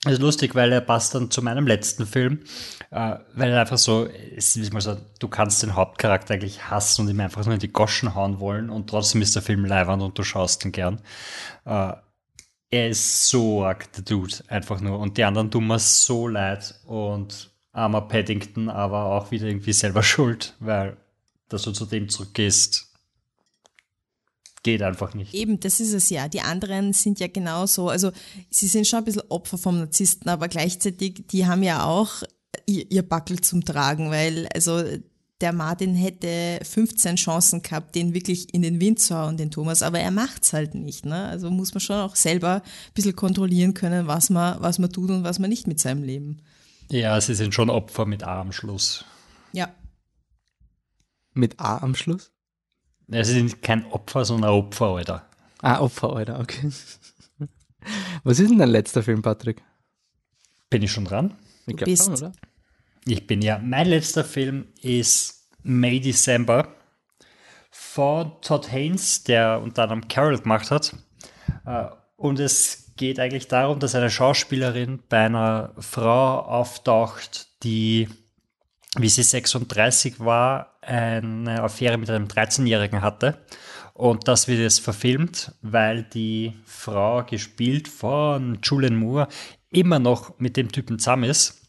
das 0.05 0.15
ist 0.15 0.20
lustig, 0.20 0.55
weil 0.55 0.70
er 0.70 0.81
passt 0.81 1.15
dann 1.15 1.31
zu 1.31 1.43
meinem 1.43 1.66
letzten 1.66 2.07
Film, 2.07 2.41
äh, 2.91 3.16
weil 3.35 3.51
er 3.51 3.61
einfach 3.61 3.79
so, 3.79 4.07
es 4.07 4.55
ist 4.55 4.73
mal 4.73 4.81
so, 4.81 4.97
du 5.19 5.29
kannst 5.29 5.62
den 5.62 5.75
Hauptcharakter 5.75 6.35
eigentlich 6.35 6.70
hassen 6.70 7.03
und 7.03 7.11
ihm 7.11 7.20
einfach 7.20 7.45
nur 7.45 7.55
in 7.55 7.61
die 7.61 7.73
Goschen 7.73 8.15
hauen 8.15 8.39
wollen 8.39 8.70
und 8.70 8.91
trotzdem 8.91 9.23
ist 9.23 9.35
der 9.35 9.43
Film 9.43 9.65
leiwand 9.65 10.03
und 10.03 10.16
du 10.16 10.23
schaust 10.23 10.65
ihn 10.65 10.73
gern. 10.73 11.01
Äh, 11.65 11.95
er 12.70 12.89
ist 12.89 13.29
so 13.29 13.65
arg 13.65 13.91
der 13.93 14.05
Dude, 14.05 14.37
einfach 14.49 14.81
nur. 14.81 14.99
Und 14.99 15.16
die 15.16 15.25
anderen 15.25 15.51
tun 15.51 15.66
mir 15.66 15.79
so 15.79 16.29
leid 16.29 16.79
und 16.85 17.51
armer 17.73 18.03
Paddington 18.03 18.69
aber 18.69 19.07
auch 19.07 19.31
wieder 19.31 19.47
irgendwie 19.47 19.73
selber 19.73 20.03
schuld, 20.05 20.55
weil 20.61 20.97
dass 21.49 21.62
du 21.62 21.73
zu 21.73 21.87
dem 21.87 22.09
zurückgehst, 22.09 22.88
geht 24.62 24.82
einfach 24.82 25.14
nicht. 25.14 25.35
Eben, 25.35 25.60
das 25.60 25.80
ist 25.80 25.93
es 25.93 26.10
ja. 26.10 26.28
Die 26.28 26.40
anderen 26.40 26.93
sind 26.93 27.20
ja 27.20 27.28
genauso. 27.28 27.89
Also 27.89 28.12
sie 28.51 28.66
sind 28.66 28.86
schon 28.86 29.01
ein 29.01 29.05
bisschen 29.05 29.22
Opfer 29.28 29.59
vom 29.59 29.78
Narzissten, 29.78 30.28
aber 30.28 30.48
gleichzeitig, 30.48 31.26
die 31.30 31.47
haben 31.47 31.62
ja 31.62 31.85
auch 31.85 32.22
ihr, 32.66 32.90
ihr 32.90 33.02
Backel 33.02 33.40
zum 33.40 33.64
Tragen, 33.64 34.10
weil 34.10 34.48
also 34.55 34.82
der 35.40 35.52
Martin 35.52 35.94
hätte 35.94 36.59
15 36.64 37.16
Chancen 37.16 37.62
gehabt, 37.62 37.94
den 37.94 38.12
wirklich 38.12 38.52
in 38.52 38.62
den 38.62 38.80
Wind 38.80 38.98
zu 38.98 39.16
hauen, 39.16 39.36
den 39.36 39.51
Thomas, 39.51 39.82
aber 39.82 40.01
er 40.01 40.10
macht's 40.10 40.52
halt 40.52 40.74
nicht. 40.74 41.06
Ne? 41.06 41.26
Also 41.26 41.51
muss 41.51 41.74
man 41.74 41.80
schon 41.80 41.97
auch 41.97 42.16
selber 42.16 42.55
ein 42.56 42.93
bisschen 42.94 43.14
kontrollieren 43.14 43.74
können, 43.74 44.09
was 44.09 44.30
man, 44.30 44.60
was 44.60 44.78
man 44.78 44.90
tut 44.90 45.10
und 45.10 45.22
was 45.22 45.39
man 45.39 45.51
nicht 45.51 45.68
mit 45.68 45.78
seinem 45.78 46.02
Leben. 46.02 46.43
Ja, 46.90 47.20
sie 47.20 47.35
sind 47.35 47.55
schon 47.55 47.70
Opfer 47.70 48.06
mit 48.06 48.24
A 48.24 48.40
am 48.40 48.51
Schluss. 48.51 49.05
Ja. 49.52 49.72
Mit 51.35 51.60
A 51.60 51.78
am 51.78 51.94
Schluss? 51.94 52.32
Sie 53.09 53.24
sind 53.24 53.62
kein 53.62 53.86
Opfer, 53.86 54.24
sondern 54.24 54.51
Opfer, 54.51 54.86
Alter. 54.86 55.26
Ah, 55.62 55.80
Opfer, 55.80 56.14
Alter, 56.14 56.40
okay. 56.40 56.70
Was 58.22 58.39
ist 58.39 58.51
denn 58.51 58.59
dein 58.59 58.68
letzter 58.68 59.02
Film, 59.02 59.22
Patrick? 59.22 59.62
Bin 60.70 60.82
ich 60.82 60.93
schon 60.93 61.05
dran? 61.05 61.35
Ich 61.66 61.76
du 61.76 61.85
bist. 61.85 62.05
Schon, 62.05 62.14
oder? 62.14 62.32
Ich 63.06 63.26
bin 63.26 63.40
ja. 63.40 63.59
Mein 63.59 63.89
letzter 63.89 64.24
Film 64.24 64.68
ist 64.82 65.48
May 65.62 66.01
December 66.01 66.68
von 67.70 68.32
Todd 68.43 68.70
Haynes, 68.70 69.24
der 69.24 69.62
unter 69.62 69.85
anderem 69.85 70.06
Carol 70.09 70.39
gemacht 70.39 70.70
hat. 70.70 70.94
Äh, 71.64 71.86
und 72.16 72.39
es 72.39 72.93
geht 72.97 73.18
eigentlich 73.18 73.48
darum, 73.48 73.78
dass 73.78 73.94
eine 73.94 74.10
Schauspielerin 74.10 75.01
bei 75.09 75.26
einer 75.26 75.72
Frau 75.78 76.40
auftaucht, 76.40 77.47
die, 77.62 78.09
wie 78.99 79.09
sie 79.09 79.23
36 79.23 80.20
war, 80.20 80.79
eine 80.83 81.62
Affäre 81.62 81.99
mit 81.99 82.11
einem 82.11 82.27
13-Jährigen 82.27 83.03
hatte. 83.03 83.39
Und 83.95 84.29
das 84.29 84.47
wird 84.47 84.61
jetzt 84.61 84.81
verfilmt, 84.81 85.53
weil 85.61 86.05
die 86.05 86.55
Frau, 86.65 87.25
gespielt 87.25 87.89
von 87.89 88.59
Julian 88.62 88.97
Moore, 88.97 89.29
immer 89.70 89.99
noch 89.99 90.39
mit 90.39 90.57
dem 90.57 90.70
Typen 90.70 90.99
zusammen 90.99 91.25
ist. 91.25 91.62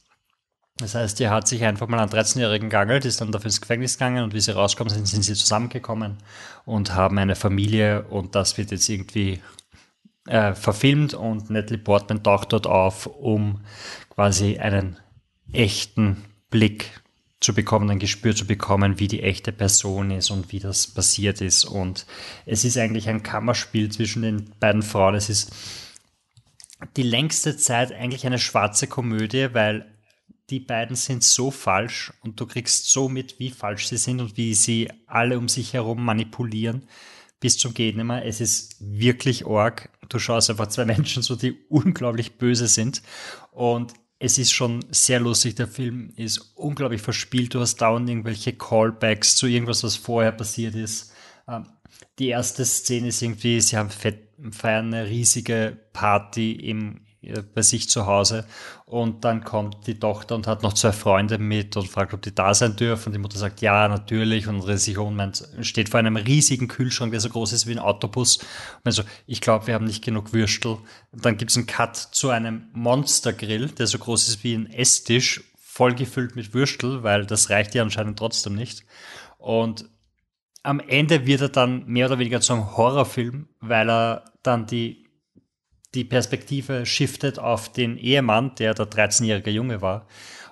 Das 0.78 0.96
heißt, 0.96 1.20
die 1.20 1.28
hat 1.28 1.48
sich 1.48 1.64
einfach 1.66 1.88
mal 1.88 2.00
einen 2.00 2.12
13-Jährigen 2.12 2.70
geangelt, 2.70 3.04
ist 3.04 3.20
dann 3.20 3.32
dafür 3.32 3.48
ins 3.48 3.60
Gefängnis 3.60 3.98
gegangen 3.98 4.24
und 4.24 4.34
wie 4.34 4.40
sie 4.40 4.52
rauskommen 4.52 4.94
sind, 4.94 5.08
sind 5.08 5.24
sie 5.24 5.34
zusammengekommen 5.34 6.18
und 6.66 6.94
haben 6.94 7.18
eine 7.18 7.36
Familie 7.36 8.04
und 8.04 8.36
das 8.36 8.58
wird 8.58 8.72
jetzt 8.72 8.88
irgendwie 8.88 9.42
äh, 10.28 10.54
verfilmt 10.54 11.14
und 11.14 11.50
Natalie 11.50 11.80
Portman 11.80 12.24
taucht 12.24 12.54
dort 12.54 12.68
auf, 12.68 13.08
um 13.08 13.62
quasi 14.10 14.58
einen 14.58 14.98
echten 15.52 16.24
Blick 16.50 16.99
zu 17.40 17.54
bekommen, 17.54 17.90
ein 17.90 18.00
Gespür 18.00 18.36
zu 18.36 18.46
bekommen, 18.46 19.00
wie 19.00 19.08
die 19.08 19.24
echte 19.24 19.52
Person 19.52 20.12
ist 20.12 20.30
und 20.30 20.52
wie 20.52 20.60
das 20.60 20.88
passiert 20.88 21.42
ist. 21.42 21.64
Und 21.64 22.06
es 22.46 22.66
ist 22.66 22.78
eigentlich 22.78 23.08
ein 23.08 23.24
Kammerspiel 23.24 23.90
zwischen 23.90 24.24
den 24.24 24.52
beiden 24.60 24.84
Frauen. 24.84 25.16
Es 25.16 25.30
ist 25.30 25.54
die 26.98 27.04
längste 27.04 27.56
Zeit 27.56 27.92
eigentlich 27.94 28.26
eine 28.26 28.40
schwarze 28.40 28.88
Komödie, 28.88 29.50
weil 29.54 29.86
die 30.50 30.60
beiden 30.60 30.96
sind 30.96 31.24
so 31.24 31.52
falsch 31.52 32.12
und 32.22 32.40
du 32.40 32.46
kriegst 32.46 32.90
so 32.90 33.08
mit, 33.08 33.40
wie 33.40 33.52
falsch 33.52 33.88
sie 33.88 33.98
sind 33.98 34.20
und 34.20 34.36
wie 34.36 34.54
sie 34.54 34.90
alle 35.06 35.38
um 35.38 35.48
sich 35.48 35.74
herum 35.74 36.04
manipulieren 36.04 36.88
bis 37.40 37.58
zum 37.58 37.74
Gehtnimmer. 37.74 38.26
Es 38.26 38.42
ist 38.42 38.76
wirklich 38.80 39.46
arg. 39.46 39.90
Du 40.10 40.20
schaust 40.20 40.50
einfach 40.50 40.68
zwei 40.68 40.86
Menschen 40.86 41.24
so, 41.24 41.36
die 41.36 41.58
unglaublich 41.70 42.38
böse 42.38 42.68
sind 42.68 43.02
und 43.52 43.94
es 44.20 44.38
ist 44.38 44.52
schon 44.52 44.86
sehr 44.92 45.22
lustig. 45.22 45.56
Der 45.56 45.68
Film 45.68 46.12
ist 46.18 46.52
unglaublich 46.56 47.02
verspielt. 47.02 47.54
Du 47.54 47.62
hast 47.62 47.78
dauernd 47.78 48.10
irgendwelche 48.10 48.54
Callbacks 48.54 49.38
zu 49.38 49.48
irgendwas, 49.48 49.84
was 49.84 49.96
vorher 49.96 50.34
passiert 50.34 50.76
ist. 50.76 51.14
Ähm, 51.48 51.66
die 52.20 52.28
erste 52.28 52.66
Szene 52.66 53.08
ist 53.08 53.22
irgendwie, 53.22 53.62
sie 53.62 53.78
haben 53.78 53.90
feiern 53.90 54.94
eine 54.94 55.08
riesige 55.08 55.78
Party 55.94 56.52
im, 56.52 57.02
bei 57.54 57.62
sich 57.62 57.90
zu 57.90 58.06
Hause 58.06 58.46
und 58.86 59.26
dann 59.26 59.44
kommt 59.44 59.88
die 59.88 60.00
Tochter 60.00 60.36
und 60.36 60.48
hat 60.48 60.64
noch 60.64 60.74
zwei 60.74 60.94
Freunde 60.94 61.38
mit 61.38 61.76
und 61.76 61.88
fragt, 61.88 62.14
ob 62.14 62.22
die 62.22 62.34
da 62.34 62.54
sein 62.54 62.78
dürfen. 62.78 63.10
Und 63.10 63.14
die 63.14 63.20
Mutter 63.20 63.38
sagt, 63.38 63.62
ja, 63.62 63.88
natürlich. 63.88 64.48
Und 64.48 64.56
unsere 64.56 64.78
Sohn 64.78 65.16
meint, 65.16 65.48
steht 65.62 65.90
vor 65.90 66.00
einem 66.00 66.16
riesigen 66.16 66.70
Kühlschrank, 66.70 67.12
der 67.12 67.20
so 67.20 67.30
groß 67.30 67.52
ist 67.52 67.68
wie 67.68 67.74
ein 67.74 67.80
Autobus. 67.80 68.38
Und 68.38 68.86
meint 68.86 68.96
so, 68.96 69.04
ich 69.28 69.42
glaube, 69.42 69.68
wir 69.68 69.74
haben 69.74 69.86
nicht 69.86 70.04
genug 70.04 70.32
Würstel. 70.32 70.78
Und 71.12 71.26
dann 71.26 71.36
gibt 71.36 71.52
es 71.52 71.58
einen 71.58 71.68
Cut 71.68 71.98
zu 71.98 72.30
einem 72.30 72.70
Monstergrill, 72.74 73.68
der 73.68 73.88
so 73.88 74.00
groß 74.00 74.30
ist 74.30 74.44
wie 74.44 74.54
ein 74.54 74.72
Esstisch, 74.72 75.44
vollgefüllt 75.58 76.36
mit 76.36 76.54
Würstel, 76.54 77.04
weil 77.04 77.26
das 77.26 77.50
reicht 77.50 77.76
ja 77.76 77.84
anscheinend 77.84 78.18
trotzdem 78.18 78.56
nicht. 78.56 78.86
Und 79.38 79.86
am 80.64 80.80
Ende 80.80 81.26
wird 81.26 81.42
er 81.42 81.50
dann 81.50 81.86
mehr 81.86 82.08
oder 82.08 82.20
weniger 82.20 82.42
zu 82.42 82.54
einem 82.54 82.76
Horrorfilm, 82.76 83.48
weil 83.60 83.90
er 83.90 84.26
dann 84.44 84.66
die, 84.66 84.99
die 85.96 86.04
Perspektive 86.04 86.86
shiftet 86.86 87.40
auf 87.40 87.72
den 87.72 87.98
Ehemann, 87.98 88.56
der 88.56 88.74
der 88.74 88.86
13-jährige 88.86 89.52
Junge 89.52 89.82
war. 89.82 90.08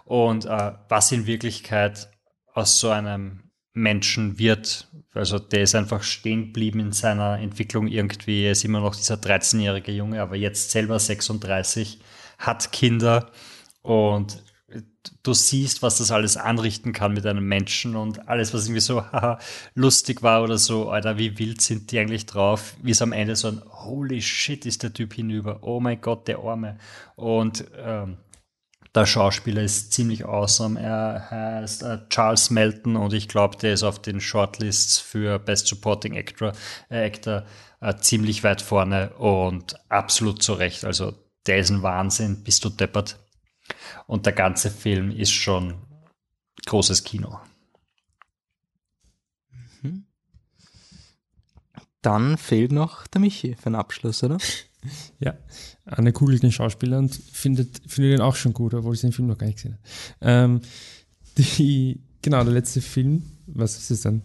Und 0.06 0.46
äh, 0.46 0.74
was 0.90 1.12
in 1.12 1.28
Wirklichkeit 1.28 2.10
aus 2.54 2.80
so 2.80 2.90
einem 2.90 3.48
Menschen 3.78 4.40
wird. 4.40 4.88
Also 5.14 5.38
der 5.40 5.62
ist 5.62 5.76
einfach 5.76 6.02
stehen 6.02 6.48
geblieben 6.48 6.80
in 6.80 6.92
seiner 6.92 7.40
Entwicklung 7.40 7.88
irgendwie. 7.88 8.46
Er 8.46 8.52
ist 8.52 8.66
immer 8.66 8.80
noch 8.82 8.96
dieser 8.96 9.16
13-jährige 9.16 9.92
Junge, 9.92 10.22
aber 10.22 10.36
jetzt 10.36 10.72
selber 10.72 11.00
36, 11.00 12.00
hat 12.40 12.72
Kinder 12.72 13.32
und 13.84 14.44
du 15.24 15.34
siehst, 15.34 15.82
was 15.82 15.98
das 15.98 16.12
alles 16.12 16.38
anrichten 16.38 16.94
kann 16.94 17.14
mit 17.14 17.26
einem 17.26 17.48
Menschen 17.48 17.96
und 17.96 18.28
alles, 18.28 18.54
was 18.54 18.66
irgendwie 18.66 18.82
so 18.82 19.04
haha, 19.12 19.40
lustig 19.76 20.24
war 20.24 20.44
oder 20.44 20.58
so, 20.58 20.90
Alter, 20.90 21.18
wie 21.18 21.38
wild 21.38 21.62
sind 21.62 21.92
die 21.92 22.00
eigentlich 22.00 22.26
drauf, 22.26 22.76
wie 22.82 22.92
es 22.92 23.02
am 23.02 23.12
Ende 23.12 23.36
so 23.36 23.50
ein 23.50 23.62
Holy 23.70 24.22
shit 24.22 24.66
ist 24.66 24.84
der 24.84 24.94
Typ 24.94 25.14
hinüber, 25.14 25.60
oh 25.62 25.80
mein 25.80 26.02
Gott, 26.02 26.28
der 26.28 26.40
Arme. 26.40 26.78
Und 27.16 27.66
ähm, 27.78 28.18
der 28.96 29.06
Schauspieler 29.06 29.62
ist 29.62 29.94
ziemlich 29.94 30.26
awesome. 30.26 30.80
Er 30.80 31.28
heißt 31.30 31.84
äh, 31.84 32.00
Charles 32.10 32.50
Melton 32.50 32.96
und 32.96 33.14
ich 33.14 33.28
glaube, 33.28 33.58
der 33.58 33.74
ist 33.74 33.84
auf 33.84 34.02
den 34.02 34.20
Shortlists 34.20 34.98
für 34.98 35.40
Best 35.40 35.68
Supporting 35.68 36.18
Actor, 36.18 36.54
äh, 36.90 37.06
Actor 37.06 37.46
äh, 37.80 37.96
ziemlich 37.98 38.44
weit 38.44 38.62
vorne 38.62 39.12
und 39.12 39.76
absolut 39.90 40.42
zu 40.42 40.54
Recht. 40.54 40.84
Also 40.84 41.14
der 41.46 41.60
ist 41.60 41.70
ein 41.70 41.84
Wahnsinn, 41.84 42.44
bist 42.44 42.66
du 42.66 42.70
deppert. 42.70 43.18
Und 44.08 44.26
der 44.26 44.34
ganze 44.34 44.72
Film 44.72 45.12
ist 45.12 45.32
schon 45.32 45.76
großes 46.66 47.04
Kino. 47.04 47.40
Mhm. 49.82 50.06
Dann 52.02 52.38
fehlt 52.38 52.72
noch 52.72 53.06
der 53.08 53.22
Michi 53.22 53.56
für 53.56 53.70
den 53.70 53.76
Abschluss, 53.76 54.24
oder? 54.24 54.38
Ja, 55.20 55.34
Anne 55.84 56.14
kugelt 56.14 56.44
den 56.44 56.52
Schauspieler 56.52 57.00
und 57.00 57.14
findet, 57.14 57.82
findet 57.88 58.14
ihn 58.14 58.22
auch 58.22 58.36
schon 58.36 58.54
gut, 58.54 58.74
obwohl 58.74 58.96
sie 58.96 59.08
den 59.08 59.12
Film 59.12 59.28
noch 59.28 59.38
gar 59.38 59.48
nicht 59.48 59.58
gesehen 59.58 59.74
hat. 59.74 59.80
Ähm, 60.22 60.62
die, 61.38 62.00
genau, 62.22 62.42
der 62.44 62.54
letzte 62.54 62.80
Film, 62.80 63.24
was 63.48 63.76
ist 63.78 63.92
es 63.92 64.02
dann? 64.02 64.22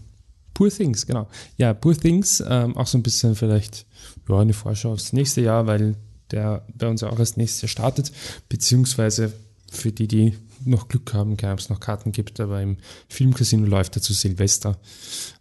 Poor 0.55 0.71
Things, 0.71 1.05
genau. 1.07 1.29
Ja, 1.57 1.75
Poor 1.75 1.97
Things, 1.97 2.45
ähm, 2.47 2.77
auch 2.77 2.87
so 2.87 2.97
ein 2.97 3.03
bisschen 3.03 3.35
vielleicht 3.35 3.87
ja, 4.29 4.39
eine 4.39 4.53
Vorschau 4.53 4.93
aufs 4.93 5.13
nächste 5.13 5.41
Jahr, 5.41 5.67
weil 5.67 5.97
der 6.31 6.65
bei 6.75 6.87
uns 6.87 7.03
auch 7.03 7.19
erst 7.19 7.39
nächstes 7.39 7.63
Jahr 7.63 7.69
startet, 7.71 8.13
beziehungsweise 8.49 9.33
für 9.73 9.93
die, 9.93 10.09
die 10.09 10.37
noch 10.65 10.89
Glück 10.89 11.15
haben, 11.15 11.33
ob 11.33 11.59
es 11.59 11.69
noch 11.69 11.81
Karten 11.81 12.13
gibt, 12.13 12.41
aber 12.41 12.63
im 12.63 12.77
Filmcasino 13.09 13.67
läuft 13.67 13.97
er 13.97 14.03
zu 14.03 14.13
Silvester. 14.13 14.79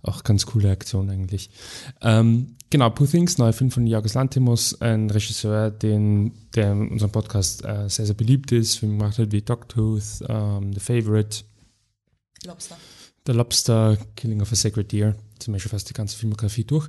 Auch 0.01 0.23
ganz 0.23 0.45
coole 0.45 0.71
Aktion 0.71 1.09
eigentlich. 1.09 1.49
Ähm, 2.01 2.55
genau, 2.69 2.89
Poor 2.89 3.07
Things, 3.07 3.37
neuer 3.37 3.53
Film 3.53 3.71
von 3.71 3.85
Jorgos 3.85 4.13
Lantimos, 4.13 4.79
ein 4.81 5.09
Regisseur, 5.09 5.69
den, 5.71 6.31
der 6.55 6.71
in 6.71 6.89
unserem 6.89 7.11
Podcast 7.11 7.63
äh, 7.63 7.87
sehr, 7.89 8.05
sehr 8.05 8.15
beliebt 8.15 8.51
ist, 8.51 8.77
Film 8.77 8.97
gemacht 8.97 9.17
hat 9.17 9.31
wie 9.31 9.41
Dogtooth, 9.41 10.23
ähm, 10.27 10.73
The 10.73 10.79
Favorite, 10.79 11.43
Lobster. 12.45 12.77
The 13.27 13.33
Lobster, 13.33 13.97
Killing 14.15 14.41
of 14.41 14.51
a 14.51 14.55
Sacred 14.55 14.91
Deer, 14.91 15.15
zum 15.37 15.53
Beispiel 15.53 15.69
fast 15.69 15.89
die 15.89 15.93
ganze 15.93 16.17
Filmografie 16.17 16.63
durch. 16.63 16.87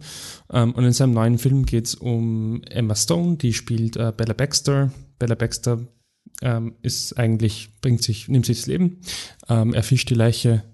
Ähm, 0.51 0.73
und 0.73 0.85
in 0.85 0.93
seinem 0.93 1.13
neuen 1.13 1.39
Film 1.39 1.67
geht 1.67 1.87
es 1.89 1.95
um 1.95 2.63
Emma 2.65 2.95
Stone, 2.95 3.37
die 3.37 3.53
spielt 3.53 3.97
äh, 3.97 4.13
Bella 4.17 4.33
Baxter. 4.33 4.91
Bella 5.19 5.35
Baxter 5.35 5.87
ähm, 6.43 6.75
ist 6.83 7.19
eigentlich, 7.19 7.71
bringt 7.81 8.03
sich, 8.03 8.29
nimmt 8.29 8.47
sich 8.47 8.59
das 8.59 8.67
Leben. 8.67 8.99
Ähm, 9.49 9.73
er 9.75 9.83
fischt 9.83 10.11
die 10.11 10.15
Leiche 10.15 10.65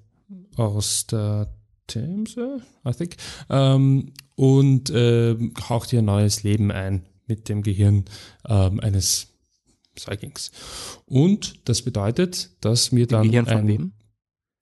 aus 0.57 1.07
der 1.07 1.55
Themse, 1.87 2.61
I 2.87 2.93
think, 2.93 3.17
ähm, 3.49 4.13
und 4.35 4.91
äh, 4.91 5.37
haucht 5.69 5.93
ihr 5.93 6.03
neues 6.03 6.43
Leben 6.43 6.71
ein 6.71 7.07
mit 7.27 7.49
dem 7.49 7.63
Gehirn 7.63 8.05
ähm, 8.47 8.81
eines 8.81 9.29
Säuglings. 9.99 10.51
Und 11.07 11.69
das 11.69 11.83
bedeutet, 11.83 12.51
dass 12.61 12.93
wir 12.93 13.07
dann. 13.07 13.25
Gehirn 13.25 13.47
von 13.47 13.57
ein, 13.57 13.69
wem? 13.69 13.93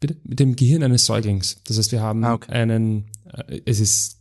Bitte? 0.01 0.16
Mit 0.24 0.41
dem 0.41 0.57
Gehirn 0.57 0.83
eines 0.83 1.07
Säuglings. 1.07 1.62
Das 1.65 1.78
heißt, 1.78 1.93
wir 1.93 2.01
haben 2.01 2.24
Ah, 2.24 2.35
okay. 2.35 2.53
einen, 2.53 3.07
äh, 3.33 3.61
es 3.65 3.81
ist 3.81 4.19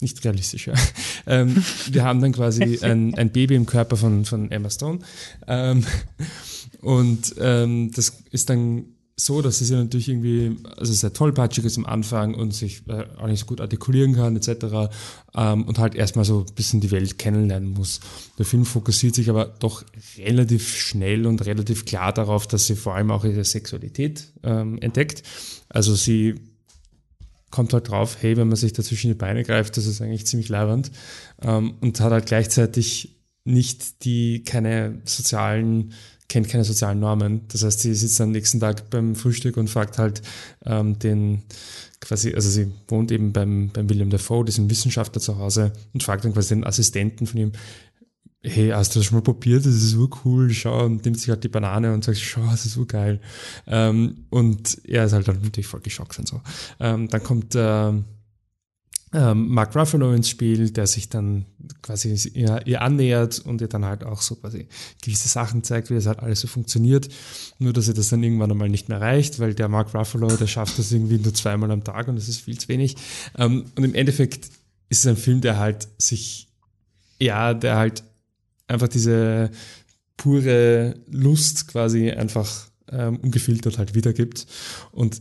nicht 0.00 0.24
realistisch, 0.24 0.66
ja. 0.66 0.74
ähm, 1.26 1.62
wir 1.90 2.04
haben 2.04 2.20
dann 2.20 2.32
quasi 2.32 2.78
ein, 2.82 3.14
ein 3.14 3.30
Baby 3.30 3.54
im 3.54 3.66
Körper 3.66 3.96
von, 3.96 4.24
von 4.24 4.50
Emma 4.50 4.70
Stone. 4.70 5.00
Ähm, 5.46 5.84
und 6.80 7.34
ähm, 7.38 7.90
das 7.94 8.22
ist 8.30 8.50
dann 8.50 8.86
so, 9.16 9.42
dass 9.42 9.58
sie 9.58 9.72
natürlich 9.72 10.08
irgendwie, 10.08 10.56
also 10.76 10.92
sehr 10.92 11.12
tollpatschig 11.12 11.64
ist 11.64 11.78
am 11.78 11.86
Anfang 11.86 12.34
und 12.34 12.52
sich 12.52 12.82
äh, 12.88 13.04
auch 13.16 13.28
nicht 13.28 13.40
so 13.40 13.46
gut 13.46 13.60
artikulieren 13.60 14.14
kann, 14.14 14.34
etc. 14.34 14.90
Ähm, 15.36 15.64
und 15.64 15.78
halt 15.78 15.94
erstmal 15.94 16.24
so 16.24 16.40
ein 16.40 16.54
bisschen 16.54 16.80
die 16.80 16.90
Welt 16.90 17.16
kennenlernen 17.16 17.70
muss. 17.70 18.00
Der 18.38 18.44
Film 18.44 18.64
fokussiert 18.64 19.14
sich 19.14 19.30
aber 19.30 19.46
doch 19.60 19.84
relativ 20.18 20.76
schnell 20.76 21.26
und 21.26 21.46
relativ 21.46 21.84
klar 21.84 22.12
darauf, 22.12 22.48
dass 22.48 22.66
sie 22.66 22.74
vor 22.74 22.96
allem 22.96 23.12
auch 23.12 23.24
ihre 23.24 23.44
Sexualität 23.44 24.32
ähm, 24.42 24.78
entdeckt. 24.78 25.22
Also 25.68 25.94
sie 25.94 26.34
kommt 27.54 27.72
halt 27.72 27.88
drauf, 27.88 28.16
hey, 28.20 28.36
wenn 28.36 28.48
man 28.48 28.56
sich 28.56 28.72
da 28.72 28.82
zwischen 28.82 29.06
die 29.06 29.14
Beine 29.14 29.44
greift, 29.44 29.76
das 29.76 29.86
ist 29.86 30.02
eigentlich 30.02 30.26
ziemlich 30.26 30.48
leibernd 30.48 30.90
ähm, 31.40 31.74
und 31.80 32.00
hat 32.00 32.10
halt 32.10 32.26
gleichzeitig 32.26 33.20
nicht 33.44 34.04
die, 34.04 34.42
keine 34.42 35.00
sozialen, 35.04 35.92
kennt 36.28 36.48
keine 36.48 36.64
sozialen 36.64 36.98
Normen. 36.98 37.42
Das 37.52 37.62
heißt, 37.62 37.78
sie 37.78 37.94
sitzt 37.94 38.20
am 38.20 38.32
nächsten 38.32 38.58
Tag 38.58 38.90
beim 38.90 39.14
Frühstück 39.14 39.56
und 39.56 39.70
fragt 39.70 39.98
halt 39.98 40.22
ähm, 40.66 40.98
den, 40.98 41.42
quasi, 42.00 42.34
also 42.34 42.50
sie 42.50 42.72
wohnt 42.88 43.12
eben 43.12 43.32
beim, 43.32 43.70
beim 43.72 43.88
William 43.88 44.10
Dafoe, 44.10 44.44
diesem 44.44 44.68
Wissenschaftler 44.68 45.22
zu 45.22 45.38
Hause 45.38 45.72
und 45.92 46.02
fragt 46.02 46.24
dann 46.24 46.32
quasi 46.32 46.56
den 46.56 46.64
Assistenten 46.64 47.28
von 47.28 47.38
ihm, 47.38 47.52
hey, 48.44 48.68
hast 48.68 48.94
du 48.94 48.98
das 48.98 49.06
schon 49.06 49.16
mal 49.16 49.22
probiert? 49.22 49.64
Das 49.64 49.74
ist 49.74 49.90
so 49.90 50.08
cool, 50.24 50.50
schau, 50.50 50.84
und 50.84 51.04
nimmt 51.04 51.18
sich 51.18 51.30
halt 51.30 51.42
die 51.44 51.48
Banane 51.48 51.92
und 51.92 52.04
sagt, 52.04 52.18
schau, 52.18 52.44
das 52.50 52.66
ist 52.66 52.74
so 52.74 52.84
geil. 52.84 53.20
Ähm, 53.66 54.26
und 54.30 54.78
er 54.84 55.06
ist 55.06 55.12
halt 55.12 55.26
dann 55.26 55.40
natürlich 55.40 55.66
voll 55.66 55.80
geschockt 55.80 56.18
und 56.18 56.28
so. 56.28 56.40
Ähm, 56.78 57.08
dann 57.08 57.22
kommt 57.22 57.54
äh, 57.54 57.92
ähm, 59.14 59.48
Mark 59.48 59.74
Ruffalo 59.76 60.12
ins 60.12 60.28
Spiel, 60.28 60.70
der 60.70 60.86
sich 60.86 61.08
dann 61.08 61.46
quasi 61.82 62.12
ihr, 62.34 62.66
ihr 62.66 62.82
annähert 62.82 63.38
und 63.38 63.60
ihr 63.60 63.68
dann 63.68 63.84
halt 63.84 64.04
auch 64.04 64.20
so 64.20 64.34
quasi 64.34 64.68
gewisse 65.02 65.28
Sachen 65.28 65.62
zeigt, 65.62 65.88
wie 65.88 65.94
das 65.94 66.06
halt 66.06 66.18
alles 66.18 66.40
so 66.40 66.48
funktioniert. 66.48 67.08
Nur, 67.58 67.72
dass 67.72 67.88
ihr 67.88 67.94
das 67.94 68.08
dann 68.08 68.22
irgendwann 68.22 68.50
einmal 68.50 68.68
nicht 68.68 68.88
mehr 68.88 69.00
reicht, 69.00 69.38
weil 69.38 69.54
der 69.54 69.68
Mark 69.68 69.94
Ruffalo, 69.94 70.36
der 70.36 70.48
schafft 70.48 70.78
das 70.78 70.92
irgendwie 70.92 71.18
nur 71.18 71.32
zweimal 71.32 71.70
am 71.70 71.84
Tag 71.84 72.08
und 72.08 72.16
das 72.16 72.28
ist 72.28 72.40
viel 72.40 72.58
zu 72.58 72.68
wenig. 72.68 72.96
Ähm, 73.38 73.66
und 73.76 73.84
im 73.84 73.94
Endeffekt 73.94 74.50
ist 74.88 74.98
es 74.98 75.06
ein 75.06 75.16
Film, 75.16 75.40
der 75.40 75.58
halt 75.58 75.88
sich, 75.96 76.48
ja, 77.20 77.54
der 77.54 77.76
halt 77.76 78.02
einfach 78.66 78.88
diese 78.88 79.50
pure 80.16 80.94
Lust 81.10 81.68
quasi 81.68 82.10
einfach 82.10 82.68
ähm, 82.90 83.18
ungefiltert 83.22 83.78
halt 83.78 83.94
wiedergibt. 83.94 84.46
Und 84.92 85.20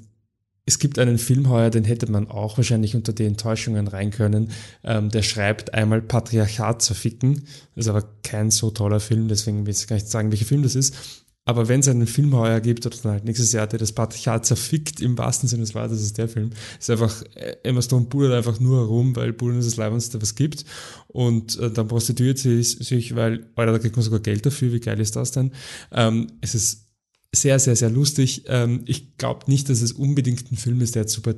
es 0.65 0.79
gibt 0.79 0.97
einen 0.97 1.17
Film 1.17 1.49
heuer, 1.49 1.69
den 1.69 1.83
hätte 1.83 2.09
man 2.09 2.29
auch 2.29 2.57
wahrscheinlich 2.57 2.95
unter 2.95 3.11
die 3.11 3.25
Enttäuschungen 3.25 3.87
rein 3.87 4.11
können. 4.11 4.51
Ähm, 4.83 5.09
der 5.09 5.21
schreibt 5.21 5.73
einmal 5.73 6.01
Patriarchat 6.01 6.81
zerficken. 6.81 7.45
Das 7.75 7.85
ist 7.85 7.89
aber 7.89 8.07
kein 8.23 8.49
so 8.49 8.71
toller 8.71 9.01
Film, 9.01 9.27
deswegen 9.27 9.65
will 9.65 9.73
ich 9.73 9.87
gar 9.87 9.95
nicht 9.97 10.07
sagen, 10.07 10.31
welcher 10.31 10.45
Film 10.45 10.63
das 10.63 10.75
ist. 10.75 11.22
Aber 11.45 11.67
wenn 11.67 11.81
es 11.81 11.89
einen 11.89 12.07
Film 12.07 12.33
heuer 12.35 12.61
gibt, 12.61 12.85
oder 12.85 12.95
dann 13.03 13.11
halt 13.11 13.25
nächstes 13.25 13.51
Jahr, 13.51 13.67
der 13.67 13.79
das 13.79 13.91
Patriarchat 13.91 14.45
zerfickt, 14.45 15.01
im 15.01 15.17
wahrsten 15.17 15.49
Sinne 15.49 15.63
des 15.63 15.75
Wortes, 15.75 16.01
ist 16.01 16.17
der 16.17 16.29
Film. 16.29 16.51
Ist 16.79 16.89
einfach, 16.89 17.21
äh, 17.35 17.57
Emma 17.63 17.81
Stone 17.81 18.05
pudert 18.05 18.33
einfach 18.33 18.59
nur 18.61 18.79
herum, 18.79 19.15
weil 19.15 19.33
Pudern 19.33 19.59
ist 19.59 19.65
das 19.65 19.77
Leibendste, 19.77 20.21
was 20.21 20.35
gibt. 20.35 20.63
Und 21.07 21.59
äh, 21.59 21.69
dann 21.69 21.89
prostituiert 21.89 22.37
sie 22.37 22.63
sich, 22.63 23.15
weil, 23.15 23.49
Alter, 23.55 23.73
da 23.73 23.79
kriegt 23.79 23.95
man 23.97 24.03
sogar 24.03 24.21
Geld 24.21 24.45
dafür, 24.45 24.71
wie 24.71 24.79
geil 24.79 24.99
ist 25.01 25.17
das 25.17 25.31
denn? 25.31 25.51
Ähm, 25.91 26.27
es 26.39 26.55
ist 26.55 26.87
sehr, 27.35 27.59
sehr, 27.59 27.75
sehr 27.75 27.89
lustig. 27.89 28.43
Ähm, 28.47 28.83
ich 28.85 29.17
glaube 29.17 29.51
nicht, 29.51 29.67
dass 29.69 29.81
es 29.81 29.91
unbedingt 29.91 30.49
ein 30.49 30.55
Film 30.55 30.79
ist, 30.79 30.95
der 30.95 31.01
jetzt 31.01 31.13
super 31.13 31.33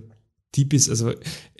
deep 0.55 0.73
ist. 0.73 0.89
Also 0.89 1.13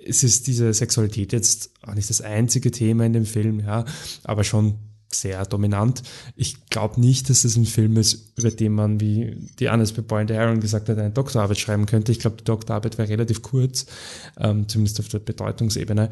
es 0.05 0.23
ist 0.23 0.45
diese 0.45 0.71
Sexualität 0.73 1.33
jetzt 1.33 1.71
auch 1.81 1.95
nicht 1.95 2.09
das 2.09 2.21
einzige 2.21 2.71
Thema 2.71 3.05
in 3.05 3.13
dem 3.13 3.25
Film, 3.25 3.59
ja, 3.59 3.85
aber 4.23 4.43
schon 4.43 4.75
sehr 5.11 5.45
dominant. 5.45 6.03
Ich 6.35 6.65
glaube 6.67 6.99
nicht, 6.99 7.29
dass 7.29 7.45
es 7.45 7.55
ein 7.55 7.65
Film 7.65 7.97
ist, 7.97 8.37
über 8.37 8.51
den 8.51 8.73
man, 8.73 8.99
wie 8.99 9.49
die 9.59 9.69
Annes 9.69 9.93
bei 9.93 10.01
Boy 10.01 10.31
Aaron 10.31 10.59
gesagt 10.59 10.89
hat, 10.89 10.97
eine 10.97 11.11
Doktorarbeit 11.11 11.57
schreiben 11.57 11.85
könnte. 11.85 12.11
Ich 12.11 12.19
glaube, 12.19 12.37
die 12.37 12.43
Doktorarbeit 12.43 12.97
wäre 12.97 13.09
relativ 13.09 13.41
kurz, 13.41 13.85
ähm, 14.37 14.67
zumindest 14.67 14.99
auf 14.99 15.07
der 15.07 15.19
Bedeutungsebene. 15.19 16.09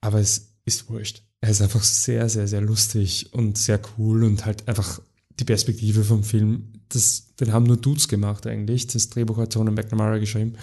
Aber 0.00 0.20
es 0.20 0.54
ist 0.64 0.88
wurscht. 0.88 1.22
Er 1.40 1.50
ist 1.50 1.62
einfach 1.62 1.82
sehr, 1.82 2.28
sehr, 2.28 2.48
sehr 2.48 2.60
lustig 2.60 3.32
und 3.32 3.58
sehr 3.58 3.80
cool 3.98 4.24
und 4.24 4.46
halt 4.46 4.66
einfach 4.68 5.00
die 5.38 5.44
Perspektive 5.44 6.04
vom 6.04 6.24
Film. 6.24 6.72
Das, 6.88 7.34
den 7.36 7.52
haben 7.52 7.64
nur 7.64 7.76
Dudes 7.76 8.08
gemacht 8.08 8.46
eigentlich. 8.46 8.86
Das 8.86 9.10
Drehbuch 9.10 9.38
hat 9.38 9.52
Tony 9.52 9.70
McNamara 9.70 10.18
geschrieben. 10.18 10.54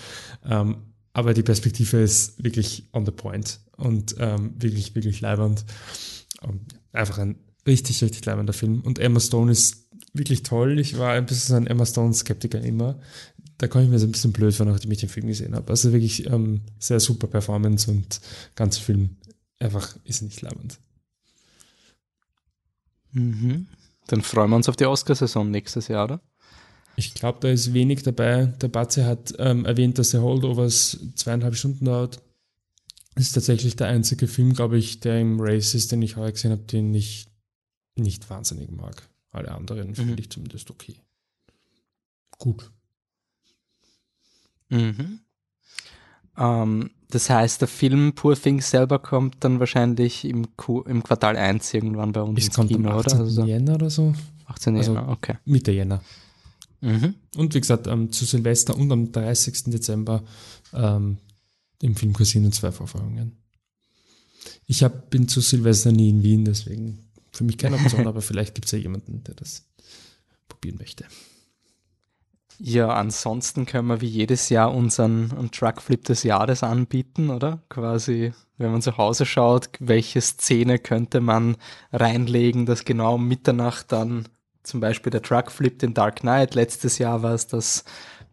Ähm, 0.46 0.78
aber 1.14 1.34
die 1.34 1.44
Perspektive 1.44 1.98
ist 1.98 2.42
wirklich 2.42 2.88
on 2.94 3.06
the 3.06 3.12
point 3.12 3.60
und 3.76 4.16
ähm, 4.18 4.54
wirklich, 4.58 4.96
wirklich 4.96 5.20
leibernd. 5.22 5.66
Um, 6.42 6.62
einfach 6.94 7.20
ein 7.20 7.36
richtig, 7.66 8.04
richtig 8.04 8.26
leibender 8.26 8.54
Film. 8.54 8.82
Und 8.82 9.00
Emma 9.00 9.20
Stone 9.20 9.52
ist 9.52 9.88
wirklich 10.14 10.44
toll. 10.44 10.80
Ich 10.80 10.98
war 10.98 11.14
ein 11.14 11.26
bisschen 11.26 11.56
ein 11.56 11.68
Emma 11.68 11.86
Stone-Skeptiker 11.86 12.62
immer. 12.62 13.00
Da 13.58 13.68
komme 13.68 13.86
ich 13.86 13.90
mir 13.90 14.00
so 14.00 14.08
ein 14.08 14.12
bisschen 14.12 14.34
blöd 14.34 14.56
vor, 14.56 14.66
nachdem 14.66 14.92
ich 14.92 15.00
den 15.00 15.10
Film 15.10 15.28
gesehen 15.28 15.56
habe. 15.56 15.70
Also 15.70 15.92
wirklich 15.92 16.26
ähm, 16.28 16.62
sehr 16.80 17.00
super 17.00 17.28
Performance 17.28 17.90
und 17.90 18.20
ganz 18.56 18.78
Film 18.78 19.18
einfach 19.60 19.96
ist 20.04 20.24
nicht 20.24 20.42
leibend. 20.42 20.80
Mhm. 23.12 23.68
Dann 24.08 24.22
freuen 24.22 24.50
wir 24.50 24.56
uns 24.56 24.70
auf 24.70 24.76
die 24.76 24.86
Oscarsaison 24.86 25.52
nächstes 25.52 25.88
Jahr, 25.88 26.06
oder? 26.06 26.22
Ich 26.96 27.14
glaube, 27.14 27.40
da 27.42 27.50
ist 27.50 27.74
wenig 27.74 28.04
dabei. 28.04 28.48
Der 28.62 28.68
Batze 28.68 29.06
hat 29.06 29.34
ähm, 29.38 29.66
erwähnt, 29.66 29.98
dass 29.98 30.10
der 30.10 30.22
Holdovers 30.22 31.00
zweieinhalb 31.16 31.56
Stunden 31.56 31.86
dauert. 31.86 32.22
Das 33.16 33.26
ist 33.26 33.34
tatsächlich 33.34 33.76
der 33.76 33.88
einzige 33.88 34.28
Film, 34.28 34.54
glaube 34.54 34.78
ich, 34.78 35.00
der 35.00 35.20
im 35.20 35.40
Race 35.40 35.74
ist, 35.76 35.92
den 35.92 36.02
ich 36.02 36.16
heute 36.16 36.34
gesehen 36.34 36.52
habe, 36.52 36.64
den 36.64 36.94
ich 36.94 37.28
nicht 37.96 38.30
wahnsinnig 38.30 38.72
mag. 38.72 39.10
Alle 39.32 39.52
anderen 39.52 39.90
mhm. 39.90 39.96
finde 39.96 40.22
ich 40.22 40.30
zumindest 40.30 40.70
okay. 40.70 41.02
Gut. 42.38 42.72
Mhm. 44.70 45.20
Ähm, 46.38 46.92
das 47.10 47.30
heißt, 47.30 47.62
der 47.62 47.68
Film 47.68 48.14
Poor 48.14 48.36
Things 48.36 48.70
selber 48.70 49.00
kommt 49.00 49.44
dann 49.44 49.60
wahrscheinlich 49.60 50.26
im, 50.26 50.56
Q 50.56 50.82
im 50.82 51.04
Quartal 51.04 51.36
1 51.36 51.74
irgendwann 51.74 52.14
bei 52.14 52.22
uns 52.22 52.40
es 52.40 52.46
ins 52.48 52.56
kommt 52.56 52.70
Kino, 52.70 52.90
am 52.90 53.00
18. 53.00 53.14
oder? 53.14 53.26
Also, 53.26 53.46
Jänner 53.46 53.76
oder 53.76 53.90
so. 53.90 54.14
18. 54.46 54.78
Also 54.78 54.94
Jänner, 54.94 55.10
okay. 55.10 55.38
Mitte 55.46 55.72
Jänner. 55.72 56.02
Mhm. 56.80 57.16
Und 57.36 57.54
wie 57.54 57.62
gesagt, 57.62 57.88
ähm, 57.88 58.12
zu 58.12 58.26
Silvester 58.26 58.76
und 58.76 58.92
am 58.92 59.12
30. 59.12 59.66
Dezember 59.66 60.24
ähm, 60.74 61.18
im 61.82 61.96
Filmcasino 61.96 62.50
zwei 62.50 62.72
Vorführungen. 62.72 63.38
Ich 64.66 64.84
hab, 64.84 65.10
bin 65.10 65.28
zu 65.28 65.42
Silvester 65.42 65.92
nie 65.92 66.10
in 66.10 66.24
Wien, 66.24 66.46
deswegen 66.46 67.11
für 67.32 67.44
mich 67.44 67.58
keine 67.58 67.78
Option, 67.78 68.08
aber 68.08 68.22
vielleicht 68.22 68.56
gibt 68.56 68.66
es 68.66 68.72
ja 68.72 68.80
jemanden, 68.80 69.24
der 69.24 69.36
das 69.36 69.68
probieren 70.48 70.78
möchte. 70.78 71.06
Ja, 72.64 72.90
ansonsten 72.90 73.66
können 73.66 73.88
wir 73.88 74.02
wie 74.02 74.08
jedes 74.08 74.50
Jahr 74.50 74.74
unseren 74.74 75.50
Truckflip 75.52 76.06
des 76.06 76.22
Jahres 76.22 76.62
anbieten, 76.62 77.32
oder? 77.32 77.64
Quasi, 77.70 78.34
wenn 78.58 78.72
man 78.72 78.84
zu 78.84 78.98
Hause 78.98 79.26
schaut, 79.26 79.70
welche 79.80 80.22
Szene 80.22 80.78
könnte 80.78 81.22
man 81.22 81.58
reinlegen, 81.92 82.68
dass 82.68 82.86
genau 82.86 83.16
um 83.16 83.28
Mitternacht 83.28 83.92
dann 83.92 84.28
zum 84.62 84.80
Beispiel 84.80 85.10
der 85.10 85.24
Truckflip 85.24 85.82
in 85.82 85.96
Dark 85.96 86.18
Knight, 86.18 86.54
letztes 86.54 87.00
Jahr 87.00 87.24
war 87.24 87.34
es 87.34 87.48
das 87.48 87.84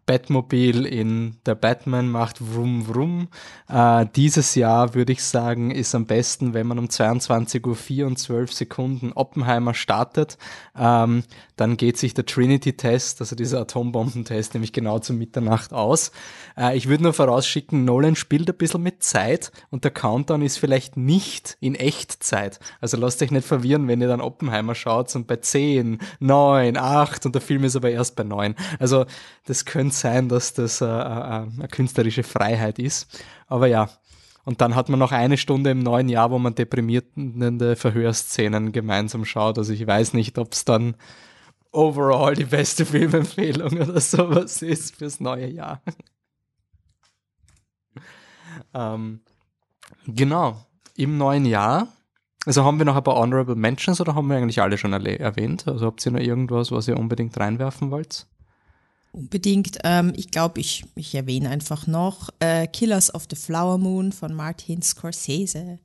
Batmobil 0.08 0.86
in 0.86 1.36
der 1.44 1.54
Batman 1.54 2.08
macht 2.08 2.38
Vroom 2.40 2.88
Vroom. 2.88 3.28
Äh, 3.68 4.06
dieses 4.16 4.54
Jahr 4.54 4.94
würde 4.94 5.12
ich 5.12 5.22
sagen, 5.22 5.70
ist 5.70 5.94
am 5.94 6.06
besten, 6.06 6.54
wenn 6.54 6.66
man 6.66 6.78
um 6.78 6.86
22.04 6.86 8.00
Uhr 8.00 8.06
und 8.06 8.18
12 8.18 8.50
Sekunden 8.54 9.12
Oppenheimer 9.12 9.74
startet. 9.74 10.38
Ähm, 10.74 11.24
dann 11.56 11.76
geht 11.76 11.98
sich 11.98 12.14
der 12.14 12.24
Trinity-Test, 12.24 13.20
also 13.20 13.36
dieser 13.36 13.60
Atombombentest, 13.60 14.54
nämlich 14.54 14.72
genau 14.72 14.98
zu 14.98 15.12
Mitternacht 15.12 15.74
aus. 15.74 16.10
Äh, 16.56 16.74
ich 16.74 16.88
würde 16.88 17.02
nur 17.02 17.12
vorausschicken, 17.12 17.84
Nolan 17.84 18.16
spielt 18.16 18.48
ein 18.48 18.56
bisschen 18.56 18.82
mit 18.82 19.02
Zeit 19.02 19.52
und 19.68 19.84
der 19.84 19.90
Countdown 19.90 20.40
ist 20.40 20.56
vielleicht 20.56 20.96
nicht 20.96 21.58
in 21.60 21.74
Echtzeit. 21.74 22.60
Also 22.80 22.96
lasst 22.96 23.20
euch 23.20 23.30
nicht 23.30 23.46
verwirren, 23.46 23.88
wenn 23.88 24.00
ihr 24.00 24.08
dann 24.08 24.22
Oppenheimer 24.22 24.74
schaut 24.74 25.14
und 25.14 25.26
bei 25.26 25.36
10, 25.36 25.98
9, 26.20 26.78
8 26.78 27.26
und 27.26 27.34
der 27.34 27.42
Film 27.42 27.64
ist 27.64 27.76
aber 27.76 27.90
erst 27.90 28.16
bei 28.16 28.24
9. 28.24 28.54
Also 28.78 29.04
das 29.44 29.66
könnte 29.66 29.97
sein, 30.00 30.28
dass 30.28 30.54
das 30.54 30.80
äh, 30.80 30.86
äh, 30.86 30.88
eine 30.88 31.68
künstlerische 31.70 32.22
Freiheit 32.22 32.78
ist. 32.78 33.22
Aber 33.46 33.66
ja, 33.66 33.88
und 34.44 34.60
dann 34.62 34.74
hat 34.74 34.88
man 34.88 34.98
noch 34.98 35.12
eine 35.12 35.36
Stunde 35.36 35.70
im 35.70 35.80
neuen 35.80 36.08
Jahr, 36.08 36.30
wo 36.30 36.38
man 36.38 36.54
deprimierende 36.54 37.76
Verhörszenen 37.76 38.72
gemeinsam 38.72 39.26
schaut. 39.26 39.58
Also 39.58 39.74
ich 39.74 39.86
weiß 39.86 40.14
nicht, 40.14 40.38
ob 40.38 40.54
es 40.54 40.64
dann 40.64 40.94
overall 41.70 42.34
die 42.34 42.46
beste 42.46 42.86
Filmempfehlung 42.86 43.72
oder 43.72 44.00
sowas 44.00 44.62
ist 44.62 44.96
fürs 44.96 45.20
neue 45.20 45.48
Jahr. 45.48 45.82
ähm, 48.74 49.20
genau, 50.06 50.64
im 50.96 51.18
neuen 51.18 51.44
Jahr. 51.44 51.88
Also 52.46 52.64
haben 52.64 52.78
wir 52.78 52.86
noch 52.86 52.96
ein 52.96 53.04
paar 53.04 53.16
Honorable 53.16 53.54
Mentions 53.54 54.00
oder 54.00 54.14
haben 54.14 54.28
wir 54.28 54.38
eigentlich 54.38 54.62
alle 54.62 54.78
schon 54.78 54.94
erwähnt? 54.94 55.68
Also 55.68 55.84
habt 55.84 56.06
ihr 56.06 56.12
noch 56.12 56.20
irgendwas, 56.20 56.72
was 56.72 56.88
ihr 56.88 56.96
unbedingt 56.96 57.38
reinwerfen 57.38 57.90
wollt? 57.90 58.26
Unbedingt. 59.12 59.78
Ähm, 59.84 60.12
ich 60.16 60.30
glaube, 60.30 60.60
ich, 60.60 60.84
ich 60.94 61.14
erwähne 61.14 61.50
einfach 61.50 61.86
noch 61.86 62.30
äh, 62.40 62.66
Killers 62.66 63.14
of 63.14 63.26
the 63.30 63.36
Flower 63.36 63.78
Moon 63.78 64.12
von 64.12 64.34
Martin 64.34 64.82
Scorsese. 64.82 65.78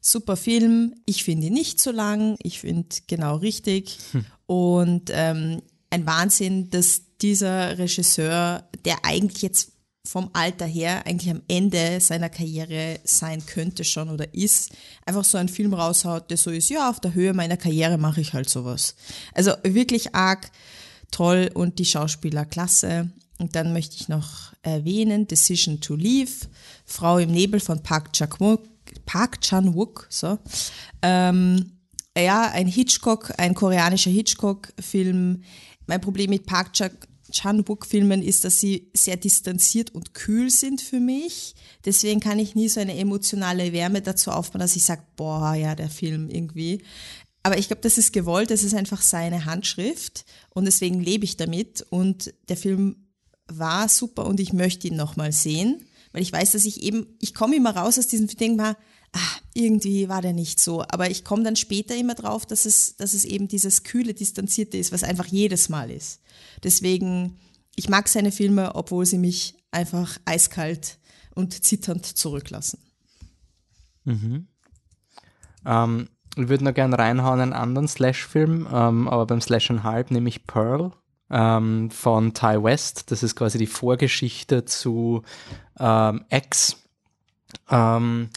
Super 0.00 0.36
Film. 0.36 0.94
Ich 1.06 1.24
finde 1.24 1.48
ihn 1.48 1.54
nicht 1.54 1.80
so 1.80 1.90
lang. 1.90 2.36
Ich 2.42 2.60
finde 2.60 2.88
genau 3.06 3.36
richtig. 3.36 3.98
Hm. 4.12 4.24
Und 4.46 5.10
ähm, 5.12 5.62
ein 5.90 6.06
Wahnsinn, 6.06 6.70
dass 6.70 7.02
dieser 7.20 7.78
Regisseur, 7.78 8.64
der 8.84 9.04
eigentlich 9.04 9.42
jetzt 9.42 9.72
vom 10.08 10.30
Alter 10.32 10.64
her 10.64 11.06
eigentlich 11.06 11.30
am 11.30 11.42
Ende 11.48 12.00
seiner 12.00 12.30
Karriere 12.30 12.98
sein 13.04 13.44
könnte 13.44 13.84
schon 13.84 14.08
oder 14.08 14.32
ist, 14.32 14.70
einfach 15.04 15.24
so 15.24 15.36
einen 15.36 15.50
Film 15.50 15.74
raushaut, 15.74 16.30
der 16.30 16.38
so 16.38 16.50
ist, 16.50 16.70
ja, 16.70 16.88
auf 16.88 17.00
der 17.00 17.12
Höhe 17.12 17.34
meiner 17.34 17.58
Karriere 17.58 17.98
mache 17.98 18.22
ich 18.22 18.32
halt 18.32 18.48
sowas. 18.48 18.94
Also 19.34 19.52
wirklich 19.64 20.14
arg 20.14 20.50
toll 21.10 21.50
und 21.54 21.78
die 21.78 21.84
Schauspieler 21.84 22.44
klasse. 22.44 23.10
Und 23.38 23.54
dann 23.54 23.72
möchte 23.72 23.96
ich 23.96 24.08
noch 24.08 24.52
erwähnen 24.62 25.26
Decision 25.26 25.80
to 25.80 25.94
Leave, 25.94 26.32
Frau 26.84 27.18
im 27.18 27.30
Nebel 27.30 27.60
von 27.60 27.82
Park 27.82 28.12
Chan-wook. 28.12 28.62
Park 29.06 29.40
Chan-wook 29.40 30.06
so. 30.10 30.38
Ähm, 31.02 31.72
ja, 32.16 32.50
ein 32.50 32.66
Hitchcock, 32.66 33.32
ein 33.38 33.54
koreanischer 33.54 34.10
Hitchcock-Film. 34.10 35.42
Mein 35.86 36.00
Problem 36.00 36.30
mit 36.30 36.46
Park 36.46 36.72
Chan-wook-Filmen 37.30 38.22
ist, 38.22 38.44
dass 38.44 38.58
sie 38.58 38.90
sehr 38.94 39.16
distanziert 39.16 39.94
und 39.94 40.14
kühl 40.14 40.50
sind 40.50 40.80
für 40.80 41.00
mich. 41.00 41.54
Deswegen 41.84 42.20
kann 42.20 42.38
ich 42.38 42.54
nie 42.54 42.68
so 42.68 42.80
eine 42.80 42.96
emotionale 42.96 43.72
Wärme 43.72 44.02
dazu 44.02 44.30
aufbauen, 44.30 44.60
dass 44.60 44.76
ich 44.76 44.84
sage, 44.84 45.02
boah, 45.16 45.54
ja, 45.54 45.74
der 45.74 45.90
Film 45.90 46.28
irgendwie. 46.28 46.82
Aber 47.48 47.56
ich 47.56 47.68
glaube, 47.68 47.80
das 47.80 47.96
ist 47.96 48.12
gewollt, 48.12 48.50
das 48.50 48.62
ist 48.62 48.74
einfach 48.74 49.00
seine 49.00 49.46
Handschrift 49.46 50.26
und 50.50 50.66
deswegen 50.66 51.00
lebe 51.00 51.24
ich 51.24 51.38
damit. 51.38 51.80
Und 51.88 52.34
der 52.50 52.58
Film 52.58 53.08
war 53.46 53.88
super 53.88 54.26
und 54.26 54.38
ich 54.38 54.52
möchte 54.52 54.88
ihn 54.88 54.96
nochmal 54.96 55.32
sehen, 55.32 55.82
weil 56.12 56.20
ich 56.20 56.30
weiß, 56.30 56.52
dass 56.52 56.66
ich 56.66 56.82
eben, 56.82 57.06
ich 57.22 57.32
komme 57.32 57.56
immer 57.56 57.74
raus 57.74 57.98
aus 57.98 58.06
diesem 58.06 58.26
Ding 58.26 58.56
mal, 58.56 58.76
ah, 59.14 59.36
irgendwie 59.54 60.10
war 60.10 60.20
der 60.20 60.34
nicht 60.34 60.60
so. 60.60 60.82
Aber 60.90 61.10
ich 61.10 61.24
komme 61.24 61.42
dann 61.42 61.56
später 61.56 61.96
immer 61.96 62.14
drauf, 62.14 62.44
dass 62.44 62.66
es, 62.66 62.96
dass 62.96 63.14
es 63.14 63.24
eben 63.24 63.48
dieses 63.48 63.82
kühle, 63.82 64.12
distanzierte 64.12 64.76
ist, 64.76 64.92
was 64.92 65.02
einfach 65.02 65.24
jedes 65.24 65.70
Mal 65.70 65.90
ist. 65.90 66.20
Deswegen, 66.62 67.38
ich 67.76 67.88
mag 67.88 68.08
seine 68.08 68.30
Filme, 68.30 68.74
obwohl 68.74 69.06
sie 69.06 69.16
mich 69.16 69.54
einfach 69.70 70.18
eiskalt 70.26 70.98
und 71.34 71.64
zitternd 71.64 72.04
zurücklassen. 72.04 72.78
Mhm. 74.04 74.48
Ähm, 75.64 76.10
ich 76.44 76.48
würde 76.48 76.64
noch 76.64 76.74
gerne 76.74 76.98
reinhauen 76.98 77.40
einen 77.40 77.52
anderen 77.52 77.88
Slash-Film, 77.88 78.68
ähm, 78.72 79.08
aber 79.08 79.26
beim 79.26 79.40
Slash 79.40 79.70
and 79.70 79.82
Halb, 79.82 80.10
nämlich 80.10 80.46
Pearl 80.46 80.92
ähm, 81.30 81.90
von 81.90 82.34
Ty 82.34 82.62
West. 82.62 83.10
Das 83.10 83.22
ist 83.22 83.36
quasi 83.36 83.58
die 83.58 83.66
Vorgeschichte 83.66 84.64
zu 84.64 85.22
ähm, 85.78 86.24
X. 86.30 86.82
Ähm, 87.70 88.30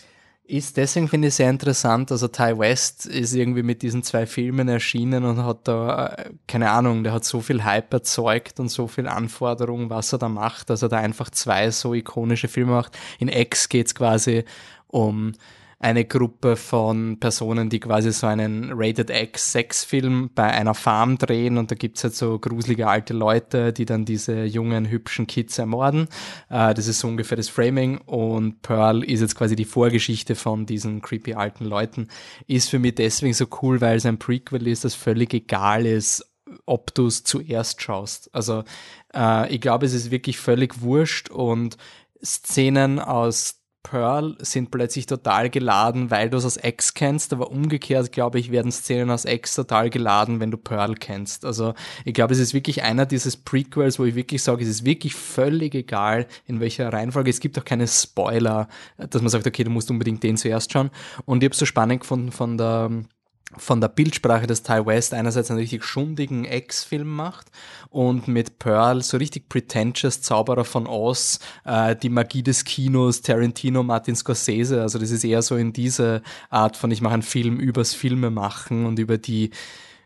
ist 0.44 0.76
deswegen 0.76 1.08
finde 1.08 1.30
ich 1.30 1.36
sehr 1.36 1.50
interessant. 1.50 2.12
Also 2.12 2.28
Ty 2.28 2.60
West 2.60 3.06
ist 3.06 3.34
irgendwie 3.34 3.64
mit 3.64 3.82
diesen 3.82 4.04
zwei 4.04 4.26
Filmen 4.26 4.68
erschienen 4.68 5.24
und 5.24 5.44
hat 5.46 5.68
da, 5.68 6.08
äh, 6.08 6.32
keine 6.46 6.72
Ahnung, 6.72 7.04
der 7.04 7.14
hat 7.14 7.24
so 7.24 7.40
viel 7.40 7.64
Hype 7.64 7.94
erzeugt 7.94 8.60
und 8.60 8.70
so 8.70 8.88
viel 8.88 9.08
Anforderungen, 9.08 9.90
was 9.90 10.12
er 10.12 10.20
da 10.20 10.28
macht, 10.28 10.70
dass 10.70 10.82
er 10.82 10.90
da 10.90 10.98
einfach 10.98 11.30
zwei 11.30 11.72
so 11.72 11.94
ikonische 11.94 12.50
Filme 12.50 12.74
macht. 12.74 12.98
In 13.20 13.30
X 13.30 13.70
geht 13.70 13.88
es 13.88 13.96
quasi 13.96 14.44
um 14.88 15.32
eine 15.82 16.06
Gruppe 16.06 16.58
von 16.58 17.20
Personen, 17.20 17.70
die 17.70 17.80
quasi 17.80 18.12
so 18.12 18.28
einen 18.28 18.70
Rated 18.72 19.10
X 19.10 19.52
Sexfilm 19.52 20.30
bei 20.36 20.44
einer 20.44 20.76
Farm 20.76 21.18
drehen 21.18 21.58
und 21.58 21.72
da 21.72 21.76
gibt's 21.76 22.04
halt 22.04 22.14
so 22.14 22.38
gruselige 22.38 22.88
alte 22.88 23.16
Leute, 23.16 23.74
die 23.74 23.86
dann 23.86 24.06
diese 24.06 24.44
jungen, 24.44 24.90
hübschen 24.90 25.26
Kids 25.26 25.58
ermorden. 25.58 26.08
Äh, 26.50 26.76
das 26.76 26.86
ist 26.86 27.00
so 27.00 27.08
ungefähr 27.08 27.36
das 27.36 27.50
Framing 27.50 27.98
und 27.98 28.62
Pearl 28.62 29.04
ist 29.04 29.22
jetzt 29.22 29.36
quasi 29.36 29.56
die 29.56 29.66
Vorgeschichte 29.66 30.36
von 30.36 30.68
diesen 30.68 31.02
creepy 31.02 31.34
alten 31.34 31.66
Leuten. 31.66 32.10
Ist 32.46 32.70
für 32.70 32.78
mich 32.78 32.96
deswegen 32.96 33.34
so 33.34 33.48
cool, 33.64 33.82
weil 33.82 33.98
es 33.98 34.06
ein 34.06 34.20
Prequel 34.20 34.68
ist, 34.68 34.86
das 34.86 34.94
völlig 34.94 35.34
egal 35.34 35.88
ist, 35.88 36.32
ob 36.68 36.94
du 36.94 37.08
es 37.08 37.24
zuerst 37.24 37.82
schaust. 37.82 38.30
Also 38.34 38.64
äh, 39.16 39.52
ich 39.52 39.62
glaube, 39.62 39.88
es 39.88 39.94
ist 39.94 40.12
wirklich 40.12 40.38
völlig 40.38 40.82
wurscht 40.82 41.30
und 41.32 41.78
Szenen 42.24 43.00
aus 43.00 43.61
Pearl 43.84 44.38
sind 44.40 44.72
plötzlich 44.72 45.06
total 45.06 45.50
geladen, 45.50 46.12
weil 46.12 46.30
du 46.30 46.38
es 46.38 46.46
aus 46.46 46.60
X 46.62 46.94
kennst, 46.94 47.34
aber 47.34 47.52
umgekehrt, 47.52 48.12
glaube 48.12 48.40
ich, 48.40 48.52
werden 48.52 48.72
Szenen 48.72 49.10
aus 49.10 49.26
X 49.26 49.56
total 49.56 49.90
geladen, 49.90 50.40
wenn 50.40 50.52
du 50.52 50.58
Pearl 50.58 50.96
kennst. 50.96 51.46
Also 51.46 51.74
ich 52.06 52.14
glaube, 52.14 52.34
es 52.34 52.40
ist 52.40 52.54
wirklich 52.54 52.84
einer 52.84 53.06
dieses 53.06 53.38
Prequels, 53.38 54.00
wo 54.00 54.06
ich 54.06 54.16
wirklich 54.16 54.44
sage, 54.44 54.64
es 54.64 54.70
ist 54.70 54.86
wirklich 54.86 55.16
völlig 55.16 55.74
egal, 55.74 56.28
in 56.46 56.60
welcher 56.60 56.94
Reihenfolge. 56.94 57.30
Es 57.30 57.40
gibt 57.40 57.58
auch 57.58 57.66
keine 57.66 57.88
Spoiler, 57.88 58.68
dass 58.98 59.22
man 59.22 59.30
sagt, 59.30 59.48
okay, 59.48 59.64
du 59.64 59.72
musst 59.72 59.90
unbedingt 59.90 60.24
den 60.24 60.38
zuerst 60.38 60.72
schauen. 60.72 60.92
Und 61.26 61.44
ich 61.44 61.48
habe 61.48 61.56
so 61.56 61.66
spannend 61.66 62.02
gefunden 62.02 62.32
von 62.32 62.58
der 62.58 62.90
von 63.58 63.82
der 63.82 63.90
Bildsprache, 63.90 64.48
dass 64.48 64.64
Ty 64.64 64.86
West 64.86 65.14
einerseits 65.14 65.50
einen 65.50 65.60
richtig 65.60 65.84
schundigen 65.84 66.46
Ex-Film 66.46 67.08
macht 67.08 67.48
und 67.90 68.28
mit 68.28 68.60
Pearl 68.60 69.02
so 69.04 69.18
richtig 69.18 69.50
pretentious 69.50 70.22
Zauberer 70.22 70.66
von 70.66 70.88
Oz, 70.88 71.40
äh, 71.66 71.96
die 71.96 72.10
Magie 72.10 72.44
des 72.44 72.64
Kinos, 72.64 73.22
Tarantino, 73.22 73.84
Martin 73.84 74.16
Scorsese, 74.16 74.82
also 74.82 75.00
das 75.00 75.12
ist 75.12 75.24
eher 75.24 75.42
so 75.42 75.56
in 75.56 75.74
diese 75.74 76.22
Art 76.50 76.78
von, 76.78 76.92
ich 76.92 77.02
mache 77.02 77.14
einen 77.14 77.24
Film 77.24 77.60
übers 77.60 77.94
Filme 77.94 78.30
machen 78.30 78.86
und 78.86 79.00
über 79.00 79.18
die, 79.18 79.52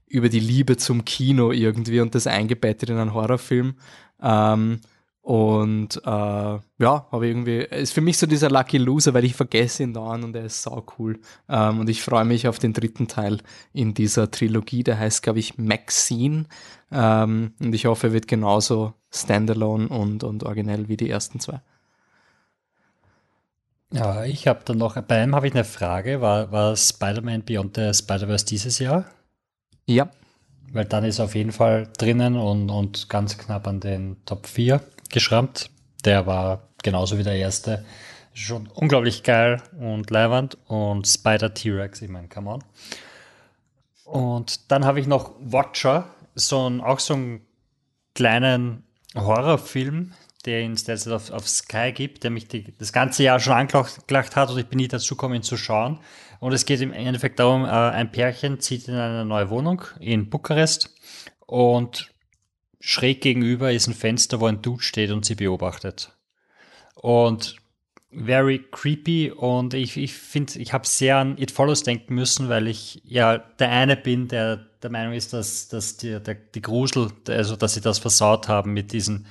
über 0.08 0.30
die 0.30 0.40
Liebe 0.40 0.78
zum 0.78 1.06
Kino 1.06 1.52
irgendwie 1.52 2.00
und 2.00 2.16
das 2.16 2.28
eingebettet 2.28 2.90
in 2.90 2.98
einen 2.98 3.14
Horrorfilm. 3.14 3.76
Ähm, 4.22 4.80
und 5.26 5.97
äh, 6.06 6.10
ja, 6.10 6.61
habe 6.77 7.27
irgendwie, 7.27 7.61
ist 7.61 7.93
für 7.93 8.02
mich 8.02 8.19
so 8.19 8.27
dieser 8.27 8.52
Lucky 8.52 8.77
Loser, 8.77 9.15
weil 9.15 9.26
ich 9.26 9.34
vergesse 9.34 9.81
ihn 9.81 9.91
da 9.91 10.06
an 10.11 10.23
und 10.23 10.35
er 10.35 10.45
ist 10.45 10.61
sau 10.61 10.85
cool. 10.99 11.19
Ähm, 11.49 11.80
und 11.80 11.89
ich 11.89 12.03
freue 12.03 12.26
mich 12.26 12.47
auf 12.47 12.60
den 12.60 12.73
dritten 12.73 13.07
Teil 13.07 13.39
in 13.73 13.95
dieser 13.95 14.30
Trilogie, 14.30 14.84
der 14.84 14.99
heißt, 14.99 15.23
glaube 15.23 15.39
ich, 15.39 15.57
Maxine. 15.57 16.45
Ähm, 16.91 17.53
und 17.60 17.73
ich 17.73 17.88
hoffe, 17.88 18.07
er 18.07 18.14
wird 18.14 18.27
genauso 18.27 18.93
standalone 19.11 19.88
und, 19.88 20.23
und 20.23 20.43
originell 20.43 20.89
wie 20.89 20.97
die 20.97 21.10
ersten 21.10 21.39
zwei. 21.39 21.60
Ja, 23.91 24.26
ich 24.26 24.47
habe 24.47 24.61
dann 24.64 24.77
noch, 24.77 24.93
bei 25.02 25.23
einem 25.23 25.34
habe 25.34 25.47
ich 25.47 25.56
eine 25.56 25.64
Frage, 25.64 26.22
war, 26.22 26.52
war 26.52 26.77
Spider-Man 26.77 27.45
Beyond 27.45 27.77
the 27.77 27.91
Spider-Verse 27.95 28.45
dieses 28.45 28.77
Jahr? 28.77 29.06
Ja. 29.88 30.07
Weil 30.72 30.86
dann 30.86 31.04
ist 31.06 31.20
auf 31.20 31.36
jeden 31.36 31.52
Fall 31.52 31.88
drinnen 31.98 32.36
und, 32.36 32.70
und 32.70 33.10
ganz 33.10 33.38
knapp 33.38 33.68
an 33.68 33.80
den 33.80 34.18
Top 34.26 34.48
4 34.48 34.82
geschrammt. 35.10 35.70
Der 36.04 36.28
war 36.28 36.70
genauso 36.84 37.18
wie 37.18 37.24
der 37.24 37.36
erste. 37.36 37.86
Schon 38.34 38.68
unglaublich 38.74 39.24
geil 39.24 39.62
und 39.80 40.10
leiwand. 40.10 40.58
Und 40.68 41.08
Spider 41.08 41.54
T-Rex, 41.54 42.02
ich 42.02 42.10
meine, 42.10 42.28
come 42.28 42.50
on. 42.52 42.64
Und 44.04 44.72
dann 44.72 44.86
habe 44.86 45.00
ich 45.00 45.08
noch 45.08 45.32
Watcher, 45.40 46.06
so 46.36 46.70
ein, 46.70 46.82
auch 46.82 47.00
so 47.00 47.14
einen 47.14 47.42
kleinen 48.14 48.84
Horrorfilm, 49.16 50.14
ihn 50.48 50.76
derzeit 50.76 51.14
auf, 51.14 51.32
auf 51.32 51.48
Sky 51.48 51.92
gibt, 51.92 52.24
der 52.24 52.32
mich 52.32 52.48
die, 52.48 52.74
das 52.78 52.94
ganze 52.94 53.24
Jahr 53.24 53.40
schon 53.40 53.54
angelacht 53.54 54.36
hat 54.36 54.50
und 54.50 54.58
ich 54.58 54.68
bin 54.68 54.78
nie 54.78 54.88
dazu 54.88 55.16
gekommen, 55.16 55.36
ihn 55.36 55.44
zu 55.44 55.58
schauen. 55.58 56.00
Und 56.40 56.54
es 56.54 56.66
geht 56.66 56.82
im 56.82 56.94
Endeffekt 56.94 57.40
darum, 57.40 57.66
äh, 57.66 57.70
ein 57.70 58.12
Pärchen 58.12 58.60
zieht 58.60 58.88
in 58.88 58.96
eine 58.96 59.26
neue 59.26 59.50
Wohnung 59.50 59.84
in 60.00 60.30
Bukarest 60.30 60.94
und 61.46 62.12
schräg 62.80 63.22
gegenüber 63.22 63.72
ist 63.72 63.88
ein 63.88 63.94
Fenster, 63.94 64.40
wo 64.40 64.46
ein 64.46 64.62
Dude 64.62 64.84
steht 64.84 65.12
und 65.12 65.26
sie 65.26 65.36
beobachtet. 65.36 66.12
Und 66.96 67.56
very 68.12 68.64
creepy 68.72 69.32
und 69.32 69.74
ich, 69.74 69.98
ich 69.98 70.14
finde, 70.14 70.60
ich 70.60 70.72
habe 70.72 70.88
sehr 70.88 71.18
an 71.18 71.38
It 71.38 71.52
Follows 71.52 71.84
denken 71.84 72.16
müssen, 72.16 72.50
weil 72.50 72.68
ich 72.68 73.02
ja 73.04 73.38
der 73.38 73.72
eine 73.72 73.98
bin, 73.98 74.28
der 74.28 74.68
der 74.86 74.92
Meinung 74.92 75.14
ist, 75.14 75.34
dass, 75.34 75.68
dass 75.68 75.98
die, 75.98 76.20
der, 76.22 76.36
die 76.36 76.62
Grusel, 76.62 77.12
also 77.28 77.56
dass 77.56 77.74
sie 77.74 77.82
das 77.82 77.98
versaut 77.98 78.48
haben 78.48 78.72
mit 78.72 78.94
diesen 78.94 79.26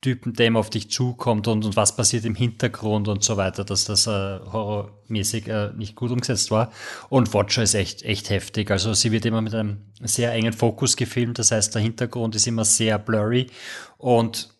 Typen, 0.00 0.32
der 0.32 0.54
auf 0.54 0.70
dich 0.70 0.90
zukommt 0.90 1.48
und, 1.48 1.64
und 1.64 1.74
was 1.74 1.96
passiert 1.96 2.24
im 2.24 2.36
Hintergrund 2.36 3.08
und 3.08 3.24
so 3.24 3.36
weiter, 3.36 3.64
dass 3.64 3.84
das 3.84 4.06
äh, 4.06 4.10
horrormäßig 4.10 5.48
äh, 5.48 5.72
nicht 5.76 5.96
gut 5.96 6.12
umgesetzt 6.12 6.52
war. 6.52 6.70
Und 7.08 7.34
Watcher 7.34 7.64
ist 7.64 7.74
echt, 7.74 8.02
echt 8.02 8.30
heftig. 8.30 8.70
Also 8.70 8.94
sie 8.94 9.10
wird 9.10 9.26
immer 9.26 9.40
mit 9.40 9.54
einem 9.54 9.78
sehr 10.00 10.32
engen 10.32 10.52
Fokus 10.52 10.96
gefilmt, 10.96 11.40
das 11.40 11.50
heißt, 11.50 11.74
der 11.74 11.82
Hintergrund 11.82 12.36
ist 12.36 12.46
immer 12.46 12.64
sehr 12.64 12.98
blurry 12.98 13.48
und 13.96 14.50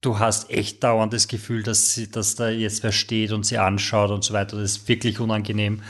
du 0.00 0.18
hast 0.18 0.50
echt 0.50 0.82
dauernd 0.82 1.12
das 1.12 1.28
Gefühl, 1.28 1.62
dass, 1.62 1.94
sie, 1.94 2.10
dass 2.10 2.34
da 2.34 2.48
jetzt 2.48 2.82
wer 2.82 2.92
steht 2.92 3.30
und 3.30 3.46
sie 3.46 3.58
anschaut 3.58 4.10
und 4.10 4.24
so 4.24 4.34
weiter. 4.34 4.56
Das 4.56 4.72
ist 4.72 4.88
wirklich 4.88 5.20
unangenehm. 5.20 5.82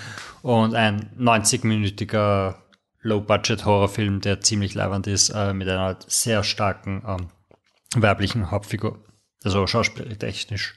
Und 0.43 0.75
ein 0.75 1.11
90-minütiger 1.19 2.57
Low-Budget-Horrorfilm, 3.03 4.21
der 4.21 4.43
ziemlich 4.43 4.75
leibend 4.75 5.07
ist, 5.07 5.31
äh, 5.31 5.55
mit 5.55 5.69
einer 5.69 5.99
sehr 6.07 6.43
starken 6.43 7.03
ähm, 7.07 7.29
weiblichen 7.97 8.51
Hauptfigur. 8.51 9.03
Also 9.43 9.67
schauspieltechnisch. 9.67 10.75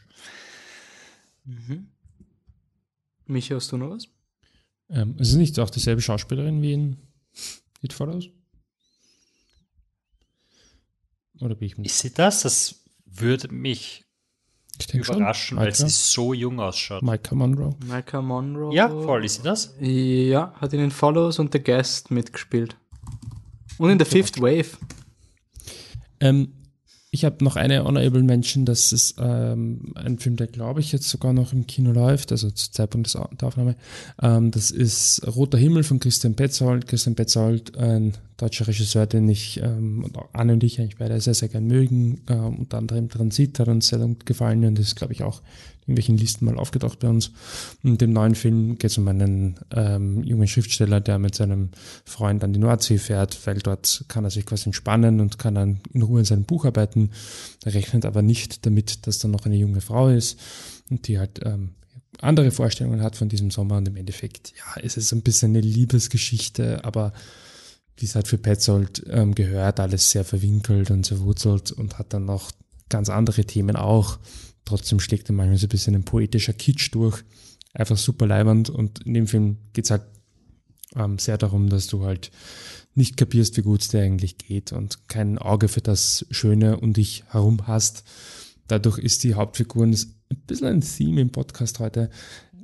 Mhm. 1.45 1.87
Michi, 3.25 3.53
hast 3.53 3.71
du 3.71 3.77
noch 3.77 3.91
was? 3.91 4.07
Ähm, 4.89 5.15
ist 5.17 5.29
es 5.29 5.35
nicht 5.35 5.59
auch 5.59 5.69
dieselbe 5.69 6.01
Schauspielerin 6.01 6.61
wie 6.61 6.73
in 6.73 6.97
It 7.81 7.93
Follows? 7.93 8.29
Oder 11.39 11.55
bin 11.55 11.67
ich 11.67 11.77
Ist 11.79 11.99
sie 11.99 12.13
das? 12.13 12.43
Das 12.43 12.83
würde 13.05 13.53
mich 13.53 14.05
überraschen, 14.91 15.57
weil 15.57 15.73
sie 15.73 15.89
so 15.89 16.33
jung 16.33 16.59
ausschaut. 16.59 17.03
Micah 17.03 17.35
Monroe. 17.35 17.75
Micah 17.85 18.21
Monroe. 18.21 18.73
Ja, 18.73 18.89
voll, 18.89 19.25
ist 19.25 19.35
sie 19.35 19.43
das? 19.43 19.75
Ja, 19.79 20.53
hat 20.59 20.73
in 20.73 20.79
den 20.79 20.91
Follows 20.91 21.39
und 21.39 21.53
The 21.53 21.61
Guest 21.61 22.11
mitgespielt. 22.11 22.75
Und 23.77 23.89
in 23.89 23.99
The 23.99 24.05
Fifth 24.05 24.39
Wave. 24.39 24.77
Ähm, 26.19 26.53
ich 27.13 27.25
habe 27.25 27.43
noch 27.43 27.57
eine 27.57 27.83
Honorable 27.83 28.23
Mention, 28.23 28.65
das 28.65 28.91
ist 28.91 29.17
ähm, 29.19 29.93
ein 29.93 30.17
Film, 30.17 30.35
der 30.35 30.47
glaube 30.47 30.79
ich 30.79 30.91
jetzt 30.91 31.07
sogar 31.07 31.31
noch 31.31 31.53
im 31.53 31.67
Kino 31.67 31.91
läuft, 31.91 32.31
also 32.31 32.49
zu 32.49 32.71
Zeitpunkt 32.71 33.13
der 33.13 33.47
Aufnahme. 33.47 33.75
Ähm, 34.19 34.49
das 34.49 34.71
ist 34.71 35.21
Roter 35.27 35.59
Himmel 35.59 35.83
von 35.83 35.99
Christian 35.99 36.33
Petzold. 36.33 36.87
Christian 36.87 37.13
Petzold, 37.13 37.77
ein 37.77 38.13
deutscher 38.37 38.67
Regisseur, 38.67 39.05
den 39.05 39.29
ich 39.29 39.61
ähm, 39.61 40.03
und 40.03 40.17
Anne 40.33 40.53
und 40.53 40.63
ich 40.63 40.79
eigentlich 40.79 40.97
beide 40.97 41.21
sehr, 41.21 41.35
sehr 41.35 41.49
gern 41.49 41.67
mögen. 41.67 42.21
Ähm, 42.27 42.57
unter 42.61 42.79
anderem 42.79 43.09
Transit 43.09 43.59
hat 43.59 43.67
uns 43.67 43.89
sehr 43.89 43.99
gut 43.99 44.25
gefallen 44.25 44.65
und 44.65 44.79
ist, 44.79 44.95
glaube 44.95 45.13
ich, 45.13 45.21
auch 45.21 45.43
irgendwelchen 45.83 46.17
Listen 46.17 46.45
mal 46.45 46.57
aufgetaucht 46.57 46.99
bei 46.99 47.09
uns. 47.09 47.31
Und 47.83 48.01
dem 48.01 48.13
neuen 48.13 48.35
Film 48.35 48.77
geht 48.77 48.91
es 48.91 48.97
um 48.97 49.07
einen 49.07 49.59
ähm, 49.75 50.23
jungen 50.23 50.47
Schriftsteller, 50.47 51.01
der 51.01 51.19
mit 51.19 51.35
seinem 51.35 51.69
Freund 52.05 52.43
an 52.43 52.53
die 52.53 52.59
Nordsee 52.59 52.97
fährt, 52.97 53.45
weil 53.45 53.59
dort 53.59 54.05
kann 54.07 54.23
er 54.23 54.29
sich 54.29 54.45
quasi 54.45 54.65
entspannen 54.65 55.19
und 55.19 55.37
kann 55.37 55.55
dann 55.55 55.81
in 55.93 56.01
Ruhe 56.01 56.19
in 56.19 56.25
seinem 56.25 56.45
Buch 56.45 56.65
arbeiten. 56.65 57.11
Er 57.63 57.73
rechnet 57.73 58.05
aber 58.05 58.21
nicht 58.21 58.65
damit, 58.65 59.07
dass 59.07 59.19
da 59.19 59.27
noch 59.27 59.45
eine 59.45 59.57
junge 59.57 59.81
Frau 59.81 60.09
ist 60.09 60.39
und 60.89 61.07
die 61.07 61.19
halt 61.19 61.41
ähm, 61.43 61.71
andere 62.19 62.51
Vorstellungen 62.51 63.01
hat 63.01 63.15
von 63.15 63.29
diesem 63.29 63.51
Sommer 63.51 63.77
und 63.77 63.87
im 63.87 63.97
Endeffekt, 63.97 64.53
ja, 64.57 64.81
es 64.81 64.97
ist 64.97 65.11
ein 65.11 65.21
bisschen 65.21 65.51
eine 65.51 65.61
Liebesgeschichte, 65.61 66.85
aber 66.85 67.13
wie 67.97 68.05
es 68.05 68.15
halt 68.15 68.27
für 68.27 68.37
Petzold 68.37 69.03
ähm, 69.09 69.35
gehört, 69.35 69.79
alles 69.79 70.11
sehr 70.11 70.23
verwinkelt 70.23 70.89
und 70.91 71.05
zerwurzelt 71.05 71.71
und 71.71 71.99
hat 71.99 72.13
dann 72.13 72.25
noch 72.25 72.51
ganz 72.89 73.09
andere 73.09 73.45
Themen 73.45 73.75
auch. 73.75 74.19
Trotzdem 74.65 74.99
schlägt 74.99 75.29
er 75.29 75.33
manchmal 75.33 75.57
so 75.57 75.65
ein 75.65 75.69
bisschen 75.69 75.95
ein 75.95 76.05
poetischer 76.05 76.53
Kitsch 76.53 76.93
durch. 76.93 77.23
Einfach 77.73 77.97
super 77.97 78.27
leibend 78.27 78.69
und 78.69 78.99
in 79.05 79.13
dem 79.13 79.27
Film 79.27 79.57
geht 79.73 79.85
es 79.85 79.91
halt 79.91 80.03
ähm, 80.95 81.17
sehr 81.17 81.37
darum, 81.37 81.69
dass 81.69 81.87
du 81.87 82.03
halt 82.03 82.31
nicht 82.95 83.17
kapierst, 83.17 83.57
wie 83.57 83.61
gut 83.61 83.81
es 83.81 83.87
dir 83.87 84.01
eigentlich 84.01 84.37
geht 84.37 84.71
und 84.71 85.07
kein 85.07 85.37
Auge 85.39 85.67
für 85.67 85.81
das 85.81 86.25
Schöne 86.29 86.79
um 86.79 86.93
dich 86.93 87.23
herum 87.29 87.65
hast. 87.67 88.03
Dadurch 88.67 88.99
ist 88.99 89.23
die 89.23 89.33
Hauptfigur, 89.33 89.87
das 89.87 90.03
ist 90.03 90.15
ein 90.29 90.41
bisschen 90.45 90.67
ein 90.67 90.81
Theme 90.81 91.21
im 91.21 91.31
Podcast 91.31 91.79
heute, 91.79 92.09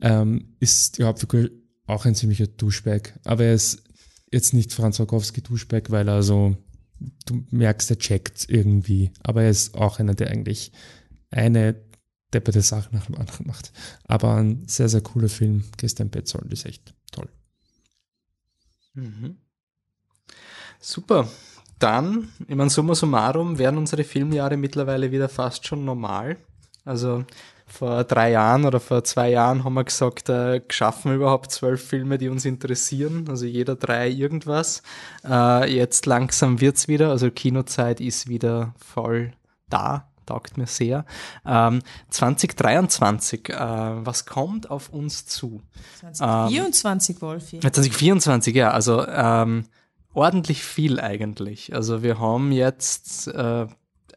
ähm, 0.01 0.55
ist 0.59 0.97
die 0.97 1.03
Hauptfigur 1.03 1.49
auch 1.87 2.05
ein 2.05 2.15
ziemlicher 2.15 2.47
Duschbag. 2.47 3.19
Aber 3.23 3.45
er 3.45 3.55
ist 3.55 3.83
jetzt 4.31 4.53
nicht 4.53 4.73
Franz 4.73 4.99
Rogowski 4.99 5.41
Duschbag, 5.41 5.89
weil 5.89 6.07
er 6.07 6.23
so, 6.23 6.55
du 7.25 7.45
merkst, 7.49 7.89
er 7.89 7.97
checkt 7.97 8.45
irgendwie. 8.47 9.11
Aber 9.21 9.43
er 9.43 9.49
ist 9.49 9.75
auch 9.75 9.99
einer, 9.99 10.13
der 10.13 10.29
eigentlich 10.29 10.71
eine 11.31 11.75
depperte 12.33 12.61
Sache 12.61 12.89
nach 12.91 13.05
dem 13.05 13.15
anderen 13.15 13.47
macht. 13.47 13.71
Aber 14.05 14.35
ein 14.35 14.67
sehr, 14.67 14.89
sehr 14.89 15.01
cooler 15.01 15.29
Film. 15.29 15.63
Gestern 15.77 16.11
Petzold 16.11 16.51
ist 16.51 16.65
echt 16.65 16.93
toll. 17.11 17.29
Mhm. 18.93 19.37
Super. 20.79 21.27
Dann, 21.79 22.29
ich 22.47 22.55
meine, 22.55 22.69
summa 22.69 22.93
summarum, 22.93 23.57
werden 23.57 23.77
unsere 23.77 24.03
Filmjahre 24.03 24.57
mittlerweile 24.57 25.11
wieder 25.11 25.29
fast 25.29 25.65
schon 25.65 25.85
normal. 25.85 26.37
Also 26.83 27.23
vor 27.65 28.03
drei 28.03 28.31
Jahren 28.31 28.65
oder 28.65 28.79
vor 28.79 29.03
zwei 29.03 29.29
Jahren 29.29 29.63
haben 29.63 29.75
wir 29.75 29.83
gesagt, 29.83 30.27
äh, 30.27 30.61
schaffen 30.69 31.11
wir 31.11 31.17
überhaupt 31.17 31.51
zwölf 31.51 31.85
Filme, 31.85 32.17
die 32.17 32.27
uns 32.27 32.45
interessieren, 32.45 33.27
also 33.29 33.45
jeder 33.45 33.75
drei 33.75 34.09
irgendwas. 34.09 34.81
Äh, 35.23 35.73
jetzt 35.73 36.05
langsam 36.05 36.61
wird's 36.61 36.87
wieder, 36.87 37.11
also 37.11 37.29
Kinozeit 37.29 38.01
ist 38.01 38.27
wieder 38.27 38.73
voll 38.77 39.31
da 39.69 40.08
taugt 40.29 40.57
mir 40.57 40.67
sehr. 40.67 41.05
Ähm, 41.45 41.81
2023, 42.09 43.49
äh, 43.49 43.55
was 43.55 44.25
kommt 44.25 44.69
auf 44.69 44.89
uns 44.89 45.25
zu? 45.25 45.61
2024, 45.99 47.15
ähm, 47.15 47.21
Wolfi. 47.21 47.59
2024, 47.59 48.55
ja, 48.55 48.71
also 48.71 49.05
ähm, 49.07 49.65
ordentlich 50.13 50.63
viel 50.63 50.99
eigentlich. 50.99 51.73
Also 51.73 52.03
wir 52.03 52.19
haben 52.19 52.51
jetzt 52.51 53.27
äh, 53.27 53.67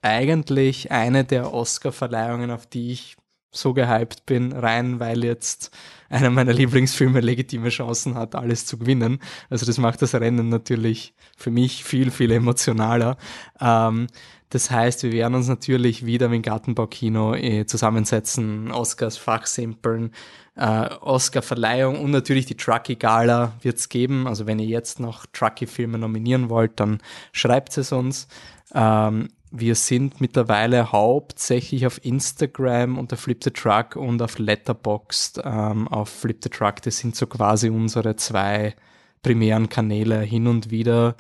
eigentlich 0.03 0.91
eine 0.91 1.25
der 1.25 1.53
Oscar-Verleihungen, 1.53 2.51
auf 2.51 2.67
die 2.67 2.93
ich 2.93 3.17
so 3.53 3.75
gehypt 3.75 4.25
bin, 4.27 4.53
rein, 4.53 4.99
weil 4.99 5.25
jetzt 5.25 5.71
einer 6.09 6.31
meiner 6.31 6.53
Lieblingsfilme 6.53 7.21
legitime 7.21 7.69
Chancen 7.69 8.15
hat, 8.15 8.35
alles 8.35 8.67
zu 8.67 8.79
gewinnen. 8.79 9.21
Also 9.51 9.67
das 9.67 9.79
macht 9.79 10.03
das 10.03 10.15
Rennen 10.15 10.49
natürlich 10.49 11.15
für 11.37 11.51
mich 11.51 11.85
viel, 11.85 12.11
viel 12.11 12.33
emotionaler. 12.33 13.17
Ähm, 13.61 14.07
das 14.53 14.71
heißt, 14.71 15.03
wir 15.03 15.13
werden 15.13 15.35
uns 15.35 15.49
natürlich 15.49 16.05
wieder 16.05 16.29
mit 16.29 16.37
dem 16.37 16.43
Gartenbaukino 16.43 17.35
äh, 17.35 17.65
zusammensetzen, 17.65 18.71
Oscars 18.71 19.17
fachsimpeln, 19.17 20.13
äh, 20.57 20.91
Oscar-Verleihung 21.01 21.99
und 21.99 22.11
natürlich 22.11 22.45
die 22.45 22.59
Truckee-Gala 22.59 23.55
wird 23.63 23.79
es 23.79 23.89
geben. 23.89 24.27
Also 24.27 24.47
wenn 24.47 24.59
ihr 24.59 24.67
jetzt 24.67 25.01
noch 25.01 25.25
Truckee-Filme 25.33 25.97
nominieren 25.97 26.51
wollt, 26.51 26.79
dann 26.81 26.99
schreibt 27.33 27.79
es 27.79 27.93
uns. 27.93 28.29
Ähm, 28.75 29.31
wir 29.51 29.75
sind 29.75 30.21
mittlerweile 30.21 30.93
hauptsächlich 30.93 31.87
auf 31.87 32.05
Instagram 32.05 32.99
unter 32.99 33.17
Flip 33.17 33.43
the 33.43 33.53
Truck 33.53 33.97
und 33.97 34.21
auf 34.21 34.39
Letterboxd 34.39 35.41
ähm, 35.47 35.89
auf 35.89 36.11
Flip 36.11 36.39
the 36.43 36.51
Truck. 36.51 36.83
Das 36.83 36.99
sind 36.99 37.17
so 37.17 37.27
quasi 37.27 37.71
unsere 37.71 38.17
zwei 38.17 38.75
primären 39.23 39.71
Kanäle. 39.71 40.21
Hin 40.21 40.47
und 40.47 40.71
wieder 40.71 41.17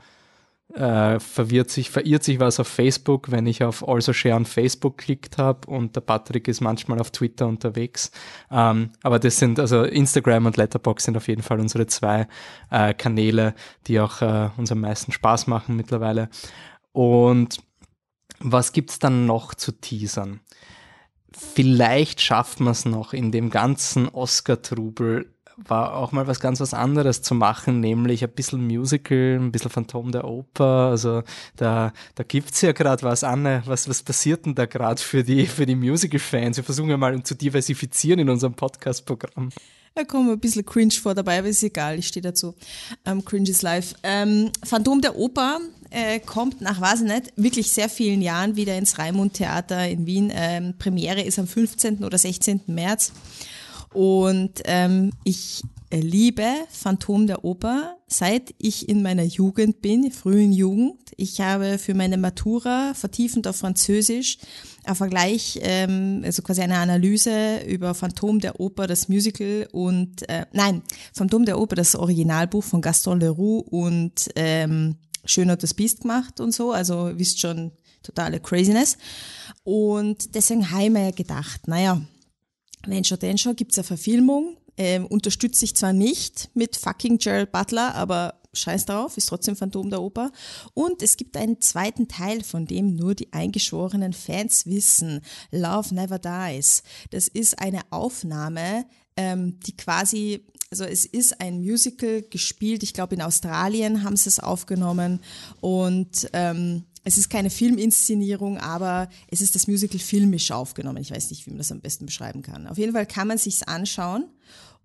äh, 0.74 1.20
verwirrt 1.20 1.70
sich, 1.70 1.90
verirrt 1.90 2.24
sich 2.24 2.40
was 2.40 2.58
auf 2.58 2.68
Facebook, 2.68 3.30
wenn 3.30 3.46
ich 3.46 3.62
auf 3.62 3.86
Also 3.86 4.12
Share 4.12 4.36
on 4.36 4.44
Facebook 4.44 4.98
klickt 4.98 5.38
habe 5.38 5.68
und 5.68 5.96
der 5.96 6.00
Patrick 6.00 6.48
ist 6.48 6.60
manchmal 6.60 7.00
auf 7.00 7.10
Twitter 7.10 7.46
unterwegs. 7.46 8.10
Ähm, 8.50 8.90
aber 9.02 9.18
das 9.18 9.38
sind, 9.38 9.60
also 9.60 9.82
Instagram 9.82 10.46
und 10.46 10.56
Letterbox 10.56 11.04
sind 11.04 11.16
auf 11.16 11.28
jeden 11.28 11.42
Fall 11.42 11.60
unsere 11.60 11.86
zwei 11.86 12.26
äh, 12.70 12.94
Kanäle, 12.94 13.54
die 13.86 14.00
auch 14.00 14.22
äh, 14.22 14.50
uns 14.56 14.72
am 14.72 14.80
meisten 14.80 15.12
Spaß 15.12 15.46
machen 15.46 15.76
mittlerweile. 15.76 16.28
Und 16.92 17.62
was 18.38 18.72
gibt's 18.72 18.98
dann 18.98 19.26
noch 19.26 19.54
zu 19.54 19.72
teasern? 19.72 20.40
Vielleicht 21.32 22.20
schafft 22.20 22.60
man 22.60 22.72
es 22.72 22.84
noch 22.84 23.12
in 23.12 23.32
dem 23.32 23.50
ganzen 23.50 24.08
Oscar-Trubel 24.08 25.32
war 25.66 25.96
auch 25.96 26.12
mal 26.12 26.26
was 26.26 26.40
ganz 26.40 26.60
was 26.60 26.74
anderes 26.74 27.22
zu 27.22 27.34
machen, 27.34 27.80
nämlich 27.80 28.24
ein 28.24 28.30
bisschen 28.30 28.66
Musical, 28.66 29.38
ein 29.40 29.52
bisschen 29.52 29.70
Phantom 29.70 30.12
der 30.12 30.24
Oper. 30.24 30.88
Also 30.90 31.22
da, 31.56 31.92
da 32.14 32.24
gibt's 32.24 32.60
ja 32.60 32.72
gerade 32.72 33.02
was, 33.02 33.24
Anne. 33.24 33.62
Was, 33.66 33.88
was 33.88 34.02
passiert 34.02 34.46
denn 34.46 34.54
da 34.54 34.66
gerade 34.66 35.00
für 35.00 35.24
die, 35.24 35.46
für 35.46 35.66
die 35.66 35.76
Musical-Fans? 35.76 36.56
Wir 36.56 36.64
versuchen 36.64 36.90
ja 36.90 36.96
mal 36.96 37.22
zu 37.22 37.34
diversifizieren 37.34 38.20
in 38.20 38.28
unserem 38.28 38.54
Podcast-Programm. 38.54 39.50
Da 39.94 40.04
kommt 40.04 40.30
ein 40.30 40.40
bisschen 40.40 40.64
cringe 40.64 40.92
vor 40.92 41.14
dabei, 41.14 41.38
aber 41.38 41.48
ist 41.48 41.62
egal, 41.62 41.98
ich 41.98 42.08
stehe 42.08 42.22
dazu. 42.22 42.54
Ähm, 43.04 43.24
cringe 43.24 43.50
is 43.50 43.60
live. 43.60 43.94
Ähm, 44.02 44.50
Phantom 44.64 45.02
der 45.02 45.16
Oper 45.16 45.60
äh, 45.90 46.18
kommt 46.20 46.62
nach, 46.62 46.80
weiß 46.80 47.02
ich 47.02 47.08
nicht, 47.08 47.32
wirklich 47.36 47.70
sehr 47.70 47.90
vielen 47.90 48.22
Jahren 48.22 48.56
wieder 48.56 48.76
ins 48.78 48.98
Raimund 48.98 49.34
Theater 49.34 49.86
in 49.86 50.06
Wien. 50.06 50.32
Ähm, 50.34 50.74
Premiere 50.78 51.20
ist 51.20 51.38
am 51.38 51.46
15. 51.46 52.04
oder 52.04 52.16
16. 52.16 52.62
März. 52.68 53.12
Und 53.92 54.62
ähm, 54.64 55.10
ich 55.24 55.62
liebe 55.90 56.48
Phantom 56.70 57.26
der 57.26 57.44
Oper, 57.44 57.96
seit 58.06 58.54
ich 58.58 58.88
in 58.88 59.02
meiner 59.02 59.24
Jugend 59.24 59.82
bin, 59.82 60.10
frühen 60.10 60.52
Jugend. 60.52 60.98
Ich 61.16 61.40
habe 61.40 61.78
für 61.78 61.94
meine 61.94 62.16
Matura 62.16 62.94
vertiefend 62.94 63.46
auf 63.46 63.56
Französisch 63.56 64.38
ein 64.84 64.94
Vergleich, 64.94 65.60
ähm, 65.62 66.22
also 66.24 66.42
quasi 66.42 66.62
eine 66.62 66.78
Analyse 66.78 67.60
über 67.66 67.94
Phantom 67.94 68.40
der 68.40 68.58
Oper, 68.58 68.86
das 68.86 69.08
Musical 69.08 69.68
und, 69.72 70.28
äh, 70.28 70.46
nein, 70.52 70.82
Phantom 71.12 71.44
der 71.44 71.60
Oper, 71.60 71.76
das 71.76 71.94
Originalbuch 71.94 72.64
von 72.64 72.80
Gaston 72.80 73.20
Leroux 73.20 73.60
und 73.60 74.30
ähm, 74.36 74.96
Schön 75.24 75.50
und 75.50 75.62
das 75.62 75.72
Biest 75.72 76.00
gemacht 76.00 76.40
und 76.40 76.52
so, 76.52 76.72
also 76.72 77.12
wisst 77.14 77.38
schon, 77.38 77.70
totale 78.02 78.40
Craziness. 78.40 78.98
Und 79.62 80.34
deswegen 80.34 80.68
habe 80.72 80.84
ich 80.84 80.90
mir 80.90 81.12
gedacht, 81.12 81.68
naja, 81.68 82.02
wenn 82.86 83.04
schon 83.04 83.18
denn 83.18 83.38
schon, 83.38 83.56
gibt's 83.56 83.78
eine 83.78 83.84
Verfilmung. 83.84 84.56
Ähm, 84.76 85.06
unterstütze 85.06 85.64
ich 85.64 85.76
zwar 85.76 85.92
nicht 85.92 86.50
mit 86.54 86.76
fucking 86.76 87.18
Gerald 87.18 87.52
Butler, 87.52 87.94
aber 87.94 88.40
scheiß 88.54 88.86
drauf, 88.86 89.16
ist 89.16 89.26
trotzdem 89.26 89.56
Phantom 89.56 89.90
der 89.90 90.02
Oper. 90.02 90.30
Und 90.74 91.02
es 91.02 91.16
gibt 91.16 91.36
einen 91.36 91.60
zweiten 91.60 92.08
Teil, 92.08 92.42
von 92.42 92.66
dem 92.66 92.94
nur 92.96 93.14
die 93.14 93.32
eingeschworenen 93.32 94.12
Fans 94.12 94.66
wissen. 94.66 95.20
Love 95.50 95.94
Never 95.94 96.18
Dies. 96.18 96.82
Das 97.10 97.28
ist 97.28 97.58
eine 97.58 97.80
Aufnahme, 97.90 98.86
ähm, 99.16 99.60
die 99.60 99.76
quasi 99.76 100.46
also 100.70 100.84
es 100.84 101.04
ist 101.04 101.38
ein 101.38 101.60
Musical 101.60 102.22
gespielt, 102.22 102.82
ich 102.82 102.94
glaube 102.94 103.14
in 103.14 103.20
Australien 103.20 104.04
haben 104.04 104.16
sie 104.16 104.30
es 104.30 104.40
aufgenommen 104.40 105.20
und 105.60 106.30
ähm, 106.32 106.84
es 107.04 107.18
ist 107.18 107.30
keine 107.30 107.50
Filminszenierung, 107.50 108.58
aber 108.58 109.08
es 109.28 109.40
ist 109.40 109.54
das 109.54 109.66
Musical 109.66 109.98
filmisch 109.98 110.50
aufgenommen. 110.50 110.98
Ich 110.98 111.10
weiß 111.10 111.30
nicht, 111.30 111.46
wie 111.46 111.50
man 111.50 111.58
das 111.58 111.72
am 111.72 111.80
besten 111.80 112.06
beschreiben 112.06 112.42
kann. 112.42 112.66
Auf 112.66 112.78
jeden 112.78 112.92
Fall 112.92 113.06
kann 113.06 113.28
man 113.28 113.38
sich's 113.38 113.62
anschauen 113.62 114.24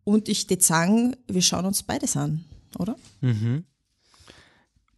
und 0.04 0.30
ich 0.30 0.50
würde 0.50 0.64
sagen, 0.64 1.16
wir 1.28 1.42
schauen 1.42 1.66
uns 1.66 1.84
beides 1.84 2.18
an, 2.18 2.46
oder? 2.78 2.96
Mhm. 3.22 3.66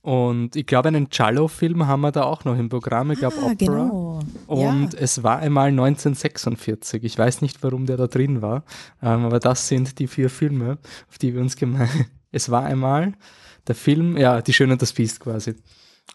Und 0.02 0.56
ich 0.56 0.66
glaube, 0.66 0.88
einen 0.88 1.10
Cello-Film 1.10 1.86
haben 1.86 2.02
wir 2.02 2.12
da 2.12 2.24
auch 2.24 2.46
noch 2.46 2.58
im 2.58 2.70
Programm. 2.70 3.12
Ich 3.12 3.20
glaube, 3.20 3.36
ah, 3.40 3.52
Opera. 3.52 3.54
Genau. 3.56 4.20
Und 4.48 4.94
ja. 4.94 5.00
es 5.00 5.24
war 5.24 5.40
einmal 5.40 5.68
1946. 5.70 7.04
Ich 7.04 7.18
weiß 7.18 7.42
nicht, 7.42 7.62
warum 7.64 7.86
der 7.86 7.98
da 7.98 8.08
drin 8.08 8.42
war. 8.42 8.64
Ähm, 9.02 9.26
aber 9.26 9.40
das 9.40 9.68
sind 9.68 10.00
die 10.00 10.08
vier 10.08 10.30
Filme, 10.30 10.78
auf 11.10 11.18
die 11.18 11.34
wir 11.34 11.42
uns 11.42 11.56
gemeint. 11.56 11.92
Es 12.32 12.52
war 12.52 12.64
einmal 12.64 13.14
der 13.66 13.74
Film, 13.74 14.16
ja, 14.16 14.44
Die 14.44 14.54
Schöne 14.54 14.74
und 14.74 14.82
das 14.84 14.94
Biest 14.94 15.20
quasi 15.20 15.56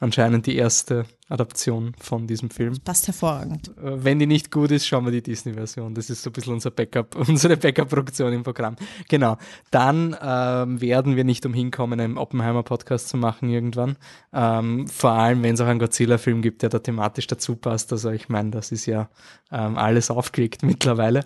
anscheinend 0.01 0.47
die 0.47 0.57
erste 0.57 1.07
Adaption 1.29 1.95
von 1.99 2.27
diesem 2.27 2.51
Film. 2.51 2.79
Passt 2.85 3.07
hervorragend. 3.07 3.69
Äh, 3.79 4.05
wenn 4.05 4.19
die 4.19 4.27
nicht 4.27 4.51
gut 4.51 4.71
ist, 4.71 4.87
schauen 4.87 5.05
wir 5.05 5.12
die 5.12 5.23
Disney-Version. 5.23 5.95
Das 5.95 6.11
ist 6.11 6.23
so 6.23 6.31
ein 6.31 6.33
bisschen 6.33 6.55
unser 6.55 6.71
Backup, 6.71 7.16
unsere 7.29 7.57
Backup-Produktion 7.57 8.33
im 8.33 8.43
Programm. 8.43 8.77
Genau. 9.09 9.39
Dann 9.71 10.16
ähm, 10.21 10.81
werden 10.81 11.16
wir 11.16 11.25
nicht 11.25 11.47
umhin 11.47 11.71
kommen, 11.71 11.99
einen 12.01 12.19
Oppenheimer-Podcast 12.19 13.09
zu 13.09 13.16
machen 13.16 13.49
irgendwann. 13.49 13.97
Ähm, 14.33 14.87
vor 14.89 15.12
allem, 15.12 15.43
wenn 15.43 15.55
es 15.55 15.61
auch 15.61 15.66
einen 15.66 15.79
Godzilla-Film 15.79 16.43
gibt, 16.43 16.62
der 16.62 16.69
da 16.69 16.79
thematisch 16.79 17.27
dazu 17.27 17.57
passt. 17.57 17.93
Also 17.93 18.11
ich 18.11 18.29
meine, 18.29 18.51
das 18.51 18.73
ist 18.73 18.87
ja 18.87 19.09
ähm, 19.51 19.79
alles 19.79 20.11
aufgelegt 20.11 20.62
mittlerweile. 20.65 21.25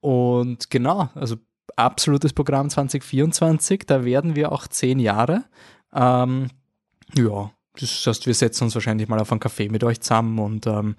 Und 0.00 0.70
genau, 0.70 1.10
also 1.14 1.36
absolutes 1.76 2.32
Programm 2.32 2.70
2024. 2.70 3.84
Da 3.86 4.04
werden 4.04 4.34
wir 4.36 4.52
auch 4.52 4.66
zehn 4.66 4.98
Jahre. 4.98 5.44
Ähm, 5.92 6.48
ja, 7.14 7.50
das 7.80 8.06
heißt, 8.06 8.26
wir 8.26 8.34
setzen 8.34 8.64
uns 8.64 8.74
wahrscheinlich 8.74 9.08
mal 9.08 9.20
auf 9.20 9.30
einen 9.30 9.40
Kaffee 9.40 9.68
mit 9.68 9.84
euch 9.84 10.00
zusammen 10.00 10.38
und 10.38 10.66
ähm, 10.66 10.96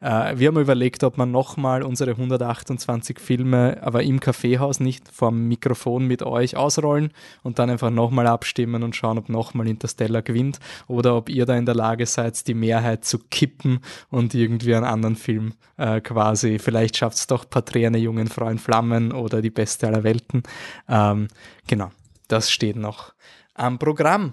äh, 0.00 0.36
wir 0.36 0.48
haben 0.48 0.58
überlegt, 0.58 1.04
ob 1.04 1.18
man 1.18 1.30
nochmal 1.30 1.82
unsere 1.82 2.12
128 2.12 3.20
Filme, 3.20 3.78
aber 3.82 4.02
im 4.02 4.18
Kaffeehaus, 4.18 4.80
nicht 4.80 5.08
vorm 5.08 5.46
Mikrofon 5.48 6.06
mit 6.06 6.22
euch 6.22 6.56
ausrollen 6.56 7.12
und 7.42 7.58
dann 7.58 7.70
einfach 7.70 7.90
nochmal 7.90 8.26
abstimmen 8.26 8.82
und 8.82 8.96
schauen, 8.96 9.18
ob 9.18 9.28
nochmal 9.28 9.68
Interstellar 9.68 10.22
gewinnt 10.22 10.58
oder 10.88 11.16
ob 11.16 11.28
ihr 11.28 11.46
da 11.46 11.56
in 11.56 11.66
der 11.66 11.74
Lage 11.74 12.06
seid, 12.06 12.46
die 12.46 12.54
Mehrheit 12.54 13.04
zu 13.04 13.18
kippen 13.18 13.80
und 14.10 14.34
irgendwie 14.34 14.74
einen 14.74 14.84
anderen 14.84 15.16
Film 15.16 15.54
äh, 15.76 16.00
quasi, 16.00 16.58
vielleicht 16.58 16.96
schafft 16.96 17.18
es 17.18 17.26
doch 17.26 17.48
Paträne, 17.48 17.98
jungen 17.98 18.28
Freund 18.28 18.60
Flammen 18.60 19.12
oder 19.12 19.42
die 19.42 19.50
beste 19.50 19.86
aller 19.86 20.02
Welten. 20.02 20.42
Ähm, 20.88 21.28
genau, 21.66 21.90
das 22.28 22.50
steht 22.50 22.76
noch 22.76 23.12
am 23.54 23.78
Programm 23.78 24.32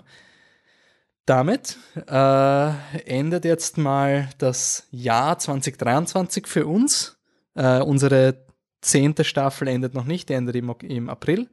damit 1.29 1.77
äh, 2.07 2.71
endet 3.05 3.45
jetzt 3.45 3.77
mal 3.77 4.29
das 4.39 4.87
Jahr 4.89 5.37
2023 5.37 6.47
für 6.47 6.65
uns. 6.65 7.19
Äh, 7.53 7.81
unsere 7.81 8.45
zehnte 8.81 9.23
Staffel 9.23 9.67
endet 9.67 9.93
noch 9.93 10.05
nicht, 10.05 10.29
die 10.29 10.33
endet 10.33 10.55
im, 10.55 10.73
im 10.81 11.07
April. 11.07 11.47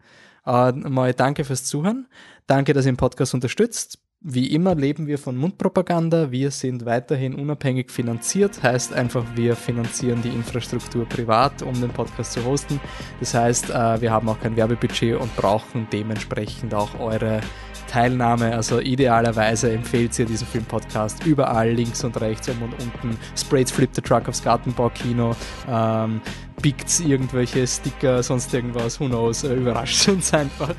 Äh, 0.46 0.72
mal 0.72 1.12
danke 1.12 1.44
fürs 1.44 1.64
Zuhören. 1.64 2.06
Danke, 2.46 2.72
dass 2.72 2.86
ihr 2.86 2.92
den 2.92 2.96
Podcast 2.96 3.34
unterstützt. 3.34 3.98
Wie 4.20 4.46
immer 4.46 4.74
leben 4.74 5.06
wir 5.06 5.18
von 5.18 5.36
Mundpropaganda. 5.36 6.30
Wir 6.32 6.50
sind 6.50 6.86
weiterhin 6.86 7.34
unabhängig 7.34 7.90
finanziert. 7.90 8.62
Heißt 8.62 8.94
einfach, 8.94 9.24
wir 9.34 9.56
finanzieren 9.56 10.22
die 10.22 10.30
Infrastruktur 10.30 11.06
privat, 11.06 11.60
um 11.60 11.78
den 11.78 11.90
Podcast 11.90 12.32
zu 12.32 12.42
hosten. 12.46 12.80
Das 13.20 13.34
heißt, 13.34 13.68
äh, 13.68 14.00
wir 14.00 14.10
haben 14.10 14.28
auch 14.30 14.40
kein 14.40 14.56
Werbebudget 14.56 15.20
und 15.20 15.36
brauchen 15.36 15.86
dementsprechend 15.92 16.72
auch 16.72 16.98
eure 16.98 17.42
Teilnahme. 17.86 18.54
Also 18.54 18.80
idealerweise 18.80 19.72
empfehlt 19.72 20.18
ihr 20.18 20.26
diesen 20.26 20.46
Film-Podcast 20.46 21.24
überall, 21.26 21.70
links 21.70 22.04
und 22.04 22.20
rechts, 22.20 22.48
oben 22.48 22.62
und 22.62 22.72
unten. 22.74 23.18
Sprays 23.36 23.70
Flip 23.70 23.90
the 23.92 24.00
Truck 24.00 24.28
aufs 24.28 24.42
Gartenbaukino. 24.42 25.34
Ähm, 25.68 26.20
pickt 26.62 27.00
irgendwelche 27.00 27.66
Sticker, 27.66 28.22
sonst 28.22 28.52
irgendwas, 28.52 28.98
who 29.00 29.06
knows, 29.06 29.44
äh, 29.44 29.54
überrascht 29.54 30.08
uns 30.08 30.32
einfach. 30.32 30.74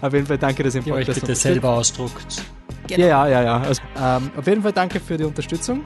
Auf 0.00 0.12
jeden 0.12 0.26
Fall 0.26 0.38
danke, 0.38 0.62
dass 0.62 0.74
ihr 0.74 0.86
ihr 0.86 0.94
euch 0.94 1.06
bitte 1.06 1.34
selber 1.34 1.70
ausdruckt. 1.70 2.42
Genau. 2.86 3.06
Ja, 3.06 3.28
ja, 3.28 3.42
ja. 3.42 3.60
Also, 3.60 3.82
ähm, 3.96 4.30
auf 4.36 4.46
jeden 4.46 4.62
Fall 4.62 4.72
danke 4.72 5.00
für 5.00 5.16
die 5.16 5.24
Unterstützung. 5.24 5.82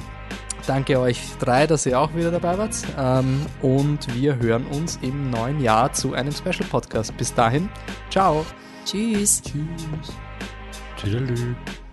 Danke 0.66 0.98
euch 0.98 1.20
drei, 1.38 1.66
dass 1.66 1.84
ihr 1.84 1.98
auch 2.00 2.14
wieder 2.14 2.30
dabei 2.30 2.56
wart. 2.56 2.74
Ähm, 2.98 3.44
und 3.60 4.14
wir 4.14 4.36
hören 4.36 4.66
uns 4.66 4.98
im 5.02 5.30
neuen 5.30 5.60
Jahr 5.60 5.92
zu 5.92 6.14
einem 6.14 6.32
Special 6.32 6.66
Podcast. 6.70 7.14
Bis 7.16 7.34
dahin, 7.34 7.68
ciao. 8.10 8.46
Tschüss. 8.84 9.42
Tschüss. 9.42 10.23
Tschüss. 11.04 11.83